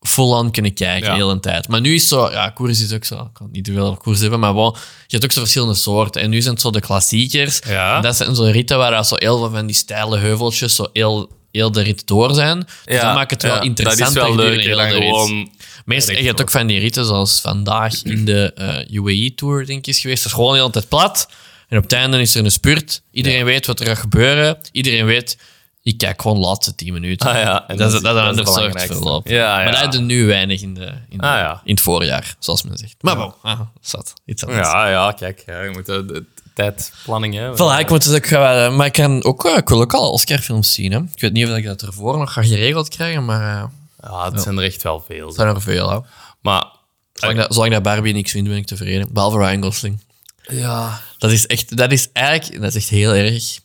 vol 0.00 0.36
aan 0.36 0.50
kunnen 0.50 0.74
kijken 0.74 1.08
Ja. 1.08 1.14
de 1.16 1.24
hele 1.24 1.40
tijd. 1.40 1.68
Maar 1.68 1.80
nu 1.80 1.94
is 1.94 2.08
zo... 2.08 2.30
Ja, 2.30 2.50
koers 2.50 2.82
is 2.82 2.92
ook 2.92 3.04
zo... 3.04 3.14
Ik 3.14 3.32
kan 3.32 3.48
niet 3.52 3.64
te 3.64 3.72
veel 3.72 3.96
koers 3.96 4.20
hebben, 4.20 4.40
maar 4.40 4.50
gewoon... 4.50 4.76
Je 5.06 5.16
hebt 5.16 5.24
ook 5.24 5.32
zo 5.32 5.40
verschillende 5.40 5.74
soorten. 5.74 6.22
En 6.22 6.30
nu 6.30 6.40
zijn 6.40 6.54
het 6.54 6.62
zo 6.62 6.70
de 6.70 6.80
klassiekers. 6.80 7.60
Ja. 7.66 7.96
En 7.96 8.02
dat 8.02 8.16
zijn 8.16 8.34
zo 8.34 8.44
ritten 8.44 8.78
waar 8.78 9.04
zo 9.04 9.14
heel 9.18 9.38
veel 9.38 9.50
van 9.50 9.66
die 9.66 9.76
steile 9.76 10.18
heuveltjes 10.18 10.74
zo 10.74 10.86
heel, 10.92 11.30
heel 11.50 11.72
de 11.72 11.82
rit 11.82 12.06
door 12.06 12.34
zijn. 12.34 12.66
Dus 12.84 13.00
dat 13.00 13.14
maakt 13.14 13.30
het 13.30 13.42
wel 13.42 13.54
ja, 13.54 13.60
interessant. 13.60 14.14
Dat 14.14 14.28
is 14.28 14.34
wel 14.34 14.44
leuk. 14.44 14.60
heel 14.60 14.76
dan 14.76 14.90
gewoon... 14.90 15.50
Meestal, 15.84 16.14
je 16.14 16.22
hebt 16.22 16.40
ook 16.40 16.50
van 16.50 16.66
die 16.66 16.78
ritten 16.78 17.04
zoals 17.04 17.40
vandaag 17.40 18.02
in 18.02 18.24
de 18.24 18.52
eh, 18.52 18.96
UAE-tour, 18.96 19.66
denk 19.66 19.78
ik, 19.78 19.86
is 19.86 19.98
geweest. 20.00 20.22
Dat 20.22 20.32
is 20.32 20.38
gewoon 20.38 20.52
de 20.52 20.58
hele 20.58 20.70
tijd 20.70 20.88
plat. 20.88 21.28
En 21.68 21.76
op 21.76 21.82
het 21.82 21.92
einde 21.92 22.20
is 22.20 22.34
er 22.34 22.44
een 22.44 22.50
spurt. 22.50 23.02
Iedereen 23.10 23.44
weet 23.44 23.66
wat 23.66 23.80
er 23.80 23.86
gaat 23.86 23.98
gebeuren. 23.98 24.58
Iedereen 24.72 25.04
weet, 25.06 25.38
ik 25.82 25.98
kijk 25.98 26.22
gewoon 26.22 26.40
de 26.40 26.46
laatste 26.46 26.74
10 26.74 26.92
minuten. 26.92 27.28
Ah 27.28 27.34
ja, 27.34 27.68
en 27.68 27.76
dat, 27.76 27.92
is, 27.94 28.00
dat 28.00 28.02
is 28.02 28.02
dat 28.02 28.16
is 28.16 28.20
ander 28.28 28.36
het 28.36 28.46
soort 28.46 28.54
belangrijkste. 28.56 28.96
verloop. 28.96 29.28
Ja, 29.28 29.62
ja. 29.62 29.70
Maar 29.70 29.80
dat 29.82 29.92
doen 29.92 30.06
nu 30.06 30.26
weinig 30.26 30.60
in, 30.62 30.74
de, 30.74 30.92
in, 31.08 31.18
de- 31.18 31.24
Ah 31.26 31.38
ja. 31.38 31.60
in 31.64 31.74
het 31.74 31.82
voorjaar, 31.82 32.34
zoals 32.38 32.62
men 32.62 32.76
zegt. 32.78 32.94
Maar 33.00 33.16
bon, 33.16 33.34
ah, 33.42 33.60
zat. 33.80 34.12
Iets 34.24 34.44
anders. 34.46 34.68
Ja, 34.68 34.88
ja, 34.88 35.12
kijk. 35.12 35.42
Ja, 35.46 35.62
je 35.62 35.70
moet 35.70 35.86
de, 35.86 36.04
de 36.04 36.24
tijdplanning 36.54 37.34
hebben. 37.34 37.56
Voilà, 37.56 37.80
ik 37.80 37.88
moet 37.90 38.04
het 38.04 38.14
ook 38.14 38.26
gaan, 38.26 38.76
maar 38.76 38.86
ik, 38.86 38.92
kan 38.92 39.24
ook, 39.24 39.44
eh, 39.44 39.56
ik 39.56 39.68
wil 39.68 39.80
ook 39.80 39.94
al 39.94 40.10
Oscar-films 40.12 40.72
zien. 40.72 40.92
Hè. 40.92 40.98
Ik 40.98 41.20
weet 41.20 41.32
niet 41.32 41.48
of 41.48 41.56
ik 41.56 41.64
dat 41.64 41.82
ervoor 41.82 42.18
nog 42.18 42.32
ga 42.32 42.42
geregeld 42.42 42.88
krijgen, 42.88 43.24
maar 43.24 43.56
eh 43.62 43.64
Ja, 44.02 44.30
het 44.30 44.42
zijn 44.42 44.58
er 44.58 44.64
echt 44.64 44.82
wel 44.82 45.04
veel. 45.08 45.28
zo. 45.28 45.34
zijn 45.34 45.48
er 45.54 45.60
veel. 45.62 45.90
Hè. 45.90 45.98
Maar... 46.40 46.64
Zolang, 47.12 47.38
dat, 47.38 47.54
zolang 47.54 47.72
dat 47.72 47.82
Barbie 47.82 48.12
niks 48.14 48.30
vindt, 48.30 48.48
ben 48.48 48.58
ik 48.58 48.66
tevreden. 48.66 49.12
Behalve 49.12 49.38
Ryan 49.38 49.62
Gosling. 49.62 50.00
Ja. 50.48 51.00
Dat 51.18 51.30
is 51.32 51.46
echt, 51.46 51.76
dat 51.76 51.92
is 51.92 52.08
eigenlijk, 52.12 52.60
dat 52.62 52.74
is 52.74 52.76
echt 52.82 52.88
heel 52.88 53.14
erg. 53.14 53.58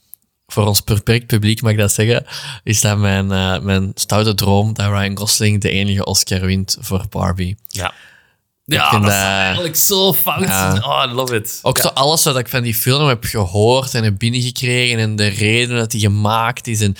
Voor 0.47 0.67
ons 0.67 0.83
beperkt 0.83 1.27
publiek 1.27 1.61
mag 1.61 1.71
ik 1.71 1.77
dat 1.77 1.93
zeggen. 1.93 2.25
Is 2.63 2.81
dat 2.81 2.97
mijn, 2.97 3.31
eh, 3.31 3.59
mijn 3.59 3.91
stoute 3.95 4.33
droom 4.33 4.73
dat 4.73 4.85
Ryan 4.87 5.17
Gosling 5.17 5.61
de 5.61 5.69
enige 5.69 6.05
Oscar 6.05 6.41
wint 6.41 6.77
voor 6.79 7.05
Barbie. 7.09 7.57
Ja. 7.67 7.93
Ik 8.65 8.73
Ja, 8.73 8.89
vind 8.89 9.01
dat 9.01 9.11
dat- 9.11 9.19
is 9.21 9.25
eigenlijk 9.27 9.75
zo 9.75 10.13
fout. 10.13 10.43
Ja. 10.43 10.73
Oh, 10.83 11.03
I 11.11 11.13
love 11.13 11.35
it. 11.35 11.59
Ook 11.61 11.77
zo 11.77 11.87
alles 11.87 12.23
wat 12.23 12.37
ik 12.37 12.47
van 12.49 12.63
die 12.63 12.75
film 12.75 13.07
heb 13.07 13.23
gehoord 13.23 13.93
en 13.95 14.03
heb 14.03 14.17
binnengekregen 14.17 14.99
en 14.99 15.15
de 15.15 15.27
reden 15.27 15.77
dat 15.77 15.91
die 15.91 16.01
gemaakt 16.01 16.67
is. 16.67 16.81
En, 16.81 16.95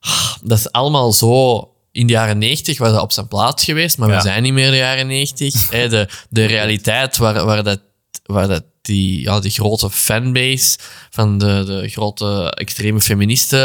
Ah, 0.00 0.32
dat 0.42 0.58
is 0.58 0.72
allemaal 0.72 1.12
zo... 1.12 1.68
In 1.92 2.06
de 2.06 2.12
jaren 2.12 2.38
90 2.38 2.78
was 2.78 2.90
dat 2.92 3.00
op 3.00 3.12
zijn 3.12 3.28
plaats 3.28 3.64
geweest, 3.64 3.98
maar 3.98 4.08
Ja. 4.08 4.14
we 4.16 4.20
zijn 4.22 4.42
niet 4.42 4.52
meer 4.52 4.70
de 4.70 4.76
jaren 4.76 5.06
90. 5.06 5.70
Hè, 5.70 5.88
de, 5.88 6.08
de 6.28 6.44
realiteit 6.44 7.16
waar, 7.16 7.44
waar, 7.44 7.62
dat, 7.62 7.80
waar 8.22 8.48
dat 8.48 8.64
die, 8.82 9.20
ja, 9.20 9.40
die 9.40 9.50
grote 9.50 9.90
fanbase 9.90 10.78
van 11.10 11.38
de, 11.38 11.62
de 11.66 11.88
grote 11.88 12.50
extreme 12.56 13.00
feministen, 13.00 13.58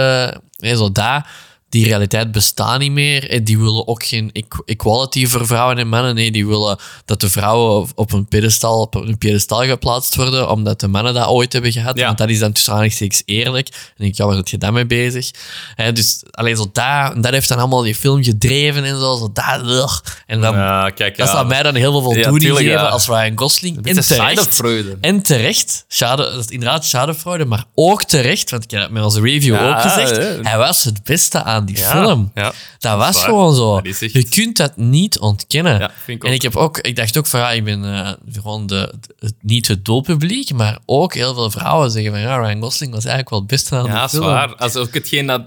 hè, 0.58 0.76
zo 0.76 0.92
daar, 0.92 1.32
die 1.70 1.86
realiteit 1.86 2.32
bestaat 2.32 2.80
niet 2.80 2.92
meer. 2.92 3.30
En 3.30 3.44
die 3.44 3.60
willen 3.60 3.88
ook 3.88 4.04
geen 4.06 4.30
equ- 4.34 4.62
equality 4.66 5.28
voor 5.28 5.46
vrouwen 5.48 5.78
en 5.78 5.88
mannen. 5.88 6.16
Nee, 6.16 6.32
die 6.32 6.48
willen 6.48 6.78
dat 7.06 7.20
de 7.20 7.30
vrouwen 7.30 7.88
op- 7.96 8.12
een 8.12 8.28
pedestal, 8.28 8.82
op 8.82 8.96
een 8.96 9.18
pedestal 9.18 9.64
geplaatst 9.64 10.16
worden, 10.16 10.50
omdat 10.50 10.80
de 10.80 10.88
mannen 10.88 11.14
dat 11.14 11.28
ooit 11.28 11.54
hebben 11.54 11.72
gehad. 11.72 11.98
Ja. 11.98 12.06
Want 12.06 12.18
dat 12.18 12.30
is 12.30 12.40
dan 12.40 12.52
tussen 12.52 12.72
aanhalingstekens 12.72 13.22
eerlijk. 13.26 13.68
En 13.98 14.06
ik, 14.06 14.16
ja, 14.18 14.26
waar 14.26 14.36
zit 14.36 14.50
je 14.50 14.58
dan 14.58 14.74
mee 14.74 14.86
bezig? 14.86 15.32
Hè, 15.76 15.92
dus 15.94 16.24
alleen 16.32 16.56
zo 16.56 16.70
daar, 16.74 17.22
dat 17.22 17.32
heeft 17.32 17.50
dan 17.50 17.58
allemaal 17.58 17.82
die 17.82 17.96
film 17.96 18.24
gedreven 18.24 18.84
en 18.84 19.00
zo. 19.00 19.16
zo 19.18 19.30
daar, 19.34 19.62
ugh. 19.66 20.00
en 20.28 20.42
dan, 20.42 20.56
Ja, 20.56 20.90
kijk, 20.90 21.18
ja. 21.18 21.24
dat 21.26 21.34
zou 21.34 21.48
mij 21.48 21.64
dan 21.64 21.76
heel 21.76 21.92
veel 21.92 22.02
voldoening 22.02 22.58
geven 22.58 22.72
ja. 22.72 22.88
als 22.88 23.08
Ryan 23.08 23.38
Gosling. 23.38 23.76
Het 23.76 23.86
En 23.88 23.94
terecht. 24.04 24.60
En 25.02 25.22
terecht, 25.22 25.86
schade, 25.88 26.24
dat 26.24 26.40
is 26.40 26.46
inderdaad 26.46 26.86
schadenfreude, 26.86 27.46
maar 27.46 27.64
ook 27.76 28.04
terecht, 28.04 28.50
want 28.52 28.64
ik 28.64 28.72
heb 28.72 28.82
het 28.82 28.92
met 28.92 29.04
onze 29.04 29.22
review 29.22 29.54
Ja, 29.56 29.70
ook 29.70 29.82
gezegd, 29.82 30.16
ja. 30.16 30.50
hij 30.50 30.58
was 30.58 30.84
het 30.84 31.04
beste 31.04 31.44
aan 31.44 31.59
die 31.66 31.78
Ja, 31.78 31.92
film. 31.92 32.32
ja, 32.34 32.54
dat 32.80 32.98
was 32.98 33.16
waar. 33.16 33.24
gewoon 33.26 33.56
zo. 33.56 33.78
Echt- 33.78 34.00
Je 34.00 34.30
kunt 34.30 34.58
dat 34.58 34.78
niet 34.78 35.20
ontkennen. 35.20 35.80
Ja, 35.80 35.92
ik 36.08 36.24
en 36.24 36.34
ik, 36.34 36.42
heb 36.42 36.56
ook, 36.56 36.78
ik 36.78 36.96
dacht 36.96 37.18
ook 37.18 37.26
van, 37.28 37.40
ja, 37.40 37.52
ik 37.52 37.64
ben 37.64 37.84
eh, 37.96 38.12
gewoon 38.32 38.68
de, 38.68 38.94
het, 39.20 39.34
niet 39.42 39.68
het 39.68 39.86
doelpubliek, 39.86 40.54
maar 40.54 40.78
ook 40.86 41.14
heel 41.14 41.34
veel 41.34 41.52
vrouwen 41.52 41.92
zeggen 41.92 42.12
van, 42.12 42.20
ja, 42.22 42.38
Ryan 42.38 42.62
Gosling 42.62 42.92
was 42.94 43.02
eigenlijk 43.06 43.30
wel 43.30 43.40
het 43.40 43.48
beste 43.48 43.76
aan 43.76 43.86
Ja, 43.86 44.04
is 44.04 44.10
film. 44.12 44.26
waar. 44.26 44.56
Als 44.56 44.76
ook 44.76 44.94
hetgeen 44.94 45.26
dat... 45.28 45.42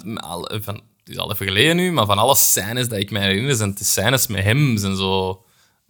Van, 0.62 0.74
het 1.04 1.10
is 1.14 1.16
al 1.18 1.32
even 1.32 1.46
geleden 1.46 1.76
nu, 1.76 1.92
maar 1.92 2.06
van 2.06 2.18
alle 2.18 2.36
scènes 2.36 2.88
dat 2.88 2.98
ik 2.98 3.10
me 3.10 3.18
herinner, 3.18 3.54
zijn 3.54 3.74
de 3.74 3.84
scènes 3.84 4.26
met 4.26 4.42
hem. 4.44 4.76
Zijn 4.78 4.96
zo... 4.96 5.42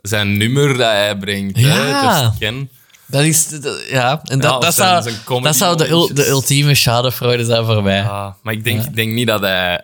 Zijn 0.02 0.36
nummer 0.36 0.68
dat 0.68 0.90
hij 0.90 1.16
brengt. 1.16 1.58
Ja. 1.58 1.66
Hè, 1.68 2.08
dus 2.08 2.32
ik 2.32 2.38
ken. 2.38 2.70
Dat 3.12 3.22
is... 3.24 3.48
dat- 3.48 3.86
ja, 3.88 4.20
en 4.24 4.38
dat, 4.40 4.50
Ja, 4.50 4.58
dat, 4.58 4.74
zijn- 4.74 5.02
zou, 5.02 5.16
zijn 5.26 5.42
dat 5.42 5.56
zou 5.56 5.76
de, 5.76 5.88
ul- 5.88 6.14
de 6.14 6.28
ultieme 6.28 6.74
schadenfreude 6.74 7.44
zijn 7.44 7.64
voor 7.64 7.82
mij. 7.82 8.02
Ah, 8.02 8.32
maar 8.42 8.54
ik 8.54 8.64
denk, 8.64 8.84
ik 8.84 8.94
denk 8.94 9.12
niet 9.12 9.26
dat 9.26 9.40
hij... 9.40 9.80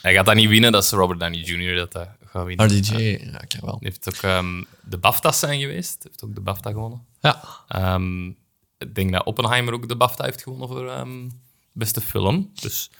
hij 0.00 0.12
gaat 0.14 0.26
dat 0.26 0.34
niet 0.34 0.48
winnen, 0.48 0.72
dat 0.72 0.84
is 0.84 0.90
Robert 0.90 1.20
Downey 1.20 1.38
Jr. 1.40 1.74
dat 1.76 1.92
dat 1.92 2.08
gaat 2.26 2.46
winnen. 2.46 2.66
RDJ, 2.66 2.92
Hij 2.92 3.28
ja, 3.32 3.40
ik 3.42 3.58
wel. 3.60 3.76
heeft 3.80 4.08
ook 4.08 4.22
ehm, 4.22 4.62
de 4.82 4.98
BAFTA's 4.98 5.38
zijn 5.38 5.60
geweest. 5.60 5.96
Hij 6.02 6.10
heeft 6.10 6.24
ook 6.24 6.34
de 6.34 6.40
BAFTA 6.40 6.70
gewonnen. 6.70 7.04
Ja. 7.20 7.40
Ehm, 7.68 8.26
ik 8.78 8.94
denk 8.94 9.12
dat 9.12 9.24
Oppenheimer 9.24 9.72
ook 9.74 9.88
de 9.88 9.96
BAFTA 9.96 10.24
heeft 10.24 10.42
gewonnen 10.42 10.68
voor 10.68 11.06
beste 11.72 12.00
film. 12.00 12.50
Dus 12.60 12.90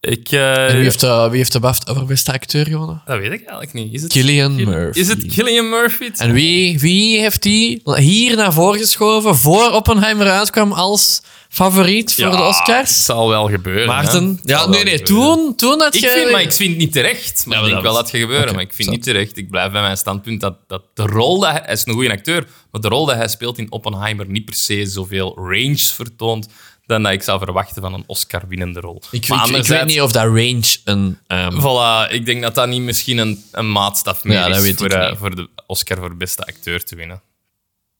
ik... 0.00 0.30
eh, 0.30 0.66
En 0.68 0.74
wie 0.74 0.82
heeft, 0.82 1.00
de, 1.00 1.26
wie 1.28 1.38
heeft 1.38 1.52
de 1.52 1.60
BAFTA 1.60 1.94
voor 1.94 2.04
beste 2.04 2.32
acteur 2.32 2.66
gewonnen? 2.66 3.02
Dat 3.06 3.18
weet 3.18 3.32
ik 3.32 3.40
eigenlijk 3.40 3.72
niet. 3.72 3.94
Is 3.94 4.02
het 4.02 4.12
Cillian 4.12 4.56
Kill- 4.56 4.64
Murphy. 4.66 4.98
Is 5.00 5.08
het 5.08 5.26
Killian 5.26 5.68
Murphy? 5.68 6.10
En 6.16 6.32
wie, 6.32 6.78
wie 6.80 7.20
heeft 7.20 7.42
die 7.42 7.82
hier 7.84 8.36
naar 8.36 8.52
voren 8.52 8.78
geschoven 8.80 9.36
voor 9.36 9.70
Oppenheimer 9.72 10.30
uitkwam 10.30 10.72
als 10.72 11.22
favoriet 11.48 12.14
voor 12.14 12.24
Ja, 12.24 12.30
de 12.30 12.36
Het 12.36 12.46
Oscars? 12.46 13.04
zal 13.04 13.28
wel 13.28 13.48
gebeuren. 13.48 13.86
Maarten? 13.86 14.26
Het 14.28 14.38
Ja, 14.42 14.66
nee, 14.66 14.84
nee. 14.84 14.98
gebeuren. 14.98 15.34
Toen, 15.36 15.54
toen 15.56 15.80
had 15.80 15.94
Ik 15.94 16.00
je... 16.00 16.08
vind, 16.08 16.30
maar 16.30 16.42
ik 16.42 16.52
vind 16.52 16.68
het 16.70 16.78
niet 16.78 16.92
terecht. 16.92 17.46
Maar 17.46 17.56
Ja, 17.58 17.62
ik 17.64 17.70
denk 17.70 17.82
dat 17.82 17.92
wel 17.92 18.02
dat 18.02 18.02
het 18.02 18.10
gaat 18.10 18.20
gebeuren. 18.20 18.54
Maar 18.54 18.62
ik 18.62 18.72
vind 18.72 18.88
het 18.88 18.96
niet 18.96 19.04
terecht. 19.06 19.36
Ik 19.36 19.50
blijf 19.50 19.72
bij 19.72 19.80
mijn 19.82 19.96
standpunt 19.96 20.40
dat, 20.40 20.54
dat 20.66 20.82
de 20.94 21.02
rol 21.02 21.38
dat 21.40 21.50
hij... 21.50 21.60
Hij 21.64 21.74
is 21.74 21.82
een 21.86 21.92
goede 21.92 22.10
acteur, 22.10 22.46
maar 22.70 22.80
de 22.80 22.88
rol 22.88 23.06
dat 23.06 23.16
hij 23.16 23.28
speelt 23.28 23.58
in 23.58 23.72
Oppenheimer 23.72 24.26
niet 24.28 24.44
per 24.44 24.54
se 24.54 24.86
zoveel 24.86 25.32
range 25.36 25.76
vertoont 25.78 26.48
dan 26.88 27.02
dat 27.02 27.12
ik 27.12 27.22
zou 27.22 27.38
verwachten 27.38 27.82
van 27.82 27.94
een 27.94 28.04
Oscar-winnende 28.06 28.80
rol. 28.80 29.02
Ik, 29.10 29.28
maar 29.28 29.48
ik- 29.48 29.56
ik 29.56 29.66
weet 29.66 29.84
niet 29.84 30.00
of 30.00 30.12
dat 30.12 30.24
range 30.24 30.76
een... 30.84 31.18
ehm, 31.26 31.60
Voilà, 31.60 32.12
ik 32.12 32.26
denk 32.26 32.42
dat 32.42 32.54
dat 32.54 32.68
niet 32.68 32.82
misschien 32.82 33.18
een, 33.18 33.44
een 33.52 33.72
maatstaf 33.72 34.24
meer 34.24 34.36
Ja, 34.36 34.48
dat 34.48 34.56
is 34.56 34.62
weet 34.62 34.76
voor, 34.78 34.86
ik 34.86 34.92
eh, 34.92 35.08
niet. 35.08 35.18
voor 35.18 35.34
de 35.36 35.48
Oscar 35.66 35.98
voor 35.98 36.16
beste 36.16 36.44
acteur 36.46 36.84
te 36.84 36.96
winnen. 36.96 37.22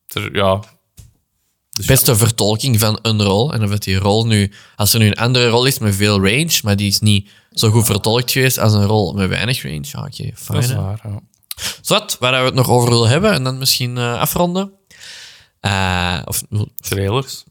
Ter- 0.06 0.34
ja, 0.36 0.60
beste 1.86 2.16
vertolking 2.16 2.78
van 2.80 2.98
een 3.02 3.22
rol. 3.22 3.52
En 3.52 3.62
of 3.64 3.70
het 3.70 3.82
die 3.82 3.96
rol 3.96 4.26
nu... 4.26 4.52
Als 4.76 4.92
er 4.92 4.98
nu 4.98 5.06
een 5.06 5.14
andere 5.16 5.48
rol 5.48 5.64
is 5.64 5.78
met 5.78 5.94
veel 5.96 6.16
range, 6.28 6.60
maar 6.62 6.76
die 6.76 6.88
is 6.88 6.98
niet 7.00 7.30
zo 7.52 7.70
goed 7.70 7.86
vertolkt 7.86 8.30
geweest 8.30 8.58
als 8.58 8.72
een 8.72 8.86
rol 8.86 9.12
met 9.12 9.28
weinig 9.28 9.62
range. 9.62 9.84
Ja, 9.92 9.98
oké, 10.00 10.22
dat 10.24 10.32
fijn. 10.34 10.58
is 10.58 10.68
hè. 10.68 10.74
waar. 10.76 11.00
Ja. 11.82 12.06
Waar 12.18 12.32
we 12.40 12.46
het 12.46 12.54
nog 12.54 12.68
over 12.68 12.88
willen 12.88 13.08
hebben 13.08 13.32
en 13.32 13.44
dan 13.44 13.58
misschien 13.58 13.96
eh, 13.98 14.18
afronden. 14.20 14.72
Eh, 15.60 16.18
of 16.24 16.42
Trailers. 16.76 17.44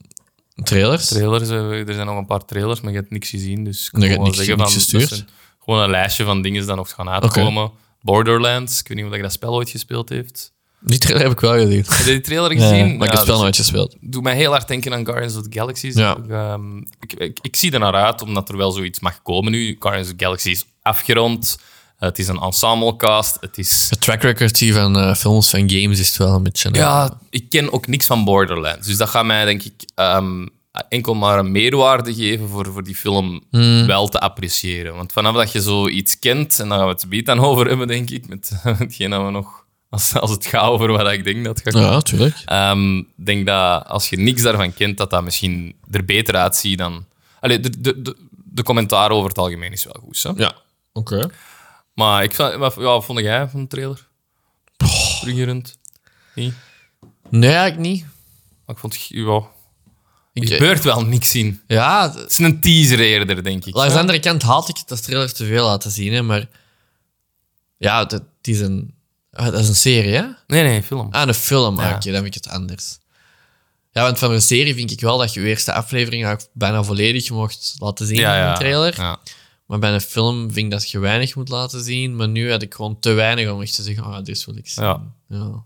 Trailers. 0.63 1.07
trailers. 1.07 1.49
eh, 1.49 1.87
Er 1.87 1.93
zijn 1.93 2.05
nog 2.05 2.17
een 2.17 2.25
paar 2.25 2.45
trailers, 2.45 2.81
maar 2.81 2.91
je 2.91 2.97
hebt 2.97 3.11
niks 3.11 3.29
gezien. 3.29 3.63
Dus 3.63 3.85
ik 3.85 3.91
wel 4.17 4.25
niks- 4.25 4.37
zeggen 4.37 4.57
niks 4.57 4.71
van, 4.71 4.81
zijn 5.07 5.27
Gewoon 5.63 5.81
een 5.81 5.89
lijstje 5.89 6.23
van 6.23 6.41
dingen 6.41 6.65
die 6.65 6.75
nog 6.75 6.91
gaan 6.91 7.09
uitkomen. 7.09 7.71
Borderlands, 8.01 8.79
ik 8.79 8.87
weet 8.87 8.97
niet 8.97 9.05
of 9.07 9.15
je 9.15 9.21
dat 9.21 9.31
spel 9.31 9.53
ooit 9.53 9.69
gespeeld 9.69 10.09
heeft. 10.09 10.53
Die 10.79 10.99
trailer 10.99 11.23
heb 11.23 11.31
ik 11.31 11.39
wel 11.39 11.53
gezien. 11.53 11.83
Heb 11.87 11.97
je 11.97 12.03
die 12.03 12.21
trailer 12.21 12.53
Ja, 12.53 12.59
gezien? 12.69 12.85
maar 12.85 12.93
ik 12.93 12.99
heb 13.01 13.11
het 13.11 13.19
spel 13.19 13.33
dus 13.33 13.41
nooit 13.43 13.55
gespeeld. 13.55 13.95
doet 14.01 14.23
mij 14.23 14.35
heel 14.35 14.51
hard 14.51 14.67
denken 14.67 14.93
aan 14.93 15.05
Guardians 15.05 15.35
of 15.35 15.43
the 15.43 15.59
Galaxy. 15.59 15.91
Ja. 15.93 16.17
Ik, 16.17 16.29
ehm, 16.29 16.77
ik, 16.77 17.13
ik, 17.17 17.39
ik 17.41 17.55
zie 17.55 17.71
er 17.71 17.79
naar 17.79 17.93
uit, 17.93 18.21
omdat 18.21 18.49
er 18.49 18.57
wel 18.57 18.71
zoiets 18.71 18.99
mag 18.99 19.21
komen 19.21 19.51
nu. 19.51 19.75
Guardians 19.79 20.09
of 20.09 20.15
the 20.15 20.23
Galaxy 20.23 20.49
is 20.49 20.65
afgerond. 20.81 21.57
Het 21.97 22.19
is 22.19 22.27
een 22.27 22.39
ensemblecast. 22.39 23.37
Het 23.39 23.57
is... 23.57 23.87
Het 23.89 24.01
track 24.01 24.21
record 24.21 24.57
van 24.57 24.97
eh, 24.99 25.15
films 25.15 25.49
van 25.49 25.69
games 25.69 25.99
is 25.99 26.07
het 26.07 26.17
wel 26.17 26.33
een 26.33 26.43
beetje... 26.43 26.69
Ja, 26.71 27.19
ik 27.29 27.49
ken 27.49 27.73
ook 27.73 27.87
niks 27.87 28.05
van 28.05 28.23
Borderlands. 28.23 28.87
Dus 28.87 28.97
dat 28.97 29.09
gaat 29.09 29.25
mij, 29.25 29.45
denk 29.45 29.63
ik, 29.63 29.73
ehm, 29.95 30.45
enkel 30.89 31.13
maar 31.13 31.39
een 31.39 31.51
meerwaarde 31.51 32.13
geven 32.13 32.49
voor, 32.49 32.65
voor 32.73 32.83
die 32.83 32.95
film 32.95 33.41
wel 33.87 34.07
te 34.07 34.19
appreciëren. 34.19 34.95
Want 34.95 35.11
vanaf 35.11 35.35
dat 35.35 35.51
je 35.51 35.61
zoiets 35.61 36.19
kent, 36.19 36.59
en 36.59 36.69
daar 36.69 36.77
gaan 36.77 36.87
we 36.87 36.93
het 36.93 37.09
beet 37.09 37.25
dan 37.25 37.39
over 37.39 37.67
hebben, 37.67 37.87
denk 37.87 38.09
ik, 38.09 38.27
met 38.29 38.51
hetgeen 38.63 39.09
dat 39.09 39.25
we 39.25 39.31
nog... 39.31 39.65
Als, 39.89 40.13
als 40.13 40.31
het 40.31 40.45
gaat 40.45 40.69
over 40.69 40.91
wat 40.91 41.11
ik 41.11 41.23
denk 41.23 41.45
dat 41.45 41.61
gaat. 41.63 41.73
Ja, 41.73 42.01
tuurlijk. 42.01 42.41
Ehm, 42.45 42.97
Ik 42.97 43.05
denk 43.15 43.45
dat 43.45 43.85
als 43.87 44.09
je 44.09 44.17
niks 44.17 44.41
daarvan 44.41 44.73
kent, 44.73 44.97
dat 44.97 45.09
dat 45.09 45.23
misschien 45.23 45.75
er 45.91 46.05
beter 46.05 46.35
uitziet 46.35 46.77
dan... 46.77 47.05
Allee, 47.39 47.59
de, 47.59 47.79
de, 47.81 48.01
de, 48.01 48.15
de 48.33 48.63
commentaar 48.63 49.11
over 49.11 49.29
het 49.29 49.37
algemeen 49.37 49.71
is 49.71 49.83
wel 49.83 50.01
goed. 50.03 50.23
Hè? 50.23 50.31
Ja, 50.35 50.53
oké. 50.93 51.29
Maar 51.97 52.23
ik 52.23 52.33
vond, 52.35 52.53
wat, 52.55 52.75
ja, 52.75 52.81
wat 52.81 53.05
vond 53.05 53.19
jij 53.19 53.47
van 53.47 53.61
de 53.61 53.67
trailer? 53.67 54.07
Triggerend? 55.21 55.77
Nee? 56.35 56.53
Nee, 57.29 57.49
eigenlijk 57.49 57.79
niet. 57.79 58.05
Maar 58.65 58.75
ik 58.75 58.81
vond... 58.81 58.93
het- 58.93 59.07
Ja, 59.07 59.47
Ik, 60.33 60.43
er 60.43 60.49
gebeurt 60.55 60.83
wel 60.83 61.01
niks 61.05 61.35
in. 61.35 61.61
ja, 61.67 62.13
Het 62.15 62.31
is 62.31 62.37
een 62.37 62.59
teaser 62.61 62.99
eerder, 62.99 63.43
denk 63.43 63.65
ik. 63.65 63.75
langs 63.75 63.93
de 63.93 63.99
andere 63.99 64.19
kant 64.19 64.41
haat 64.41 64.69
ik 64.69 64.77
het 64.77 64.91
als 64.91 65.01
trailer 65.01 65.33
te 65.33 65.45
veel 65.45 65.65
laten 65.65 65.91
zien, 65.91 66.13
hè, 66.13 66.21
maar... 66.21 66.47
Ja, 67.77 67.99
het, 67.99 68.11
het 68.11 68.23
is 68.41 68.59
een... 68.59 68.93
ah, 69.31 69.45
Dat 69.45 69.59
is 69.59 69.67
een 69.67 69.75
serie, 69.75 70.13
hè? 70.15 70.23
Nee, 70.47 70.63
nee, 70.63 70.83
film. 70.83 71.07
Ah, 71.11 71.27
een 71.27 71.33
film. 71.33 71.79
Ja. 71.79 71.95
Oké, 71.95 72.11
dan 72.11 72.21
vind 72.23 72.35
ik 72.35 72.43
het 72.43 72.49
anders. 72.53 72.97
Ja, 73.91 74.01
want 74.03 74.19
van 74.19 74.31
een 74.31 74.41
serie 74.41 74.75
vind 74.75 74.91
ik 74.91 74.99
wel 75.01 75.17
dat 75.17 75.33
je 75.33 75.41
je 75.41 75.47
eerste 75.47 75.73
aflevering 75.73 76.23
eigenlijk 76.25 76.53
bijna 76.57 76.83
volledig 76.83 77.29
mocht 77.29 77.75
laten 77.79 78.05
zien 78.07 78.17
ja, 78.19 78.33
in 78.33 78.39
ja. 78.39 78.49
een 78.51 78.57
trailer. 78.57 78.93
Ja. 78.97 79.19
Maar 79.67 79.79
bij 79.79 79.93
een 79.93 80.01
film 80.01 80.51
vind 80.51 80.65
ik 80.65 80.71
dat 80.71 80.89
je 80.89 80.99
weinig 80.99 81.35
moet 81.35 81.49
laten 81.49 81.83
zien. 81.83 82.15
Maar 82.15 82.27
nu 82.29 82.51
had 82.51 82.61
ik 82.61 82.73
gewoon 82.73 82.99
te 82.99 83.11
weinig 83.11 83.51
om 83.51 83.61
echt 83.61 83.75
te 83.75 83.81
zeggen, 83.81 84.03
ah, 84.03 84.23
dit 84.23 84.45
wil 84.45 84.57
ik 84.57 84.67
zien. 84.67 84.83
Ja. 84.83 85.01
Ja. 85.29 85.63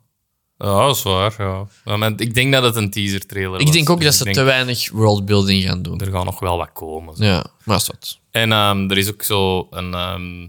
Ja, 0.57 0.85
dat 0.85 0.95
is 0.95 1.03
waar. 1.03 1.35
Ja. 1.37 1.97
Maar 1.97 2.13
ik 2.15 2.33
denk 2.33 2.51
dat 2.53 2.63
het 2.63 2.75
een 2.75 2.89
teaser 2.89 3.25
trailer 3.25 3.59
Ik 3.59 3.65
was. 3.65 3.75
denk 3.75 3.89
ook 3.89 3.97
Dus 3.99 4.05
dat 4.05 4.15
ze 4.15 4.27
ik 4.27 4.33
te 4.33 4.43
weinig 4.43 4.89
worldbuilding 4.91 5.63
gaan 5.63 5.81
doen. 5.81 5.99
Er 5.99 6.11
gaat 6.11 6.25
nog 6.25 6.39
wel 6.39 6.57
wat 6.57 6.71
komen. 6.73 7.15
zo. 7.15 7.23
Ja, 7.23 7.45
maar 7.63 7.77
is 7.77 7.87
wat. 7.87 8.19
En 8.31 8.51
ehm, 8.51 8.89
er 8.89 8.97
is 8.97 9.09
ook 9.11 9.23
zo 9.23 9.67
een 9.69 9.93
ehm, 9.93 10.47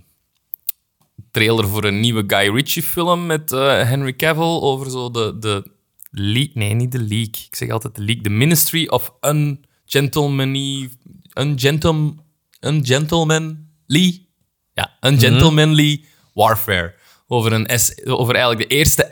trailer 1.31 1.69
voor 1.69 1.85
een 1.85 2.01
nieuwe 2.01 2.25
Guy 2.27 2.55
Ritchie 2.55 2.83
film 2.83 3.27
met 3.27 3.53
eh, 3.53 3.61
Henry 3.83 4.17
Cavill 4.17 4.61
over 4.61 4.91
zo 4.91 5.11
de, 5.11 5.37
de 5.39 5.71
leak. 6.11 6.55
Nee, 6.55 6.75
niet 6.75 6.93
de 6.93 7.03
leak. 7.03 7.37
Ik 7.37 7.55
zeg 7.57 7.71
altijd 7.71 7.95
de 7.95 8.03
leak. 8.03 8.23
The 8.23 8.31
Ministry 8.31 8.87
of 8.87 9.13
Ungentlemanly... 9.21 10.91
Ungentle, 12.67 13.19
ungentlemanly... 13.19 14.27
Ja, 14.75 14.97
Ungentlemanly 15.01 16.05
Warfare. 16.35 16.95
Over, 17.27 17.53
een 17.53 17.79
S, 17.79 18.05
over 18.05 18.35
eigenlijk 18.35 18.69
de 18.69 18.77
eerste 18.77 19.07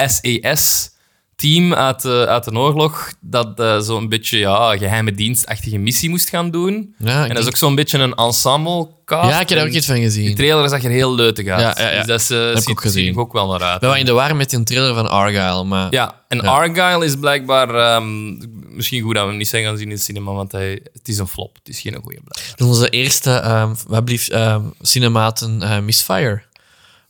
SES-team 1.41 1.75
uit 1.75 2.03
de, 2.03 2.27
uit 2.29 2.45
de 2.45 2.53
oorlog 2.53 3.13
dat 3.21 3.61
eh, 3.61 3.79
zo'n 3.79 4.09
beetje 4.09 4.39
ja, 4.39 4.77
geheime 4.77 5.13
dienstachtige 5.13 5.79
missie 5.79 6.11
moest 6.11 6.29
gaan 6.29 6.51
doen. 6.51 6.95
Ja, 6.99 7.23
En 7.23 7.29
dat 7.35 7.39
is 7.39 7.47
ook 7.47 7.57
zo'n 7.57 7.75
beetje 7.75 7.99
een 7.99 8.15
ensemble 8.15 8.89
cast. 9.05 9.31
ja, 9.31 9.41
ik 9.41 9.49
heb 9.49 9.59
er 9.59 9.65
ook 9.67 9.73
iets 9.73 9.87
van 9.87 9.95
Die 9.95 10.05
gezien. 10.05 10.35
trailer 10.35 10.69
zag 10.69 10.85
er 10.85 10.91
heel 10.91 11.15
leutig 11.15 11.47
uit. 11.47 11.61
Ja, 11.79 11.85
ja, 11.85 11.91
ja. 11.91 11.97
Dus 11.97 12.07
dat 12.07 12.21
is, 12.21 12.31
eh, 12.31 12.51
ik 12.51 12.57
ziet, 12.59 12.69
ook 12.69 12.81
gezien. 12.81 13.17
ook 13.17 13.33
wel 13.33 13.47
naar 13.47 13.63
uit. 13.63 13.81
We 13.81 13.87
waren 13.87 14.01
in 14.01 14.07
de 14.07 14.13
war 14.13 14.37
met 14.37 14.51
die 14.51 14.63
trailer 14.63 14.95
van 14.95 15.09
Argyle, 15.11 15.65
maar... 15.65 15.87
Ja, 15.91 16.15
en 16.29 16.41
Argyle 16.41 17.05
is 17.05 17.17
blijkbaar... 17.17 17.75
ehm, 17.75 18.37
misschien 18.75 19.03
goed 19.03 19.15
dat 19.15 19.23
we 19.23 19.29
hem 19.29 19.39
niet 19.39 19.49
zijn 19.49 19.65
gaan 19.65 19.77
zien 19.77 19.89
in 19.89 19.95
de 19.95 20.01
cinema, 20.01 20.33
want 20.33 20.53
hij, 20.53 20.81
het 20.93 21.09
is 21.09 21.19
een 21.19 21.27
flop. 21.29 21.57
Het 21.57 21.69
is 21.69 21.81
geen 21.81 21.99
goede 22.03 22.19
is 22.57 22.65
onze 22.65 22.89
eerste, 22.89 23.31
ehm 23.31 23.75
wat 23.87 24.05
blieft, 24.05 24.31
ehm, 24.31 24.63
cinematen 24.81 25.63
eh, 25.63 25.81
Misfire. 25.81 26.43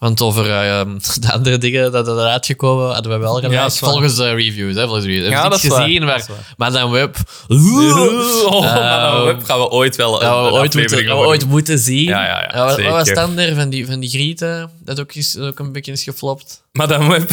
Want 0.01 0.21
over 0.21 0.51
ehm, 0.51 0.99
de 1.21 1.33
andere 1.33 1.59
dingen 1.59 1.93
dat 1.93 2.09
er 2.09 2.19
uitgekomen 2.19 2.93
hadden 2.93 3.13
we 3.13 3.19
wel 3.19 3.35
gelijk. 3.35 3.53
Ja, 3.53 3.71
volgens 3.71 4.17
de 4.17 4.31
reviews, 4.31 4.75
hè, 4.75 4.83
volgens 4.83 5.05
de 5.05 5.11
reviews. 5.11 5.31
Ja, 5.31 5.49
dat 5.49 5.63
is 5.63 5.75
gezien 5.75 6.05
waar 6.05 6.25
waar. 6.29 6.55
Madame 6.57 6.93
Web... 6.93 7.17
Oh, 8.51 8.61
maar 8.61 9.25
dan 9.25 9.45
gaan 9.45 9.59
we 9.59 9.69
ooit 9.69 9.97
wel 9.97 10.13
Dat 10.13 10.21
we 10.21 10.53
ooit 10.53 10.75
moeten, 10.75 11.05
we 11.05 11.13
ooit 11.13 11.47
moeten 11.47 11.79
zien. 11.79 12.05
Ja, 12.05 12.25
ja, 12.25 12.51
ja, 12.53 12.67
wat, 12.67 12.83
was 12.83 13.13
dan 13.13 13.39
er 13.39 13.55
van 13.55 13.69
die, 13.69 13.87
van 13.87 14.01
die 14.01 14.11
grieten? 14.11 14.71
Dat 14.91 15.01
ook, 15.01 15.13
is, 15.15 15.39
ook 15.39 15.59
een 15.59 15.73
beetje 15.73 15.93
is 15.93 16.03
geflopt. 16.03 16.63
Maar 16.73 16.89
dan 16.89 17.09
Web... 17.09 17.31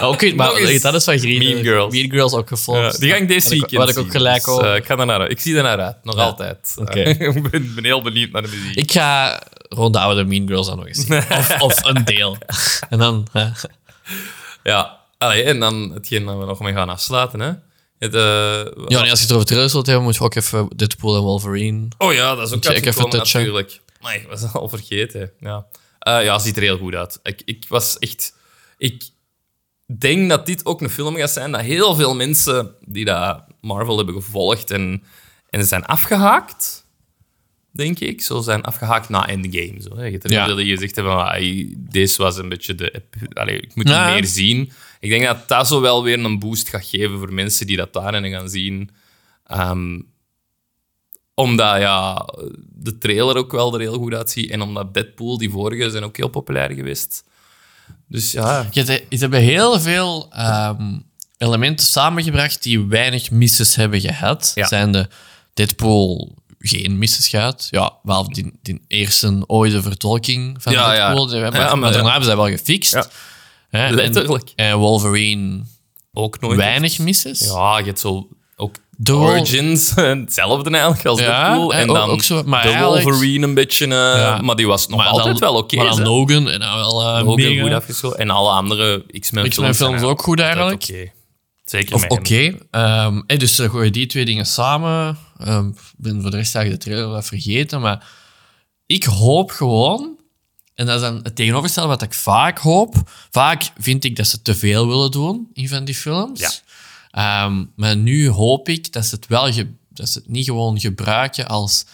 Oh, 0.00 0.08
Oké, 0.12 0.34
maar 0.34 0.50
dat 0.80 0.94
is 0.94 1.04
van 1.04 1.18
grieten. 1.18 1.48
Mean 1.48 1.62
Girls. 1.62 1.92
Mean 1.92 2.10
Girls 2.10 2.32
ook 2.32 2.48
geflopt. 2.48 2.92
Ja, 2.92 2.98
die 2.98 3.10
ga 3.10 3.16
ik 3.16 3.28
deze 3.28 3.48
weekend 3.48 3.80
Had 3.80 3.88
ik 3.88 3.98
ook 3.98 4.10
gelijk 4.10 4.44
Dus, 4.44 4.54
over. 4.54 4.70
eh, 4.70 4.76
ik, 4.76 4.84
ga 4.84 5.04
naar, 5.04 5.20
uit. 5.20 5.30
ik 5.30 5.40
zie 5.40 5.56
er 5.56 5.62
naar 5.62 5.80
uit, 5.80 5.96
nog 6.02 6.16
altijd. 6.16 6.74
Oké. 6.80 7.00
ik 7.00 7.50
ben, 7.50 7.74
ben 7.74 7.84
heel 7.84 8.02
benieuwd 8.02 8.30
naar 8.30 8.42
de 8.42 8.48
muziek. 8.48 8.76
Ik 8.76 8.92
ga 8.92 9.42
rond 9.68 9.94
de 9.94 10.00
oude 10.00 10.24
Mean 10.24 10.48
Girls 10.48 10.66
dan 10.66 10.76
nog 10.76 10.86
eens 10.86 11.06
zien. 11.06 11.16
Of, 11.38 11.60
of 11.60 11.84
een 11.84 12.04
deel. 12.04 12.36
En 12.88 12.98
dan... 12.98 13.26
Ja, 14.62 14.98
Allee, 15.18 15.42
en 15.42 15.60
dan 15.60 15.90
hetgeen 15.94 16.24
dat 16.24 16.38
we 16.38 16.44
nog 16.44 16.60
mee 16.60 16.72
gaan 16.72 16.88
afsluiten. 16.88 17.40
Hè. 17.40 17.52
Het, 17.98 18.14
eh, 18.14 18.72
Ja, 18.86 19.00
nee, 19.00 19.10
als 19.10 19.20
je 19.20 19.26
het 19.26 19.32
over 19.32 19.86
hebben, 19.86 20.02
moet 20.02 20.14
je 20.14 20.20
ook 20.20 20.34
even 20.34 20.68
Deadpool 20.76 21.16
en 21.16 21.22
Wolverine... 21.22 21.88
Oh 21.98 22.12
ja, 22.12 22.34
dat 22.34 22.48
is 22.48 22.54
ook 22.54 22.66
uitgekomen 22.66 23.16
natuurlijk. 23.16 23.80
Maar 24.00 24.14
ik 24.14 24.26
was 24.28 24.52
al 24.52 24.68
vergeten. 24.68 25.30
Ja, 25.40 25.66
Eh 26.00 26.24
ja 26.24 26.38
ziet 26.38 26.56
er 26.56 26.62
heel 26.62 26.78
goed 26.78 26.94
uit. 26.94 27.20
Ik, 27.22 27.42
ik 27.44 27.64
was 27.68 27.98
echt... 27.98 28.34
Ik 28.78 29.08
denk 29.98 30.28
dat 30.28 30.46
dit 30.46 30.66
ook 30.66 30.80
een 30.80 30.90
film 30.90 31.16
gaat 31.16 31.30
zijn 31.30 31.52
dat 31.52 31.60
heel 31.60 31.94
veel 31.94 32.14
mensen 32.14 32.74
die 32.84 33.04
dat 33.04 33.44
Marvel 33.60 33.96
hebben 33.96 34.14
gevolgd 34.14 34.70
en, 34.70 35.02
en 35.50 35.64
zijn 35.64 35.84
afgehaakt, 35.86 36.86
denk 37.72 37.98
ik, 37.98 38.22
zo 38.22 38.40
zijn 38.40 38.62
afgehaakt 38.62 39.08
na 39.08 39.28
Endgame. 39.28 39.80
Zo, 39.82 39.96
hè. 39.96 40.04
Je 40.04 40.10
hebt 40.12 40.28
Ja. 40.30 40.46
veel 40.46 40.54
die 40.56 40.74
gezegd 40.74 40.94
hebben 40.94 41.12
van, 41.12 41.22
"Ai, 41.24 41.74
deze 41.78 42.22
was 42.22 42.36
een 42.36 42.48
beetje 42.48 42.74
de... 42.74 43.02
Allee, 43.32 43.60
ik 43.60 43.74
moet 43.74 43.88
Ja. 43.88 44.12
meer 44.12 44.24
zien. 44.26 44.72
Ik 45.00 45.10
denk 45.10 45.24
dat 45.24 45.48
dat 45.48 45.66
zo 45.68 45.80
wel 45.80 46.02
weer 46.02 46.18
een 46.24 46.38
boost 46.38 46.68
gaat 46.68 46.84
geven 46.86 47.18
voor 47.18 47.32
mensen 47.32 47.66
die 47.66 47.76
dat 47.76 47.92
daarin 47.92 48.30
gaan 48.30 48.48
zien. 48.48 48.90
Ehm, 49.46 50.00
omdat 51.40 51.78
ja, 51.80 52.26
de 52.74 52.98
trailer 52.98 53.36
ook 53.36 53.52
wel 53.52 53.74
er 53.74 53.80
heel 53.80 53.98
goed 53.98 54.14
uitziet. 54.14 54.50
En 54.50 54.60
omdat 54.62 54.94
Deadpool, 54.94 55.38
die 55.38 55.50
vorige, 55.50 55.90
zijn 55.90 56.04
ook 56.04 56.16
heel 56.16 56.28
populair 56.28 56.70
geweest. 56.70 57.24
Dus 58.08 58.32
ja, 58.32 58.66
Je 58.70 58.82
hebt- 58.82 59.06
Ze 59.10 59.16
hebben 59.18 59.40
heel 59.40 59.80
veel 59.80 60.28
ehm, 60.32 60.98
elementen 61.38 61.86
samengebracht 61.86 62.62
die 62.62 62.84
weinig 62.86 63.30
misses 63.30 63.74
hebben 63.74 64.00
gehad. 64.00 64.52
Ja. 64.54 64.66
Zijn 64.66 64.92
de 64.92 65.08
Deadpool 65.54 66.34
geen 66.58 66.98
misses 66.98 67.28
gehad. 67.28 67.68
Ja, 67.70 67.92
wel 68.02 68.28
die, 68.32 68.52
die 68.62 68.80
eerste 68.88 69.42
ooit 69.46 69.82
vertolking 69.82 70.62
van 70.62 70.72
Ja, 70.72 70.92
ja. 70.94 71.06
Deadpool. 71.06 71.26
die 71.26 71.36
hebben- 71.40 71.60
Ja, 71.60 71.66
maar, 71.66 71.78
maar- 71.78 71.92
daarna 71.92 72.10
hebben 72.10 72.28
ze 72.30 72.36
dat 72.36 72.44
wel 72.46 72.56
gefixt. 72.56 72.92
Ja. 72.92 73.06
Hè, 73.68 73.86
en- 73.86 73.94
Letterlijk. 73.94 74.52
En, 74.56 74.76
Wolverine 74.78 75.62
Ook 76.12 76.40
nooit. 76.40 76.56
weinig 76.56 76.98
misses. 76.98 77.38
Ja, 77.38 77.78
je 77.78 77.84
hebt 77.84 77.98
zo 78.00 78.28
Origins, 79.08 79.92
hetzelfde 79.94 80.70
eigenlijk 80.70 81.06
als 81.06 81.20
Ja, 81.20 81.44
Deadpool. 81.44 81.72
eh, 81.72 81.80
En 81.80 81.86
dan 81.86 82.10
ook 82.10 82.22
zo, 82.22 82.42
maar 82.46 82.62
de 82.62 82.78
Wolverine 82.78 83.46
een 83.46 83.54
beetje, 83.54 83.84
eh, 83.84 83.90
Ja. 83.90 84.38
maar 84.42 84.56
die 84.56 84.66
was 84.66 84.88
nog 84.88 84.98
Maar 84.98 85.08
altijd 85.08 85.38
dan- 85.38 85.50
wel 85.52 85.58
oké. 85.62 85.76
Maar 85.76 85.86
dan. 85.86 86.02
Logan 86.02 86.48
en 86.48 86.60
dan 86.60 86.74
wel 86.76 87.00
uh, 87.02 87.16
heel 87.16 87.34
mega. 87.34 87.62
goed 87.62 87.72
afgeschoten. 87.72 88.18
En 88.18 88.30
alle 88.30 88.50
andere 88.50 88.98
X-Men 88.98 89.20
X-Men 89.20 89.52
films, 89.52 89.76
films 89.76 89.98
zijn 90.00 90.10
ook 90.10 90.22
goed 90.22 90.40
eigenlijk. 90.40 90.82
Oké. 90.90 91.10
Zeker 91.64 91.94
Of 91.94 92.04
oké. 92.08 92.56
ehm, 92.70 93.20
eh, 93.26 93.38
dus 93.38 93.56
dan 93.56 93.70
gooi 93.70 93.84
je 93.84 93.90
die 93.90 94.06
twee 94.06 94.24
dingen 94.24 94.46
samen. 94.46 95.18
Ehm, 95.38 95.68
Ik 95.68 95.74
ben 95.96 96.22
voor 96.22 96.30
de 96.30 96.36
rest 96.36 96.54
eigenlijk 96.54 96.84
de 96.84 96.90
trailer 96.90 97.10
wat 97.14 97.26
vergeten. 97.26 97.80
Maar 97.80 98.04
ik 98.86 99.04
hoop 99.04 99.50
gewoon... 99.50 100.18
En 100.74 100.86
dat 100.86 100.94
is 100.94 101.00
dan 101.00 101.20
het 101.22 101.36
tegenovergestelde 101.36 101.88
wat 101.88 102.02
ik 102.02 102.14
vaak 102.14 102.58
hoop. 102.58 102.94
Vaak 103.30 103.62
vind 103.78 104.04
ik 104.04 104.16
dat 104.16 104.26
ze 104.26 104.42
te 104.42 104.54
veel 104.54 104.88
willen 104.88 105.10
doen 105.10 105.48
in 105.52 105.68
van 105.68 105.84
die 105.84 105.94
films. 105.94 106.40
Ja. 106.40 106.50
Ehm, 107.10 107.64
maar 107.76 107.96
nu 107.96 108.28
hoop 108.28 108.68
ik 108.68 108.92
dat 108.92 109.04
ze 109.06 109.14
het 109.14 109.26
wel 109.26 109.50
dat 109.88 110.08
ze 110.08 110.18
het 110.18 110.28
niet 110.28 110.44
gewoon 110.44 110.80
gebruiken 110.80 111.48
als... 111.48 111.84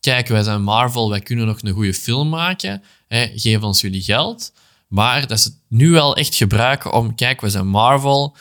Kijk, 0.00 0.28
wij 0.28 0.42
zijn 0.42 0.62
Marvel, 0.62 1.10
wij 1.10 1.20
kunnen 1.20 1.46
nog 1.46 1.58
een 1.60 1.72
goede 1.72 1.94
film 1.94 2.28
maken. 2.28 2.82
Hè, 3.08 3.30
geef 3.34 3.62
ons 3.62 3.80
jullie 3.80 4.02
geld. 4.02 4.52
Maar 4.88 5.26
dat 5.26 5.40
ze 5.40 5.48
het 5.48 5.58
nu 5.68 5.90
wel 5.90 6.16
echt 6.16 6.34
gebruiken 6.34 6.92
om... 6.92 7.14
Kijk, 7.14 7.40
we 7.40 7.50
zijn 7.50 7.66
Marvel 7.66 8.36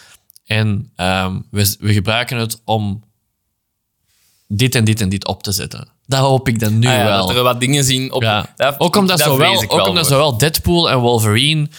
en 0.46 0.92
ehm, 0.96 1.40
we, 1.52 1.76
we 1.80 1.94
gebruiken 1.94 2.38
het 2.38 2.62
om 2.64 3.04
dit 4.48 4.76
en 4.76 4.84
dit 4.84 5.02
en 5.02 5.10
dit 5.10 5.28
op 5.28 5.44
te 5.44 5.52
zetten. 5.52 5.88
Dat 6.06 6.20
hoop 6.20 6.48
ik 6.48 6.60
dan 6.60 6.80
nu 6.80 6.88
Ah 6.88 6.94
ja, 6.94 7.04
wel. 7.04 7.28
Dat 7.28 7.36
er 7.36 7.44
wat 7.44 7.60
dingen 7.60 7.84
zien 7.84 8.12
op... 8.12 8.22
Ja. 8.22 8.54
dat- 8.56 8.80
ook 8.80 8.96
omdat, 8.96 9.18
daar 9.18 9.28
zowel, 9.28 9.62
ook 9.64 9.72
wel 9.72 9.86
omdat 9.86 10.08
zowel 10.08 10.38
Deadpool 10.38 10.90
en 10.90 11.00
Wolverine... 11.00 11.70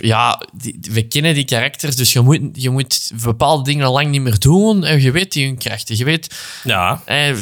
Ja, 0.00 0.42
die- 0.54 0.78
we 0.90 1.02
kennen 1.02 1.34
die 1.34 1.44
karakters, 1.44 1.96
dus 1.96 2.12
je 2.12 2.20
moet, 2.20 2.40
je 2.52 2.70
moet 2.70 3.12
bepaalde 3.22 3.62
dingen 3.64 3.86
al 3.86 3.92
lang 3.92 4.10
niet 4.10 4.20
meer 4.20 4.38
doen. 4.38 4.84
En 4.84 5.00
je 5.00 5.10
weet 5.10 5.32
die 5.32 5.46
hun 5.46 5.58
krachten. 5.58 5.96
Je 5.96 6.04
weet... 6.04 6.34
Ja, 6.64 7.02
eh, 7.04 7.36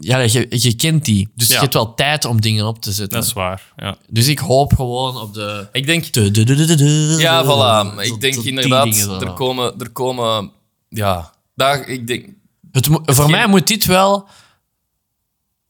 ja, 0.00 0.18
je, 0.18 0.46
je 0.48 0.74
kent 0.76 1.04
die. 1.04 1.28
Dus 1.34 1.48
Ja. 1.48 1.54
je 1.54 1.60
hebt 1.60 1.74
wel 1.74 1.94
tijd 1.94 2.24
om 2.24 2.40
dingen 2.40 2.66
op 2.66 2.80
te 2.82 2.92
zetten. 2.92 3.18
dat 3.18 3.26
is 3.26 3.32
waar. 3.32 3.72
Ja. 3.76 3.96
Dus 4.08 4.26
ik 4.28 4.38
hoop 4.38 4.72
gewoon 4.74 5.16
op 5.16 5.34
de... 5.34 5.68
Ik 5.72 5.86
denk... 5.86 6.12
de, 6.12 6.30
de, 6.30 6.44
de, 6.44 6.54
de, 6.54 6.64
de, 6.64 6.74
de- 6.76 7.16
Ja, 7.18 7.44
voilà. 7.44 8.00
Ik 8.00 8.20
denk 8.20 8.34
inderdaad, 8.34 8.96
er 9.22 9.32
komen... 9.32 9.74
Er 9.80 9.90
komen 9.90 10.50
ja, 10.88 11.32
daar, 11.54 11.88
ik 11.88 12.06
denk... 12.06 12.26
Het 12.72 12.88
voor 13.02 13.30
mij 13.30 13.46
moet 13.46 13.66
dit 13.66 13.84
wel... 13.84 14.28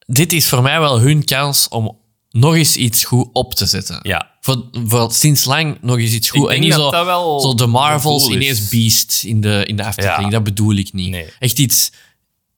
Dit 0.07 0.33
is 0.33 0.49
voor 0.49 0.63
mij 0.63 0.81
wel 0.81 1.01
hun 1.01 1.25
kans 1.25 1.69
om 1.69 1.97
nog 2.33 2.55
eens 2.55 2.77
iets 2.77 3.05
goed 3.05 3.29
op 3.33 3.55
te 3.55 3.67
zetten. 3.67 3.99
Ja. 4.03 4.31
Voor, 4.41 4.65
voor 4.87 5.13
sinds 5.13 5.45
lang 5.45 5.79
nog 5.81 5.99
eens 5.99 6.13
iets 6.13 6.31
goed. 6.31 6.43
Ik 6.43 6.49
en 6.49 6.61
denk 6.61 6.63
niet 6.63 6.73
dat 6.73 6.83
zo, 6.83 6.91
dat 6.91 7.05
wel 7.05 7.41
zo 7.41 7.55
de 7.55 7.67
Marvels 7.67 8.29
ineens 8.29 8.69
Beast 8.69 9.23
in 9.25 9.41
de, 9.41 9.65
in 9.67 9.77
de. 9.77 9.93
Ja. 9.97 10.29
Dat 10.29 10.45
bedoel 10.45 10.75
ik 10.75 10.93
niet. 10.93 11.11
Nee. 11.11 11.27
Echt 11.39 11.59
iets, 11.59 11.93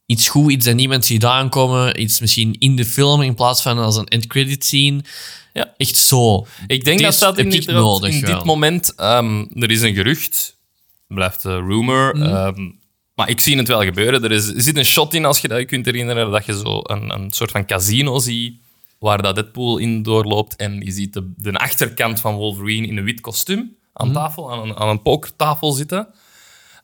iets 0.06 0.28
goed, 0.28 0.52
iets 0.52 0.64
dat 0.64 0.74
niemand 0.74 1.04
ziet 1.04 1.24
aankomen. 1.24 2.00
Iets 2.00 2.20
misschien 2.20 2.56
in 2.58 2.76
de 2.76 2.84
film 2.84 3.22
in 3.22 3.34
plaats 3.34 3.62
van 3.62 3.78
als 3.78 3.96
een 3.96 4.06
end-credit 4.06 4.64
scene. 4.64 5.04
Ja. 5.52 5.74
Echt 5.76 5.96
zo. 5.96 6.46
Ik 6.66 6.84
denk 6.84 7.00
dat 7.00 7.18
dat 7.18 7.38
in, 7.38 7.50
dit, 7.50 7.66
nodig 7.66 8.12
in 8.12 8.20
dit 8.20 8.44
moment... 8.44 8.94
ehm, 8.94 9.44
er 9.54 9.70
is 9.70 9.82
een 9.82 9.94
gerucht. 9.94 10.56
Blijft 11.08 11.44
een 11.44 11.66
rumor. 11.66 12.16
Mhm. 12.16 12.22
ehm, 12.22 12.70
maar 13.14 13.28
ik 13.28 13.40
zie 13.40 13.56
het 13.56 13.68
wel 13.68 13.82
gebeuren. 13.82 14.24
Er, 14.24 14.32
is, 14.32 14.46
er 14.46 14.62
zit 14.62 14.76
een 14.76 14.84
shot 14.84 15.14
in, 15.14 15.24
als 15.24 15.38
je 15.38 15.48
dat 15.48 15.58
je 15.58 15.64
kunt 15.64 15.84
herinneren, 15.84 16.30
dat 16.30 16.46
je 16.46 16.52
zo 16.52 16.80
een, 16.82 17.10
een 17.10 17.30
soort 17.30 17.50
van 17.50 17.66
casino 17.66 18.18
ziet 18.18 18.62
waar 18.98 19.22
dat 19.22 19.34
Deadpool 19.34 19.78
in 19.78 20.02
doorloopt. 20.02 20.56
En 20.56 20.80
je 20.80 20.90
ziet 20.90 21.12
de, 21.12 21.32
de 21.36 21.52
achterkant 21.52 22.20
van 22.20 22.34
Wolverine 22.34 22.86
in 22.86 22.96
een 22.96 23.04
wit 23.04 23.20
kostuum 23.20 23.76
aan 23.92 24.06
Mhm. 24.08 24.16
tafel, 24.16 24.52
aan 24.52 24.58
een, 24.68 24.76
aan 24.76 24.88
een 24.88 25.02
pokertafel 25.02 25.72
zitten. 25.72 26.08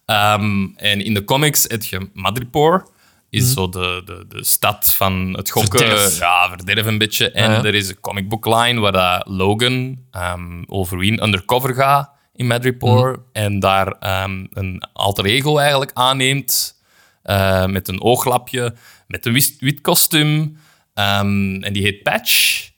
Ehm, 0.06 0.66
en 0.76 1.04
in 1.04 1.14
de 1.14 1.24
comics 1.24 1.64
heb 1.68 1.82
je 1.82 2.08
Madripoor. 2.12 2.88
Is 3.30 3.52
zo 3.52 3.68
de, 3.68 4.02
de, 4.04 4.24
de 4.28 4.44
stad 4.44 4.92
van 4.94 5.32
het 5.36 5.50
gokken. 5.50 5.80
Mhm. 5.86 5.88
Verderf. 5.88 6.18
Ja, 6.18 6.48
verderf 6.48 6.86
een 6.86 6.98
beetje. 6.98 7.30
En 7.30 7.50
Ja. 7.50 7.64
er 7.64 7.74
is 7.74 7.88
een 7.88 8.00
comic 8.00 8.28
book 8.28 8.46
line 8.46 8.80
waar 8.80 8.92
dat 8.92 9.26
Logan, 9.28 9.98
ehm, 10.10 10.62
Wolverine, 10.66 11.22
undercover 11.22 11.74
gaat 11.74 12.10
in 12.34 12.46
Madripoor. 12.46 13.10
Mhm. 13.10 13.20
En 13.32 13.58
daar 13.60 13.86
ehm, 13.92 14.46
een 14.52 14.82
alter 14.92 15.24
ego 15.24 15.58
eigenlijk 15.58 15.90
aanneemt. 15.94 16.78
eh, 17.22 17.66
met 17.66 17.88
een 17.88 18.02
ooglapje, 18.02 18.74
met 19.06 19.26
een 19.26 19.32
wit 19.60 19.80
kostuum. 19.80 20.58
Ehm, 20.94 21.62
en 21.62 21.72
die 21.72 21.82
heet 21.82 22.02
Patch. 22.02 22.68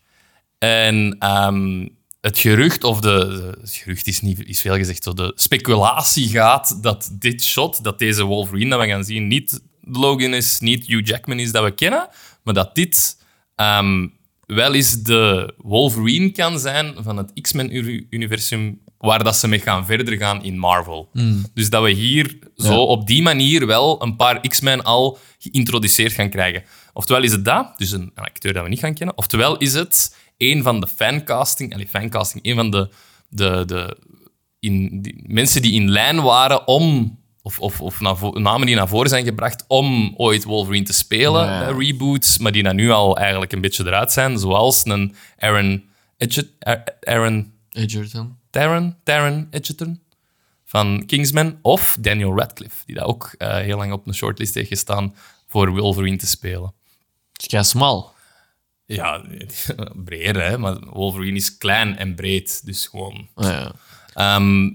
En 0.59 1.17
ehm, 1.19 1.87
het 2.21 2.39
gerucht, 2.39 2.85
of 2.85 3.01
de, 3.01 3.09
de- 3.09 3.59
Het 3.61 3.71
gerucht 3.75 4.07
is, 4.07 4.21
niet, 4.21 4.45
is 4.47 4.61
veel 4.61 4.75
gezegd, 4.77 5.03
zo 5.03 5.13
de 5.15 5.33
speculatie 5.37 6.29
gaat 6.29 6.83
dat 6.83 7.11
dit 7.13 7.45
shot, 7.45 7.85
dat 7.85 7.99
deze 7.99 8.25
Wolverine 8.25 8.71
dat 8.71 8.81
we 8.81 8.87
gaan 8.89 9.05
zien, 9.05 9.27
niet 9.27 9.61
Logan 9.85 10.35
is, 10.35 10.61
niet 10.61 10.87
Hugh 10.87 11.07
Jackman 11.09 11.39
is 11.39 11.53
dat 11.53 11.65
we 11.65 11.71
kennen, 11.75 12.09
maar 12.45 12.55
dat 12.55 12.75
dit 12.75 13.17
ehm, 13.55 14.07
wel 14.47 14.75
eens 14.75 15.03
de 15.03 15.55
Wolverine 15.57 16.31
kan 16.31 16.59
zijn 16.59 16.95
van 16.99 17.17
het 17.17 17.33
X-Men-universum 17.41 18.81
waar 18.99 19.25
dat 19.25 19.37
ze 19.37 19.49
mee 19.49 19.59
gaan 19.61 19.87
verder 19.87 20.17
gaan 20.17 20.45
in 20.45 20.59
Marvel. 20.59 21.09
Dus 21.55 21.71
dat 21.71 21.83
we 21.83 21.91
hier 21.91 22.39
zo 22.57 22.75
op 22.83 23.07
die 23.07 23.23
manier 23.23 23.67
wel 23.67 24.03
een 24.03 24.17
paar 24.17 24.41
X-Men 24.49 24.83
al 24.85 25.19
geïntroduceerd 25.39 26.13
gaan 26.13 26.31
krijgen. 26.31 26.63
Oftewel 26.93 27.23
is 27.23 27.33
het 27.33 27.45
dat, 27.45 27.79
dus 27.79 27.91
een, 27.91 28.13
een 28.15 28.25
acteur 28.25 28.53
dat 28.53 28.63
we 28.63 28.69
niet 28.69 28.79
gaan 28.79 28.95
kennen, 28.95 29.17
oftewel 29.17 29.57
is 29.57 29.75
het 29.75 30.17
een 30.37 30.63
van 30.63 30.81
de 30.81 30.87
fancasting, 30.87 31.75
allee, 31.75 31.89
fancasting, 31.89 32.47
een 32.47 32.55
van 32.55 32.71
de, 32.71 32.89
de, 33.29 33.63
de 33.67 33.97
in, 34.61 35.03
die, 35.03 35.25
mensen 35.27 35.63
die 35.63 35.73
in 35.73 35.91
lijn 35.91 36.23
waren 36.23 36.67
om, 36.67 37.19
of, 37.43 37.59
of, 37.59 37.81
of 37.81 38.01
namen 38.35 38.67
die 38.67 38.77
naar 38.77 38.89
voren 38.89 39.09
zijn 39.09 39.25
gebracht 39.25 39.65
om 39.69 40.15
ooit 40.17 40.45
Wolverine 40.45 40.85
te 40.85 40.93
spelen 40.93 41.45
Ja. 41.45 41.71
reboots, 41.71 42.39
maar 42.39 42.53
die 42.53 42.63
dan 42.63 42.77
nu 42.77 42.91
al 42.91 43.17
eigenlijk 43.17 43.53
een 43.53 43.61
beetje 43.61 43.87
eruit 43.87 44.13
zijn, 44.13 44.39
zoals 44.39 44.85
een 44.85 45.15
Aaron 45.39 45.85
Edget, 46.17 46.49
Aaron 47.01 47.53
Edgerton. 47.71 48.37
Taron, 48.51 48.97
Taron 49.03 49.47
Edgerton 49.51 50.01
van 50.65 51.03
Kingsman, 51.07 51.59
of 51.63 51.97
Daniel 52.01 52.39
Radcliffe, 52.39 52.83
die 52.87 52.95
daar 52.95 53.07
ook 53.07 53.35
eh, 53.39 53.57
heel 53.57 53.77
lang 53.77 53.93
op 53.93 54.07
een 54.07 54.15
shortlist 54.15 54.55
heeft 54.55 54.69
gestaan 54.69 55.15
voor 55.47 55.71
Wolverine 55.71 56.17
te 56.17 56.27
spelen. 56.27 56.75
Het 57.33 57.47
kei 57.47 57.65
smal. 57.65 58.13
Ja, 58.87 59.25
breed, 60.05 60.37
hè, 60.37 60.59
maar 60.59 60.79
Wolverine 60.91 61.37
is 61.37 61.57
klein 61.59 61.97
en 61.97 62.15
breed, 62.15 62.61
dus 62.65 62.87
gewoon 62.87 63.29
Ah, 63.35 63.45
ja. 63.45 63.73
Ehm, 64.15 64.69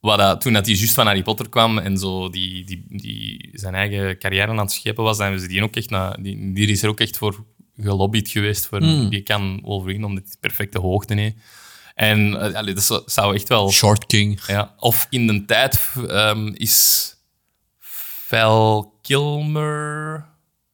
wat 0.00 0.18
dat, 0.18 0.40
toen 0.40 0.52
dat 0.52 0.66
hij 0.66 0.74
juist 0.74 0.94
van 0.94 1.06
Harry 1.06 1.22
Potter 1.22 1.48
kwam 1.48 1.78
en 1.78 1.98
zo 1.98 2.30
die, 2.30 2.64
die, 2.64 2.84
die 2.88 3.50
zijn 3.52 3.74
eigen 3.74 4.18
carrière 4.18 4.46
aan 4.48 4.58
het 4.58 4.72
schepen 4.72 5.04
was, 5.04 5.16
dan 5.16 5.26
hebben 5.26 5.42
ze 5.44 5.48
die 5.48 5.62
ook 5.62 5.76
echt 5.76 6.22
die, 6.22 6.52
die 6.52 6.66
is 6.68 6.82
er 6.82 6.88
ook 6.88 7.00
echt 7.00 7.16
voor 7.18 7.44
gelobbyd 7.76 8.28
geweest. 8.28 8.66
Voor, 8.66 8.80
Die 9.10 9.22
kan 9.22 9.60
Wolverine, 9.62 10.06
omdat 10.06 10.22
hij 10.22 10.32
de 10.32 10.38
perfecte 10.40 10.78
hoogte 10.78 11.14
heeft. 11.14 11.36
En 11.94 12.54
allee, 12.54 12.74
dat 12.74 12.82
zou- 12.84 13.02
zou 13.06 13.34
echt 13.34 13.48
wel... 13.48 13.70
Short 13.70 14.06
King. 14.06 14.40
Ja, 14.46 14.74
of 14.78 15.06
in 15.10 15.26
de 15.26 15.44
tijd 15.44 15.80
ehm, 16.08 16.46
is 16.46 17.14
Val 17.78 18.98
Kilmer... 19.02 20.26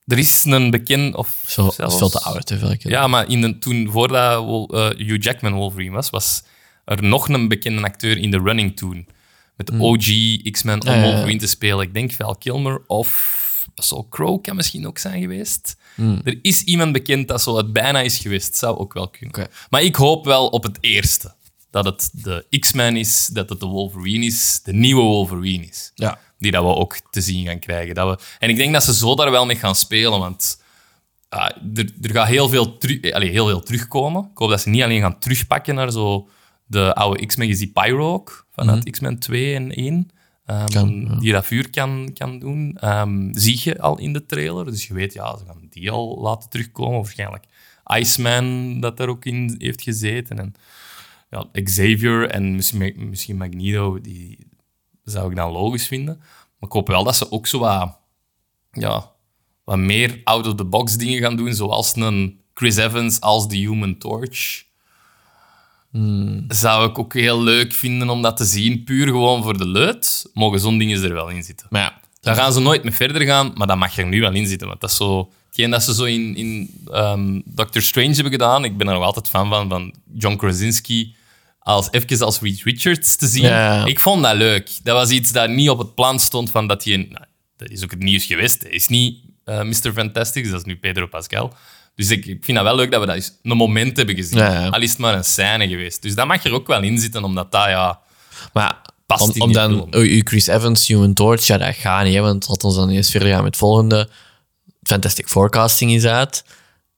Er 0.06 0.18
is 0.18 0.44
een 0.44 0.70
bekend... 0.70 1.14
Of 1.14 1.44
Zo, 1.46 1.62
dat 1.62 1.70
is 1.70 1.76
zelfs- 1.76 1.96
veel 1.96 2.08
te 2.10 2.20
oud, 2.20 2.48
hè, 2.48 2.58
welke. 2.58 2.88
ja, 2.88 3.06
maar 3.06 3.28
in 3.28 3.40
de, 3.40 3.58
toen, 3.58 3.88
voordat 3.90 4.70
eh, 4.70 4.88
Hugh 5.06 5.22
Jackman 5.24 5.54
Wolverine 5.54 5.94
was, 5.94 6.10
was 6.10 6.42
er 6.84 7.02
nog 7.02 7.28
een 7.28 7.48
bekende 7.48 7.82
acteur 7.82 8.18
in 8.18 8.30
de 8.30 8.38
running 8.38 8.76
toen. 8.76 9.08
Met 9.56 9.66
de 9.66 9.78
OG 9.78 10.06
X-Men 10.50 10.86
om 10.86 10.92
Hmm. 10.92 11.02
Wolverine 11.02 11.38
te 11.38 11.46
spelen. 11.46 11.80
Ik 11.86 11.94
denk 11.94 12.12
Val 12.12 12.36
Kilmer 12.36 12.82
of 12.86 13.40
Saul 13.74 14.06
Crow 14.10 14.42
kan 14.42 14.56
misschien 14.56 14.86
ook 14.86 14.98
zijn 14.98 15.20
geweest. 15.20 15.76
Hmm. 15.94 16.20
Er 16.24 16.38
is 16.42 16.62
iemand 16.62 16.92
bekend 16.92 17.28
dat 17.28 17.42
zo 17.42 17.56
het 17.56 17.72
bijna 17.72 18.00
is 18.00 18.18
geweest. 18.18 18.56
Zou 18.56 18.78
ook 18.78 18.92
wel 18.92 19.08
kunnen. 19.08 19.48
Maar 19.70 19.82
ik 19.82 19.96
hoop 19.96 20.24
wel 20.24 20.48
op 20.48 20.62
het 20.62 20.78
eerste. 20.80 21.34
Dat 21.70 21.84
het 21.84 22.10
de 22.12 22.46
X-Men 22.58 22.96
is, 22.96 23.26
dat 23.32 23.48
het 23.48 23.60
de 23.60 23.66
Wolverine 23.66 24.24
is, 24.24 24.60
de 24.64 24.72
nieuwe 24.72 25.02
Wolverine 25.02 25.66
is 25.66 25.90
Ja. 25.94 26.18
Die 26.42 26.50
dat 26.50 26.62
we 26.64 26.74
ook 26.74 26.96
te 27.10 27.20
zien 27.20 27.46
gaan 27.46 27.58
krijgen. 27.58 27.94
Dat 27.94 28.18
we, 28.18 28.24
en 28.38 28.48
ik 28.48 28.56
denk 28.56 28.72
dat 28.72 28.84
ze 28.84 28.94
zo 28.94 29.14
daar 29.14 29.30
wel 29.30 29.46
mee 29.46 29.56
gaan 29.56 29.74
spelen, 29.74 30.18
want 30.18 30.60
er, 31.74 31.90
er 32.02 32.10
gaat 32.10 32.28
heel 32.28 32.48
veel, 32.48 32.78
eh, 32.78 33.12
allee, 33.14 33.30
heel 33.30 33.46
veel 33.46 33.62
terugkomen. 33.62 34.22
Ik 34.32 34.38
hoop 34.38 34.50
dat 34.50 34.60
ze 34.60 34.68
niet 34.68 34.82
alleen 34.82 35.00
gaan 35.00 35.18
terugpakken 35.18 35.74
naar 35.74 35.90
zo 35.92 36.28
de 36.66 36.94
oude 36.94 37.26
X-Men. 37.26 37.46
Je 37.48 37.54
ziet 37.54 37.72
Pyro 37.72 38.12
ook, 38.12 38.46
vanuit 38.50 38.90
X-Men 38.90 39.18
2 39.18 39.54
en 39.54 39.78
1. 39.78 40.10
ehm, 40.46 40.66
Kan. 40.66 41.18
Die 41.20 41.32
dat 41.32 41.46
vuur 41.46 41.70
kan, 41.70 42.10
kan 42.14 42.38
doen. 42.38 42.76
Ehm, 42.80 43.28
zie 43.32 43.60
je 43.64 43.80
al 43.80 43.98
in 43.98 44.12
de 44.12 44.26
trailer. 44.26 44.64
Dus 44.64 44.86
je 44.86 44.94
weet, 44.94 45.12
ja, 45.12 45.36
ze 45.36 45.44
gaan 45.46 45.66
die 45.70 45.90
al 45.90 46.18
laten 46.20 46.50
terugkomen. 46.50 47.00
Waarschijnlijk 47.02 47.44
Iceman, 47.96 48.80
dat 48.80 49.00
er 49.00 49.08
ook 49.08 49.24
in 49.24 49.54
heeft 49.58 49.82
gezeten. 49.82 50.38
En 50.38 50.54
ja, 51.30 51.62
Xavier 51.62 52.30
en 52.30 52.54
misschien, 52.56 53.08
misschien 53.08 53.36
Magneto, 53.36 54.00
die, 54.00 54.38
zou 55.04 55.30
ik 55.30 55.36
dan 55.36 55.52
logisch 55.52 55.86
vinden. 55.86 56.16
Maar 56.18 56.68
ik 56.68 56.72
hoop 56.72 56.88
wel 56.88 57.04
dat 57.04 57.16
ze 57.16 57.32
ook 57.32 57.46
zo 57.46 57.58
wat, 57.58 57.98
ja, 58.72 59.10
wat 59.64 59.78
meer 59.78 60.20
out-of-the-box 60.24 60.96
dingen 60.96 61.20
gaan 61.20 61.36
doen, 61.36 61.54
zoals 61.54 61.96
een 61.96 62.40
Chris 62.54 62.76
Evans 62.76 63.20
als 63.20 63.48
de 63.48 63.56
Human 63.56 63.98
Torch. 63.98 64.64
Zou 66.48 66.88
ik 66.88 66.98
ook 66.98 67.14
heel 67.14 67.42
leuk 67.42 67.72
vinden 67.72 68.10
om 68.10 68.22
dat 68.22 68.36
te 68.36 68.44
zien, 68.44 68.84
puur 68.84 69.06
gewoon 69.06 69.42
voor 69.42 69.58
de 69.58 69.66
leut. 69.66 70.30
Mogen 70.34 70.60
zo'n 70.60 70.78
dingen 70.78 71.02
er 71.02 71.14
wel 71.14 71.28
in 71.28 71.42
zitten. 71.42 71.66
Maar 71.70 71.82
ja, 71.82 72.00
Daar 72.20 72.34
gaan 72.34 72.52
ze 72.52 72.60
nooit 72.60 72.82
mee 72.84 72.92
verder 72.92 73.22
gaan, 73.22 73.52
maar 73.54 73.66
dat 73.66 73.76
mag 73.76 73.98
er 73.98 74.06
nu 74.06 74.20
wel 74.20 74.32
in 74.32 74.46
zitten. 74.46 74.68
Want 74.68 74.80
dat 74.80 74.90
is 74.90 74.96
zo... 74.96 75.30
Hetgeen 75.46 75.70
dat 75.70 75.82
ze 75.82 75.94
zo 75.94 76.04
in, 76.04 76.36
in 76.36 76.70
ehm, 76.92 77.40
Doctor 77.44 77.82
Strange 77.82 78.14
hebben 78.14 78.32
gedaan, 78.32 78.64
ik 78.64 78.76
ben 78.76 78.88
er 78.88 78.94
nog 78.94 79.02
altijd 79.02 79.28
fan 79.28 79.48
van, 79.48 79.68
van 79.68 79.94
John 80.12 80.36
Krasinski 80.36 81.14
als, 81.62 81.88
even 81.90 82.20
als 82.26 82.40
Reed 82.40 82.62
Richards 82.62 83.16
te 83.16 83.26
zien. 83.26 83.42
Ja. 83.42 83.84
Ik 83.84 84.00
vond 84.00 84.22
dat 84.22 84.34
leuk. 84.36 84.70
Dat 84.82 84.94
was 84.96 85.10
iets 85.10 85.32
dat 85.32 85.50
niet 85.50 85.68
op 85.70 85.78
het 85.78 85.94
plan 85.94 86.20
stond 86.20 86.50
van 86.50 86.66
dat 86.66 86.84
hij... 86.84 86.94
een- 86.94 87.08
Nou, 87.10 87.24
dat 87.56 87.70
is 87.70 87.82
ook 87.84 87.90
het 87.90 88.02
nieuws 88.02 88.24
geweest. 88.24 88.62
Hij 88.62 88.70
is 88.70 88.88
niet 88.88 89.18
eh, 89.44 89.62
Mr. 89.62 89.92
Fantastic, 89.94 90.50
dat 90.50 90.58
is 90.60 90.64
nu 90.66 90.76
Pedro 90.76 91.06
Pascal. 91.06 91.52
Dus 91.94 92.10
ik, 92.10 92.26
ik 92.26 92.44
vind 92.44 92.56
dat 92.56 92.66
wel 92.66 92.76
leuk 92.76 92.90
dat 92.90 93.00
we 93.00 93.06
dat 93.06 93.14
eens 93.14 93.32
een 93.42 93.56
moment 93.56 93.96
hebben 93.96 94.14
gezien. 94.16 94.38
Ja, 94.38 94.52
ja. 94.52 94.68
Al 94.68 94.80
is 94.80 94.90
het 94.90 94.98
maar 94.98 95.14
een 95.14 95.24
scène 95.24 95.68
geweest. 95.68 96.02
Dus 96.02 96.14
dat 96.14 96.26
mag 96.26 96.44
er 96.44 96.52
ook 96.52 96.66
wel 96.66 96.82
in 96.82 96.98
zitten, 96.98 97.24
omdat 97.24 97.52
dat, 97.52 97.64
ja... 97.64 98.00
maar 98.52 98.80
Past 99.06 99.34
om, 99.34 99.40
om 99.40 99.52
dan 99.52 99.86
uw 99.90 100.20
Chris 100.24 100.46
Evans, 100.46 100.86
Human 100.86 101.12
Torch, 101.14 101.46
ja, 101.46 101.58
dat 101.58 101.74
gaat 101.74 102.04
niet, 102.04 102.14
hè, 102.14 102.20
want 102.20 102.48
laat 102.48 102.64
ons 102.64 102.74
dan 102.74 102.90
eerst 102.90 103.10
verder 103.10 103.28
gaan 103.28 103.36
met 103.42 103.46
het 103.46 103.56
volgende. 103.56 104.08
Fantastic 104.82 105.28
Forecasting 105.28 105.92
is 105.92 106.04
uit. 106.04 106.44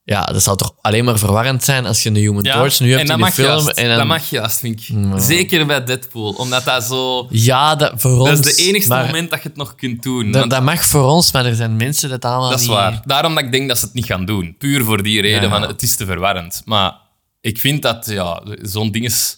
Ja, 0.06 0.22
dat 0.24 0.42
zou 0.42 0.56
toch 0.56 0.74
alleen 0.80 1.04
maar 1.04 1.18
verwarrend 1.18 1.64
zijn 1.64 1.86
als 1.86 2.02
je 2.02 2.08
een 2.08 2.16
Human 2.16 2.42
Torch 2.42 2.80
nu 2.80 2.88
hebt 2.88 3.00
en 3.00 3.06
dat 3.06 3.16
in 3.16 3.22
mag 3.22 3.34
film. 3.34 3.48
juist. 3.48 3.68
en 3.68 3.88
dan, 3.88 3.96
Dat 3.98 4.06
mag 4.06 4.30
juist, 4.30 4.58
vind 4.58 4.80
ik. 4.88 4.96
Zeker 5.16 5.66
bij 5.66 5.84
Deadpool, 5.84 6.30
omdat 6.32 6.64
dat 6.64 6.84
zo... 6.84 7.26
Ja, 7.30 7.76
dat, 7.76 7.92
voor 7.96 8.18
ons. 8.18 8.28
Dat 8.28 8.46
is 8.46 8.56
de 8.56 8.62
enigste 8.62 8.88
maar 8.88 9.06
moment 9.06 9.30
dat 9.30 9.42
je 9.42 9.48
het 9.48 9.56
nog 9.56 9.74
kunt 9.74 10.02
doen. 10.02 10.24
Dat, 10.30 10.40
want 10.40 10.50
dat 10.50 10.62
mag 10.62 10.84
voor 10.84 11.04
ons, 11.04 11.32
maar 11.32 11.46
er 11.46 11.54
zijn 11.54 11.76
mensen 11.76 12.08
dat 12.08 12.24
allemaal 12.24 12.50
dat 12.50 12.60
is 12.60 12.66
niet... 12.66 12.74
waar. 12.76 13.02
Daarom 13.04 13.34
dat 13.34 13.44
ik 13.44 13.52
denk 13.52 13.68
dat 13.68 13.78
ze 13.78 13.84
het 13.84 13.94
niet 13.94 14.04
gaan 14.04 14.24
doen. 14.24 14.54
Puur 14.58 14.84
voor 14.84 15.02
die 15.02 15.20
reden 15.20 15.42
Ja. 15.42 15.48
van 15.48 15.62
het 15.62 15.82
is 15.82 15.96
te 15.96 16.04
verwarrend. 16.06 16.62
Maar 16.64 16.92
ik 17.40 17.58
vind 17.58 17.82
dat 17.82 18.06
ja, 18.10 18.42
zo'n 18.62 18.90
ding 18.90 19.04
is... 19.04 19.36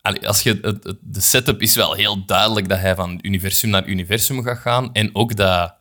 Allee, 0.00 0.28
Als 0.28 0.42
je, 0.42 0.58
het, 0.62 0.84
het- 0.84 0.96
de 1.00 1.20
setup 1.20 1.62
is 1.62 1.74
wel 1.74 1.92
heel 1.94 2.24
duidelijk 2.26 2.68
dat 2.68 2.78
hij 2.78 2.94
van 2.94 3.18
universum 3.22 3.70
naar 3.70 3.86
universum 3.86 4.42
gaat 4.42 4.58
gaan. 4.58 4.92
En 4.92 5.10
ook 5.12 5.36
dat, 5.36 5.74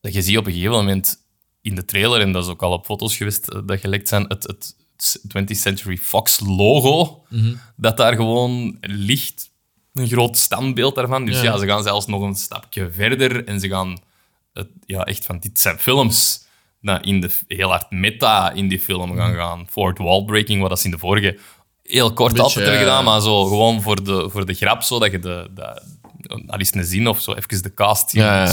dat 0.00 0.14
je 0.14 0.22
ziet 0.22 0.38
op 0.38 0.46
een 0.46 0.52
gegeven 0.52 0.74
moment 0.74 1.16
in 1.62 1.74
de 1.74 1.84
trailer, 1.84 2.20
en 2.20 2.32
dat 2.32 2.44
is 2.44 2.50
ook 2.50 2.62
al 2.62 2.72
op 2.72 2.84
foto's 2.84 3.16
geweest 3.16 3.48
eh, 3.48 3.60
dat 3.66 3.80
gelekt 3.80 4.08
zijn, 4.08 4.24
het, 4.28 4.42
het 4.46 4.76
20th 5.38 5.56
Century 5.56 5.96
Fox 5.96 6.40
logo, 6.46 7.22
Mhm. 7.28 7.54
dat 7.76 7.96
daar 7.96 8.14
gewoon 8.14 8.76
ligt. 8.80 9.50
Een 9.92 10.08
groot 10.08 10.36
standbeeld 10.36 10.94
daarvan. 10.94 11.24
Dus 11.24 11.36
Ja. 11.36 11.42
ja. 11.42 11.58
ze 11.58 11.66
gaan 11.66 11.82
zelfs 11.82 12.06
nog 12.06 12.22
een 12.22 12.34
stapje 12.34 12.90
verder 12.90 13.44
en 13.46 13.60
ze 13.60 13.68
gaan 13.68 13.98
het, 14.52 14.68
ja, 14.86 15.04
echt 15.04 15.24
van 15.24 15.38
dit 15.38 15.60
zijn 15.60 15.78
films 15.78 16.46
nou, 16.80 17.00
in 17.00 17.20
de, 17.20 17.30
heel 17.48 17.68
hard 17.68 17.90
meta 17.90 18.50
in 18.50 18.68
die 18.68 18.80
film 18.80 19.16
gaan 19.16 19.34
gaan. 19.34 19.66
Fourth 19.70 19.98
wall 19.98 20.24
breaking, 20.24 20.60
wat 20.60 20.68
dat 20.68 20.78
ze 20.78 20.84
in 20.84 20.90
de 20.90 20.98
vorige 20.98 21.38
heel 21.82 22.12
kort 22.12 22.28
Beetje, 22.32 22.42
altijd 22.42 22.64
hebben 22.66 22.82
ja. 22.84 22.88
gedaan, 22.88 23.04
maar 23.04 23.20
zo 23.20 23.44
gewoon 23.44 23.82
voor 23.82 24.04
de, 24.04 24.28
voor 24.30 24.46
de 24.46 24.54
grap, 24.54 24.82
zodat 24.82 25.10
je 25.10 25.18
de, 25.18 25.50
de, 25.54 25.82
al 26.46 26.58
eens 26.58 26.74
een 26.74 26.84
zin 26.84 27.08
of 27.08 27.20
zo 27.20 27.32
even 27.32 27.62
de 27.62 27.74
cast 27.74 28.10
zien. 28.10 28.22
Ja, 28.22 28.40
ja. 28.40 28.46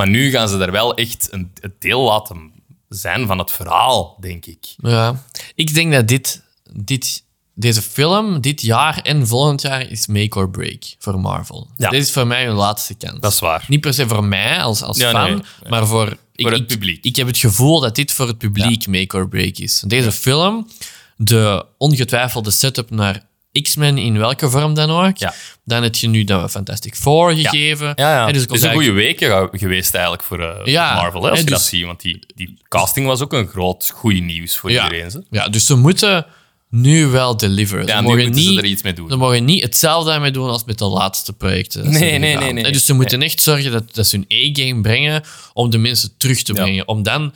Maar 0.00 0.08
nu 0.08 0.30
gaan 0.30 0.48
ze 0.48 0.58
daar 0.58 0.72
wel 0.72 0.94
echt 0.94 1.28
een, 1.30 1.50
een 1.60 1.74
deel 1.78 2.00
laten 2.00 2.52
zijn 2.88 3.26
van 3.26 3.38
het 3.38 3.52
verhaal, 3.52 4.16
denk 4.20 4.46
ik. 4.46 4.74
Ja. 4.76 5.24
Ik 5.54 5.74
denk 5.74 5.92
dat 5.92 6.08
dit, 6.08 6.42
dit, 6.72 7.24
deze 7.54 7.82
film, 7.82 8.40
dit 8.40 8.60
jaar 8.60 8.98
en 8.98 9.26
volgend 9.26 9.62
jaar, 9.62 9.90
is 9.90 10.06
make 10.06 10.38
or 10.38 10.50
break 10.50 10.82
voor 10.98 11.20
Marvel. 11.20 11.68
Ja. 11.76 11.90
Dit 11.90 12.02
is 12.02 12.12
voor 12.12 12.26
mij 12.26 12.44
hun 12.44 12.54
laatste 12.54 12.94
kans. 12.94 13.20
Dat 13.20 13.32
is 13.32 13.38
waar. 13.38 13.64
Niet 13.68 13.80
per 13.80 13.94
se 13.94 14.08
voor 14.08 14.24
mij 14.24 14.62
als, 14.62 14.82
als 14.82 14.98
Ja, 14.98 15.10
fan, 15.10 15.24
nee, 15.24 15.34
nee. 15.34 15.70
maar 15.70 15.86
voor, 15.86 16.16
ik, 16.34 16.46
het 16.46 16.66
publiek. 16.66 17.04
Ik, 17.04 17.16
heb 17.16 17.26
het 17.26 17.38
gevoel 17.38 17.80
dat 17.80 17.94
dit 17.94 18.12
voor 18.12 18.26
het 18.26 18.38
publiek 18.38 18.86
make 18.86 19.16
or 19.16 19.28
break 19.28 19.56
is. 19.56 19.82
Deze 19.86 20.12
film, 20.12 20.68
de 21.16 21.66
ongetwijfelde 21.78 22.50
setup 22.50 22.90
naar 22.90 23.28
X-Men 23.62 23.98
in 23.98 24.18
welke 24.18 24.50
vorm 24.50 24.74
dan 24.74 24.90
ook, 24.90 25.16
Ja. 25.16 25.34
dan 25.64 25.82
heb 25.82 25.94
je 25.94 26.08
nu 26.08 26.24
de 26.24 26.48
Fantastic 26.48 26.94
Four 26.94 27.32
gegeven. 27.34 27.92
Ja, 27.96 28.12
ja. 28.26 28.32
Dus 28.32 28.42
het 28.42 28.52
is 28.52 28.62
een 28.62 28.72
goede 28.72 29.14
ge- 29.16 29.48
geweest 29.52 29.94
eigenlijk 29.94 30.24
voor 30.24 30.40
eh, 30.42 30.66
Ja, 30.72 30.94
Marvel, 30.94 31.22
hè, 31.22 31.30
als 31.30 31.38
je 31.38 31.44
dat 31.44 31.58
dus- 31.58 31.68
ziet. 31.68 31.84
Want 31.84 32.00
die, 32.00 32.26
die 32.34 32.58
casting 32.68 33.06
was 33.06 33.20
ook 33.20 33.32
een 33.32 33.46
groot 33.48 33.90
goed 33.94 34.20
nieuws 34.22 34.56
voor 34.56 34.70
iedereen. 34.70 35.10
Hè? 35.10 35.18
ja, 35.30 35.48
dus 35.48 35.66
ze 35.66 35.74
moeten 35.76 36.26
nu 36.70 37.06
wel 37.06 37.36
deliveren. 37.36 37.86
Ja, 37.86 37.94
ze 37.96 38.00
nu 38.02 38.06
mogen 38.08 38.22
moeten 38.22 38.42
ze 38.42 38.48
niet 38.48 38.58
er 38.58 38.64
iets 38.64 38.82
mee 38.82 38.92
doen. 38.92 39.10
Ze 39.10 39.16
mogen 39.16 39.44
niet 39.44 39.62
hetzelfde 39.62 40.10
daarmee 40.10 40.30
doen 40.30 40.48
als 40.48 40.64
met 40.64 40.78
de 40.78 40.84
laatste 40.84 41.32
projecten. 41.32 41.84
dat 41.84 41.92
ze 41.92 41.98
Nee, 41.98 42.18
nee, 42.18 42.52
nee, 42.52 42.72
Dus 42.72 42.84
ze 42.84 42.92
moeten 42.92 43.22
echt 43.22 43.42
zorgen 43.42 43.72
dat, 43.72 43.94
dat 43.94 44.06
ze 44.06 44.16
hun 44.16 44.26
A-game 44.50 44.80
brengen 44.80 45.22
om 45.52 45.70
de 45.70 45.78
mensen 45.78 46.10
terug 46.16 46.42
te 46.42 46.52
brengen. 46.52 46.88
Om 46.88 47.02
dan... 47.02 47.32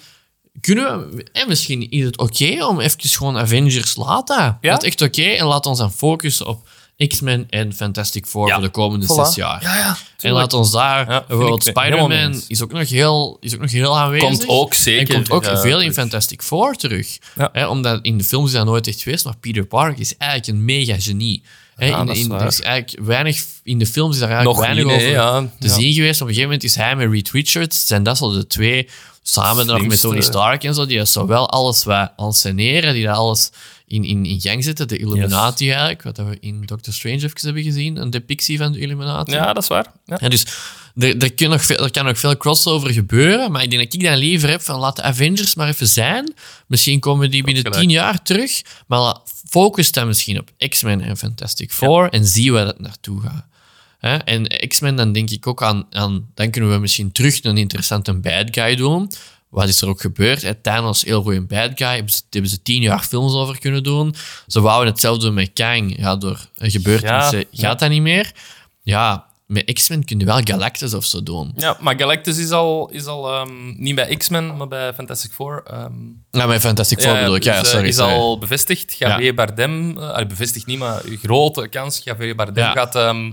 Kunnen 0.60 1.14
we... 1.14 1.26
En 1.32 1.48
misschien 1.48 1.90
is 1.90 2.04
het 2.04 2.18
oké 2.18 2.64
om 2.64 2.80
even 2.80 3.08
gewoon 3.08 3.38
Avengers 3.38 3.96
laten. 3.96 4.58
Ja. 4.60 4.70
Dat 4.70 4.82
is 4.82 4.88
echt 4.88 5.02
oké. 5.02 5.22
En 5.22 5.46
laat 5.46 5.66
ons 5.66 5.78
dan 5.78 5.92
focussen 5.92 6.46
op 6.46 6.68
X-Men 7.08 7.46
en 7.50 7.72
Fantastic 7.72 8.26
Four 8.26 8.46
Ja. 8.46 8.54
voor 8.54 8.62
de 8.62 8.70
komende 8.70 9.06
zes 9.06 9.34
jaar. 9.34 9.62
Ja, 9.62 9.76
ja. 9.76 9.96
En 10.18 10.32
laat 10.32 10.52
ons 10.52 10.70
daar... 10.70 11.10
Ja, 11.10 11.24
bijvoorbeeld 11.28 11.64
Spider-Man 11.64 12.42
is 12.48 12.62
ook, 12.62 12.72
nog 12.72 12.88
heel, 12.88 13.36
is 13.40 13.54
ook 13.54 13.60
nog 13.60 13.70
heel 13.70 13.98
aanwezig. 13.98 14.28
Komt 14.28 14.48
ook 14.48 14.74
zeker. 14.74 15.14
En 15.14 15.28
komt 15.28 15.30
ook 15.30 15.58
veel 15.58 15.80
in. 15.80 15.92
Fantastic 15.92 16.42
Four 16.42 16.74
terug. 16.74 17.18
Omdat 17.68 17.98
in 18.02 18.18
de 18.18 18.24
films 18.24 18.46
is 18.46 18.56
dat 18.56 18.66
nooit 18.66 18.86
echt 18.86 19.02
geweest, 19.02 19.24
maar 19.24 19.36
Peter 19.36 19.66
Parker 19.66 20.00
is 20.00 20.16
eigenlijk 20.16 20.50
een 20.52 20.64
mega 20.64 20.96
genie. 20.98 21.42
Hè, 21.76 21.86
Ja, 21.86 22.00
in, 22.00 22.08
is 22.08 22.18
in, 22.20 22.28
waar. 22.28 22.46
is 22.46 22.60
eigenlijk 22.60 23.06
weinig, 23.06 23.44
in 23.62 23.78
de 23.78 23.86
films 23.86 24.14
is 24.14 24.20
daar 24.20 24.28
eigenlijk 24.30 24.58
Nog 24.58 24.66
weinig 24.66 24.84
niet, 24.92 24.94
over 25.02 25.08
ja. 25.10 25.40
te 25.60 25.66
Ja. 25.66 25.74
zien 25.74 25.92
geweest. 25.92 26.20
Op 26.20 26.26
een 26.28 26.34
gegeven 26.34 26.42
moment 26.52 26.64
is 26.64 26.74
hij 26.74 26.96
met 26.96 27.10
Reed 27.10 27.30
Richards, 27.30 27.86
zijn 27.86 28.02
dat 28.02 28.16
zo 28.18 28.32
de 28.32 28.46
twee, 28.46 28.88
samen 29.22 29.66
nog 29.66 29.86
met. 29.86 30.00
Tony 30.00 30.20
Stark 30.20 30.64
en 30.64 30.74
zo, 30.74 30.86
die 30.86 30.98
dat 30.98 31.08
zowel 31.08 31.50
alles 31.50 31.84
wat 31.84 32.12
ensceneren, 32.16 32.94
die 32.94 33.04
dat 33.04 33.16
alles 33.16 33.50
in, 33.86 34.04
in, 34.04 34.24
in 34.26 34.40
gang 34.40 34.64
zetten. 34.64 34.88
De 34.88 34.98
Illuminati 34.98 35.68
eigenlijk, 35.70 36.02
wat 36.02 36.16
we 36.16 36.36
in 36.40 36.62
Doctor 36.66 36.92
Strange 36.92 37.14
even 37.16 37.30
hebben 37.40 37.62
gezien, 37.62 37.96
een 37.96 38.10
depictie 38.10 38.58
van 38.58 38.72
de 38.72 38.78
Illuminati. 38.78 39.32
Ja, 39.32 39.52
dat 39.52 39.62
is 39.62 39.68
waar. 39.68 39.86
Ja, 40.04 40.28
dus 40.28 40.46
er, 40.96 41.18
er, 41.18 41.34
kan 41.34 41.48
nog 41.48 41.64
veel, 41.64 41.76
er 41.76 41.90
kan 41.90 42.04
nog 42.04 42.18
veel 42.18 42.36
crossover 42.36 42.90
gebeuren, 42.92 43.52
maar 43.52 43.62
ik 43.62 43.70
denk 43.70 43.82
dat 43.82 43.94
ik 43.94 44.02
dan 44.02 44.16
liever 44.16 44.48
heb 44.48 44.60
van 44.60 44.78
laat 44.78 44.96
de 44.96 45.02
Avengers 45.02 45.54
maar 45.54 45.68
even 45.68 45.88
zijn. 45.88 46.34
Misschien 46.66 47.00
komen 47.00 47.30
die 47.30 47.44
binnen 47.44 47.72
tien 47.72 47.90
jaar 47.90 48.22
terug, 48.22 48.62
maar 48.86 49.16
focus 49.48 49.92
dan 49.92 50.06
misschien 50.06 50.38
op 50.38 50.50
X-Men 50.68 51.00
en 51.00 51.16
Fantastic 51.16 51.72
Four 51.72 52.08
en 52.08 52.26
zie 52.26 52.52
waar 52.52 52.64
dat 52.64 52.80
naartoe 52.80 53.20
gaat. 53.20 53.46
En 54.24 54.68
X-Men, 54.68 54.96
dan 54.96 55.12
denk 55.12 55.30
ik 55.30 55.46
ook 55.46 55.62
aan, 55.62 55.86
aan... 55.90 56.26
Dan 56.34 56.50
kunnen 56.50 56.70
we 56.70 56.78
misschien 56.78 57.12
terug 57.12 57.44
een 57.44 57.56
interessante 57.56 58.12
bad 58.12 58.48
guy 58.50 58.76
doen. 58.76 59.10
Wat 59.48 59.68
is 59.68 59.80
er 59.80 59.88
ook 59.88 60.00
gebeurd? 60.00 60.54
Thanos, 60.62 61.02
heel 61.02 61.22
goede 61.22 61.40
bad 61.40 61.70
guy. 61.74 61.94
Hebben 61.94 62.12
ze, 62.12 62.22
hebben 62.30 62.50
ze 62.50 62.62
tien 62.62 62.82
jaar 62.82 63.02
films 63.02 63.32
over 63.32 63.58
kunnen 63.58 63.82
doen. 63.82 64.14
Ze 64.46 64.60
wouden 64.60 64.92
hetzelfde 64.92 65.24
doen 65.24 65.34
met 65.34 65.50
Kang. 65.52 65.98
Ja, 65.98 66.16
door 66.16 66.48
een 66.56 66.70
gebeurtenissen 66.70 67.44
Ja, 67.50 67.68
gaat 67.68 67.78
dat 67.78 67.90
niet 67.90 68.02
meer. 68.02 68.32
Ja, 68.82 69.26
met 69.46 69.72
X-Men 69.72 70.04
kun 70.04 70.18
je 70.18 70.24
wel 70.24 70.40
Galactus 70.44 70.94
of 70.94 71.04
zo 71.04 71.22
doen. 71.22 71.52
Ja, 71.56 71.76
maar 71.80 71.98
Galactus 71.98 72.38
is 72.38 72.50
al, 72.50 72.88
is 72.90 73.06
al 73.06 73.32
ehm, 73.32 73.82
niet 73.82 73.94
bij 73.94 74.16
X-Men, 74.16 74.56
maar 74.56 74.68
bij 74.68 74.94
Fantastic 74.94 75.32
Four. 75.32 75.62
ehm, 75.66 75.92
Ja, 76.30 76.46
met 76.46 76.60
Fantastic 76.60 77.00
Four 77.00 77.18
bedoel 77.18 77.34
ik. 77.34 77.42
Ja, 77.42 77.54
is, 77.54 77.60
eh, 77.60 77.64
sorry. 77.68 77.86
is 77.88 77.96
sorry. 77.96 78.12
al 78.12 78.38
bevestigd. 78.38 78.98
Javier 78.98 79.24
Ja. 79.24 79.34
Bardem, 79.34 79.98
allee, 79.98 80.26
bevestigd 80.26 80.66
niet, 80.66 80.78
maar 80.78 81.02
grote 81.22 81.68
kans. 81.68 82.00
Javier 82.04 82.34
Bardem 82.36 82.64
Ja. 82.64 82.72
gaat 82.72 82.94
ehm, 82.94 83.30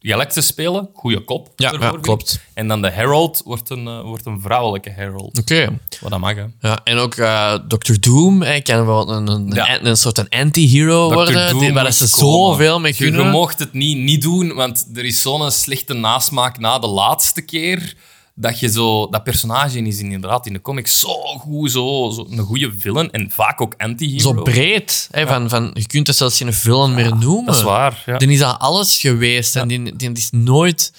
Galactus 0.00 0.46
spelen. 0.46 0.88
Goeie 0.94 1.24
kop. 1.24 1.52
Ja, 1.56 1.72
ja, 1.80 1.90
klopt. 2.00 2.40
En 2.54 2.68
dan 2.68 2.82
de 2.82 2.90
Herald 2.90 3.42
wordt 3.44 3.70
een, 3.70 3.86
eh, 3.86 4.00
wordt 4.00 4.26
een 4.26 4.40
vrouwelijke 4.40 4.90
Herald. 4.90 5.38
Oké. 5.38 5.78
Wat 6.00 6.10
dat 6.10 6.20
mag, 6.20 6.34
hè. 6.34 6.44
Ja, 6.60 6.80
en 6.84 6.98
ook 6.98 7.14
eh 7.14 7.54
Dr. 7.68 7.92
Doom 8.00 8.42
hè, 8.42 8.60
kan 8.60 8.86
wel 8.86 9.10
een, 9.10 9.26
een, 9.28 9.50
Ja. 9.54 9.82
een, 9.82 9.96
soort 9.96 10.18
een 10.18 10.28
anti-hero 10.28 11.12
worden, 11.12 11.50
Doom 11.50 11.58
die, 11.60 11.72
waar 11.72 11.92
ze 11.92 12.06
zoveel 12.06 12.80
mee 12.80 12.94
Je, 12.96 13.04
je 13.04 13.10
kunnen. 13.10 13.30
mocht 13.30 13.58
het 13.58 13.72
niet, 13.72 13.96
niet 13.98 14.22
doen, 14.22 14.54
want 14.54 14.86
er 14.94 15.04
is 15.04 15.22
zo'n 15.22 15.50
slechte 15.50 15.94
nasmaak 15.94 16.58
na 16.58 16.78
de 16.78 16.86
laatste 16.86 17.40
keer. 17.42 17.94
Dat 18.40 18.60
je 18.60 18.68
zo... 18.68 19.08
Dat 19.08 19.24
personage 19.24 19.80
is 19.82 20.00
inderdaad 20.00 20.46
in 20.46 20.52
de 20.52 20.60
comics 20.60 21.00
zo 21.00 21.08
goed, 21.38 21.70
zo, 21.70 22.10
zo 22.14 22.26
een 22.30 22.38
goede 22.38 22.72
villain. 22.78 23.10
En 23.10 23.30
vaak 23.30 23.60
ook 23.60 23.74
anti-hero. 23.76 24.18
Zo 24.18 24.42
breed. 24.42 25.08
Hè, 25.10 25.26
van, 25.26 25.48
van, 25.48 25.70
je 25.74 25.86
kunt 25.86 26.06
dat 26.06 26.16
zelfs 26.16 26.36
geen 26.36 26.52
film 26.52 26.94
meer 26.94 27.16
noemen. 27.16 27.46
Dat 27.46 27.54
is 27.54 27.62
waar, 27.62 28.02
ja. 28.06 28.16
Die 28.16 28.28
is 28.28 28.42
al 28.42 28.56
alles 28.56 29.00
geweest. 29.00 29.56
En 29.56 29.68
die, 29.68 29.96
die 29.96 30.12
is 30.12 30.30
nooit... 30.30 30.92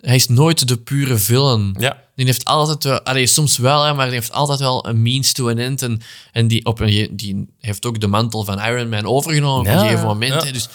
Hij 0.00 0.14
is 0.14 0.28
nooit 0.28 0.68
de 0.68 0.76
pure 0.76 1.16
villain. 1.16 1.74
Ja. 1.78 2.02
Die 2.14 2.26
heeft 2.26 2.44
altijd 2.44 2.84
wel... 2.84 3.02
Allee, 3.02 3.26
soms 3.26 3.56
wel, 3.56 3.84
hè, 3.84 3.94
maar 3.94 4.06
die 4.06 4.14
heeft 4.14 4.32
altijd 4.32 4.58
wel 4.58 4.88
een 4.88 5.02
means 5.02 5.32
to 5.32 5.48
an 5.48 5.58
end. 5.58 5.82
En, 5.82 6.00
en 6.32 6.48
die, 6.48 6.64
op 6.64 6.80
een, 6.80 7.08
die 7.10 7.46
heeft 7.60 7.86
ook 7.86 8.00
de 8.00 8.06
mantel 8.06 8.44
van 8.44 8.60
Iron 8.60 8.88
Man 8.88 9.06
overgenomen 9.06 9.60
op 9.60 9.66
een 9.66 9.78
gegeven 9.78 10.06
moment. 10.06 10.42
hè. 10.42 10.52
Dus 10.52 10.68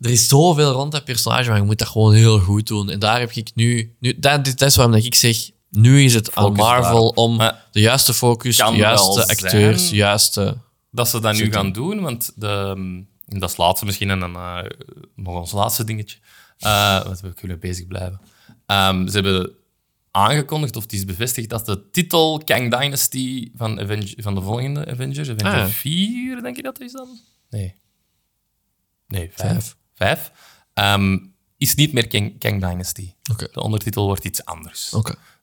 er 0.00 0.10
is 0.10 0.28
zoveel 0.28 0.72
rond 0.72 0.92
dat 0.92 1.04
personage, 1.04 1.48
maar 1.48 1.58
je 1.58 1.64
moet 1.64 1.78
dat 1.78 1.88
gewoon 1.88 2.14
heel 2.14 2.38
goed 2.38 2.66
doen. 2.66 2.90
En 2.90 2.98
daar 2.98 3.18
heb 3.18 3.30
ik 3.30 3.50
nu... 3.54 3.96
nu 4.00 4.18
dat, 4.18 4.44
dat 4.44 4.62
is 4.62 4.76
waarom 4.76 4.94
ik 4.94 5.14
zeg... 5.14 5.50
Nu 5.70 6.04
is 6.04 6.14
het 6.14 6.34
aan 6.34 6.44
Focus 6.44 6.58
Marvel 6.58 6.90
daarop. 6.92 7.16
om 7.16 7.36
Maar 7.36 7.66
de 7.70 7.80
juiste 7.80 8.14
focus, 8.14 8.56
de 8.56 8.72
juiste 8.76 9.26
acteurs, 9.28 9.88
de 9.88 9.96
juiste... 9.96 10.58
dat 10.90 11.08
ze 11.08 11.20
dat 11.20 11.34
nu 11.34 11.52
gaan 11.52 11.72
doen. 11.72 12.00
Want 12.00 12.32
de, 12.36 12.74
dat 13.24 13.42
is 13.42 13.50
het 13.50 13.58
laatste 13.58 13.84
misschien 13.84 14.10
en 14.10 14.20
dan 14.20 14.34
eh, 14.34 14.58
nog 15.14 15.34
ons 15.34 15.52
laatste 15.52 15.84
dingetje. 15.84 16.18
Eh, 16.58 17.04
wat 17.06 17.20
we 17.20 17.32
kunnen 17.32 17.58
bezig 17.58 17.86
blijven. 17.86 18.20
Ehm, 18.66 19.08
ze 19.08 19.14
hebben 19.14 19.50
aangekondigd, 20.10 20.76
of 20.76 20.82
het 20.82 20.92
is 20.92 21.04
bevestigd, 21.04 21.48
dat 21.48 21.66
de 21.66 21.90
titel 21.90 22.42
Kang 22.44 22.78
Dynasty 22.78 23.50
van, 23.54 23.80
van 24.16 24.34
de 24.34 24.40
volgende 24.40 24.86
Avengers, 24.86 25.30
Avenger 25.30 25.60
Ah. 25.60 25.66
4, 25.66 26.42
denk 26.42 26.56
je 26.56 26.62
dat 26.62 26.80
is 26.80 26.92
dan? 26.92 27.08
Nee. 27.50 27.74
Nee, 29.06 29.30
5. 29.32 29.76
Vijf. 29.96 30.18
5. 30.18 30.30
Ehm, 30.74 31.18
is 31.58 31.74
niet 31.74 31.92
meer 31.92 32.08
Kang, 32.08 32.38
Kang 32.38 32.60
Dynasty. 32.60 33.12
De 33.52 33.60
ondertitel 33.62 34.06
wordt 34.06 34.24
iets 34.24 34.44
anders. 34.44 34.92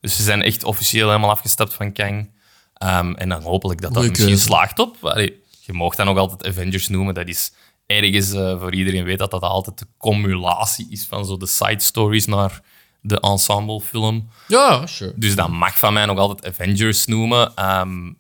Dus 0.02 0.16
ze 0.16 0.24
zijn 0.24 0.42
echt 0.42 0.64
officieel 0.64 1.08
helemaal 1.08 1.30
afgestapt 1.30 1.74
van 1.74 1.92
Kang. 1.92 2.32
Ehm, 2.74 3.14
en 3.14 3.30
dan 3.30 3.42
hopelijk 3.42 3.82
dat 3.82 3.94
dat 3.94 4.10
misschien 4.10 4.38
slaagt 4.40 4.80
op. 4.80 4.98
Allee, 5.02 5.42
je 5.60 5.74
mag 5.74 5.96
dan 5.96 6.06
nog 6.06 6.18
altijd 6.18 6.46
Avengers 6.46 6.88
noemen. 6.88 7.14
Dat 7.14 7.28
is 7.28 7.52
ergens 7.86 8.32
eh, 8.32 8.60
voor 8.60 8.74
iedereen 8.74 9.04
weet 9.04 9.18
dat 9.18 9.32
dat 9.32 9.42
altijd 9.42 9.80
de 9.80 9.88
cumulatie 9.98 10.88
is 10.90 11.06
van 11.06 11.26
zo 11.26 11.38
de 11.38 11.48
side 11.48 11.82
stories 11.82 12.26
naar 12.26 12.62
de 13.02 13.20
ensemblefilm. 13.20 14.30
Ja, 14.48 14.86
sure. 14.86 15.14
Dus 15.16 15.36
dat 15.36 15.50
mag 15.50 15.78
van 15.80 15.94
mij 15.94 16.06
nog 16.06 16.18
altijd 16.18 16.54
Avengers 16.54 17.06
noemen. 17.06 17.56
Ehm, 17.56 18.12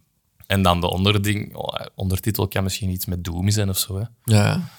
en 0.47 0.61
dan 0.61 0.81
de 0.81 0.89
onderding, 0.89 1.55
ondertitel 1.95 2.47
kan 2.47 2.63
misschien 2.63 2.89
iets 2.89 3.05
met 3.05 3.23
Doom 3.23 3.49
zijn 3.49 3.69
of 3.69 3.77
zo. 3.77 3.97
Hè. 3.97 4.05
Ja. 4.23 4.69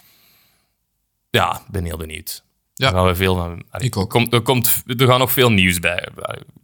Ja, 1.35 1.63
ben 1.71 1.85
heel 1.85 1.97
benieuwd. 1.97 2.43
Ja. 2.75 2.91
Daar 2.91 2.99
gaan 3.01 3.07
we 3.09 3.15
veel 3.15 3.35
van. 3.35 3.63
Ik 3.79 3.97
ook. 3.97 4.11
Komt, 4.11 4.33
er, 4.33 4.41
komt, 4.41 4.83
er 4.87 5.07
gaan 5.07 5.19
nog 5.19 5.33
veel 5.33 5.51
nieuws 5.51 5.79
bij 5.79 6.09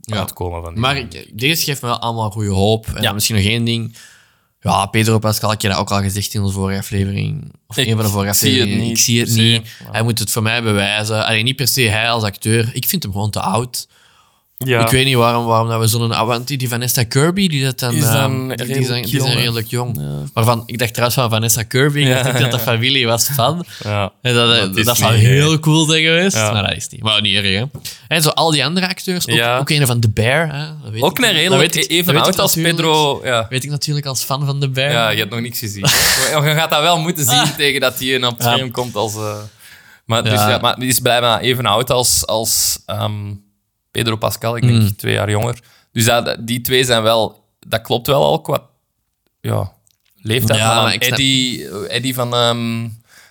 Ja. 0.01 0.17
uitkomen. 0.19 0.63
Van 0.63 0.73
die 0.73 0.81
Maar 0.81 0.97
ik- 0.97 1.39
deze 1.41 1.65
geeft 1.65 1.83
me 1.83 1.89
wel 1.89 1.99
allemaal 1.99 2.31
goede 2.31 2.51
hoop. 2.51 2.87
En 2.87 3.03
Ja. 3.03 3.13
misschien 3.13 3.37
nog 3.37 3.45
één 3.45 3.65
ding. 3.65 3.97
Ja, 4.61 4.87
Pedro 4.87 5.19
Pascal, 5.19 5.53
ik 5.53 5.63
heb 5.63 5.71
dat 5.73 5.81
ook 5.81 5.91
al 5.91 6.01
gezegd 6.01 6.35
in 6.35 6.43
de 6.45 6.51
vorige 6.51 6.79
aflevering. 6.79 7.53
Of 7.67 7.77
Ik 7.77 7.87
een 7.87 7.95
van 7.97 8.05
de 8.05 8.11
vorige 8.11 8.31
afleveringen. 8.31 8.87
Ik 8.91 8.99
zie 8.99 9.21
het 9.21 9.35
niet. 9.35 9.69
Hij 9.91 10.03
moet 10.03 10.19
het 10.19 10.31
voor 10.31 10.43
mij 10.43 10.63
bewijzen. 10.63 11.27
Alleen 11.27 11.45
niet 11.45 11.57
per 11.57 11.69
se 11.69 11.81
hij 11.83 12.11
als 12.11 12.23
acteur. 12.23 12.71
Ik 12.75 12.87
vind 12.87 13.03
hem 13.03 13.13
gewoon 13.13 13.31
te 13.31 13.41
oud. 13.41 13.89
Ja. 14.67 14.81
Ik 14.81 14.89
weet 14.89 15.05
niet 15.05 15.15
waarom, 15.15 15.45
waarom 15.45 15.69
dat 15.69 15.81
we 15.81 15.87
zo'n 15.87 16.15
avanti, 16.15 16.57
die 16.57 16.69
Vanessa 16.69 17.05
Kirby, 17.05 17.49
die 17.49 17.65
dat 17.65 17.79
dan... 17.79 17.95
Is 17.95 18.03
ehm, 18.05 18.15
dan 18.15 18.49
die, 18.49 18.67
die 18.67 18.85
zijn, 18.85 19.03
die 19.03 19.11
jong, 19.13 19.27
zijn 19.27 19.39
redelijk 19.39 19.67
jong. 19.67 20.01
Waarvan, 20.33 20.63
ik 20.67 20.79
dacht 20.79 20.91
trouwens 20.95 21.21
van 21.21 21.31
Vanessa 21.31 21.63
Kirby, 21.63 22.01
ik 22.01 22.07
Ja. 22.07 22.23
dacht 22.23 22.39
dat 22.39 22.51
dat 22.51 22.61
familie 22.61 23.07
was 23.07 23.27
van. 23.33 23.65
Ja. 23.85 24.13
En 24.23 24.35
dat, 24.35 24.57
Dat 24.57 24.77
is 24.77 24.85
dat 24.85 24.97
zou 24.97 25.13
niet, 25.13 25.23
heel 25.23 25.59
cool 25.59 25.85
zijn 25.87 26.03
geweest, 26.03 26.37
Ja. 26.37 26.53
maar 26.53 26.63
dat 26.63 26.77
is 26.77 26.89
niet. 26.89 27.03
Maar 27.03 27.21
niet 27.21 27.37
erg, 27.37 27.59
hè. 27.59 27.65
En 28.09 28.23
zo 28.23 28.29
al 28.29 28.51
die 28.51 28.65
andere 28.65 28.89
acteurs, 28.89 29.29
ook, 29.29 29.35
Ja. 29.37 29.59
ook 29.59 29.71
een 29.71 29.87
van 29.87 30.01
The 30.01 30.11
Bear. 30.11 30.55
Hè. 30.55 30.67
Dat 30.83 30.91
weet 30.93 31.03
Ook 31.03 31.11
ik- 31.11 31.17
een 31.19 31.25
dat 31.25 31.33
redelijk 31.35 31.75
weet 31.75 31.85
ik- 31.85 31.91
even 31.91 32.15
dat 32.15 32.25
oud 32.27 32.39
als 32.39 32.55
natuurlijk- 32.55 32.77
Pedro. 32.83 33.21
Ja. 33.25 33.47
Weet 33.51 33.65
ik 33.65 33.71
natuurlijk 33.71 34.07
als 34.07 34.23
fan 34.23 34.47
van 34.47 34.61
The 34.61 34.69
Bear. 34.69 34.91
ja, 34.91 35.11
je 35.11 35.19
hebt 35.19 35.31
nog 35.31 35.41
niks 35.41 35.59
gezien. 35.59 35.87
je 36.45 36.53
gaat 36.57 36.71
dat 36.71 36.81
wel 36.81 36.99
moeten 36.99 37.25
zien 37.25 37.57
tegen 37.57 37.81
dat 37.81 37.99
hij 37.99 38.17
op 38.25 38.37
het 38.39 38.47
Ja. 38.47 38.53
scherm 38.53 38.71
komt 38.71 38.95
als... 38.97 39.15
eh, 39.15 39.35
Maar, 40.05 40.23
dus, 40.25 40.33
Ja. 40.33 40.49
ja, 40.49 40.59
maar 40.59 40.77
die 40.79 40.89
is 40.89 40.99
blijkbaar 41.01 41.41
even 41.41 41.67
oud 41.67 41.91
als, 41.91 42.27
als 42.27 42.79
ehm, 42.87 43.13
Pedro 43.91 44.17
Pascal. 44.17 44.57
Ik 44.57 44.63
denk 44.63 44.81
Mm. 44.83 44.97
twee 44.97 45.13
jaar 45.15 45.31
jonger. 45.31 45.59
Dus 45.93 46.05
dat, 46.05 46.37
die 46.41 46.61
twee 46.61 46.85
zijn 46.85 47.03
wel... 47.03 47.45
Dat 47.67 47.81
klopt 47.81 48.07
wel 48.07 48.25
al 48.25 48.41
qua 48.41 48.67
ja, 49.41 49.73
leeftijd. 50.17 50.59
Ja, 50.59 50.89
snap- 50.91 51.03
Eddie, 51.03 51.69
Eddie 51.89 52.15
van 52.15 52.35
ehm, 52.35 52.89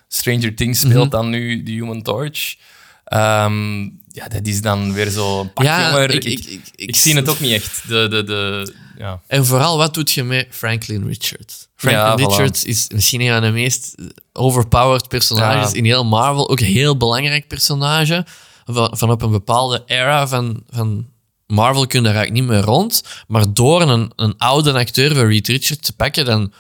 Stranger 0.08 0.56
Things 0.56 0.80
speelt 0.80 1.02
Mhm. 1.04 1.10
dan 1.10 1.30
nu 1.30 1.64
de 1.64 1.72
Human 1.72 2.02
Torch. 2.02 2.56
Ehm, 3.06 3.82
ja, 4.08 4.28
dat 4.28 4.48
is 4.48 4.62
dan 4.62 4.94
weer 4.94 5.10
zo 5.10 5.40
een 5.40 5.54
pak 5.54 5.66
Ja, 5.66 5.90
jonger. 5.90 6.12
ik- 6.14 6.24
Ik, 6.24 6.62
ik- 6.76 6.96
zie 6.96 7.16
het 7.16 7.30
ook 7.30 7.40
niet 7.40 7.52
echt. 7.52 7.88
De, 7.88 8.08
de, 8.08 8.24
de, 8.24 8.74
ja. 8.98 9.22
En 9.28 9.46
vooral, 9.46 9.78
wat 9.78 9.94
doet 9.94 10.12
je 10.12 10.24
met 10.24 10.48
Franklin 10.50 11.08
Richards? 11.08 11.68
Franklin 11.76 12.06
Ja, 12.06 12.18
voilà. 12.18 12.30
Richards 12.30 12.64
is 12.64 12.88
misschien 12.94 13.22
een 13.22 13.32
van 13.32 13.42
de 13.42 13.50
meest 13.52 13.96
overpowered 14.34 15.08
personages 15.08 15.72
in 15.74 15.86
heel 15.86 16.06
Marvel. 16.06 16.50
Ook 16.50 16.60
een 16.60 16.66
heel 16.66 16.98
belangrijk 16.98 17.48
personage. 17.48 18.26
Van, 18.72 18.98
van 18.98 19.12
op 19.12 19.22
een 19.22 19.32
bepaalde 19.32 19.84
era 19.86 20.28
van, 20.28 20.64
van 20.70 21.08
Marvel 21.48 21.88
kun 21.88 22.00
je 22.00 22.06
daar 22.06 22.16
eigenlijk 22.16 22.46
niet 22.46 22.56
meer 22.56 22.66
rond. 22.66 23.04
Maar 23.28 23.54
door 23.54 23.82
een, 23.82 24.12
een 24.16 24.38
oude 24.38 24.74
acteur 24.74 25.16
van 25.16 25.26
Reed 25.26 25.48
Richards 25.48 25.88
te 25.88 25.94
pakken, 25.96 26.26
dan 26.26 26.54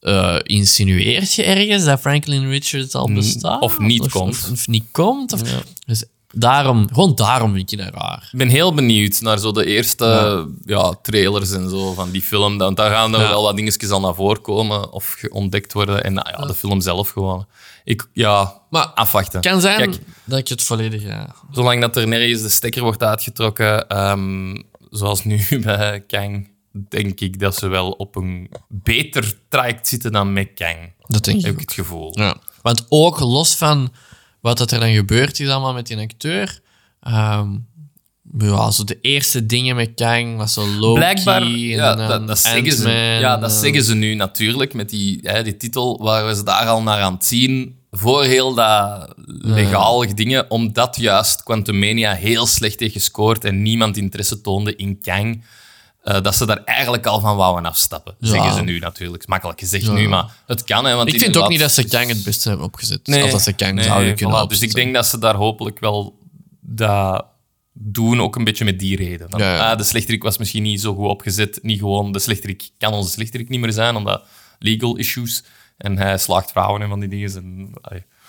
eh, 0.00 0.36
insinueert 0.42 1.34
je 1.34 1.42
ergens 1.42 1.84
dat 1.84 2.00
Franklin 2.00 2.48
Richards 2.48 2.94
al 2.94 3.12
bestaat. 3.12 3.60
of 3.60 3.78
niet 3.78 4.00
of, 4.00 4.12
komt. 4.12 4.30
Of, 4.30 4.50
of 4.50 4.66
niet 4.66 4.84
komt. 4.90 5.32
Of, 5.32 5.40
Dus 5.86 6.04
daarom, 6.34 6.88
gewoon 6.92 7.14
daarom 7.14 7.54
vind 7.54 7.70
je 7.70 7.76
dat 7.76 7.94
raar. 7.94 8.28
Ik 8.32 8.38
ben 8.38 8.48
heel 8.48 8.74
benieuwd 8.74 9.20
naar 9.20 9.38
zo 9.38 9.52
de 9.52 9.64
eerste 9.66 10.48
ja. 10.64 10.94
trailers 11.02 11.52
en 11.52 11.70
zo 11.70 11.92
van 11.94 12.10
die 12.10 12.22
film. 12.22 12.58
Dan, 12.58 12.74
daar 12.74 12.90
gaan 12.90 13.14
er 13.14 13.20
Ja. 13.20 13.28
wel 13.28 13.42
wat 13.42 13.56
dingetjes 13.56 13.90
al 13.90 14.00
naar 14.00 14.14
voren 14.14 14.40
komen 14.42 14.92
of 14.92 15.16
ontdekt 15.30 15.72
worden. 15.72 16.04
En 16.04 16.12
nou 16.12 16.28
ja, 16.30 16.46
de 16.46 16.54
film 16.54 16.80
zelf 16.80 17.08
gewoon. 17.08 17.46
Ik, 17.84 18.08
ja, 18.12 18.60
Maar 18.70 18.86
afwachten. 18.86 19.40
Het 19.40 19.48
kan 19.48 19.60
zijn 19.60 19.76
Kijk, 19.78 19.98
dat 20.24 20.38
ik 20.38 20.48
het 20.48 20.62
volledig... 20.62 21.02
Ja, 21.02 21.34
zolang 21.50 21.80
dat 21.80 21.96
er 21.96 22.08
nergens 22.08 22.42
de 22.42 22.48
stekker 22.48 22.82
wordt 22.82 23.02
uitgetrokken, 23.02 23.88
ehm, 23.88 24.54
zoals 24.90 25.24
nu 25.24 25.46
bij 25.64 26.00
Kang, 26.00 26.48
denk 26.72 27.20
ik 27.20 27.38
dat 27.40 27.56
ze 27.56 27.68
wel 27.68 27.90
op 27.90 28.16
een 28.16 28.50
beter 28.68 29.32
traject 29.48 29.88
zitten 29.88 30.12
dan 30.12 30.32
met 30.32 30.48
Kang. 30.54 30.92
dat 31.06 31.24
denk 31.24 31.38
ik 31.38 31.44
Heb 31.44 31.54
ook. 31.54 31.60
ik 31.60 31.68
het 31.68 31.78
gevoel. 31.78 32.18
Ja. 32.18 32.36
Want 32.62 32.86
ook 32.88 33.20
los 33.20 33.56
van 33.56 33.92
wat 34.44 34.58
dat 34.58 34.70
er 34.70 34.80
dan 34.80 34.94
gebeurd 34.94 35.40
is 35.40 35.48
allemaal 35.48 35.72
met 35.72 35.86
die 35.86 35.98
acteur. 35.98 36.60
ehm, 37.00 37.50
ja, 38.38 38.70
zo 38.70 38.84
de 38.84 38.98
eerste 39.00 39.46
dingen 39.46 39.76
met 39.76 39.94
Kang 39.94 40.36
was 40.36 40.52
zo 40.52 40.66
Loki 40.66 40.98
Blijkbaar, 40.98 41.42
en 41.42 41.58
ja, 41.58 41.94
dat, 41.94 42.26
dat, 42.26 42.38
zeggen 42.38 42.72
ze, 42.72 42.90
ja, 43.20 43.36
dat 43.36 43.52
zeggen 43.52 43.84
ze 43.84 43.94
nu 43.94 44.14
natuurlijk 44.14 44.74
met 44.74 44.88
die, 44.88 45.18
hè, 45.22 45.42
die 45.42 45.56
titel. 45.56 46.02
Waren 46.02 46.36
ze 46.36 46.44
daar 46.44 46.66
al 46.66 46.82
naar 46.82 47.00
aan 47.00 47.12
het 47.12 47.24
zien 47.24 47.78
voor 47.90 48.24
heel 48.24 48.54
dat 48.54 49.14
legaal 49.26 50.14
dingen, 50.14 50.50
omdat 50.50 50.96
juist 50.96 51.42
Quantumania 51.42 52.14
heel 52.14 52.46
slecht 52.46 52.80
heeft 52.80 52.92
gescoord 52.92 53.44
en 53.44 53.62
niemand 53.62 53.96
interesse 53.96 54.40
toonde 54.40 54.76
in 54.76 55.00
Kang. 55.00 55.44
Eh, 56.04 56.22
dat 56.22 56.34
ze 56.34 56.46
daar 56.46 56.64
eigenlijk 56.64 57.06
al 57.06 57.20
van 57.20 57.36
wouden 57.36 57.66
afstappen. 57.66 58.14
Ja. 58.18 58.28
Zeggen 58.28 58.52
ze 58.52 58.62
nu 58.62 58.78
natuurlijk. 58.78 59.26
Makkelijk 59.26 59.60
gezegd 59.60 59.84
Ja. 59.84 59.92
nu, 59.92 60.08
maar 60.08 60.34
het 60.46 60.64
kan. 60.64 60.84
Hè, 60.84 60.94
want 60.94 61.08
Ik 61.12 61.20
vind 61.20 61.36
ook 61.36 61.48
niet 61.48 61.60
dat 61.60 61.72
ze 61.72 61.84
Kang 61.88 62.08
het 62.08 62.24
beste 62.24 62.48
hebben 62.48 62.66
opgezet. 62.66 63.08
Of 63.08 63.30
dat 63.30 63.42
ze 63.42 63.52
Kang 63.52 63.74
nee, 63.74 63.84
zouden 63.84 64.14
kunnen 64.14 64.36
voilà. 64.36 64.42
opzetten. 64.42 64.60
Dus 64.60 64.68
ik 64.68 64.74
denk 64.82 64.94
dat 64.94 65.06
ze 65.06 65.18
daar 65.18 65.34
hopelijk 65.34 65.78
wel 65.80 66.18
dat 66.60 67.24
doen, 67.72 68.20
ook 68.20 68.36
een 68.36 68.44
beetje 68.44 68.64
met 68.64 68.78
die 68.78 68.96
reden. 68.96 69.30
Van, 69.30 69.40
Ja, 69.40 69.54
ja. 69.54 69.70
ah, 69.70 69.78
de 69.78 69.84
slechterik 69.84 70.22
was 70.22 70.38
misschien 70.38 70.62
niet 70.62 70.80
zo 70.80 70.94
goed 70.94 71.08
opgezet. 71.08 71.58
Niet 71.62 71.78
gewoon, 71.78 72.12
de 72.12 72.18
slechterik 72.18 72.70
kan 72.78 72.92
onze 72.92 73.10
slechterik 73.10 73.48
niet 73.48 73.60
meer 73.60 73.72
zijn, 73.72 73.96
omdat 73.96 74.22
legal 74.58 74.96
issues. 74.96 75.44
En 75.76 75.98
hij 75.98 76.18
slaagt 76.18 76.50
vrouwen 76.50 76.82
en 76.82 76.88
van 76.88 77.00
die 77.00 77.08
dingen. 77.08 77.34
En, 77.36 77.70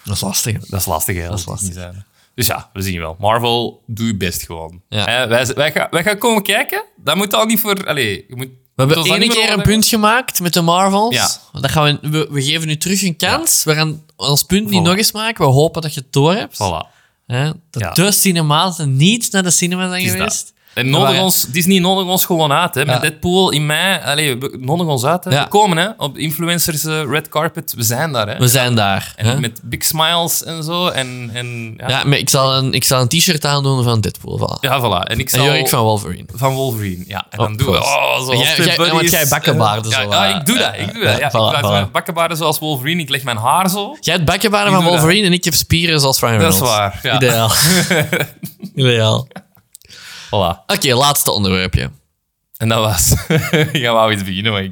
Dat 0.03 0.15
is 0.15 0.22
lastig. 0.22 0.65
dat 0.65 0.80
is 0.80 0.85
lastig, 0.85 1.15
hè. 1.15 1.27
Dat 1.27 1.39
is 1.39 1.45
lastig. 1.45 1.68
niet 1.68 1.77
zijn. 1.77 2.06
Dus 2.36 2.48
ja, 2.48 2.70
we 2.74 2.82
zien 2.82 2.99
wel. 2.99 3.16
Marvel, 3.20 3.84
doe 3.88 4.07
je 4.07 4.16
best 4.16 4.44
gewoon. 4.44 4.82
Ja. 4.90 5.28
Wij, 5.28 5.45
wij, 5.48 5.72
gaan, 5.72 5.88
wij 5.91 6.03
gaan 6.03 6.18
komen 6.18 6.44
kijken. 6.44 6.84
Dat 7.03 7.16
moet 7.16 7.34
al 7.34 7.45
niet 7.45 7.60
voor... 7.60 7.88
Allee, 7.88 8.26
je 8.28 8.36
moet, 8.36 8.48
We 8.76 8.84
hebben 8.84 9.22
één 9.22 9.30
keer 9.30 9.52
een 9.52 9.62
punt 9.62 9.88
gemaakt 9.88 10.40
met 10.40 10.53
de 10.53 10.62
Marvels. 10.62 11.16
Ja. 11.16 11.30
Dat 11.62 11.72
gaan 11.72 11.99
we, 12.02 12.10
we, 12.10 12.28
we 12.32 12.44
geven 12.44 12.68
nu 12.68 12.78
terug 12.78 13.02
een 13.03 13.16
kans. 13.16 13.64
We 13.64 13.74
gaan 13.74 14.03
ons 14.16 14.44
punt 14.44 14.70
niet 14.70 14.80
Voilà. 14.80 14.84
nog 14.84 14.98
eens 14.98 15.12
maken. 15.12 15.45
We 15.45 15.52
hopen 15.52 15.82
dat 15.82 15.94
je 15.94 15.99
het 15.99 16.14
door 16.14 16.34
hebt. 16.34 16.56
Voilà. 16.56 16.94
Hè? 17.26 17.52
Dat 17.70 17.95
de 17.95 18.12
cinematen 18.12 18.95
niet 18.95 19.32
naar 19.32 19.44
de 19.44 19.52
cinema 19.52 19.90
zijn 19.90 20.10
geweest. 20.10 20.45
dat. 20.45 20.53
En 20.76 20.89
nodig 20.89 21.19
ons, 21.22 21.45
Disney 21.45 21.80
nodig 21.80 22.06
ons 22.07 22.26
gewoon 22.26 22.52
uit. 22.52 22.76
Hè. 22.76 22.85
Met 22.85 23.02
Deadpool 23.02 23.52
in 23.52 23.65
mei. 23.65 23.99
Allee, 24.03 24.38
we- 24.38 24.57
nodig 24.60 24.88
ons 24.88 25.06
uit. 25.06 25.23
Hè. 25.23 25.30
We 25.30 25.47
komen 25.47 25.77
hè, 25.77 25.88
op 25.97 26.18
influencers 26.18 26.84
eh, 26.85 27.02
red 27.10 27.30
carpet. 27.30 27.73
We 27.76 27.84
zijn 27.84 28.11
daar. 28.11 28.27
Hè. 28.27 28.38
We 28.38 28.47
zijn 28.47 28.76
daar. 28.76 29.14
En 29.15 29.26
hè? 29.26 29.39
met 29.39 29.60
big 29.64 29.84
smiles 29.84 30.43
en 30.43 30.64
zo. 30.64 30.88
En, 30.88 31.30
en, 31.34 31.73
ja. 31.77 31.89
Ja, 31.89 32.03
maar 32.03 32.18
ik 32.18 32.30
zal 32.30 32.53
een, 32.56 32.73
ik 32.73 32.84
zal 32.84 33.02
een 33.02 33.07
t-shirt 33.07 33.45
aandoen 33.45 33.84
van 33.84 34.02
Deadpool. 34.02 34.39
Voilà. 34.39 34.60
Ja, 34.60 34.80
voilà. 34.81 35.07
En 35.10 35.19
ik 35.19 35.31
en 35.31 35.38
zal... 35.38 35.45
Jorik 35.45 35.69
van 35.69 35.81
Wolverine. 35.84 36.26
van 36.34 36.53
Wolverine. 36.53 37.03
Ja, 37.07 37.26
en 37.30 37.38
dan 37.38 37.52
Oh, 37.52 37.57
doen 37.57 37.72
we... 37.72 37.77
Oh, 37.77 38.22
zoals 38.23 38.56
Jij- 38.56 38.65
jij- 38.65 38.91
want 38.91 39.10
jij 39.10 39.27
bakkenbaarden 39.27 39.91
zo, 39.91 40.02
Ja, 40.02 40.30
eh, 40.30 40.35
ik 40.35 40.45
doe 40.45 40.57
dat. 40.57 40.72
Ik 40.77 40.93
doe 40.93 41.03
dat. 41.03 41.18
Ja, 41.18 41.19
ja, 41.19 41.26
ik 41.27 41.31
voilà, 41.31 41.88
voilà. 41.88 41.91
bakkenbaarden 41.91 42.38
zoals 42.38 42.60
Wolverine. 42.60 43.02
Ik 43.02 43.10
leg 43.10 43.23
mijn 43.23 43.38
haar 43.38 43.69
zo. 43.69 43.97
Jij 43.99 44.14
hebt 44.14 44.26
bakkenbaarden 44.26 44.73
van. 44.73 44.84
Wolverine 44.84 45.26
en 45.27 45.34
ik 45.34 45.43
heb 45.43 45.53
spieren 45.53 45.99
zoals 45.99 46.19
Ryan 46.19 46.39
Dat 46.39 46.53
is 46.53 46.60
Reynolds. 46.60 46.77
waar. 46.77 46.99
Ja. 47.03 47.15
Ideaal. 47.15 47.52
Ideaal. 48.76 49.27
Voilà. 50.26 50.65
Oké, 50.68 50.93
laatste 50.95 51.31
onderwerpje. 51.31 51.91
En 52.57 52.68
dat 52.69 52.80
was... 52.80 53.14
Je 53.84 53.89
wou 53.89 54.14
iets 54.14 54.23
beginnen, 54.23 54.52
maar 54.52 54.64
ik... 54.64 54.72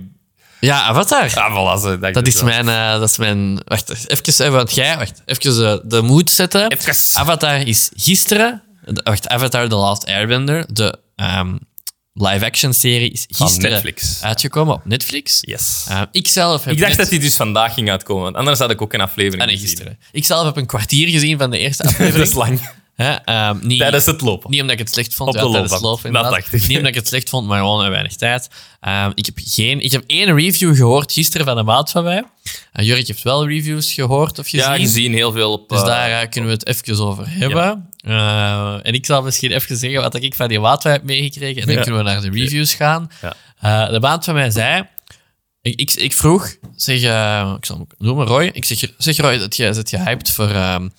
Ja, 0.60 0.82
Avatar. 0.84 1.30
Voilà. 1.30 1.82
zo, 1.82 2.00
Dat 2.00 2.16
ik 2.18 2.28
is 2.28 2.34
wel. 2.42 2.44
mijn... 2.44 2.70
eh, 2.70 3.00
dat 3.00 3.10
is 3.10 3.18
mijn... 3.18 3.62
Wacht, 3.66 3.90
even, 4.08 4.26
even 4.26 4.52
want 4.52 4.74
jij... 4.76 4.98
Wacht, 4.98 5.22
even 5.26 5.72
eh, 5.72 5.78
de 5.84 6.02
moed 6.02 6.32
zetten. 6.32 6.72
Even. 6.72 6.96
Avatar 7.14 7.62
is 7.68 7.90
gisteren... 7.96 8.64
de- 8.86 9.02
Wacht, 9.04 9.28
Avatar 9.28 9.68
The 9.70 9.76
Last 9.76 10.06
Airbender, 10.06 10.66
de 10.74 11.00
ehm, 11.16 11.56
live-action 12.14 12.74
serie, 12.74 13.12
is 13.12 13.26
gisteren 13.30 13.72
Netflix. 13.72 14.24
uitgekomen 14.24 14.74
op 14.76 14.86
Netflix. 14.86 15.38
Yes. 15.42 15.86
Eh, 15.90 16.02
ik 16.12 16.28
zelf 16.28 16.64
heb 16.64 16.74
Ik 16.74 16.80
dacht 16.80 16.90
net- 16.90 17.00
dat 17.00 17.10
die 17.10 17.20
dus 17.20 17.36
vandaag 17.36 17.74
ging 17.74 17.90
uitkomen, 17.90 18.24
want 18.24 18.36
anders 18.36 18.60
had 18.60 18.70
ik 18.72 18.82
ook 18.82 18.94
een 18.94 19.02
aflevering 19.02 19.42
Ah, 19.42 19.48
nee, 19.48 19.56
gezien. 19.58 19.70
gisteren. 19.70 20.00
Ik 20.12 20.26
zelf 20.26 20.46
heb 20.46 20.58
een 20.58 20.66
kwartier 20.66 21.08
gezien 21.10 21.38
van 21.38 21.50
de 21.52 21.58
eerste 21.58 21.84
Dat 21.84 21.92
aflevering. 21.92 22.28
is 22.28 22.34
lang. 22.34 22.60
Hè, 22.96 23.12
ehm, 23.14 23.58
niet, 23.62 23.80
Tijdens 23.80 24.06
het 24.06 24.22
lopen. 24.22 24.50
niet 24.52 24.62
omdat 24.62 24.76
ik 24.76 24.82
het 24.82 24.94
slecht 24.94 25.16
vond. 25.16 25.30
Op 25.30 25.36
ja, 25.36 25.42
de 25.42 25.50
tijdens 25.52 25.72
het 25.72 25.82
lopen, 25.82 26.14
Dat 26.14 26.24
dacht 26.24 26.54
ik. 26.54 26.68
Niet 26.68 26.78
omdat 26.78 26.88
ik 26.92 26.96
het 26.96 27.08
slecht 27.08 27.30
vond, 27.30 27.48
maar 27.48 27.60
gewoon 27.60 27.90
weinig 27.90 28.16
tijd. 28.16 28.50
Ehm, 28.80 29.12
ik, 29.14 29.26
heb 29.26 29.36
geen, 29.44 29.80
ik 29.80 29.92
heb 29.92 30.04
één 30.08 30.36
review 30.36 30.76
gehoord 30.76 31.12
gisteren 31.14 31.46
van 31.46 31.58
een 31.58 31.66
maat 31.66 31.92
van 31.92 32.04
mij. 32.04 32.24
Uh, 32.74 32.86
Jurk 32.86 33.08
heeft 33.08 33.24
wel 33.24 33.48
reviews 33.48 33.94
gehoord 33.94 34.40
of 34.40 34.48
gezien. 34.50 34.66
ja, 34.72 34.76
gezien 34.78 35.14
heel 35.14 35.32
veel 35.32 35.52
op... 35.52 35.70
Dus 35.70 35.80
eh, 35.80 35.86
daar 35.86 36.22
eh, 36.22 36.30
kunnen 36.30 36.50
we 36.50 36.56
het 36.56 36.68
even 36.68 37.06
over 37.06 37.26
hebben. 37.28 37.90
Eh, 37.98 38.74
en 38.84 38.94
ik 38.94 39.06
zal 39.06 39.22
misschien 39.22 39.52
even 39.52 39.78
zeggen 39.78 40.02
wat 40.02 40.16
ik 40.16 40.36
van 40.36 40.48
die 40.48 40.60
maat 40.60 40.82
van 40.82 40.92
mij 40.92 41.00
heb 41.00 41.08
meegekregen. 41.08 41.62
En 41.62 41.68
dan 41.68 41.76
Ja. 41.76 41.82
kunnen 41.82 42.04
we 42.04 42.10
naar 42.10 42.22
de 42.22 42.30
reviews 42.30 42.74
gaan. 42.74 43.12
Ja. 43.22 43.34
Eh, 43.60 43.92
de 43.92 44.00
maat 44.00 44.26
van 44.26 44.34
mij 44.34 44.50
zei... 44.50 44.84
Ik, 45.64 45.80
ik, 45.80 45.94
ik 45.94 46.14
vroeg, 46.14 46.56
zeg, 46.76 47.02
eh, 47.02 47.54
ik 47.58 47.66
zal 47.66 47.78
hem 47.78 47.88
noemen, 47.98 48.26
Roy. 48.26 48.50
Ik 48.54 48.66
zeg, 48.66 48.92
zeg 48.98 49.18
Roy, 49.18 49.38
dat 49.38 49.56
je, 49.56 49.74
zit 49.74 49.90
je 49.90 49.98
hyped 50.00 50.30
voor, 50.32 50.50
ehm, 50.50 50.90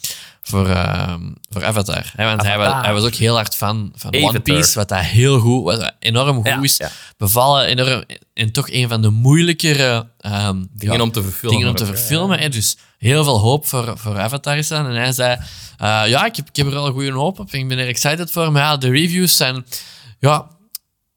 voor, 0.43 0.69
ehm, 0.69 1.21
voor 1.51 1.65
Avatar? 1.65 2.13
Hè, 2.17 2.25
want 2.25 2.43
hij 2.43 2.59
was, 2.59 2.73
hij 2.85 2.93
was 2.93 3.03
ook 3.05 3.15
heel 3.15 3.35
hard 3.35 3.55
fan 3.55 3.93
van 3.97 4.15
One. 4.15 4.41
Piece, 4.41 4.75
wat 4.75 4.89
dat 4.89 4.99
heel 4.99 5.39
goed, 5.39 5.63
wat 5.65 5.93
enorm 5.99 6.37
goed 6.37 6.47
Ja, 6.47 6.63
is. 6.63 6.77
ja. 6.77 6.91
Bevallen, 7.17 7.67
enorm, 7.67 8.05
en 8.35 8.53
toch 8.53 8.71
een 8.71 8.89
van 8.89 9.03
de 9.03 9.11
moeilijkere 9.11 10.09
ehm, 10.21 10.63
Dingen 10.75 10.97
ja, 10.97 11.03
om 11.03 11.13
te 11.13 11.23
verfilmen. 11.23 11.59
dingen 11.59 11.71
om 11.71 11.77
te 11.77 11.87
verfilmen. 11.87 12.39
Hè? 12.39 12.49
Dus 12.49 12.77
heel 12.99 13.25
veel 13.25 13.39
hoop 13.39 13.67
voor, 13.67 13.93
voor 13.99 14.19
Avatar 14.19 14.57
is 14.59 14.69
dan. 14.69 14.87
En 14.87 14.95
hij 14.95 15.13
zei, 15.13 15.37
eh, 15.79 16.03
ja, 16.07 16.25
ik 16.25 16.37
heb, 16.37 16.49
ik 16.49 16.57
heb 16.57 16.67
er 16.67 16.73
wel 16.73 16.87
een 16.87 16.93
goede 16.93 17.13
hoop 17.13 17.39
op. 17.39 17.53
Ik 17.55 17.69
ben 17.69 17.79
er 17.79 17.87
excited 17.89 18.31
voor. 18.31 18.53
Maar 18.53 18.63
ja, 18.63 18.77
de 18.77 18.91
reviews 18.91 19.37
zijn, 19.37 19.67
ja, 20.21 20.47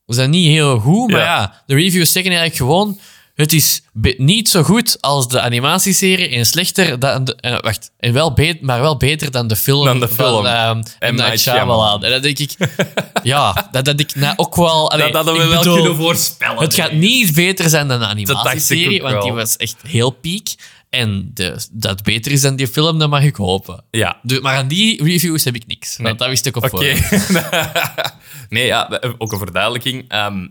zijn 0.06 0.30
niet 0.30 0.48
heel 0.48 0.80
goed. 0.80 1.11
Maar 1.11 1.19
ja, 1.19 1.26
Ja. 1.26 1.64
de 1.65 1.76
reviews 1.76 2.11
zeggen 2.11 2.32
eigenlijk 2.32 2.60
gewoon... 2.61 2.99
Het 3.38 3.53
is 3.53 3.81
niet 4.18 4.49
zo 4.49 4.64
goed 4.64 4.97
als 5.01 5.27
de 5.27 5.41
animatieserie 5.41 6.30
en 6.30 6.45
slechter 6.45 6.99
dan 6.99 7.23
de, 7.23 7.35
eh, 7.35 7.59
wacht, 7.59 7.91
en 7.99 8.14
wel 8.14 8.34
beter, 8.34 8.65
maar 8.65 8.81
wel 8.81 8.97
beter 8.97 9.31
dan 9.31 9.47
de 9.47 9.55
film, 9.55 9.85
Dan 9.85 9.99
de 9.99 10.07
film. 10.07 10.43
van 10.43 10.47
ehm, 10.47 10.77
M. 10.77 10.81
Night 10.99 11.15
Night 11.15 11.39
Shyamalan. 11.39 12.03
En 12.03 12.11
dan 12.11 12.22
denk 12.22 12.39
ik, 12.39 12.51
ja, 13.23 13.68
dat 13.72 13.88
had 13.88 13.99
ik 13.99 14.15
nou 14.15 14.34
ook 14.38 14.55
wel... 14.55 14.91
allee, 14.91 15.11
Dat 15.11 15.26
hadden 15.26 15.43
we 15.43 15.49
wel 15.49 15.57
bedoel, 15.57 15.76
kunnen 15.76 15.95
voorspellen. 15.95 16.61
het 16.61 16.73
gaat 16.73 16.91
niet 16.91 17.34
beter 17.34 17.69
zijn 17.69 17.88
dan 17.88 17.99
de 17.99 18.05
animatieserie, 18.05 19.01
want 19.01 19.22
die 19.22 19.31
was 19.31 19.57
echt 19.57 19.76
heel 19.88 20.09
piek. 20.09 20.55
En 20.89 21.31
de, 21.34 21.65
dat 21.72 22.03
beter 22.03 22.31
is 22.31 22.41
dan 22.41 22.55
die 22.55 22.68
film, 22.68 22.99
dat 22.99 23.09
mag 23.09 23.23
ik 23.23 23.35
hopen. 23.35 23.84
Ja. 23.91 24.19
Maar 24.41 24.55
aan 24.55 24.68
die 24.68 25.03
reviews 25.03 25.43
heb 25.43 25.55
ik 25.55 25.68
niks. 25.68 25.97
Want 25.97 26.19
dat 26.19 26.27
wist 26.27 26.45
ik 26.45 26.55
op 26.55 26.64
Oké. 26.64 26.95
voorhand. 26.95 27.81
nee, 28.49 28.65
ja, 28.65 29.01
ook 29.18 29.31
een 29.31 29.38
verduidelijking. 29.38 30.05
Ehm, 30.07 30.47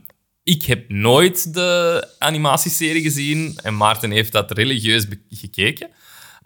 ik 0.54 0.62
heb 0.64 0.88
nooit 0.88 1.54
de 1.54 2.08
animatieserie 2.18 3.02
gezien 3.02 3.58
en 3.62 3.76
Maarten 3.76 4.10
heeft 4.10 4.32
dat 4.32 4.50
religieus 4.50 5.04
gekeken. 5.30 5.88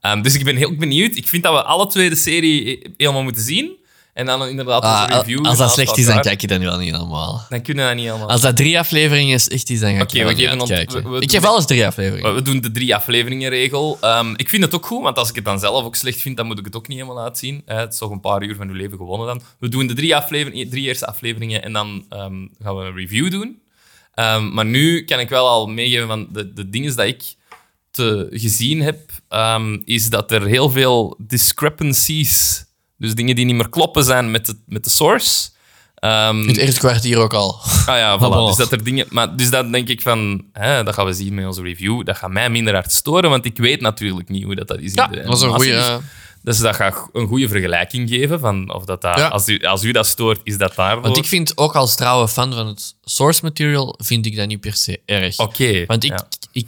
Ehm, 0.00 0.22
dus 0.22 0.34
ik 0.34 0.44
ben 0.44 0.56
heel 0.56 0.76
benieuwd. 0.76 1.16
Ik 1.16 1.28
vind 1.28 1.42
dat 1.42 1.52
we 1.52 1.62
alle 1.62 1.86
twee 1.86 2.08
de 2.08 2.16
serie 2.16 2.82
helemaal 2.96 3.22
moeten 3.22 3.42
zien. 3.42 3.78
En 4.14 4.26
dan 4.26 4.46
inderdaad 4.48 4.82
Ah, 4.82 5.02
onze 5.02 5.18
review. 5.18 5.46
als 5.46 5.58
dat 5.58 5.72
slecht 5.72 5.98
is, 5.98 6.06
dan 6.06 6.20
kijk 6.20 6.40
je 6.40 6.46
dat 6.46 6.58
nu 6.58 6.64
wel 6.64 6.78
niet 6.78 6.94
allemaal. 6.94 7.46
Dan 7.48 7.62
kunnen 7.62 7.84
we 7.84 7.90
dat 7.90 8.00
niet 8.00 8.10
allemaal. 8.10 8.28
Als 8.28 8.40
dat 8.40 8.56
drie 8.56 8.78
afleveringen 8.78 9.34
is, 9.34 9.48
echt 9.48 9.70
is, 9.70 9.80
dan 9.80 9.90
ga 9.90 9.96
ik 9.96 10.02
Oké, 10.02 10.18
er 10.18 10.24
wel 10.24 10.34
we 10.34 10.48
uitkijken. 10.48 11.10
we- 11.12 11.20
ik 11.20 11.30
geef 11.30 11.44
alles 11.44 11.66
drie 11.66 11.86
afleveringen. 11.86 12.34
We 12.34 12.42
doen 12.42 12.60
de 12.60 12.70
drie 12.70 12.94
afleveringen 12.94 13.50
regel. 13.50 13.98
Ehm, 14.00 14.32
ik 14.36 14.48
vind 14.48 14.62
het 14.64 14.74
ook 14.74 14.86
goed, 14.86 15.02
want 15.02 15.18
als 15.18 15.28
ik 15.28 15.34
het 15.34 15.44
dan 15.44 15.58
zelf 15.58 15.84
ook 15.84 15.96
slecht 15.96 16.20
vind, 16.20 16.36
dan 16.36 16.46
moet 16.46 16.58
ik 16.58 16.64
het 16.64 16.76
ook 16.76 16.88
niet 16.88 16.98
helemaal 16.98 17.22
uitzien. 17.24 17.62
Eh, 17.66 17.76
het 17.76 17.92
is 17.92 17.98
toch 17.98 18.10
een 18.10 18.20
paar 18.20 18.42
uur 18.42 18.56
van 18.56 18.68
uw 18.68 18.74
leven 18.74 18.96
gewonnen 18.96 19.26
dan. 19.26 19.42
We 19.58 19.68
doen 19.68 19.86
de 19.86 19.94
drie, 19.94 20.16
afleveringen, 20.16 20.70
drie 20.70 20.84
eerste 20.86 21.06
afleveringen 21.06 21.62
en 21.62 21.72
dan 21.72 22.04
ehm, 22.08 22.46
gaan 22.62 22.76
we 22.76 22.84
een 22.84 22.94
review 22.96 23.30
doen. 23.30 23.58
Ehm, 24.14 24.52
maar 24.52 24.66
nu 24.66 25.04
kan 25.04 25.20
ik 25.20 25.28
wel 25.28 25.48
al 25.48 25.66
meegeven 25.66 26.06
van 26.06 26.28
de, 26.32 26.52
de 26.52 26.70
dingen 26.70 26.96
die 26.96 27.06
ik 27.06 27.22
te, 27.90 28.26
gezien 28.30 28.82
heb, 28.82 28.98
ehm, 29.28 29.78
is 29.84 30.08
dat 30.10 30.32
er 30.32 30.46
heel 30.46 30.70
veel 30.70 31.16
discrepancies, 31.18 32.64
dus 32.96 33.14
dingen 33.14 33.34
die 33.34 33.44
niet 33.44 33.54
meer 33.54 33.68
kloppen 33.68 34.04
zijn 34.04 34.30
met 34.30 34.46
de, 34.46 34.56
met 34.66 34.84
de 34.84 34.90
source. 34.90 35.50
Ehm, 35.94 36.40
In 36.40 36.48
het 36.48 36.56
eerste 36.56 36.80
kwartier 36.80 37.18
ook 37.18 37.34
al. 37.34 37.60
Ah 37.86 37.96
ja, 37.96 38.18
voilà. 38.18 38.46
Dus 38.46 38.56
dat 38.56 38.72
er 38.72 38.84
dingen... 38.84 39.06
Maar 39.08 39.36
dus 39.36 39.50
dat 39.50 39.72
denk 39.72 39.88
ik 39.88 40.00
van... 40.00 40.44
Hè, 40.52 40.84
dat 40.84 40.94
gaan 40.94 41.06
we 41.06 41.12
zien 41.12 41.34
met 41.34 41.46
onze 41.46 41.62
review. 41.62 42.04
Dat 42.04 42.16
gaat 42.16 42.30
mij 42.30 42.50
minder 42.50 42.74
hard 42.74 42.92
storen, 42.92 43.30
want 43.30 43.44
ik 43.44 43.56
weet 43.56 43.80
natuurlijk 43.80 44.28
niet 44.28 44.44
hoe 44.44 44.54
dat, 44.54 44.68
dat 44.68 44.78
is. 44.78 44.92
Ja, 44.94 45.04
in 45.04 45.10
de 45.10 45.16
dat 45.16 45.26
was 45.26 45.42
een 45.42 45.54
goede... 45.54 45.70
Dus, 45.70 45.98
dus 46.42 46.58
dat 46.58 46.76
gaat 46.76 47.08
een 47.12 47.26
goede 47.26 47.48
vergelijking 47.48 48.08
geven. 48.08 48.40
Van 48.40 48.74
of 48.74 48.84
dat, 48.84 49.00
dat 49.02 49.18
Ja. 49.18 49.28
als, 49.28 49.48
u, 49.48 49.58
als 49.58 49.82
u 49.84 49.92
dat 49.92 50.06
stoort, 50.06 50.40
is 50.44 50.58
dat 50.58 50.74
daarvoor. 50.74 51.02
Want 51.02 51.16
ik 51.16 51.26
vind 51.26 51.56
ook 51.58 51.76
als 51.76 51.94
trouwe 51.96 52.28
fan 52.28 52.52
van 52.52 52.66
het 52.66 52.94
source 53.04 53.40
material, 53.44 53.94
vind 53.98 54.26
ik 54.26 54.36
dat 54.36 54.46
niet 54.48 54.60
per 54.60 54.74
se 54.74 55.00
erg. 55.04 55.38
Oké. 55.38 55.84
Want 55.86 56.04
ik, 56.04 56.10
ja. 56.10 56.26
ik, 56.52 56.66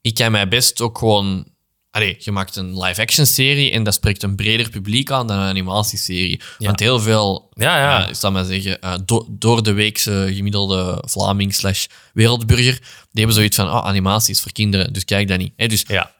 ik 0.00 0.14
kan 0.14 0.30
mij 0.32 0.48
best 0.48 0.80
ook 0.80 0.98
gewoon... 0.98 1.44
Allee, 1.92 2.16
je 2.18 2.30
maakt 2.32 2.56
een 2.56 2.78
live-action 2.82 3.26
serie 3.26 3.70
en 3.70 3.82
dat 3.84 3.94
spreekt 3.94 4.22
een 4.22 4.36
breder 4.36 4.70
publiek 4.70 5.10
aan 5.10 5.26
dan 5.26 5.38
een 5.38 5.48
animatieserie. 5.48 6.40
Want 6.58 6.80
heel 6.80 7.00
veel, 7.00 7.48
Ja, 7.54 7.76
ja. 7.78 8.02
eh, 8.04 8.08
ik 8.08 8.14
zal 8.14 8.30
maar 8.30 8.44
zeggen, 8.44 8.80
eh, 8.80 8.94
do- 9.04 9.26
door 9.30 9.62
de 9.62 9.72
weekse 9.72 10.30
gemiddelde 10.34 11.02
Vlaming 11.06 11.54
slash 11.54 11.86
wereldburger, 12.12 12.72
die 12.80 13.08
hebben 13.12 13.34
zoiets 13.34 13.56
van, 13.56 13.66
oh, 13.66 13.86
animatie 13.86 14.34
is 14.34 14.40
voor 14.40 14.52
kinderen, 14.52 14.92
dus 14.92 15.04
kijk 15.04 15.28
dat 15.28 15.38
niet. 15.38 15.52
Hè, 15.56 15.66
dus 15.66 15.84
Ja. 15.86 16.12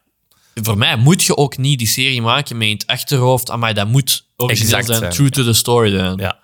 Voor 0.62 0.78
mij 0.78 0.96
moet 0.96 1.22
je 1.22 1.36
ook 1.36 1.56
niet 1.56 1.78
die 1.78 1.88
serie 1.88 2.22
maken 2.22 2.58
met 2.58 2.68
in 2.68 2.74
het 2.74 2.86
achterhoofd, 2.86 3.56
maar 3.56 3.74
dat 3.74 3.88
moet 3.88 4.24
origineel 4.36 4.78
Exact 4.78 4.98
zijn, 4.98 5.12
true 5.12 5.30
to 5.30 5.44
the 5.44 5.52
story 5.52 5.90
zijn. 5.90 6.16
Ja. 6.16 6.38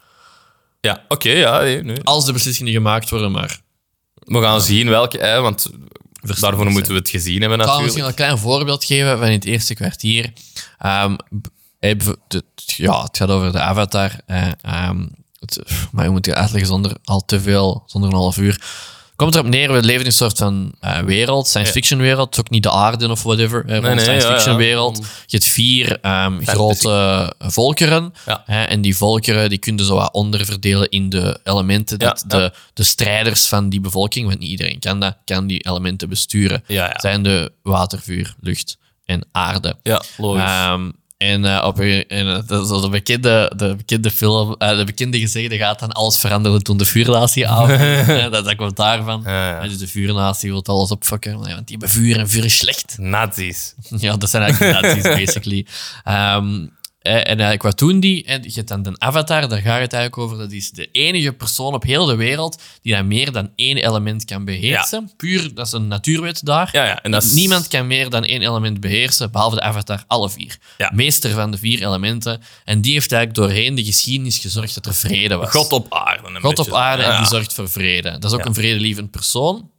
Ja, 0.80 1.04
oké. 1.08 1.30
ja, 1.30 1.60
nee, 1.60 1.82
nee. 1.82 2.02
Als 2.02 2.24
de 2.24 2.32
beslissingen 2.32 2.72
gemaakt 2.72 3.10
worden, 3.10 3.32
maar... 3.32 3.60
We 4.14 4.40
gaan 4.40 4.60
zien 4.60 4.88
welke... 4.88 5.18
Hè, 5.18 5.40
want 5.40 5.70
daarvoor 6.20 6.60
zijn. 6.60 6.72
moeten 6.72 6.92
we 6.92 6.98
het 6.98 7.08
gezien 7.08 7.40
hebben 7.40 7.58
Ik 7.58 7.64
zal 7.64 7.74
natuurlijk. 7.74 7.84
misschien 8.06 8.08
een 8.08 8.14
klein 8.14 8.38
voorbeeld 8.38 8.84
geven 8.84 9.18
van 9.18 9.28
het 9.28 9.44
eerste 9.44 9.74
kwartier. 9.74 10.32
Ehm, 10.78 11.16
eh, 11.78 11.94
ja, 12.56 13.02
het 13.02 13.16
gaat 13.16 13.28
over 13.30 13.52
de 13.52 13.60
Avatar. 13.60 14.20
eh, 14.26 14.48
ehm, 14.60 15.06
het, 15.40 15.62
maar 15.92 16.04
je 16.04 16.10
moet 16.10 16.26
het 16.26 16.34
uitleggen 16.34 16.68
zonder 16.68 16.96
al 17.04 17.24
te 17.24 17.40
veel, 17.40 17.82
zonder 17.86 18.10
een 18.10 18.16
half 18.16 18.36
uur. 18.36 18.60
Komt 19.16 19.34
erop 19.34 19.46
neer, 19.46 19.72
we 19.72 19.82
leven 19.82 20.00
in 20.00 20.06
een 20.06 20.12
soort 20.12 20.38
van 20.38 20.72
eh, 20.80 20.98
wereld, 20.98 21.46
science 21.46 21.72
fiction 21.72 22.00
wereld. 22.00 22.26
Het 22.26 22.34
is 22.34 22.40
ook 22.40 22.50
niet 22.50 22.62
de 22.62 22.70
aarde 22.70 23.10
of 23.10 23.22
whatever. 23.22 23.64
eh, 23.66 23.80
nee, 23.80 23.98
science 23.98 24.26
fiction 24.26 24.52
ja. 24.52 24.58
wereld. 24.58 24.96
Je 25.26 25.36
hebt 25.36 25.44
vier 25.44 26.00
ehm, 26.00 26.44
grote 26.44 27.32
volkeren. 27.38 28.14
Ja. 28.26 28.42
Hè, 28.46 28.62
en 28.62 28.80
die 28.80 28.96
volkeren 28.96 29.48
die 29.48 29.58
kun 29.58 29.76
je 29.76 29.84
zo 29.84 29.94
wat 29.94 30.12
onderverdelen 30.12 30.88
in 30.88 31.08
de 31.08 31.40
elementen. 31.44 31.98
Dat 31.98 32.24
de, 32.26 32.52
de 32.74 32.84
strijders 32.84 33.46
van 33.46 33.68
die 33.68 33.80
bevolking, 33.80 34.26
want 34.26 34.38
niet 34.38 34.50
iedereen 34.50 34.78
kan 34.78 35.00
dat, 35.00 35.16
kan 35.24 35.46
die 35.46 35.68
elementen 35.68 36.08
besturen. 36.08 36.64
Zijn 36.96 37.22
de 37.22 37.52
water, 37.62 38.00
vuur, 38.00 38.34
lucht 38.40 38.78
en 39.04 39.26
aarde. 39.32 39.76
Ja, 39.82 40.02
logisch. 40.16 40.42
Ehm, 40.42 40.90
en 41.16 41.44
eh, 41.44 41.64
op 41.66 41.80
en, 41.80 42.06
eh, 42.08 42.38
dat 42.46 42.62
is 42.62 42.68
zo 42.68 42.80
de, 42.80 42.88
bekende, 42.88 43.52
de 43.56 43.74
bekende 43.76 44.10
film, 44.10 44.54
eh, 44.58 44.76
de 44.76 44.84
bekende 44.84 45.18
gezegde 45.18 45.56
gaat 45.56 45.78
dan 45.78 45.92
alles 45.92 46.18
veranderen 46.18 46.62
toen 46.62 46.76
de 46.76 46.84
vuurnatie 46.84 47.48
aan. 47.48 47.68
dat, 48.30 48.44
dat 48.44 48.54
komt 48.54 48.76
daarvan. 48.76 49.22
Ja, 49.24 49.48
ja. 49.48 49.60
En 49.60 49.68
Dus 49.68 49.78
de 49.78 49.86
vuurnatie 49.86 50.50
wil 50.50 50.64
alles 50.64 50.90
opfokken, 50.90 51.32
want 51.32 51.46
die 51.46 51.62
hebben 51.66 51.88
vuur 51.88 52.18
en 52.18 52.28
vuur 52.28 52.44
is 52.44 52.56
slecht. 52.56 52.96
Nazi's. 52.98 53.74
Ja, 54.06 54.16
dat 54.16 54.30
zijn 54.30 54.42
eigenlijk 54.42 54.74
de 54.74 54.80
nazi's, 54.88 55.02
basically. 55.02 55.66
Ehm, 56.04 56.62
eh, 56.62 56.68
en 57.06 57.24
eigenlijk 57.26 57.62
wat 57.62 57.78
doen 57.78 58.00
die? 58.00 58.24
En 58.24 58.42
je 58.42 58.52
hebt 58.54 58.68
dan 58.68 58.82
de 58.82 58.94
avatar, 58.98 59.48
daar 59.48 59.60
gaat 59.60 59.80
het 59.80 59.92
eigenlijk 59.92 60.18
over. 60.18 60.38
Dat 60.38 60.52
is 60.52 60.70
de 60.70 60.88
enige 60.92 61.32
persoon 61.32 61.74
op 61.74 61.82
heel 61.82 62.04
de 62.04 62.14
wereld 62.14 62.62
die 62.82 62.94
dan 62.94 63.06
meer 63.06 63.32
dan 63.32 63.50
één 63.56 63.76
element 63.76 64.24
kan 64.24 64.44
beheersen. 64.44 65.10
Puur, 65.16 65.54
dat 65.54 65.66
is 65.66 65.72
een 65.72 65.88
natuurwet 65.88 66.44
daar. 66.44 66.68
Ja, 66.72 66.84
ja. 66.84 67.02
En 67.02 67.10
dat 67.10 67.22
is... 67.22 67.32
Niemand 67.32 67.68
kan 67.68 67.86
meer 67.86 68.10
dan 68.10 68.24
één 68.24 68.42
element 68.42 68.80
beheersen, 68.80 69.30
behalve 69.30 69.56
de 69.56 69.62
avatar, 69.62 70.04
alle 70.06 70.30
vier. 70.30 70.58
Meester 70.92 71.30
van 71.30 71.50
de 71.50 71.58
vier 71.58 71.82
elementen. 71.82 72.42
En 72.64 72.80
die 72.80 72.92
heeft 72.92 73.12
eigenlijk 73.12 73.48
doorheen 73.48 73.74
de 73.74 73.84
geschiedenis 73.84 74.38
gezorgd 74.38 74.74
dat 74.74 74.86
er 74.86 74.94
vrede 74.94 75.36
was. 75.36 75.50
God 75.50 75.72
op 75.72 75.94
aarde. 75.94 76.28
Een 76.28 76.40
God 76.40 76.58
op 76.58 76.72
aarde 76.72 77.02
en 77.02 77.16
die 77.16 77.26
zorgt 77.26 77.52
voor 77.52 77.70
vrede. 77.70 78.18
Dat 78.18 78.32
is 78.32 78.38
ook 78.38 78.44
een 78.44 78.54
vredelievend 78.54 79.10
persoon. 79.10 79.70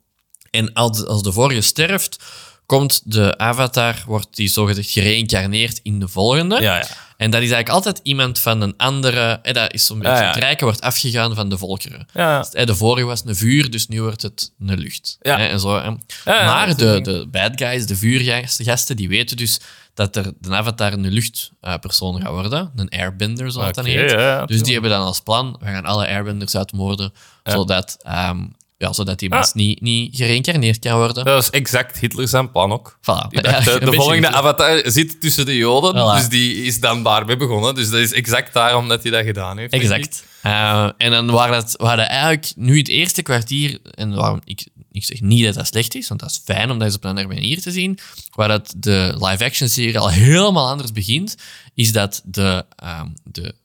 En 0.52 0.74
als, 0.74 1.06
als 1.06 1.24
de 1.24 1.32
vorige 1.32 1.62
sterft, 1.62 2.24
komt 2.66 3.02
de 3.06 3.38
avatar, 3.38 4.04
wordt 4.06 4.36
die 4.36 4.48
zogezegd 4.48 4.90
gereïncarneerd 4.90 5.80
in 5.84 6.00
de 6.00 6.08
volgende. 6.08 6.62
Ja, 6.62 6.78
ja. 6.78 6.88
En 7.18 7.32
dat 7.32 7.42
is 7.42 7.52
eigenlijk 7.52 7.70
altijd 7.70 8.00
iemand 8.04 8.40
van 8.40 8.62
een 8.62 8.74
andere... 8.78 9.40
dat 9.52 9.74
is 9.74 9.86
zo'n 9.86 10.00
beetje 10.00 10.24
het 10.24 10.36
rijke 10.36 10.64
wordt 10.64 10.82
afgegaan 10.82 11.36
van 11.36 11.50
de 11.50 11.58
volkeren. 11.58 12.08
Dus, 12.14 12.66
de 12.66 12.76
vorige 12.76 13.06
was 13.06 13.22
een 13.26 13.36
vuur, 13.36 13.70
dus 13.72 13.88
nu 13.88 14.02
wordt 14.02 14.22
het 14.22 14.54
een 14.60 14.78
lucht. 14.78 15.18
En 15.22 15.60
zo, 15.60 15.98
maar 16.26 16.68
dat 16.68 16.80
de, 16.80 17.02
de 17.02 17.28
bad 17.32 17.52
guys, 17.56 17.86
de 17.86 17.96
vuurgasten, 17.96 18.96
die 18.96 19.08
weten 19.08 19.38
dus 19.38 19.60
dat 19.94 20.16
er 20.16 20.34
de 20.40 20.56
avatar 20.56 20.94
een 20.94 21.08
luchtpersoon 21.08 22.22
gaat 22.22 22.32
worden. 22.32 22.72
Een 22.76 22.90
airbender, 22.90 23.52
zoals 23.52 23.76
dat 23.76 23.86
Oké, 23.86 23.94
dan 23.94 24.02
heet. 24.02 24.12
ja, 24.12 24.46
dus 24.46 24.64
die 24.64 24.74
hebben 24.74 24.92
dan 24.92 25.06
als 25.06 25.22
plan, 25.22 25.56
we 25.60 25.66
gaan 25.66 25.86
alle 25.86 26.08
airbenders 26.08 26.56
uitmoorden, 26.56 27.14
zodat, 27.44 27.98
ehm, 28.02 28.46
ja, 28.78 28.94
zodat 28.94 29.20
die 29.20 29.30
Ah. 29.32 29.36
mens 29.38 29.54
niet, 29.54 29.82
niet 29.82 30.16
gereïncarneerd 30.16 30.80
kan 30.80 30.98
worden. 30.98 31.26
Dat 31.26 31.44
is 31.44 31.50
exact 31.50 32.00
Hitler 32.00 32.28
zijn 32.28 32.52
plan 32.52 32.72
ook. 32.72 32.98
Voilà. 33.02 33.28
Die 33.30 33.42
dacht, 33.42 33.66
Ja, 33.66 33.72
eh, 33.72 33.80
de 33.86 33.94
volgende 33.94 34.28
avatar 34.32 34.82
zit 34.92 35.22
tussen 35.22 35.46
de 35.46 35.56
Joden, 35.58 35.94
Voilà. 35.94 36.18
dus 36.20 36.30
die 36.30 36.64
is 36.64 36.80
dan 36.80 37.04
daarmee 37.04 37.38
begonnen. 37.38 37.76
Dus 37.76 37.90
dat 37.90 38.00
is 38.00 38.12
exact 38.14 38.54
daarom 38.54 38.88
dat 38.88 39.02
hij 39.04 39.12
dat 39.12 39.26
gedaan 39.26 39.58
heeft. 39.58 39.74
Exact. 39.74 40.24
Eh, 40.42 40.90
en 40.98 41.12
dan 41.12 41.32
waren 41.32 41.54
dat, 41.62 41.74
we 41.78 41.86
hadden 41.86 42.10
eigenlijk 42.10 42.52
nu 42.56 42.78
het 42.78 42.88
eerste 42.88 43.22
kwartier, 43.22 43.80
en 43.92 44.16
waarom 44.16 44.42
ik, 44.44 44.68
ik 44.92 45.04
zeg 45.06 45.22
niet 45.22 45.44
dat 45.46 45.54
dat 45.54 45.68
slecht 45.68 45.96
is, 45.96 46.08
want 46.08 46.20
dat 46.20 46.30
is 46.30 46.42
fijn 46.44 46.72
om 46.72 46.78
dat 46.78 46.88
eens 46.88 46.96
op 46.96 47.04
een 47.04 47.10
andere 47.10 47.28
manier 47.28 47.62
te 47.62 47.72
zien, 47.72 48.00
waar 48.36 48.48
dat 48.48 48.74
de 48.78 49.14
live-action 49.20 49.70
serie 49.70 50.00
al 50.00 50.10
helemaal 50.10 50.68
anders 50.68 50.92
begint, 50.92 51.36
is 51.76 51.92
dat 51.92 52.22
de, 52.26 52.66
ehm, 52.76 53.08
de 53.24 53.56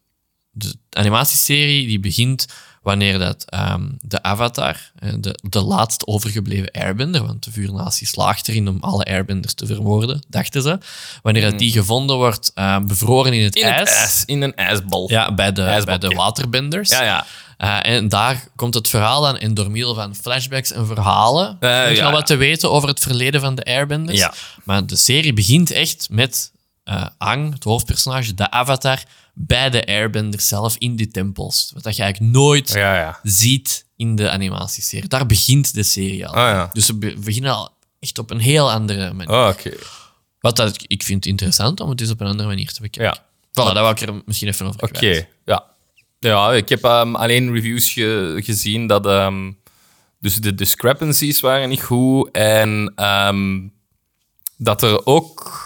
de 0.54 0.74
animatieserie 0.90 1.86
die 1.86 2.00
begint 2.00 2.46
wanneer 2.82 3.18
dat, 3.18 3.44
ehm, 3.48 3.82
de 4.00 4.22
Avatar, 4.22 4.90
eh, 4.98 5.12
de, 5.18 5.38
de 5.48 5.60
laatst 5.60 6.06
overgebleven 6.06 6.70
airbender, 6.70 7.26
want 7.26 7.44
de 7.44 7.50
vuurnatie 7.52 8.06
slaagt 8.06 8.48
erin 8.48 8.68
om 8.68 8.76
alle 8.80 9.04
airbenders 9.04 9.54
te 9.54 9.66
vermoorden, 9.66 10.22
dachten 10.28 10.62
ze. 10.62 10.78
Wanneer 11.22 11.50
dat 11.50 11.58
die 11.58 11.72
gevonden 11.72 12.16
wordt, 12.16 12.50
ehm, 12.54 12.86
bevroren 12.86 13.32
in 13.32 13.44
het 13.44 13.56
In 13.56 13.62
ijs. 13.62 13.78
het 13.80 13.88
ijs, 13.98 14.22
in 14.26 14.42
een 14.42 14.54
ijsbal. 14.54 15.10
Ja, 15.10 15.34
bij 15.34 15.52
de, 15.52 15.82
bij 15.84 15.98
de 15.98 16.08
waterbenders. 16.08 16.90
ja. 16.90 17.02
ja. 17.02 17.26
Eh, 17.56 17.92
en 17.94 18.08
daar 18.08 18.44
komt 18.56 18.74
het 18.74 18.88
verhaal 18.88 19.28
aan 19.28 19.38
in 19.38 19.54
door 19.54 19.70
middel 19.70 19.94
van 19.94 20.14
flashbacks 20.14 20.72
en 20.72 20.86
verhalen. 20.86 21.56
Eh, 21.60 21.70
Uh, 21.70 21.96
ja. 21.96 22.04
al 22.06 22.12
wat 22.12 22.26
te 22.26 22.36
weten 22.36 22.70
over 22.70 22.88
het 22.88 23.00
verleden 23.00 23.40
van 23.40 23.54
de 23.54 23.64
Airbenders. 23.64 24.18
Ja. 24.18 24.32
Maar 24.64 24.86
de 24.86 24.96
serie 24.96 25.32
begint 25.32 25.70
echt 25.70 26.06
met 26.10 26.50
eh 26.84 27.06
Ang, 27.18 27.52
het 27.52 27.64
hoofdpersonage, 27.64 28.34
de 28.34 28.50
avatar, 28.50 29.02
bij 29.34 29.70
de 29.70 29.86
Airbenders 29.86 30.48
zelf 30.48 30.76
in 30.78 30.96
die 30.96 31.08
tempels. 31.08 31.70
Wat 31.74 31.82
dat 31.82 31.96
je 31.96 32.02
eigenlijk 32.02 32.32
nooit 32.34 32.72
Ja, 32.72 32.96
ja. 32.96 33.18
ziet 33.22 33.86
in 33.96 34.16
de 34.16 34.30
animatieserie. 34.30 35.08
Daar 35.08 35.26
begint 35.26 35.74
de 35.74 35.82
serie 35.82 36.26
al. 36.26 36.34
Ah. 36.34 36.72
Dus 36.72 36.86
ze 36.86 36.94
be- 36.98 37.14
beginnen 37.24 37.52
al 37.54 37.70
echt 38.00 38.18
op 38.18 38.30
een 38.30 38.40
heel 38.40 38.70
andere 38.72 39.12
manier. 39.12 39.34
Oh, 39.34 39.48
Oké. 39.48 39.70
Wat 40.40 40.56
dat, 40.56 40.76
ik 40.86 41.02
vind 41.02 41.26
interessant 41.26 41.80
om 41.80 41.90
het 41.90 42.00
eens 42.00 42.10
op 42.10 42.20
een 42.20 42.26
andere 42.26 42.48
manier 42.48 42.72
te 42.72 42.80
bekijken. 42.80 43.14
Ja. 43.14 43.24
Voilà, 43.50 43.74
dat 43.74 43.74
wou 43.74 43.90
ik 43.90 44.00
er 44.00 44.22
misschien 44.24 44.48
even 44.48 44.66
over 44.66 44.82
Oké, 44.82 45.26
ja. 45.44 45.70
Ja, 46.18 46.52
ik 46.52 46.68
heb 46.68 46.84
ehm, 46.84 47.14
alleen 47.14 47.52
reviews 47.52 47.90
ge- 47.92 48.40
gezien 48.44 48.86
dat... 48.86 49.06
ehm, 49.06 49.52
dus 50.20 50.34
de 50.36 50.54
discrepancies 50.54 51.40
waren 51.40 51.68
niet 51.68 51.82
goed. 51.82 52.30
En 52.30 52.92
ehm, 52.96 53.60
dat 54.56 54.82
er 54.82 55.06
ook... 55.06 55.60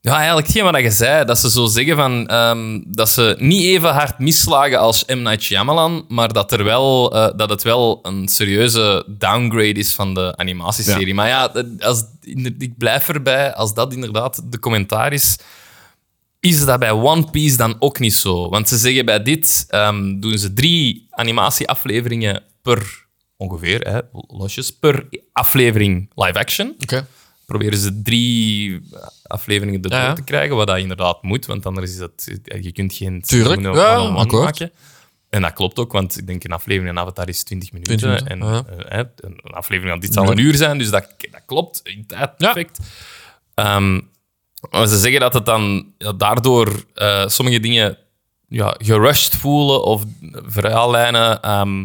Ja, 0.00 0.16
eigenlijk 0.16 0.46
hetgeen 0.46 0.72
wat 0.72 0.80
je 0.80 0.90
zei, 0.90 1.24
dat 1.24 1.38
ze 1.38 1.50
zo 1.50 1.66
zeggen 1.66 1.96
van... 1.96 2.26
ehm, 2.26 2.80
dat 2.86 3.08
ze 3.08 3.36
niet 3.38 3.62
even 3.62 3.92
hard 3.92 4.18
mislagen 4.18 4.78
als 4.78 5.04
M. 5.04 5.22
Night 5.22 5.42
Shyamalan, 5.42 6.04
maar 6.08 6.32
dat, 6.32 6.52
er 6.52 6.64
wel, 6.64 7.12
eh, 7.14 7.36
dat 7.36 7.50
het 7.50 7.62
wel 7.62 7.98
een 8.02 8.28
serieuze 8.28 9.04
downgrade 9.08 9.72
is 9.72 9.94
van 9.94 10.14
de 10.14 10.36
animatieserie. 10.36 11.14
Maar 11.14 11.28
ja, 11.28 11.52
als, 11.78 12.04
ik 12.58 12.78
blijf 12.78 13.08
erbij, 13.08 13.54
als 13.54 13.74
dat 13.74 13.92
inderdaad 13.92 14.52
de 14.52 14.58
commentaar 14.58 15.12
is 15.12 15.36
is 16.40 16.64
dat 16.64 16.78
bij 16.78 16.90
One 16.90 17.30
Piece 17.30 17.56
dan 17.56 17.76
ook 17.78 17.98
niet 17.98 18.14
zo. 18.14 18.48
Want 18.48 18.68
ze 18.68 18.76
zeggen 18.76 19.04
bij 19.04 19.22
dit 19.22 19.64
ehm, 19.68 20.20
doen 20.20 20.38
ze 20.38 20.52
drie 20.52 21.06
animatieafleveringen 21.10 22.42
per 22.62 23.06
ongeveer, 23.36 23.80
hè, 23.80 23.98
losjes, 24.12 24.70
per 24.70 25.08
aflevering 25.32 26.10
live 26.14 26.38
action. 26.38 26.74
Oké. 26.78 27.06
Proberen 27.48 27.78
ze 27.78 28.02
drie 28.02 28.80
afleveringen 29.22 29.82
erdoor 29.82 29.98
Ja, 29.98 30.04
ja. 30.06 30.12
te 30.12 30.22
krijgen, 30.22 30.56
wat 30.56 30.66
dat 30.66 30.78
inderdaad 30.78 31.22
moet, 31.22 31.46
want 31.46 31.66
anders 31.66 31.90
is 31.90 31.96
dat... 31.96 32.28
Je 32.60 32.72
kunt 32.72 32.94
geen 32.94 33.22
Tuurlijk, 33.22 33.62
ja, 33.62 34.10
maken. 34.10 34.70
En 35.30 35.42
dat 35.42 35.52
klopt 35.52 35.78
ook, 35.78 35.92
want 35.92 36.18
ik 36.18 36.26
denk 36.26 36.44
een 36.44 36.52
aflevering 36.52 36.94
van 36.94 37.02
Avatar 37.04 37.28
is 37.28 37.42
20 37.42 37.72
minuten. 37.72 37.96
20 37.96 38.28
minuten, 38.28 38.48
en 38.48 38.84
ja. 38.88 38.98
eh, 38.98 39.04
een 39.16 39.40
aflevering 39.52 39.90
van 39.92 40.00
dit 40.00 40.12
zal 40.12 40.24
Ja. 40.24 40.30
een 40.30 40.38
uur 40.38 40.54
zijn, 40.54 40.78
dus 40.78 40.90
dat, 40.90 41.14
dat 41.30 41.42
klopt 41.46 41.80
in 41.84 42.06
tijd 42.06 42.20
Ja. 42.20 42.52
perfect. 42.52 42.78
Ehm, 43.54 44.00
maar 44.70 44.86
ze 44.86 44.98
zeggen 44.98 45.20
dat 45.20 45.32
het 45.34 45.46
dan 45.46 45.92
ja, 45.98 46.12
daardoor 46.12 46.84
eh, 46.94 47.26
sommige 47.28 47.60
dingen 47.60 47.98
ja, 48.48 48.74
gerushed 48.78 49.34
voelen 49.36 49.84
of 49.84 50.04
verhaallijnen 50.46 51.42
ehm, 51.42 51.84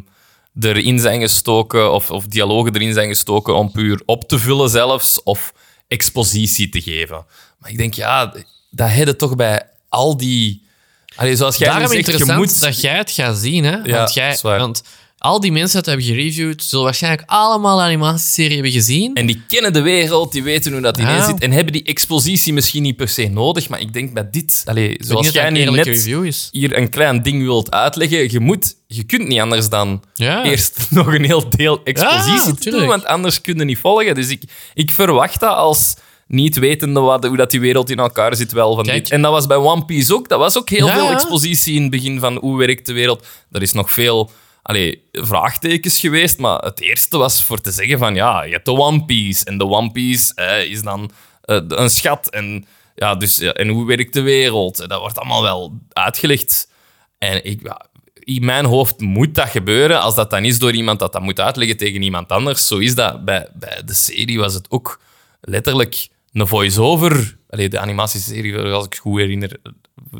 erin 0.59 0.99
zijn 0.99 1.21
gestoken 1.21 1.91
of, 1.91 2.11
of 2.11 2.25
dialogen 2.25 2.75
erin 2.75 2.93
zijn 2.93 3.07
gestoken 3.07 3.55
om 3.55 3.71
puur 3.71 4.01
op 4.05 4.27
te 4.27 4.39
vullen 4.39 4.69
zelfs 4.69 5.23
of 5.23 5.53
expositie 5.87 6.69
te 6.69 6.81
geven. 6.81 7.25
Maar 7.57 7.69
ik 7.71 7.77
denk, 7.77 7.93
ja, 7.93 8.33
dat 8.69 8.89
heb 8.89 9.07
je 9.07 9.15
toch 9.15 9.35
bij 9.35 9.63
al 9.89 10.17
die... 10.17 10.61
Allee, 11.15 11.35
zoals 11.35 11.57
jij 11.57 11.67
Daarom 11.67 11.87
zegt, 11.87 12.17
je 12.17 12.33
moet... 12.33 12.61
dat 12.61 12.81
jij 12.81 12.97
het 12.97 13.11
gaat 13.11 13.37
zien, 13.37 13.63
hè? 13.63 13.77
Ja, 13.83 13.97
want, 13.97 14.13
jij, 14.13 14.37
want 14.41 14.83
al 15.23 15.39
die 15.39 15.51
mensen 15.51 15.77
dat 15.77 15.85
hebben 15.85 16.05
gereviewd, 16.05 16.63
zullen 16.63 16.85
waarschijnlijk 16.85 17.23
allemaal 17.25 17.77
de 17.77 17.83
animatieserie 17.83 18.53
hebben 18.53 18.71
gezien. 18.71 19.13
En 19.13 19.25
die 19.25 19.41
kennen 19.47 19.73
de 19.73 19.81
wereld, 19.81 20.31
die 20.31 20.43
weten 20.43 20.71
hoe 20.71 20.81
dat 20.81 20.97
in 20.97 21.23
zit 21.23 21.39
en 21.39 21.51
hebben 21.51 21.73
die 21.73 21.83
expositie 21.83 22.53
misschien 22.53 22.83
niet 22.83 22.95
per 22.95 23.07
se 23.07 23.27
nodig. 23.27 23.69
Maar 23.69 23.79
ik 23.79 23.93
denk 23.93 24.13
bij 24.13 24.29
dit, 24.31 24.63
weet 24.73 25.05
zoals 25.05 25.25
dat 25.25 25.35
jij 25.35 25.49
nu 25.49 25.65
net 25.65 25.85
review 25.85 26.25
is. 26.25 26.49
hier 26.51 26.77
een 26.77 26.89
klein 26.89 27.21
ding 27.23 27.43
wilt 27.43 27.71
uitleggen, 27.71 28.31
je, 28.31 28.39
moet, 28.39 28.75
je 28.87 29.03
kunt 29.03 29.27
niet 29.27 29.39
anders 29.39 29.69
dan 29.69 30.03
Ja. 30.13 30.43
eerst 30.43 30.85
nog 30.89 31.07
een 31.13 31.25
heel 31.25 31.49
deel 31.49 31.81
expositie 31.83 32.71
Ja, 32.71 32.77
doen, 32.77 32.87
want 32.87 33.05
anders 33.05 33.41
kun 33.41 33.57
je 33.57 33.65
niet 33.65 33.77
volgen. 33.77 34.15
Dus 34.15 34.29
ik, 34.29 34.43
ik 34.73 34.91
verwacht 34.91 35.39
dat 35.39 35.55
als 35.55 35.95
niet 36.27 36.57
wetende 36.59 36.99
wat, 36.99 37.25
hoe 37.25 37.37
dat 37.37 37.51
die 37.51 37.59
wereld 37.59 37.89
in 37.89 37.97
elkaar 37.97 38.35
zit 38.35 38.51
wel 38.51 38.75
van 38.75 38.83
Kijk. 38.85 39.03
dit. 39.03 39.11
En 39.11 39.21
dat 39.21 39.31
was 39.31 39.47
bij 39.47 39.57
One 39.57 39.85
Piece 39.85 40.13
ook. 40.13 40.29
Dat 40.29 40.39
was 40.39 40.57
ook 40.57 40.69
heel 40.69 40.87
Ja, 40.87 40.93
veel 40.93 41.09
expositie 41.11 41.75
in 41.75 41.81
het 41.81 41.91
begin 41.91 42.19
van 42.19 42.37
hoe 42.37 42.57
werkt 42.57 42.85
de 42.85 42.93
wereld. 42.93 43.25
Er 43.51 43.61
is 43.61 43.73
nog 43.73 43.91
veel 43.91 44.31
allee, 44.63 45.03
vraagtekens 45.11 45.99
geweest, 45.99 46.37
maar 46.37 46.59
het 46.59 46.81
eerste 46.81 47.17
was 47.17 47.43
voor 47.43 47.61
te 47.61 47.71
zeggen 47.71 47.97
van 47.99 48.15
ja, 48.15 48.43
je 48.43 48.51
hebt 48.51 48.65
de 48.65 48.71
One 48.71 49.05
Piece. 49.05 49.45
En 49.45 49.57
de 49.57 49.65
One 49.65 49.91
Piece 49.91 50.33
is 50.69 50.81
dan 50.81 51.11
eh, 51.41 51.59
een 51.67 51.89
schat. 51.89 52.29
En, 52.29 52.65
ja, 52.95 53.15
dus, 53.15 53.39
en 53.39 53.67
hoe 53.67 53.85
werkt 53.85 54.13
de 54.13 54.21
wereld? 54.21 54.77
Dat 54.89 54.99
wordt 54.99 55.17
allemaal 55.17 55.41
wel 55.41 55.79
uitgelegd. 55.93 56.71
En 57.17 57.45
ik, 57.45 57.73
in 58.13 58.45
mijn 58.45 58.65
hoofd 58.65 58.99
moet 58.99 59.35
dat 59.35 59.49
gebeuren. 59.49 60.01
Als 60.01 60.15
dat 60.15 60.29
dan 60.29 60.45
is 60.45 60.59
door 60.59 60.71
iemand 60.71 60.99
dat 60.99 61.13
dat 61.13 61.21
moet 61.21 61.39
uitleggen 61.39 61.77
tegen 61.77 62.01
iemand 62.01 62.29
anders. 62.29 62.67
Zo 62.67 62.77
is 62.77 62.95
dat. 62.95 63.25
Bij, 63.25 63.47
bij 63.53 63.81
de 63.85 63.93
serie 63.93 64.39
was 64.39 64.53
het 64.53 64.71
ook 64.71 64.99
letterlijk 65.41 66.07
een 66.33 66.47
voice-over. 66.47 67.37
De 67.47 67.79
animatieserie, 67.79 68.57
als 68.57 68.85
ik 68.85 68.93
het 68.93 69.01
goed 69.01 69.19
herinner, 69.19 69.59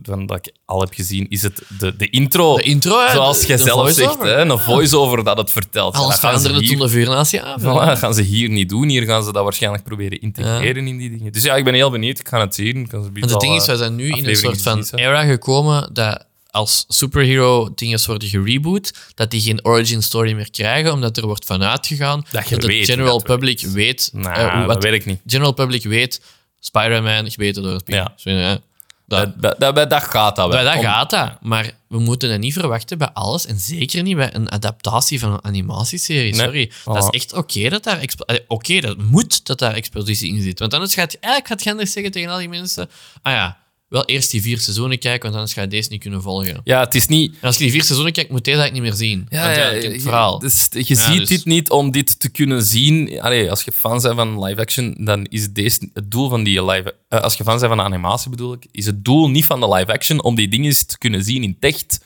van 0.02 0.26
dat 0.26 0.38
ik 0.38 0.54
al 0.66 0.80
heb 0.80 0.94
gezien, 0.94 1.30
is 1.30 1.42
het 1.42 1.62
de, 1.80 1.96
de 1.96 2.10
intro. 2.10 2.56
De 2.56 2.62
intro, 2.64 3.06
hè, 3.06 3.12
Zoals 3.12 3.46
jij 3.46 3.58
zelf 3.58 3.92
zegt, 3.92 4.22
hè, 4.22 4.38
een 4.42 4.60
voice-over 4.60 5.24
dat 5.24 5.38
het 5.38 5.52
vertelt. 5.52 5.96
Alles 5.96 6.10
dat 6.10 6.20
gaan 6.20 6.34
ze 6.34 6.40
veranderde 6.40 6.68
hier- 6.68 6.78
toen 6.78 6.86
de 6.88 6.94
vuurnatie 6.94 7.42
aan. 7.42 7.60
Voilà, 7.62 7.64
dat 7.64 7.98
gaan 7.98 8.14
ze 8.14 8.22
hier 8.22 8.50
niet 8.50 8.70
doen. 8.70 8.88
Hier 8.90 9.04
gaan 9.04 9.24
ze 9.24 9.32
dat 9.32 9.44
waarschijnlijk 9.44 9.84
proberen 9.84 10.22
integreren 10.22 10.88
in 10.88 10.98
die 10.98 11.10
dingen. 11.10 11.32
Dus 11.32 11.44
ja, 11.44 11.56
ik 11.56 11.64
ben 11.64 11.74
heel 11.74 11.90
benieuwd. 11.92 12.20
Ik 12.20 12.28
ga 12.28 12.40
het 12.40 12.56
zien. 12.56 12.78
Ik 12.78 12.90
kan 12.90 13.04
het 13.04 13.40
ding 13.40 13.56
is, 13.56 13.66
wij 13.66 13.76
zijn 13.76 13.96
nu 13.96 14.10
in 14.10 14.28
een 14.28 14.36
soort 14.36 14.62
van 14.62 14.86
era 14.96 15.24
gekomen 15.24 15.94
dat 15.94 16.26
als 16.54 16.86
superhero 16.88 17.72
dingen 17.76 18.00
worden 18.06 18.28
gereboot, 18.28 18.94
dat 19.16 19.32
die 19.32 19.42
geen 19.42 19.66
origin 19.66 20.04
story 20.04 20.34
meer 20.34 20.52
krijgen, 20.52 20.92
omdat 20.92 21.18
er 21.18 21.26
wordt 21.26 21.46
vanuit 21.46 21.88
gegaan 21.88 22.26
Dat 22.32 22.50
je 22.50 22.58
de 22.58 22.68
weet 22.68 22.86
general 22.86 23.18
dat 23.18 23.28
public 23.28 23.60
weet, 23.62 24.10
Nou, 24.14 24.36
eh, 24.36 24.58
dat 24.58 24.66
wat 24.66 24.84
weet 24.84 24.94
ik 24.94 25.06
niet. 25.06 25.22
general 25.26 25.52
public 25.54 25.84
weet, 25.84 26.22
Spider-Man 26.60 27.32
gebeten 27.32 27.64
door 27.64 27.74
het 27.74 27.84
Ja. 27.86 28.60
Dat, 29.08 29.42
Dat, 29.42 29.60
dat, 29.60 29.76
dat, 29.76 29.90
dat 29.90 30.04
gaat 30.04 30.36
dat 30.36 30.48
wel. 30.48 30.56
bij 30.56 30.64
dat 30.64 30.76
Om- 30.76 30.84
gaat 30.84 31.10
dat, 31.10 31.32
maar 31.42 31.72
we 31.88 32.00
moeten 32.00 32.30
dat 32.30 32.40
niet 32.40 32.54
verwachten 32.54 32.98
bij 32.98 33.10
alles 33.14 33.46
en 33.46 33.60
zeker 33.60 34.04
niet 34.04 34.16
bij 34.16 34.36
een 34.36 34.52
adaptatie 34.52 35.20
van 35.20 35.32
een 35.34 35.44
animatieserie. 35.44 36.32
Nee. 36.36 36.42
Sorry. 36.46 36.72
Dat 36.86 36.98
is 37.04 37.10
echt 37.22 37.34
oké 37.34 37.70
dat 37.70 37.84
daar 37.84 38.00
eh, 38.26 38.38
oké, 38.48 38.80
dat 38.80 38.98
moet 38.98 39.46
dat 39.46 39.60
daar 39.60 39.74
expositie 39.74 40.34
in 40.36 40.42
zit. 40.42 40.60
Want 40.60 40.74
anders 40.74 40.94
gaat 40.94 41.12
je 41.12 41.18
eigenlijk 41.20 41.54
gaat 41.54 41.64
je 41.64 41.72
anders 41.72 41.92
zeggen 41.92 42.12
tegen 42.12 42.30
al 42.30 42.38
die 42.38 42.50
mensen: 42.50 42.90
ah 43.22 43.34
ja, 43.34 43.58
wel 43.94 44.06
eerst 44.06 44.32
die 44.32 44.42
vier 44.42 44.60
seizoenen 44.60 45.00
kijken, 45.00 45.22
want 45.22 45.34
anders 45.34 45.54
ga 45.54 45.62
je 45.62 45.68
deze 45.68 45.90
niet 45.90 46.02
kunnen 46.02 46.22
volgen. 46.22 46.62
Ja, 46.64 46.80
het 46.80 46.96
is 46.96 47.08
niet... 47.08 47.32
En 47.40 47.48
als 47.48 47.58
je 47.58 47.62
die 47.64 47.72
vier 47.72 47.84
seizoenen 47.84 48.14
kijkt, 48.14 48.30
moet 48.30 48.46
je 48.46 48.52
deze 48.52 48.62
eigenlijk 48.62 48.92
niet 48.92 49.00
meer 49.00 49.08
zien. 49.10 49.28
want 49.30 49.56
ja, 49.56 49.70
je 49.70 49.80
kent 49.80 49.94
het 49.94 50.02
verhaal. 50.02 50.40
Dus, 50.40 50.68
je 50.72 50.84
Ja, 50.88 50.96
ziet 50.96 51.18
dus- 51.18 51.28
dit 51.30 51.46
niet 51.46 51.70
om 51.70 51.92
dit 51.92 52.20
te 52.20 52.30
kunnen 52.30 52.64
zien. 52.64 53.22
Allee, 53.22 53.50
als 53.50 53.64
je 53.64 53.72
fan 53.72 54.02
bent 54.02 54.16
van 54.16 54.44
live 54.44 54.62
action, 54.62 54.96
dan 55.00 55.26
is 55.26 55.52
deze 55.52 55.90
het 55.94 56.12
doel 56.12 56.30
van 56.30 56.44
die 56.44 56.66
live... 56.66 56.96
eh, 57.10 57.22
als 57.22 57.36
je 57.36 57.44
fan 57.44 57.60
bent 57.60 57.70
van 57.72 57.82
animatie 57.82 58.30
bedoel 58.30 58.54
ik, 58.54 58.66
is 58.72 58.86
het 58.86 59.06
doel 59.06 59.30
niet 59.30 59.46
van 59.46 59.60
de 59.60 59.74
live 59.74 59.92
action 59.94 60.24
om 60.24 60.36
die 60.36 60.48
dingen 60.48 60.88
te 60.88 60.98
kunnen 60.98 61.24
zien 61.24 61.44
in 61.44 61.50
het 61.60 61.74
echt. 61.74 62.00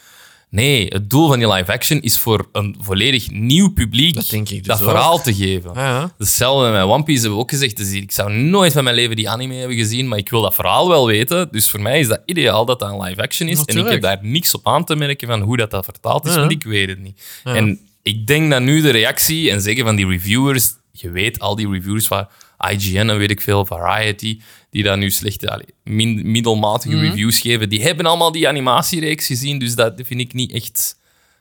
Nee, 0.50 0.86
het 0.86 1.10
doel 1.10 1.28
van 1.28 1.40
die 1.40 1.52
live 1.52 1.72
action 1.72 2.02
is 2.02 2.18
voor 2.18 2.50
een 2.52 2.76
volledig 2.80 3.32
nieuw 3.32 3.74
publiek 3.74 4.16
Dat 4.16 4.30
denk 4.30 4.50
ik 4.50 4.58
dus 4.58 4.68
dat 4.68 4.78
verhaal 4.90 5.22
te 5.22 5.34
geven. 5.36 5.72
Ja, 5.74 5.88
ja. 5.88 6.14
Hetzelfde 6.18 6.72
met 6.72 6.82
One 6.84 7.04
Piece 7.04 7.20
hebben 7.20 7.38
we 7.38 7.44
ook 7.44 7.50
gezegd. 7.50 7.78
Dus 7.78 7.92
ik 7.92 8.12
zou 8.12 8.34
nooit 8.34 8.74
van 8.74 8.84
mijn 8.84 8.96
leven 8.96 9.16
die 9.16 9.30
anime 9.30 9.56
hebben 9.56 9.78
gezien, 9.78 10.08
maar 10.08 10.18
ik 10.18 10.30
wil 10.30 10.42
dat 10.42 10.56
verhaal 10.56 10.90
wel 10.90 11.08
weten. 11.08 11.48
Dus 11.52 11.70
voor 11.70 11.82
mij 11.82 12.00
is 12.00 12.08
dat 12.08 12.22
ideaal 12.26 12.66
dat 12.66 12.80
dat 12.80 12.90
een 12.92 13.02
live 13.02 13.22
action 13.22 13.48
is. 13.50 13.64
En 13.66 13.78
ik 13.78 13.88
heb 13.88 14.02
daar 14.02 14.20
niks 14.22 14.54
op 14.56 14.68
aan 14.68 14.84
te 14.86 14.96
merken 14.96 15.28
van 15.28 15.42
hoe 15.42 15.58
dat, 15.58 15.72
dat 15.72 15.86
vertaald 15.86 16.26
is, 16.26 16.34
Ja. 16.34 16.40
want 16.40 16.52
ik 16.52 16.64
weet 16.64 16.90
het 16.90 17.00
niet. 17.00 17.22
En 17.44 17.80
ik 18.02 18.28
denk 18.28 18.52
dat 18.52 18.62
nu 18.62 18.82
de 18.82 18.90
reactie 18.90 19.52
en 19.52 19.62
zeggen 19.62 19.84
van 19.86 19.96
die 19.96 20.08
reviewers, 20.08 20.70
je 20.92 21.10
weet 21.10 21.40
al 21.40 21.56
die 21.56 21.70
reviewers 21.70 22.08
van 22.08 22.28
IGN 22.72 22.98
en 23.10 23.18
weet 23.18 23.32
ik 23.32 23.42
veel, 23.42 23.66
Variety, 23.66 24.40
die 24.70 24.84
daar 24.84 24.98
nu 24.98 25.12
slechte, 25.12 25.50
allee, 25.52 25.66
min- 25.84 26.32
middelmatige 26.32 26.96
Mhm. 26.96 27.06
reviews 27.06 27.40
geven, 27.40 27.70
die 27.70 27.82
hebben 27.84 28.06
allemaal 28.06 28.32
die 28.32 28.48
animatiereeks 28.48 29.26
gezien, 29.26 29.60
dus 29.60 29.76
dat 29.76 29.94
vind 30.04 30.20
ik 30.20 30.34
niet 30.34 30.52
echt 30.52 30.96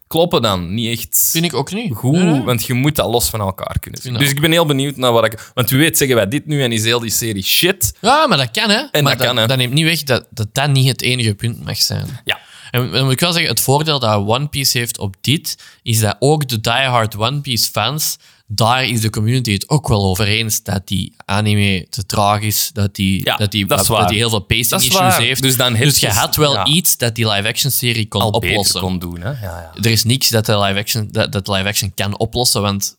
kloppen 0.07 0.43
dan. 0.43 0.75
Niet 0.75 0.99
echt 0.99 1.29
Vind 1.33 1.45
ik 1.45 1.55
ook 1.55 1.73
niet. 1.73 1.95
goed, 1.95 2.13
Nee, 2.13 2.23
nee. 2.23 2.43
want 2.43 2.65
je 2.67 2.75
moet 2.75 2.97
dat 2.97 3.11
los 3.11 3.29
van 3.29 3.41
elkaar 3.41 3.77
kunnen 3.81 4.01
zien. 4.03 4.15
Dus 4.15 4.31
ik 4.31 4.41
ben 4.41 4.51
heel 4.51 4.67
benieuwd 4.67 4.97
naar 4.97 5.13
wat 5.13 5.25
ik... 5.25 5.51
Want 5.55 5.71
wie 5.71 5.79
weet 5.79 5.99
zeggen 5.99 6.17
wij 6.17 6.29
dit 6.29 6.47
nu 6.47 6.63
en 6.63 6.73
is 6.73 6.85
heel 6.85 7.01
die 7.01 7.11
serie 7.11 7.43
shit. 7.43 7.95
Ja, 8.01 8.27
maar 8.27 8.39
dat 8.39 8.51
kan, 8.51 8.71
hè. 8.71 8.83
En 8.91 9.03
maar 9.05 9.17
dat 9.17 9.27
kan, 9.27 9.37
hè. 9.37 9.47
dat 9.47 9.57
neemt 9.57 9.73
niet 9.73 9.85
weg 9.85 10.03
dat, 10.03 10.27
dat 10.31 10.49
dat 10.53 10.71
niet 10.71 10.89
het 10.89 11.03
enige 11.03 11.35
punt 11.35 11.65
mag 11.65 11.77
zijn. 11.83 12.07
Ja. 12.25 12.39
En 12.71 12.91
dan 12.91 13.03
moet 13.05 13.13
ik 13.13 13.21
wel 13.21 13.33
zeggen, 13.33 13.51
het 13.51 13.61
voordeel 13.61 13.99
dat 13.99 14.27
One 14.27 14.49
Piece 14.49 14.79
heeft 14.79 14.99
op 14.99 15.17
dit, 15.21 15.59
is 15.83 16.01
dat 16.01 16.17
ook 16.19 16.49
de 16.49 16.61
diehard 16.61 17.17
One 17.17 17.41
Piece 17.41 17.71
fans 17.71 18.17
daar 18.47 18.85
is 18.85 19.01
de 19.01 19.11
community 19.11 19.53
het 19.53 19.69
ook 19.69 19.89
wel 19.89 20.05
over 20.05 20.27
eens 20.27 20.63
dat 20.63 20.87
die 20.87 21.15
anime 21.25 21.87
te 21.91 22.07
traag 22.07 22.41
is, 22.41 22.71
dat 22.73 22.95
die, 22.95 23.25
Ja, 23.25 23.37
dat 23.37 23.51
die, 23.51 23.67
dat 23.67 23.87
die 24.09 24.17
heel 24.17 24.31
veel 24.31 24.41
pacing 24.41 24.81
issues 24.81 24.99
waar. 24.99 25.21
heeft. 25.21 25.43
Dus 25.43 25.57
dan 25.57 25.73
dus 25.75 25.99
je- 25.99 26.09
had 26.09 26.37
wel 26.37 26.53
ja. 26.53 26.65
iets 26.67 26.97
dat 26.97 27.15
die 27.15 27.29
live-action 27.29 27.71
serie 27.71 28.09
kon 28.09 28.21
Al 28.21 28.31
oplossen. 28.31 28.63
beter 28.63 28.81
kon 28.81 28.99
doen, 28.99 29.21
hè? 29.21 29.29
Ja, 29.31 29.37
ja. 29.41 29.73
Er 29.83 29.91
is 29.91 30.05
niks 30.05 30.29
dat 30.29 30.47
de 30.47 30.59
live-action 30.59 31.09
dat, 31.11 31.33
dat 31.33 31.49
live-action 31.49 31.93
kan 31.95 32.19
oplossen, 32.19 32.63
want 32.63 32.97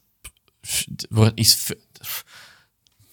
is, 1.36 1.57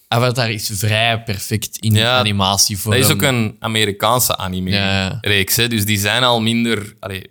Avatar 0.07 0.51
is 0.51 0.69
vrij 0.73 1.23
perfect 1.23 1.77
in 1.77 1.99
animatie 1.99 2.77
voor 2.77 2.93
Dat 2.95 3.03
is 3.05 3.11
ook 3.11 3.21
een 3.21 3.55
Amerikaanse 3.59 4.37
anime-reeks, 4.37 5.55
hè? 5.55 5.67
dus 5.67 5.85
die 5.85 5.99
zijn 5.99 6.23
al 6.23 6.41
minder 6.41 6.93
allee, 6.99 7.29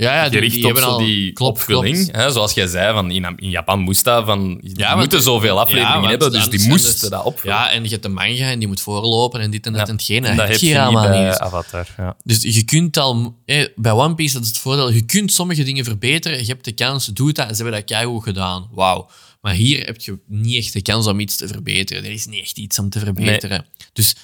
ja, 0.00 0.14
ja, 0.14 0.28
die, 0.28 0.32
gericht 0.32 0.54
die 0.54 0.64
op 0.66 0.72
hebben 0.72 0.82
zo 0.90 0.90
al 0.90 0.98
die 0.98 1.32
klopt, 1.32 1.58
opvulling. 1.58 2.12
klopt. 2.12 2.32
Zoals 2.32 2.52
jij 2.52 2.66
zei, 2.66 2.92
van 2.92 3.10
in, 3.10 3.24
in 3.36 3.50
Japan 3.50 3.80
moest 3.80 4.04
dat 4.04 4.24
van... 4.24 4.58
Die 4.62 4.96
moeten 4.96 5.22
zoveel 5.22 5.60
afleveringen 5.60 6.08
hebben, 6.08 6.32
dus 6.32 6.48
die 6.48 6.68
moesten 6.68 7.00
dus- 7.00 7.10
dat 7.10 7.24
opvullen. 7.24 7.56
Ja, 7.56 7.70
en 7.70 7.82
je 7.82 7.88
hebt 7.88 8.02
de 8.02 8.08
manga 8.08 8.50
en 8.50 8.58
die 8.58 8.68
moet 8.68 8.80
voorlopen 8.80 9.40
en 9.40 9.50
dit 9.50 9.66
en 9.66 9.72
dat 9.72 9.88
en 9.88 9.94
hetgeen. 9.94 10.24
En 10.24 10.36
Dat, 10.36 10.48
heb 10.48 10.56
je 10.56 10.78
niet 10.78 10.92
bij 11.00 11.24
niet. 11.24 11.38
Avatar. 11.38 11.86
Ja. 11.96 12.16
Dus 12.24 12.42
je 12.42 12.64
kunt 12.64 12.96
al... 12.96 13.36
eh, 13.44 13.66
bij 13.76 13.92
One 13.92 14.14
Piece 14.14 14.34
dat 14.34 14.42
is 14.42 14.48
het 14.48 14.58
voordeel. 14.58 14.92
Je 14.92 15.02
kunt 15.02 15.32
sommige 15.32 15.62
dingen 15.62 15.84
verbeteren. 15.84 16.38
Je 16.38 16.44
hebt 16.44 16.64
de 16.64 16.72
kans, 16.72 17.06
doe 17.06 17.32
dat. 17.32 17.48
En 17.48 17.56
ze 17.56 17.62
hebben 17.62 17.80
dat 17.80 17.90
keigoed 17.90 18.22
gedaan. 18.22 18.68
Wauw. 18.72 19.08
Maar 19.40 19.54
hier 19.54 19.86
heb 19.86 20.00
je 20.00 20.18
niet 20.26 20.56
echt 20.64 20.72
de 20.72 20.82
kans 20.82 21.06
om 21.06 21.20
iets 21.20 21.36
te 21.36 21.48
verbeteren. 21.48 22.04
Er 22.04 22.10
is 22.10 22.26
niet 22.26 22.40
echt 22.40 22.58
iets 22.58 22.78
om 22.78 22.90
te 22.90 22.98
verbeteren. 22.98 23.66
Dus 23.92 24.14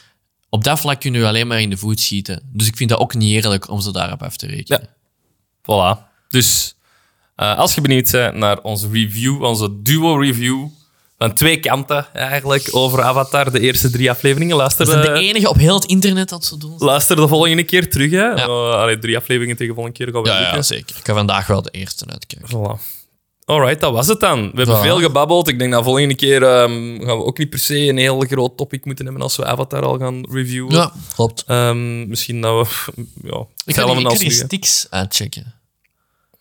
op 0.49 0.65
dat 0.65 0.81
vlak 0.81 1.01
kun 1.01 1.13
je 1.13 1.27
alleen 1.27 1.47
maar 1.47 1.61
in 1.61 1.71
de 1.71 1.77
voet 1.77 2.01
schieten. 2.01 2.43
Dus 2.53 2.67
ik 2.67 2.77
vind 2.77 2.91
dat 2.91 2.99
ook 2.99 3.15
niet 3.15 3.33
eerlijk 3.33 3.71
om 3.71 3.81
ze 3.81 3.93
daarop 3.93 4.23
af 4.23 4.37
te 4.37 4.47
rekenen. 4.47 4.89
Voilà. 5.67 6.05
Dus 6.29 6.77
eh, 7.37 7.59
als 7.59 7.75
je 7.75 7.81
benieuwd 7.81 8.11
bent 8.11 8.35
naar 8.35 8.61
onze 8.63 8.89
review, 8.93 9.43
onze 9.43 9.83
duo-review 9.83 10.67
van 11.19 11.33
twee 11.35 11.61
kanten 11.61 12.07
eigenlijk 12.13 12.69
over 12.71 13.03
Avatar, 13.03 13.53
de 13.53 13.61
eerste 13.61 13.91
drie 13.91 14.11
afleveringen, 14.11 14.57
luister, 14.57 14.87
We 14.87 14.93
zijn 14.93 15.05
de 15.15 15.21
enige 15.21 15.49
op 15.49 15.57
heel 15.57 15.75
het 15.75 15.85
internet 15.85 16.29
dat 16.29 16.45
ze 16.45 16.59
doen. 16.59 16.75
luister 16.79 17.17
de 17.17 17.29
volgende 17.29 17.65
keer 17.65 17.91
terug. 17.91 18.11
Hè. 18.11 18.31
Eh, 18.35 18.47
allee, 18.71 18.99
drie 18.99 19.17
afleveringen 19.17 19.57
tegen 19.57 19.75
de 19.75 19.81
volgende 19.81 19.99
keer 20.05 20.13
gaan 20.13 20.23
we 20.23 20.29
Ja, 20.29 20.55
ja, 20.55 20.63
zeker. 20.63 20.97
Ik 20.97 21.07
ga 21.07 21.15
vandaag 21.15 21.47
wel 21.47 21.63
de 21.63 21.71
eerste 21.71 22.07
uitkijken. 22.09 22.49
Voilà. 22.49 22.95
Alright, 23.45 23.81
dat 23.81 23.93
was 23.93 24.07
het 24.07 24.21
dan. 24.21 24.51
We 24.51 24.57
hebben 24.57 24.81
veel 24.81 25.01
gebabbeld. 25.01 25.49
Ik 25.49 25.59
denk 25.59 25.73
dat 25.73 25.85
volgende 25.85 26.15
keer 26.15 26.43
ehm, 26.43 26.99
gaan 27.05 27.17
we 27.19 27.25
ook 27.25 27.39
niet 27.39 27.51
per 27.51 27.59
se 27.59 27.79
een 27.79 27.99
heel 27.99 28.21
groot 28.21 28.57
topic 28.57 28.85
moeten 28.85 29.05
hebben 29.05 29.23
als 29.23 29.37
we 29.37 29.45
Avatar 29.45 29.83
al 29.83 29.99
gaan 29.99 30.27
reviewen. 30.31 30.73
Ja, 30.75 30.93
klopt. 31.15 31.45
Ehm, 31.47 32.09
misschien 32.09 32.41
dat 32.41 32.69
we... 32.69 32.93
Ja, 33.23 33.47
Ik 33.65 33.75
ga 33.75 33.85
die, 33.85 34.01
ik 34.01 34.09
ga 34.11 34.19
die 34.19 34.31
sticks 34.31 34.87
uitchecken. 34.91 35.55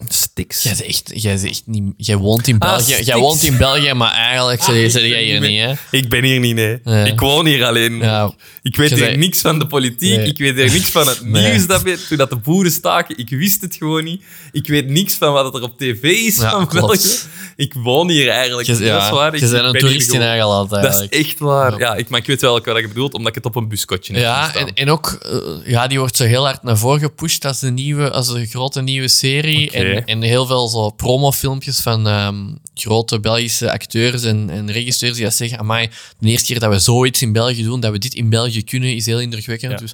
Sticks. 0.07 0.63
Jij 0.63 0.76
zegt 0.76 0.88
echt, 0.89 1.11
jij 1.22 1.38
zegt 1.38 1.51
echt 1.51 1.61
niet... 1.65 1.84
Jij 1.97 2.15
woont 2.17 2.47
in 2.47 2.59
Ah, 2.59 2.76
België, 2.76 3.03
jij 3.03 3.17
woont 3.17 3.43
in 3.43 3.57
België 3.57 3.93
maar 3.93 4.11
eigenlijk 4.11 4.61
Ah, 4.61 4.67
ben 4.67 5.07
jij 5.07 5.23
hier 5.23 5.39
niet 5.39 5.59
hè? 5.61 5.73
Ik 5.97 6.09
ben 6.09 6.23
hier 6.23 6.39
niet, 6.39 6.55
nee. 6.55 6.80
Nee. 6.84 7.11
Ik 7.11 7.19
woon 7.19 7.45
hier 7.45 7.65
alleen. 7.65 7.97
Ja. 7.97 8.34
Ik 8.63 8.76
weet 8.76 8.89
hier 8.89 8.97
zei- 8.97 9.17
niks 9.17 9.41
van 9.41 9.59
de 9.59 9.67
politiek. 9.67 10.17
Nee. 10.17 10.27
Ik 10.27 10.38
weet 10.38 10.55
hier 10.55 10.72
niks 10.72 10.89
van 10.89 11.07
het 11.07 11.22
Nee. 11.26 11.51
nieuws. 11.51 11.67
Dat 11.67 11.81
we, 11.81 12.05
toen 12.07 12.17
dat 12.17 12.30
de 12.30 12.35
boeren 12.35 12.72
staken, 12.72 13.17
ik 13.17 13.30
wist 13.30 13.61
het 13.61 13.76
gewoon 13.76 14.03
niet. 14.03 14.23
Ik 14.51 14.67
weet 14.67 14.88
niks 14.88 15.13
van 15.13 15.34
wat 15.34 15.55
er 15.55 15.61
op 15.61 15.77
tv 15.77 16.03
is 16.03 16.35
Ja, 16.38 16.49
van 16.51 16.67
klopt. 16.67 16.88
België. 16.88 17.17
Ik 17.56 17.73
woon 17.73 18.10
hier 18.10 18.30
eigenlijk. 18.30 18.68
Je, 18.68 18.73
dat 18.73 18.82
is 18.82 18.88
ja, 18.88 19.11
waar. 19.11 19.34
Ik- 19.34 19.40
je 19.40 19.48
bent 19.49 19.65
ik 19.68 19.73
een 19.73 19.80
toerist 19.80 20.14
in 20.14 20.22
eigen 20.22 20.48
land 20.48 20.69
Dat 20.69 20.80
eigenlijk. 20.80 21.14
is 21.14 21.26
echt 21.26 21.40
waar. 21.40 21.80
Ja, 21.80 21.95
ik, 21.95 22.10
maar 22.10 22.19
ik 22.19 22.26
weet 22.26 22.41
wel 22.41 22.53
wat 22.61 22.65
je 22.65 22.88
bedoelt, 22.88 23.14
omdat 23.14 23.30
ik 23.30 23.36
het 23.36 23.45
op 23.45 23.56
een 23.56 23.68
buskotje 23.68 24.14
heb 24.14 24.22
Ja, 24.22 24.56
en, 24.56 24.73
en 24.73 24.90
ook, 24.90 25.11
eh, 25.22 25.38
ja, 25.72 25.88
die 25.88 25.99
wordt 25.99 26.15
zo 26.15 26.23
heel 26.23 26.44
hard 26.45 26.64
naar 26.64 26.77
voren 26.77 26.99
gepusht 26.99 27.45
als 27.45 27.60
de 27.60 27.72
nieuwe, 27.72 28.11
als 28.11 28.30
een 28.30 28.45
grote 28.48 28.82
nieuwe 28.82 29.07
serie. 29.07 29.72
En, 29.72 30.06
en 30.06 30.22
heel 30.22 30.45
veel 30.45 30.68
zo 30.68 30.90
promofilmpjes 30.90 31.80
van 31.80 32.07
ehm, 32.07 32.36
grote 32.73 33.19
Belgische 33.19 33.72
acteurs 33.72 34.23
en, 34.23 34.49
en 34.49 34.72
regisseurs 34.72 35.15
die 35.15 35.23
dat 35.23 35.34
zeggen, 35.34 35.60
amai, 35.60 35.90
de 36.19 36.30
eerste 36.30 36.45
keer 36.52 36.60
dat 36.60 36.72
we 36.72 36.80
zoiets 36.80 37.22
in 37.22 37.32
België 37.32 37.64
doen, 37.64 37.80
dat 37.80 37.91
we 37.91 37.98
dit 37.98 38.14
in 38.14 38.30
België 38.30 38.64
kunnen, 38.64 38.95
is 38.95 39.06
heel 39.06 39.19
indrukwekkend. 39.19 39.72
Ja. 39.72 39.77
Dus 39.77 39.94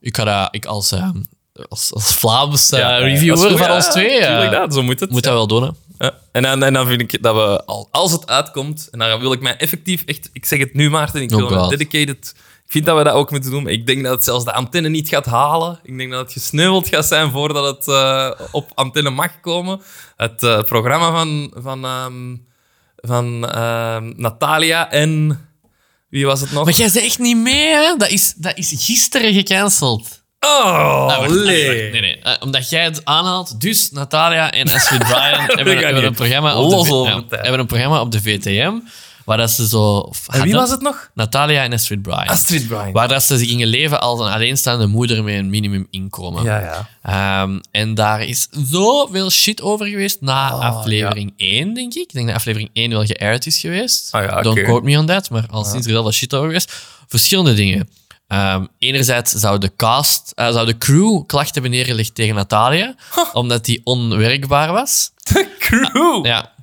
ik 0.00 0.16
ga 0.16 0.24
dat, 0.24 0.48
ik 0.50 0.64
als, 0.66 0.92
ehm, 0.92 1.16
als, 1.68 1.92
als 1.92 2.14
Vlaams 2.14 2.70
eh, 2.70 2.78
Ja, 2.78 2.88
ja, 2.90 2.98
dat 2.98 3.06
reviewer 3.08 3.38
goed, 3.38 3.58
van 3.58 3.68
ja, 3.68 3.74
ons 3.74 3.86
twee, 3.90 4.18
eh, 4.18 4.26
tuurlijk 4.26 4.50
dat, 4.52 4.74
zo 4.74 4.82
moet 4.82 5.00
het. 5.00 5.10
moet 5.10 5.22
dat 5.22 5.32
wel 5.32 5.46
doen. 5.46 5.62
Hè. 5.62 5.68
Ja. 5.98 6.14
En, 6.32 6.42
dan, 6.42 6.62
en 6.62 6.72
dan 6.72 6.86
vind 6.86 7.00
ik 7.00 7.22
dat 7.22 7.34
we, 7.34 7.64
al, 7.64 7.88
als 7.90 8.12
het 8.12 8.26
uitkomt, 8.26 8.88
en 8.90 8.98
dan 8.98 9.20
wil 9.20 9.32
ik 9.32 9.40
mij 9.40 9.56
effectief 9.56 10.02
echt, 10.04 10.30
ik 10.32 10.44
zeg 10.44 10.58
het 10.58 10.74
nu 10.74 10.90
Maarten, 10.90 11.22
ik 11.22 11.32
Oh 11.32 11.48
wil 11.48 11.62
me 11.62 11.68
dedicated, 11.68 12.34
ik 12.64 12.72
vind 12.72 12.84
dat 12.84 12.96
we 12.96 13.04
dat 13.04 13.14
ook 13.14 13.30
moeten 13.30 13.50
doen, 13.50 13.68
ik 13.68 13.86
denk 13.86 14.02
dat 14.02 14.14
het 14.14 14.24
zelfs 14.24 14.44
de 14.44 14.52
antenne 14.52 14.88
niet 14.88 15.08
gaat 15.08 15.26
halen. 15.26 15.80
Ik 15.82 15.98
denk 15.98 16.10
dat 16.10 16.20
het 16.20 16.32
gesneuveld 16.32 16.88
gaat 16.88 17.06
zijn 17.06 17.30
voordat 17.30 17.76
het 17.76 17.88
eh, 17.88 18.30
op 18.52 18.70
antenne 18.74 19.10
mag 19.10 19.40
komen. 19.40 19.80
Het 20.16 20.42
eh, 20.42 20.62
programma 20.62 21.10
van, 21.10 21.52
van, 21.54 21.84
ehm, 21.84 22.36
van 22.96 23.48
ehm, 23.48 24.12
Natalia 24.16 24.90
en, 24.90 25.40
wie 26.08 26.26
was 26.26 26.40
het 26.40 26.52
nog? 26.52 26.64
Maar 26.64 26.74
jij 26.74 26.88
zegt 26.88 27.06
echt 27.06 27.18
niet 27.18 27.36
mee, 27.36 27.72
hè? 27.72 27.96
Dat 27.96 28.10
is, 28.10 28.34
dat 28.36 28.58
is 28.58 28.74
gisteren 28.78 29.34
gecanceld. 29.34 30.24
Oh, 30.46 31.06
wacht, 31.06 31.30
nee. 31.30 31.90
nee. 31.90 32.18
Eh, 32.18 32.32
omdat 32.40 32.70
jij 32.70 32.84
het 32.84 33.04
aanhaalt. 33.04 33.60
Dus 33.60 33.90
Natalia 33.90 34.50
en 34.50 34.72
Astrid 34.72 35.02
Bryan 35.08 35.40
hebben, 35.46 36.04
een 36.04 36.14
programma 36.14 36.58
op 36.58 36.70
de, 36.86 36.94
ja, 36.94 37.36
hebben 37.36 37.60
een 37.60 37.66
programma 37.66 38.00
op 38.00 38.12
de 38.12 38.22
VTM. 38.22 38.72
Waar 39.26 39.36
dat 39.36 39.50
ze 39.50 39.68
zo. 39.68 40.12
En 40.26 40.42
wie 40.42 40.54
was 40.54 40.70
het 40.70 40.80
nog? 40.80 41.10
Natalia 41.14 41.62
en 41.62 41.72
Astrid 41.72 42.02
Bryan. 42.02 42.26
Astrid 42.26 42.66
Bryan. 42.66 42.92
Waar 42.92 43.08
dat 43.08 43.22
ze 43.22 43.38
gingen 43.38 43.66
leven 43.66 44.00
als 44.00 44.20
een 44.20 44.32
alleenstaande 44.32 44.86
moeder 44.86 45.24
met 45.24 45.34
een 45.34 45.50
minimuminkomen. 45.50 46.44
Ja, 46.44 46.60
ja. 46.60 46.88
Ehm, 47.42 47.58
en 47.70 47.94
daar 47.94 48.22
is 48.22 48.48
zoveel 48.70 49.30
shit 49.30 49.62
over 49.62 49.86
geweest 49.86 50.20
na 50.20 50.54
Oh, 50.54 50.60
aflevering 50.60 51.34
1, 51.36 51.74
denk 51.74 51.94
ik. 51.94 52.02
Ik 52.02 52.12
denk 52.12 52.26
dat 52.26 52.36
aflevering 52.36 52.70
1 52.72 52.90
wel 52.90 53.04
geaired 53.04 53.46
is 53.46 53.58
geweest. 53.58 54.08
Ah 54.12 54.24
ja, 54.24 54.42
Don't 54.42 54.62
quote 54.62 54.84
me 54.84 54.98
on 54.98 55.06
that, 55.06 55.30
maar 55.30 55.46
al 55.50 55.64
sinds 55.64 55.86
er 55.86 55.92
heel 55.92 56.02
veel 56.02 56.12
shit 56.12 56.34
over 56.34 56.46
geweest. 56.46 56.72
Verschillende 57.06 57.54
dingen. 57.54 57.88
Ehm, 58.28 58.64
enerzijds 58.78 59.32
zou 59.32 59.58
de 59.58 59.72
cast, 59.76 60.32
eh, 60.34 60.52
zou 60.52 60.66
de 60.66 60.78
crew 60.78 61.26
klachten 61.26 61.52
hebben 61.52 61.70
neergelegd 61.70 62.14
tegen 62.14 62.34
Natalia, 62.34 62.94
omdat 63.32 63.64
die 63.64 63.80
onwerkbaar 63.84 64.72
was. 64.72 65.10
Crew. 65.58 66.26
Ja. 66.26 66.54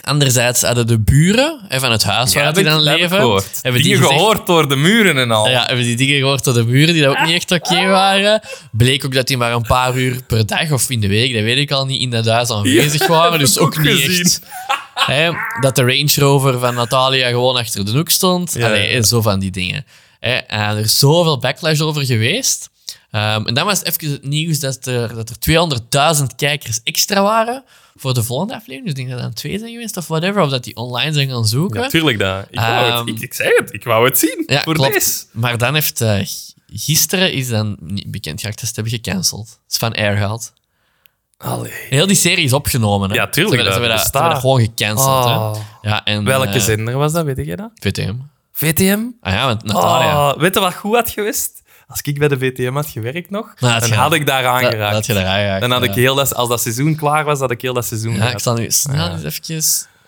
Anderzijds 0.00 0.62
hadden 0.62 0.86
de 0.86 0.98
buren 1.00 1.60
van 1.68 1.92
het 1.92 2.02
huis 2.02 2.34
waar 2.34 2.54
die 2.54 2.64
dan 2.64 2.80
leven, 2.80 3.16
gehoord. 3.18 3.58
hebben 3.62 3.82
die 3.82 3.96
gezegd, 3.96 4.12
gehoord 4.12 4.46
door 4.46 4.68
de 4.68 4.76
muren 4.76 5.18
en 5.18 5.30
al. 5.30 5.48
ja, 5.48 5.64
hebben 5.66 5.84
die 5.84 5.96
dingen 5.96 6.18
gehoord 6.18 6.44
door 6.44 6.54
de 6.54 6.64
buren 6.64 6.94
die 6.94 7.02
dat 7.02 7.10
ook 7.16 7.24
niet 7.26 7.34
echt 7.34 7.50
oké 7.50 7.86
waren. 8.00 8.40
Bleek 8.72 9.04
ook 9.04 9.14
dat 9.14 9.26
die 9.26 9.36
maar 9.36 9.52
een 9.52 9.62
paar 9.66 9.96
uur 9.96 10.22
per 10.26 10.46
dag 10.46 10.70
of 10.72 10.90
in 10.90 11.00
de 11.00 11.08
week, 11.08 11.34
dat 11.34 11.42
weet 11.42 11.56
ik 11.58 11.70
al 11.70 11.86
niet, 11.86 12.00
in 12.00 12.10
dat 12.10 12.26
huis 12.26 12.50
aanwezig 12.50 13.00
Ja, 13.00 13.06
waren. 13.08 13.38
Dus 13.38 13.58
ook, 13.58 13.66
ook 13.66 13.78
niet 13.82 14.00
gezien. 14.00 14.24
echt. 15.06 15.34
Dat 15.60 15.74
de 15.76 15.82
Range 15.82 16.12
Rover 16.14 16.58
van 16.58 16.74
Natalia 16.74 17.28
gewoon 17.28 17.56
achter 17.56 17.84
de 17.84 17.90
hoek 17.90 18.10
stond. 18.10 18.54
Ja, 18.54 18.66
Allee, 18.66 18.92
ja. 18.94 19.02
Zo 19.02 19.22
van 19.22 19.38
die 19.40 19.50
dingen. 19.50 19.84
Hè, 20.24 20.34
en 20.34 20.76
er 20.76 20.78
is 20.78 20.98
zoveel 20.98 21.38
backlash 21.38 21.80
over 21.80 22.04
geweest. 22.04 22.70
Ehm, 23.10 23.46
en 23.46 23.54
dan 23.54 23.66
was 23.66 23.84
even 23.84 24.10
het 24.10 24.24
nieuws 24.24 24.58
dat 24.58 24.86
er, 24.86 25.14
dat 25.14 25.30
er 25.30 25.38
200.000 25.38 26.34
kijkers 26.36 26.80
extra 26.82 27.22
waren 27.22 27.64
voor 27.94 28.14
de 28.14 28.22
volgende 28.22 28.54
aflevering. 28.54 28.82
Dus 28.82 28.90
ik 28.90 28.96
denk 28.96 29.10
dat 29.10 29.20
dan 29.20 29.32
twee 29.32 29.58
zijn 29.58 29.70
geweest 29.70 29.96
of 29.96 30.06
whatever. 30.06 30.42
Of 30.42 30.50
dat 30.50 30.64
die 30.64 30.76
online 30.76 31.12
zijn 31.12 31.28
gaan 31.28 31.46
zoeken. 31.46 31.80
Natuurlijk 31.80 32.18
dat. 32.18 32.46
Ik, 32.50 32.58
wou 32.58 32.86
Ehm, 32.86 32.98
het, 32.98 33.08
ik, 33.08 33.20
ik 33.20 33.34
zei 33.34 33.50
het, 33.56 33.72
ik 33.72 33.84
wou 33.84 34.04
het 34.04 34.18
zien. 34.18 34.42
Ja, 34.46 34.62
voor 34.62 34.74
klopt. 34.74 34.92
deze. 34.92 35.24
Maar 35.30 35.58
dan 35.58 35.74
heeft 35.74 36.00
eh, 36.00 36.26
gisteren 36.72 37.32
is 37.32 37.48
dan 37.48 37.76
niet 37.80 38.10
bekend 38.10 38.40
geraakt 38.40 38.60
dat 38.60 38.68
ze 38.68 38.80
het 38.80 38.90
hebben 38.90 39.04
gecanceld. 39.04 39.48
Het 39.48 39.72
is 39.72 39.78
van 39.78 39.94
Air 39.94 40.16
gehaald. 40.16 40.52
Allee. 41.36 41.72
Heel 41.88 42.06
die 42.06 42.16
serie 42.16 42.44
is 42.44 42.52
opgenomen. 42.52 43.10
Hè? 43.10 43.16
Ja, 43.16 43.28
tuurlijk, 43.28 43.62
Ze 43.62 43.70
hebben, 43.70 43.98
ze 43.98 44.10
dat 44.12 44.32
ze 44.32 44.40
gewoon 44.40 44.60
gecanceld. 44.60 45.24
Oh. 45.24 45.54
Hè? 45.54 45.88
Ja, 45.88 46.04
en, 46.04 46.24
Welke 46.24 46.48
eh, 46.48 46.60
zender 46.60 46.96
was 46.96 47.12
dat, 47.12 47.24
weet 47.24 47.46
je 47.46 47.56
dat? 47.56 47.70
VTM. 47.74 48.14
VTM? 48.56 48.98
Ah 49.20 49.32
ja, 49.32 49.46
want 49.46 49.62
Natalia. 49.64 50.30
Oh, 50.30 50.38
weet 50.38 50.54
je 50.54 50.60
wat 50.60 50.74
goed 50.74 50.94
had 50.94 51.10
geweest? 51.10 51.62
Als 51.86 52.00
ik 52.00 52.18
bij 52.18 52.28
de 52.28 52.38
VTM 52.38 52.72
had 52.74 52.86
gewerkt 52.86 53.30
nog, 53.30 53.52
Nou, 53.60 53.72
had 53.72 53.80
dan 53.80 53.90
je- 53.90 53.94
had 53.96 54.12
ik 54.12 54.26
daar 54.26 54.46
aangeraakt. 54.46 54.94
dat 54.94 55.06
je 55.06 55.14
daar 55.14 55.26
aangeraakt, 55.26 55.60
dan 55.60 55.70
had 55.70 55.82
ik 55.82 55.94
heel 55.94 56.14
dat, 56.14 56.34
als 56.34 56.48
dat 56.48 56.60
seizoen 56.60 56.96
klaar 56.96 57.24
was, 57.24 57.38
had 57.38 57.50
ik 57.50 57.62
heel 57.62 57.74
dat 57.74 57.84
seizoen 57.84 58.14
Ja, 58.14 58.30
ik 58.30 58.38
zal 58.38 58.54
nu 58.54 58.70
snel 58.70 59.10
eens 59.10 59.22
even... 59.24 59.62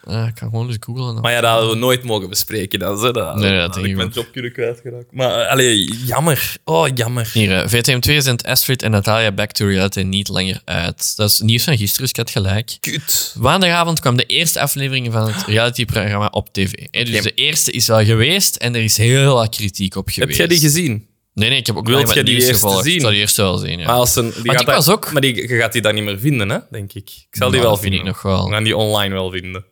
eh, 0.07 0.27
ik 0.27 0.35
kan 0.35 0.49
gewoon 0.51 0.67
eens 0.69 0.77
googlen. 0.81 1.21
Maar 1.21 1.33
ja, 1.33 1.41
dat 1.41 1.51
hadden 1.51 1.71
we 1.71 1.77
nooit 1.77 2.03
mogen 2.03 2.29
bespreken. 2.29 2.79
Dat, 2.79 3.01
zo, 3.01 3.11
dat, 3.13 3.35
Nee, 3.37 3.51
dat 3.53 3.61
had 3.61 3.75
denk 3.75 3.87
ik 3.87 3.97
mijn 3.97 4.09
job 4.15 4.27
kunnen 4.33 4.53
kwijtgeraakt. 4.53 5.07
Maar 5.13 5.41
uh, 5.41 5.51
allee, 5.51 5.93
jammer. 6.07 6.55
Oh, 6.65 6.89
jammer. 6.95 7.31
Hier, 7.33 7.53
eh, 7.63 7.69
VTM 7.69 7.99
2 8.01 8.21
zendt 8.21 8.45
Astrid 8.45 8.83
en 8.83 8.91
Natalia 8.91 9.33
Back 9.33 9.53
to 9.53 9.67
Reality 9.67 10.01
niet 10.01 10.29
langer 10.29 10.61
uit. 10.65 11.17
Dat 11.17 11.31
is 11.31 11.41
nieuws 11.41 11.65
van 11.65 11.77
gisteren, 11.77 12.01
dus 12.01 12.11
ik 12.11 12.17
had 12.17 12.31
gelijk. 12.31 12.77
Kut. 12.81 13.35
Maandagavond 13.39 14.01
kwam 14.01 14.17
de 14.17 14.25
eerste 14.27 14.61
aflevering 14.61 15.13
van 15.13 15.27
het 15.33 15.47
realityprogramma 15.47 16.27
op 16.31 16.53
tv. 16.53 16.73
Hè, 16.91 17.05
dus 17.05 17.23
de 17.23 17.35
eerste 17.35 17.71
is 17.71 17.87
wel 17.87 18.05
geweest 18.05 18.57
en 18.57 18.75
er 18.75 18.83
is 18.83 18.97
heel 18.97 19.35
wat 19.35 19.57
kritiek 19.57 19.97
op 19.97 20.07
Heb 20.07 20.15
geweest. 20.15 20.39
jij 20.39 20.47
die 20.47 20.59
gezien? 20.61 21.07
Nee, 21.35 21.49
nee, 21.49 21.59
ik 21.59 21.67
heb 21.67 21.77
ook 21.77 21.87
Wilt 21.87 22.03
nog 22.05 22.15
jij 22.15 22.23
die 22.23 22.35
eerste 22.35 22.69
zien? 22.83 22.95
Ik 22.95 23.01
zal 23.01 23.11
die 23.11 23.19
eerste 23.21 23.43
wel 23.43 23.57
zien, 23.57 23.79
ja. 23.79 23.87
Maar, 23.87 23.95
als 23.95 24.17
een, 24.17 24.33
die 24.43 24.53
ik 24.53 24.67
was 24.67 24.89
ook- 24.89 25.13
maar 25.13 25.21
die, 25.21 25.49
je 25.49 25.57
gaat 25.57 25.73
die 25.73 25.83
dan 25.83 25.95
niet 25.95 26.05
meer 26.05 26.19
vinden, 26.19 26.49
hè, 26.49 26.59
denk 26.71 26.93
ik. 26.93 27.09
Ik 27.11 27.27
zal 27.31 27.51
die 27.51 27.59
Nou, 27.61 27.71
wel 27.73 27.81
vinden. 27.83 27.99
ik 28.01 28.07
nog 28.07 28.23
wel. 28.23 28.45
We 28.47 28.53
gaan 28.53 28.65
die 28.65 28.77
online 28.77 29.15
wel 29.15 29.31
vinden. 29.31 29.65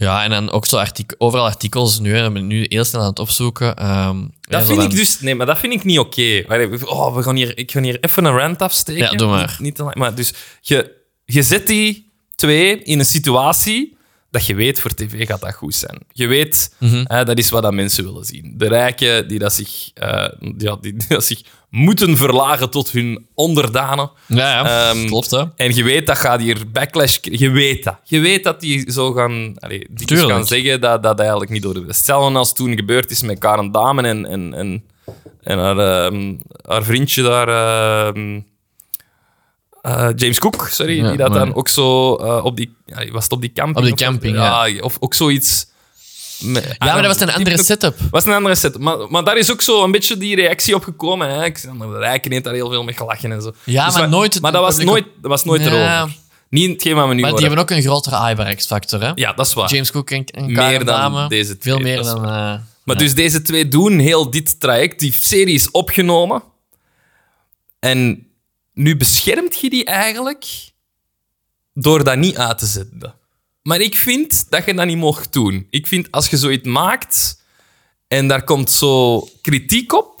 Ja, 0.00 0.24
en 0.24 0.30
dan 0.30 0.50
ook 0.50 0.66
zo 0.66 0.76
artik 0.76 1.14
overal 1.18 1.44
artikels 1.44 1.98
nu. 1.98 2.14
Hè, 2.14 2.26
ik 2.26 2.32
ben 2.32 2.46
nu 2.46 2.66
heel 2.68 2.84
snel 2.84 3.00
aan 3.00 3.08
het 3.08 3.18
opzoeken. 3.18 3.76
Ehm, 3.76 4.18
Dat 4.40 4.66
vind 4.66 4.82
ik 4.82 4.90
dus... 4.90 5.20
Nee, 5.20 5.34
maar 5.34 5.46
dat 5.46 5.58
vind 5.58 5.72
ik 5.72 5.84
niet 5.84 5.98
oké. 5.98 6.44
Oh, 6.84 7.16
we 7.16 7.22
gaan 7.22 7.36
hier, 7.36 7.58
ik 7.58 7.70
ga 7.70 7.82
hier 7.82 7.98
even 8.00 8.24
een 8.24 8.36
rant 8.36 8.62
afsteken. 8.62 9.02
Ja, 9.02 9.10
doe 9.10 9.28
maar. 9.28 9.56
Niet, 9.58 9.74
te 9.74 9.82
lang, 9.82 9.94
maar 9.94 10.14
dus, 10.14 10.32
je, 10.60 10.92
je 11.24 11.42
zet 11.42 11.66
die 11.66 12.10
twee 12.34 12.82
in 12.82 12.98
een 12.98 13.04
situatie 13.04 13.96
dat 14.30 14.46
je 14.46 14.54
weet, 14.54 14.80
voor 14.80 14.94
tv 14.94 15.26
gaat 15.26 15.40
dat 15.40 15.54
goed 15.54 15.74
zijn. 15.74 15.98
Je 16.12 16.26
weet, 16.26 16.74
hè, 17.04 17.24
dat 17.24 17.38
is 17.38 17.50
wat 17.50 17.62
dat 17.62 17.72
mensen 17.72 18.04
willen 18.04 18.24
zien. 18.24 18.54
De 18.56 18.68
rijken 18.68 19.28
die, 19.28 19.38
dat 19.38 19.52
zich, 19.52 19.90
eh, 19.94 20.28
ja, 20.58 20.76
die, 20.76 20.96
die 20.96 21.08
dat 21.08 21.24
zich 21.24 21.42
moeten 21.70 22.16
verlagen 22.16 22.70
tot 22.70 22.90
hun 22.90 23.26
onderdanen. 23.34 24.10
Ja, 24.26 24.36
ja. 24.50 24.90
Ehm, 24.90 25.06
klopt, 25.06 25.30
hè. 25.30 25.44
En 25.56 25.74
je 25.74 25.82
weet 25.84 26.06
dat 26.06 26.18
gaat 26.18 26.40
hier 26.40 26.70
backlash... 26.72 27.18
Je 27.22 27.50
weet 27.50 27.84
dat. 27.84 27.96
Je 28.04 28.20
weet 28.20 28.44
dat 28.44 28.60
die 28.60 28.92
zo 28.92 29.12
gaan, 29.12 29.54
allee, 29.58 29.86
die 29.90 30.06
Tuurlijk. 30.06 30.30
gaan 30.30 30.46
zeggen 30.46 30.80
dat 30.80 31.02
dat 31.02 31.18
eigenlijk 31.20 31.50
niet 31.50 31.62
door 31.62 31.74
de... 31.74 31.84
Hetzelfde 31.86 32.38
als 32.38 32.52
toen 32.54 32.76
gebeurd 32.76 33.10
is 33.10 33.22
met 33.22 33.38
Karen 33.38 33.72
Damen 33.72 34.04
en, 34.04 34.26
en, 34.26 34.54
en, 34.54 34.84
en 35.42 35.58
haar, 35.58 35.78
ehm, 35.78 36.34
haar 36.66 36.82
vriendje 36.84 37.22
daar... 37.22 37.48
ehm, 38.08 38.40
eh, 39.82 40.08
James 40.16 40.38
Cook, 40.38 40.68
sorry, 40.70 40.96
Ja, 40.96 41.08
die 41.08 41.16
dat 41.16 41.28
maar- 41.28 41.38
dan 41.38 41.54
ook 41.54 41.68
zo 41.68 42.14
eh, 42.16 42.44
op 42.44 42.56
die... 42.56 42.76
Was 43.12 43.24
het 43.24 43.32
op 43.32 43.40
die 43.40 43.52
camping? 43.52 43.76
Op 43.78 43.84
die 43.84 43.92
of- 43.92 43.98
camping, 44.12 44.36
ja. 44.36 44.68
Of 44.80 44.96
ook 45.00 45.14
zoiets... 45.14 45.68
met- 46.40 46.64
Ja, 46.64 46.74
maar 46.78 47.02
dat 47.02 47.18
was 47.18 47.20
een 47.28 47.34
andere 47.34 47.62
setup. 47.62 47.96
was 48.10 48.24
een 48.24 48.32
andere 48.32 48.54
set. 48.54 48.78
Maar, 48.78 48.96
maar 49.10 49.24
daar 49.24 49.36
is 49.36 49.50
ook 49.50 49.62
zo 49.62 49.84
een 49.84 49.90
beetje 49.92 50.16
die 50.16 50.34
reactie 50.36 50.74
op 50.74 50.82
gekomen. 50.84 51.28
Hè. 51.40 51.50
Xander 51.50 51.88
de 51.92 51.98
Rijken 51.98 52.32
heeft 52.32 52.44
daar 52.44 52.54
heel 52.54 52.70
veel 52.70 52.82
mee 52.82 52.94
gelachen 52.94 53.32
en 53.32 53.42
zo. 53.42 53.52
Ja, 53.64 53.86
Dus 53.86 53.94
maar 53.94 54.08
nooit 54.08 54.40
Maar 54.40 54.52
dat 54.52 54.62
was 54.62 54.78
nooit, 54.78 55.04
dat 55.20 55.30
was 55.30 55.44
nooit 55.44 55.62
Ja. 55.64 55.66
erover. 55.98 56.16
Niet 56.48 56.70
hetgeen 56.70 56.94
wat 56.94 57.08
we 57.08 57.14
nu 57.14 57.20
Maar 57.20 57.30
die 57.30 57.40
hebben 57.40 57.58
ook 57.58 57.70
een 57.70 57.82
grotere 57.82 58.16
eye 58.16 58.54
X-factor, 58.54 59.00
hè? 59.00 59.10
Ja, 59.14 59.32
dat 59.32 59.46
is 59.46 59.54
waar. 59.54 59.70
James 59.72 59.90
Cook 59.90 60.10
en, 60.10 60.24
en 60.24 60.52
Meer 60.52 60.84
dan 60.84 61.28
deze 61.28 61.58
twee, 61.58 61.74
Veel 61.74 61.82
meer 61.82 62.02
dan... 62.02 62.24
eh, 62.24 62.54
Maar 62.84 62.96
dus 62.98 63.14
deze 63.14 63.42
twee 63.42 63.68
doen 63.68 63.98
heel 63.98 64.30
dit 64.30 64.60
traject. 64.60 64.98
Die 65.00 65.12
serie 65.20 65.54
is 65.54 65.70
opgenomen. 65.70 66.42
En 67.78 68.26
nu 68.74 68.96
beschermt 68.96 69.60
je 69.60 69.70
die 69.70 69.84
eigenlijk 69.84 70.46
door 71.74 72.04
dat 72.04 72.16
niet 72.16 72.36
uit 72.36 72.58
te 72.58 72.66
zetten. 72.66 73.14
Maar 73.62 73.80
ik 73.80 73.94
vind 73.94 74.50
dat 74.50 74.64
je 74.64 74.74
dat 74.74 74.86
niet 74.86 74.96
mocht 74.96 75.32
doen. 75.32 75.66
Ik 75.70 75.86
vind 75.86 76.10
als 76.10 76.28
je 76.28 76.36
zoiets 76.36 76.68
maakt 76.68 77.42
en 78.08 78.28
daar 78.28 78.44
komt 78.44 78.70
zo 78.70 79.20
kritiek 79.42 79.92
op, 79.92 80.20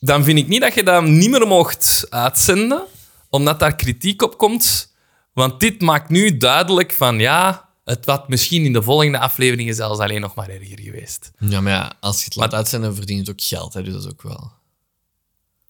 dan 0.00 0.24
vind 0.24 0.38
ik 0.38 0.48
niet 0.48 0.60
dat 0.60 0.74
je 0.74 0.82
dat 0.82 1.04
niet 1.04 1.30
meer 1.30 1.46
mocht 1.46 2.06
uitzenden, 2.10 2.84
omdat 3.30 3.60
daar 3.60 3.76
kritiek 3.76 4.22
op 4.22 4.38
komt. 4.38 4.94
Want 5.32 5.60
dit 5.60 5.80
maakt 5.80 6.08
nu 6.08 6.36
duidelijk 6.36 6.92
van 6.92 7.18
ja, 7.18 7.68
het 7.84 8.06
wat 8.06 8.28
misschien 8.28 8.64
in 8.64 8.72
de 8.72 8.82
volgende 8.82 9.18
afleveringen 9.18 9.74
zelfs 9.74 10.00
alleen 10.00 10.20
nog 10.20 10.34
maar 10.34 10.48
erger 10.48 10.80
geweest. 10.80 11.30
Ja, 11.38 11.60
maar 11.60 11.72
ja, 11.72 11.92
als 12.00 12.18
je 12.18 12.24
het 12.24 12.36
laat 12.36 12.54
uitzenden, 12.54 12.94
verdient 12.94 13.26
het 13.26 13.30
ook 13.30 13.46
geld, 13.46 13.74
hè? 13.74 13.82
Dus 13.82 13.92
dat 13.92 14.02
is 14.02 14.10
ook 14.10 14.22
wel... 14.22 14.52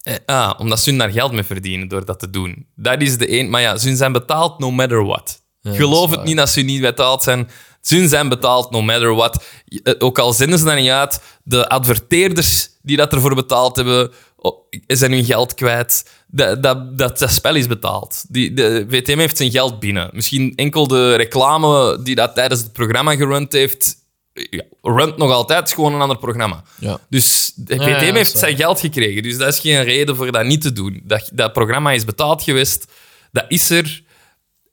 Eh, 0.03 0.15
ah, 0.27 0.61
omdat 0.61 0.81
ze 0.81 0.97
daar 0.97 1.11
geld 1.11 1.33
mee 1.33 1.43
verdienen 1.43 1.89
door 1.89 2.05
dat 2.05 2.19
te 2.19 2.31
doen. 2.31 2.67
Dat 2.75 3.01
is 3.01 3.19
de 3.19 3.39
een. 3.39 3.51
Maar 3.51 3.61
ja, 3.61 3.77
ze 3.77 3.97
zijn 3.97 4.13
betaald 4.13 4.59
no 4.59 4.71
matter 4.71 5.05
what. 5.05 5.43
Geloof 5.75 6.11
het 6.11 6.25
niet 6.25 6.37
dat 6.37 6.49
ze 6.49 6.61
niet 6.61 6.81
betaald 6.81 7.23
zijn. 7.23 7.51
Ze 7.81 8.09
zijn 8.09 8.29
betaald 8.29 8.71
no 8.71 8.83
matter 8.83 9.15
what. 9.15 9.45
Eh, 9.83 9.95
Ook 9.99 10.19
al 10.19 10.33
zenden 10.33 10.59
ze 10.59 10.65
dat 10.65 10.77
niet 10.77 10.91
uit, 10.91 11.21
de 11.43 11.69
adverteerders 11.69 12.69
die 12.83 12.97
dat 12.97 13.13
ervoor 13.13 13.35
betaald 13.35 13.77
hebben, 13.77 14.11
zijn 14.87 15.13
hun 15.13 15.25
geld 15.25 15.55
kwijt. 15.55 16.11
Dat, 16.27 16.63
dat, 16.63 16.99
dat, 16.99 17.19
dat 17.19 17.31
spel 17.33 17.55
is 17.55 17.67
betaald. 17.67 18.25
Die, 18.29 18.53
de 18.53 18.87
VTM 18.89 19.19
heeft 19.19 19.37
zijn 19.37 19.51
geld 19.51 19.81
binnen. 19.81 20.11
Misschien 20.13 20.53
enkel 20.57 20.87
de 20.87 21.15
reclame 21.15 22.03
die 22.03 22.15
dat 22.15 22.35
tijdens 22.35 22.61
het 22.61 22.73
programma 22.73 23.17
gerund 23.17 23.53
heeft, 23.53 23.95
ja, 24.33 24.63
runt 24.83 25.17
nog 25.17 25.31
altijd 25.31 25.73
gewoon 25.73 25.95
een 25.95 26.01
ander 26.01 26.19
programma. 26.19 26.63
Ja. 26.79 26.99
Dus 27.09 27.53
de 27.55 27.75
VTM 27.77 28.05
ja, 28.05 28.15
heeft 28.15 28.39
zijn 28.39 28.57
geld 28.57 28.81
gekregen. 28.81 29.23
Dus 29.23 29.39
dat 29.39 29.49
is 29.49 29.59
geen 29.59 29.85
reden 29.85 30.17
voor 30.17 30.33
dat 30.33 30.45
niet 30.45 30.61
te 30.63 30.73
doen. 30.73 31.01
Dat, 31.05 31.31
dat 31.33 31.53
programma 31.53 31.93
is 31.93 32.05
betaald 32.05 32.43
geweest. 32.43 32.87
Dat 33.33 33.45
is 33.49 33.71
er. 33.71 34.05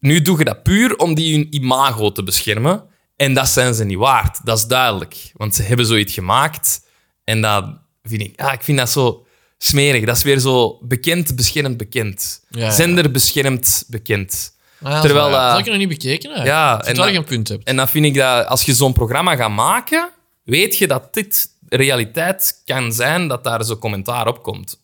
Nu 0.03 0.21
doe 0.21 0.38
je 0.38 0.43
dat 0.43 0.63
puur 0.63 0.95
om 0.95 1.13
die 1.15 1.35
hun 1.35 1.47
imago 1.49 2.11
te 2.11 2.23
beschermen. 2.23 2.84
En 3.15 3.34
dat 3.34 3.47
zijn 3.47 3.73
ze 3.73 3.84
niet 3.85 3.97
waard. 3.97 4.45
Dat 4.45 4.57
is 4.57 4.65
duidelijk. 4.65 5.31
Want 5.34 5.55
ze 5.55 5.63
hebben 5.63 5.85
zoiets 5.85 6.13
gemaakt. 6.13 6.85
En 7.23 7.41
dat 7.41 7.65
vind 8.03 8.21
ik... 8.21 8.34
Ja, 8.35 8.51
ik 8.51 8.61
vind 8.63 8.77
dat 8.77 8.89
zo 8.89 9.25
smerig. 9.57 10.05
Dat 10.05 10.15
is 10.17 10.23
weer 10.23 10.39
zo 10.39 10.77
bekend, 10.81 11.35
beschermd, 11.35 11.77
bekend. 11.77 12.45
Ja, 12.49 12.59
ja. 12.65 12.71
Zender 12.71 13.11
beschermd, 13.11 13.84
bekend. 13.88 14.55
Ah, 14.81 15.01
Terwijl 15.01 15.30
dat... 15.30 15.39
dat- 15.39 15.51
heb 15.51 15.59
ik 15.65 15.71
nog 15.71 15.77
niet 15.77 15.88
bekeken, 15.88 16.31
hè? 16.34 16.43
Ja, 16.43 16.81
en 16.81 16.95
dat 16.95 17.03
dat- 17.03 17.13
je 17.13 17.17
een 17.19 17.23
punt 17.25 17.47
hebt. 17.47 17.63
En 17.67 17.75
dan 17.75 17.89
vind 17.89 18.05
ik 18.05 18.13
dat 18.15 18.47
als 18.47 18.63
je 18.63 18.73
zo'n 18.73 18.93
programma 18.93 19.35
gaat 19.35 19.51
maken, 19.51 20.09
weet 20.43 20.77
je 20.77 20.88
dat 20.88 21.13
dit 21.13 21.47
realiteit 21.69 22.61
kan 22.65 22.93
zijn, 22.93 23.27
dat 23.27 23.43
daar 23.43 23.63
zo 23.65 23.77
commentaar 23.77 24.27
op 24.27 24.43
komt. 24.43 24.81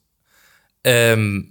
Ehm, 0.82 1.42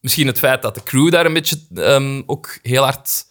misschien 0.00 0.26
het 0.26 0.38
feit 0.38 0.62
dat 0.62 0.74
de 0.74 0.82
crew 0.82 1.10
daar 1.10 1.26
een 1.26 1.32
beetje 1.32 1.58
ehm, 1.74 2.22
ook 2.26 2.58
heel 2.62 2.82
hard 2.82 3.28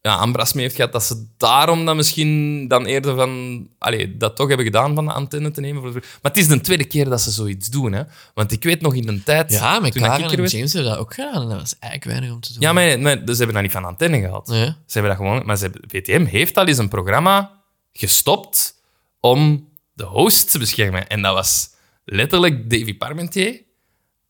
ja, 0.00 0.16
aanbras 0.16 0.52
mee 0.52 0.62
heeft 0.64 0.76
gehad, 0.76 0.92
dat 0.92 1.04
ze 1.04 1.26
daarom 1.36 1.84
dan 1.84 1.96
misschien 1.96 2.68
dan 2.68 2.84
eerder 2.84 3.14
van... 3.16 3.68
Allee, 3.78 4.16
dat 4.16 4.36
toch 4.36 4.48
hebben 4.48 4.66
gedaan 4.66 4.94
van 4.94 5.04
de 5.06 5.12
antenne 5.12 5.50
te 5.50 5.60
nemen. 5.60 5.82
Voor 5.82 5.92
de- 5.92 5.98
maar 6.00 6.32
het 6.32 6.36
is 6.36 6.48
de 6.48 6.60
tweede 6.60 6.84
keer 6.84 7.04
dat 7.08 7.20
ze 7.20 7.30
zoiets 7.30 7.68
doen. 7.68 7.92
Hè? 7.92 8.02
Want 8.34 8.52
ik 8.52 8.62
weet 8.62 8.80
nog 8.80 8.94
in 8.94 9.08
een 9.08 9.22
tijd... 9.22 9.50
Ja, 9.52 9.84
ik 9.84 9.92
Karen 9.92 10.30
en 10.30 10.44
James 10.44 10.72
hebben 10.72 10.90
dat 10.90 11.00
ook 11.00 11.14
gedaan. 11.14 11.42
En 11.42 11.48
dat 11.48 11.60
was 11.60 11.78
eigenlijk 11.78 12.04
weinig 12.04 12.30
om 12.30 12.40
te 12.40 12.52
doen. 12.52 12.62
Ja, 12.62 12.72
maar, 12.72 13.00
maar 13.00 13.16
ze 13.16 13.34
hebben 13.36 13.52
dat 13.52 13.62
niet 13.62 13.72
van 13.72 13.84
antenne 13.84 14.20
gehad. 14.20 14.46
Nee. 14.48 14.64
Ze 14.66 14.98
hebben 14.98 15.10
dat 15.16 15.20
gewoon... 15.26 15.46
Maar 15.46 15.56
ze 15.56 15.62
hebben, 15.62 15.82
VTM 15.88 16.24
heeft 16.24 16.56
al 16.56 16.66
eens 16.66 16.78
een 16.78 16.88
programma 16.88 17.62
gestopt 17.92 18.80
om 19.20 19.68
de 19.92 20.04
host 20.04 20.50
te 20.50 20.58
beschermen. 20.58 21.08
En 21.08 21.22
dat 21.22 21.34
was 21.34 21.70
letterlijk 22.04 22.70
Davy 22.70 22.96
Parmentier, 22.96 23.62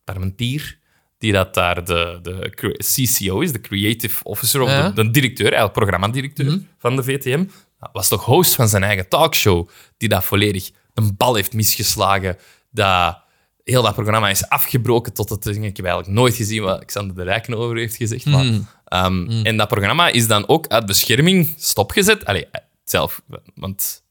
Parmentier, 0.04 0.78
die 1.18 1.32
dat 1.32 1.54
daar 1.54 1.84
de, 1.84 2.18
de 2.22 2.50
CCO 2.78 3.40
is, 3.40 3.52
de 3.52 3.60
Creative 3.60 4.24
Officer, 4.24 4.60
of 4.60 4.68
Ja. 4.70 4.88
de, 4.90 5.02
de 5.02 5.10
directeur, 5.10 5.44
eigenlijk 5.46 5.72
programmadirecteur 5.72 6.60
van 6.78 6.96
de 6.96 7.02
VTM. 7.02 7.44
Was 7.92 8.08
toch 8.08 8.24
host 8.24 8.54
van 8.54 8.68
zijn 8.68 8.82
eigen 8.82 9.08
talkshow, 9.08 9.68
die 9.96 10.08
dat 10.08 10.24
volledig 10.24 10.70
een 10.94 11.16
bal 11.16 11.34
heeft 11.34 11.52
misgeslagen, 11.52 12.36
dat 12.70 13.18
heel 13.64 13.82
dat 13.82 13.94
programma 13.94 14.28
is 14.30 14.48
afgebroken 14.48 15.12
tot 15.12 15.28
het... 15.28 15.46
Ik 15.46 15.54
heb 15.76 15.86
eigenlijk 15.86 16.08
nooit 16.08 16.34
gezien 16.34 16.62
wat 16.62 16.84
Xander 16.84 17.16
de 17.16 17.22
Rijken 17.22 17.54
over 17.54 17.76
heeft 17.76 17.96
gezegd, 17.96 18.24
maar... 18.24 18.44
ehm, 18.84 19.28
En 19.46 19.56
dat 19.56 19.68
programma 19.68 20.08
is 20.08 20.26
dan 20.26 20.48
ook 20.48 20.66
uit 20.66 20.86
bescherming 20.86 21.54
stopgezet. 21.58 22.24
Allee, 22.24 22.46
zelf, 22.84 23.20
want 23.54 24.02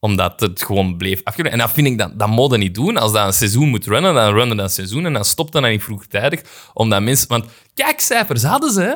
omdat 0.00 0.40
het 0.40 0.62
gewoon 0.62 0.96
bleef 0.96 1.20
afgebroken. 1.24 1.58
En 1.58 1.66
dat 1.66 1.74
vind 1.74 1.86
ik, 1.86 1.98
dat, 1.98 2.18
dat 2.18 2.28
mode 2.28 2.58
niet 2.58 2.74
doen. 2.74 2.96
Als 2.96 3.12
dat 3.12 3.26
een 3.26 3.32
seizoen 3.32 3.68
moet 3.68 3.86
runnen, 3.86 4.14
dan 4.14 4.32
runnen 4.32 4.56
dat 4.56 4.72
seizoen 4.72 5.06
en 5.06 5.12
dan 5.12 5.24
stopt 5.24 5.52
dat 5.52 5.62
dan 5.62 5.70
niet 5.70 5.82
vroegtijdig. 5.82 6.40
Omdat 6.74 7.02
mensen... 7.02 7.28
Want 7.28 7.44
kijkcijfers 7.74 8.42
hadden 8.42 8.72
ze, 8.72 8.80
hè. 8.80 8.94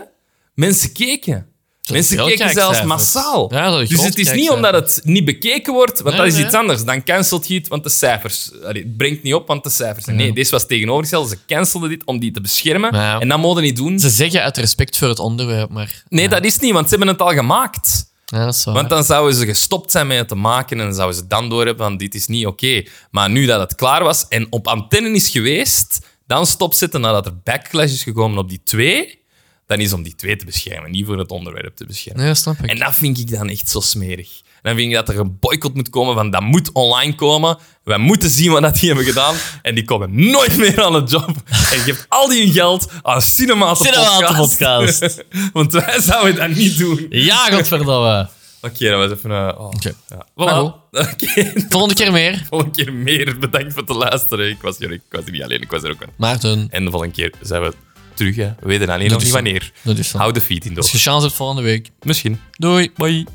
Mensen 0.54 0.92
keken. 0.92 1.46
Mensen 1.90 2.16
keken 2.16 2.50
zelfs 2.50 2.82
massaal. 2.82 3.54
Ja, 3.54 3.78
dus 3.78 4.02
het 4.02 4.18
is 4.18 4.32
niet 4.32 4.50
omdat 4.50 4.74
het 4.74 5.00
niet 5.04 5.24
bekeken 5.24 5.72
wordt, 5.72 6.00
want 6.00 6.14
Nee, 6.14 6.24
dat 6.24 6.26
is 6.26 6.34
nee. 6.38 6.44
iets 6.44 6.54
anders. 6.54 6.84
Dan 6.84 7.04
cancelt 7.04 7.48
je 7.48 7.54
het, 7.54 7.68
want 7.68 7.82
de 7.82 7.88
cijfers... 7.88 8.50
Allee, 8.64 8.82
het 8.82 8.96
brengt 8.96 9.22
niet 9.22 9.34
op, 9.34 9.46
want 9.46 9.64
de 9.64 9.70
cijfers... 9.70 10.04
Nee, 10.04 10.32
deze 10.32 10.50
was 10.50 10.66
tegenovergesteld. 10.66 11.28
Ze 11.28 11.36
cancelden 11.46 11.88
dit 11.88 12.04
om 12.04 12.18
die 12.18 12.30
te 12.30 12.40
beschermen. 12.40 12.94
Ja. 12.94 13.20
En 13.20 13.28
dat 13.28 13.38
mogen 13.38 13.62
niet 13.62 13.76
doen. 13.76 13.98
Ze 13.98 14.10
zeggen 14.10 14.42
uit 14.42 14.56
respect 14.56 14.98
voor 14.98 15.08
het 15.08 15.18
onderwerp, 15.18 15.70
maar... 15.70 16.02
Nee, 16.08 16.28
dat 16.28 16.44
is 16.44 16.58
niet, 16.58 16.72
want 16.72 16.88
ze 16.88 16.96
hebben 16.96 17.14
het 17.14 17.22
al 17.22 17.32
gemaakt. 17.32 18.11
Ja, 18.32 18.44
dat 18.44 18.54
is 18.54 18.64
waar. 18.64 18.74
Want 18.74 18.88
dan 18.88 19.04
zouden 19.04 19.34
ze 19.34 19.46
gestopt 19.46 19.90
zijn 19.90 20.06
met 20.06 20.18
het 20.18 20.28
te 20.28 20.34
maken 20.34 20.78
en 20.78 20.84
dan 20.84 20.94
zouden 20.94 21.16
ze 21.16 21.26
dan 21.26 21.48
doorhebben 21.48 21.86
van 21.86 21.96
dit 21.96 22.14
is 22.14 22.26
niet 22.26 22.46
oké. 22.46 22.84
Maar 23.10 23.30
nu 23.30 23.46
dat 23.46 23.60
het 23.60 23.74
klaar 23.74 24.04
was 24.04 24.28
en 24.28 24.46
op 24.50 24.66
antenne 24.66 25.10
is 25.10 25.28
geweest, 25.28 26.06
dan 26.26 26.46
stopzetten 26.46 27.00
nadat 27.00 27.26
er 27.26 27.40
backlash 27.42 27.92
is 27.92 28.02
gekomen 28.02 28.38
op 28.38 28.48
die 28.48 28.60
twee, 28.64 29.22
dan 29.66 29.78
is 29.78 29.92
om 29.92 30.02
die 30.02 30.14
twee 30.14 30.36
te 30.36 30.44
beschermen, 30.44 30.90
niet 30.90 31.06
voor 31.06 31.18
het 31.18 31.30
onderwerp 31.30 31.76
te 31.76 31.86
beschermen. 31.86 32.20
Nee, 32.22 32.32
dat 32.32 32.42
snap 32.42 32.58
ik. 32.58 32.70
En 32.70 32.78
dat 32.78 32.94
vind 32.94 33.18
ik 33.18 33.30
dan 33.30 33.48
echt 33.48 33.70
zo 33.70 33.80
smerig. 33.80 34.40
Dan 34.62 34.74
vind 34.76 34.88
ik 34.88 34.94
dat 34.94 35.08
er 35.08 35.18
een 35.18 35.36
boycott 35.40 35.74
moet 35.74 35.90
komen 35.90 36.14
van 36.14 36.30
dat 36.30 36.40
moet 36.40 36.72
online 36.72 37.14
komen. 37.14 37.58
Wij 37.84 37.98
moeten 37.98 38.30
zien 38.30 38.50
wat 38.52 38.62
dat 38.62 38.74
die 38.78 38.88
hebben 38.88 39.06
gedaan. 39.06 39.34
En 39.62 39.74
die 39.74 39.84
komen 39.84 40.30
nooit 40.30 40.56
meer 40.56 40.82
aan 40.84 40.92
de 40.92 41.10
job. 41.10 41.26
En 41.28 41.76
je 41.76 41.82
geeft 41.82 42.06
al 42.08 42.28
die 42.28 42.52
geld 42.52 42.90
aan 43.02 43.22
Cinematen 43.22 43.84
Cinematen 43.86 44.36
Podcast. 44.36 44.98
Podcast. 45.00 45.24
Want 45.52 45.72
wij 45.72 46.00
zouden 46.00 46.34
dat 46.34 46.48
niet 46.48 46.78
doen. 46.78 47.06
Ja, 47.10 47.50
godverdomme. 47.50 48.28
Oké, 48.62 48.88
dat 48.90 49.08
was 49.08 49.18
even... 49.18 49.30
eh, 49.30 49.54
oh, 49.60 49.64
Oké. 49.66 49.92
ja. 50.08 50.26
Maar 50.34 50.48
Voilà. 50.54 50.74
Oké, 50.90 51.52
Volgende 51.68 51.94
keer 51.94 52.12
meer. 52.12 52.44
volgende 52.48 52.74
keer 52.84 52.92
meer. 52.92 53.38
Bedankt 53.38 53.72
voor 53.72 53.82
het 53.82 53.96
luisteren. 53.96 54.48
Ik 54.48 54.62
was, 54.62 54.78
hier, 54.78 54.92
ik 54.92 55.00
was 55.10 55.24
er 55.24 55.30
niet 55.32 55.42
alleen, 55.42 55.60
ik 55.62 55.70
was 55.70 55.82
er 55.82 55.90
ook 55.90 56.02
aan. 56.02 56.08
Maarten, 56.16 56.66
En 56.70 56.84
de 56.84 56.90
volgende 56.90 57.14
keer 57.14 57.32
zijn 57.40 57.62
we 57.62 57.72
terug. 58.14 58.36
Hè. 58.36 58.44
We 58.60 58.66
weten 58.66 58.88
alleen 58.88 59.10
nog 59.10 59.22
niet 59.22 59.32
wanneer. 59.32 59.72
Hou 60.12 60.32
de 60.32 60.40
feet 60.40 60.64
in 60.64 60.76
Als 60.76 60.86
door. 60.86 60.94
je 60.94 61.02
chance 61.02 61.24
hebt 61.26 61.36
volgende 61.36 61.62
week. 61.62 61.90
Misschien. 62.02 62.40
Doei. 62.52 62.90
Bye. 62.96 63.26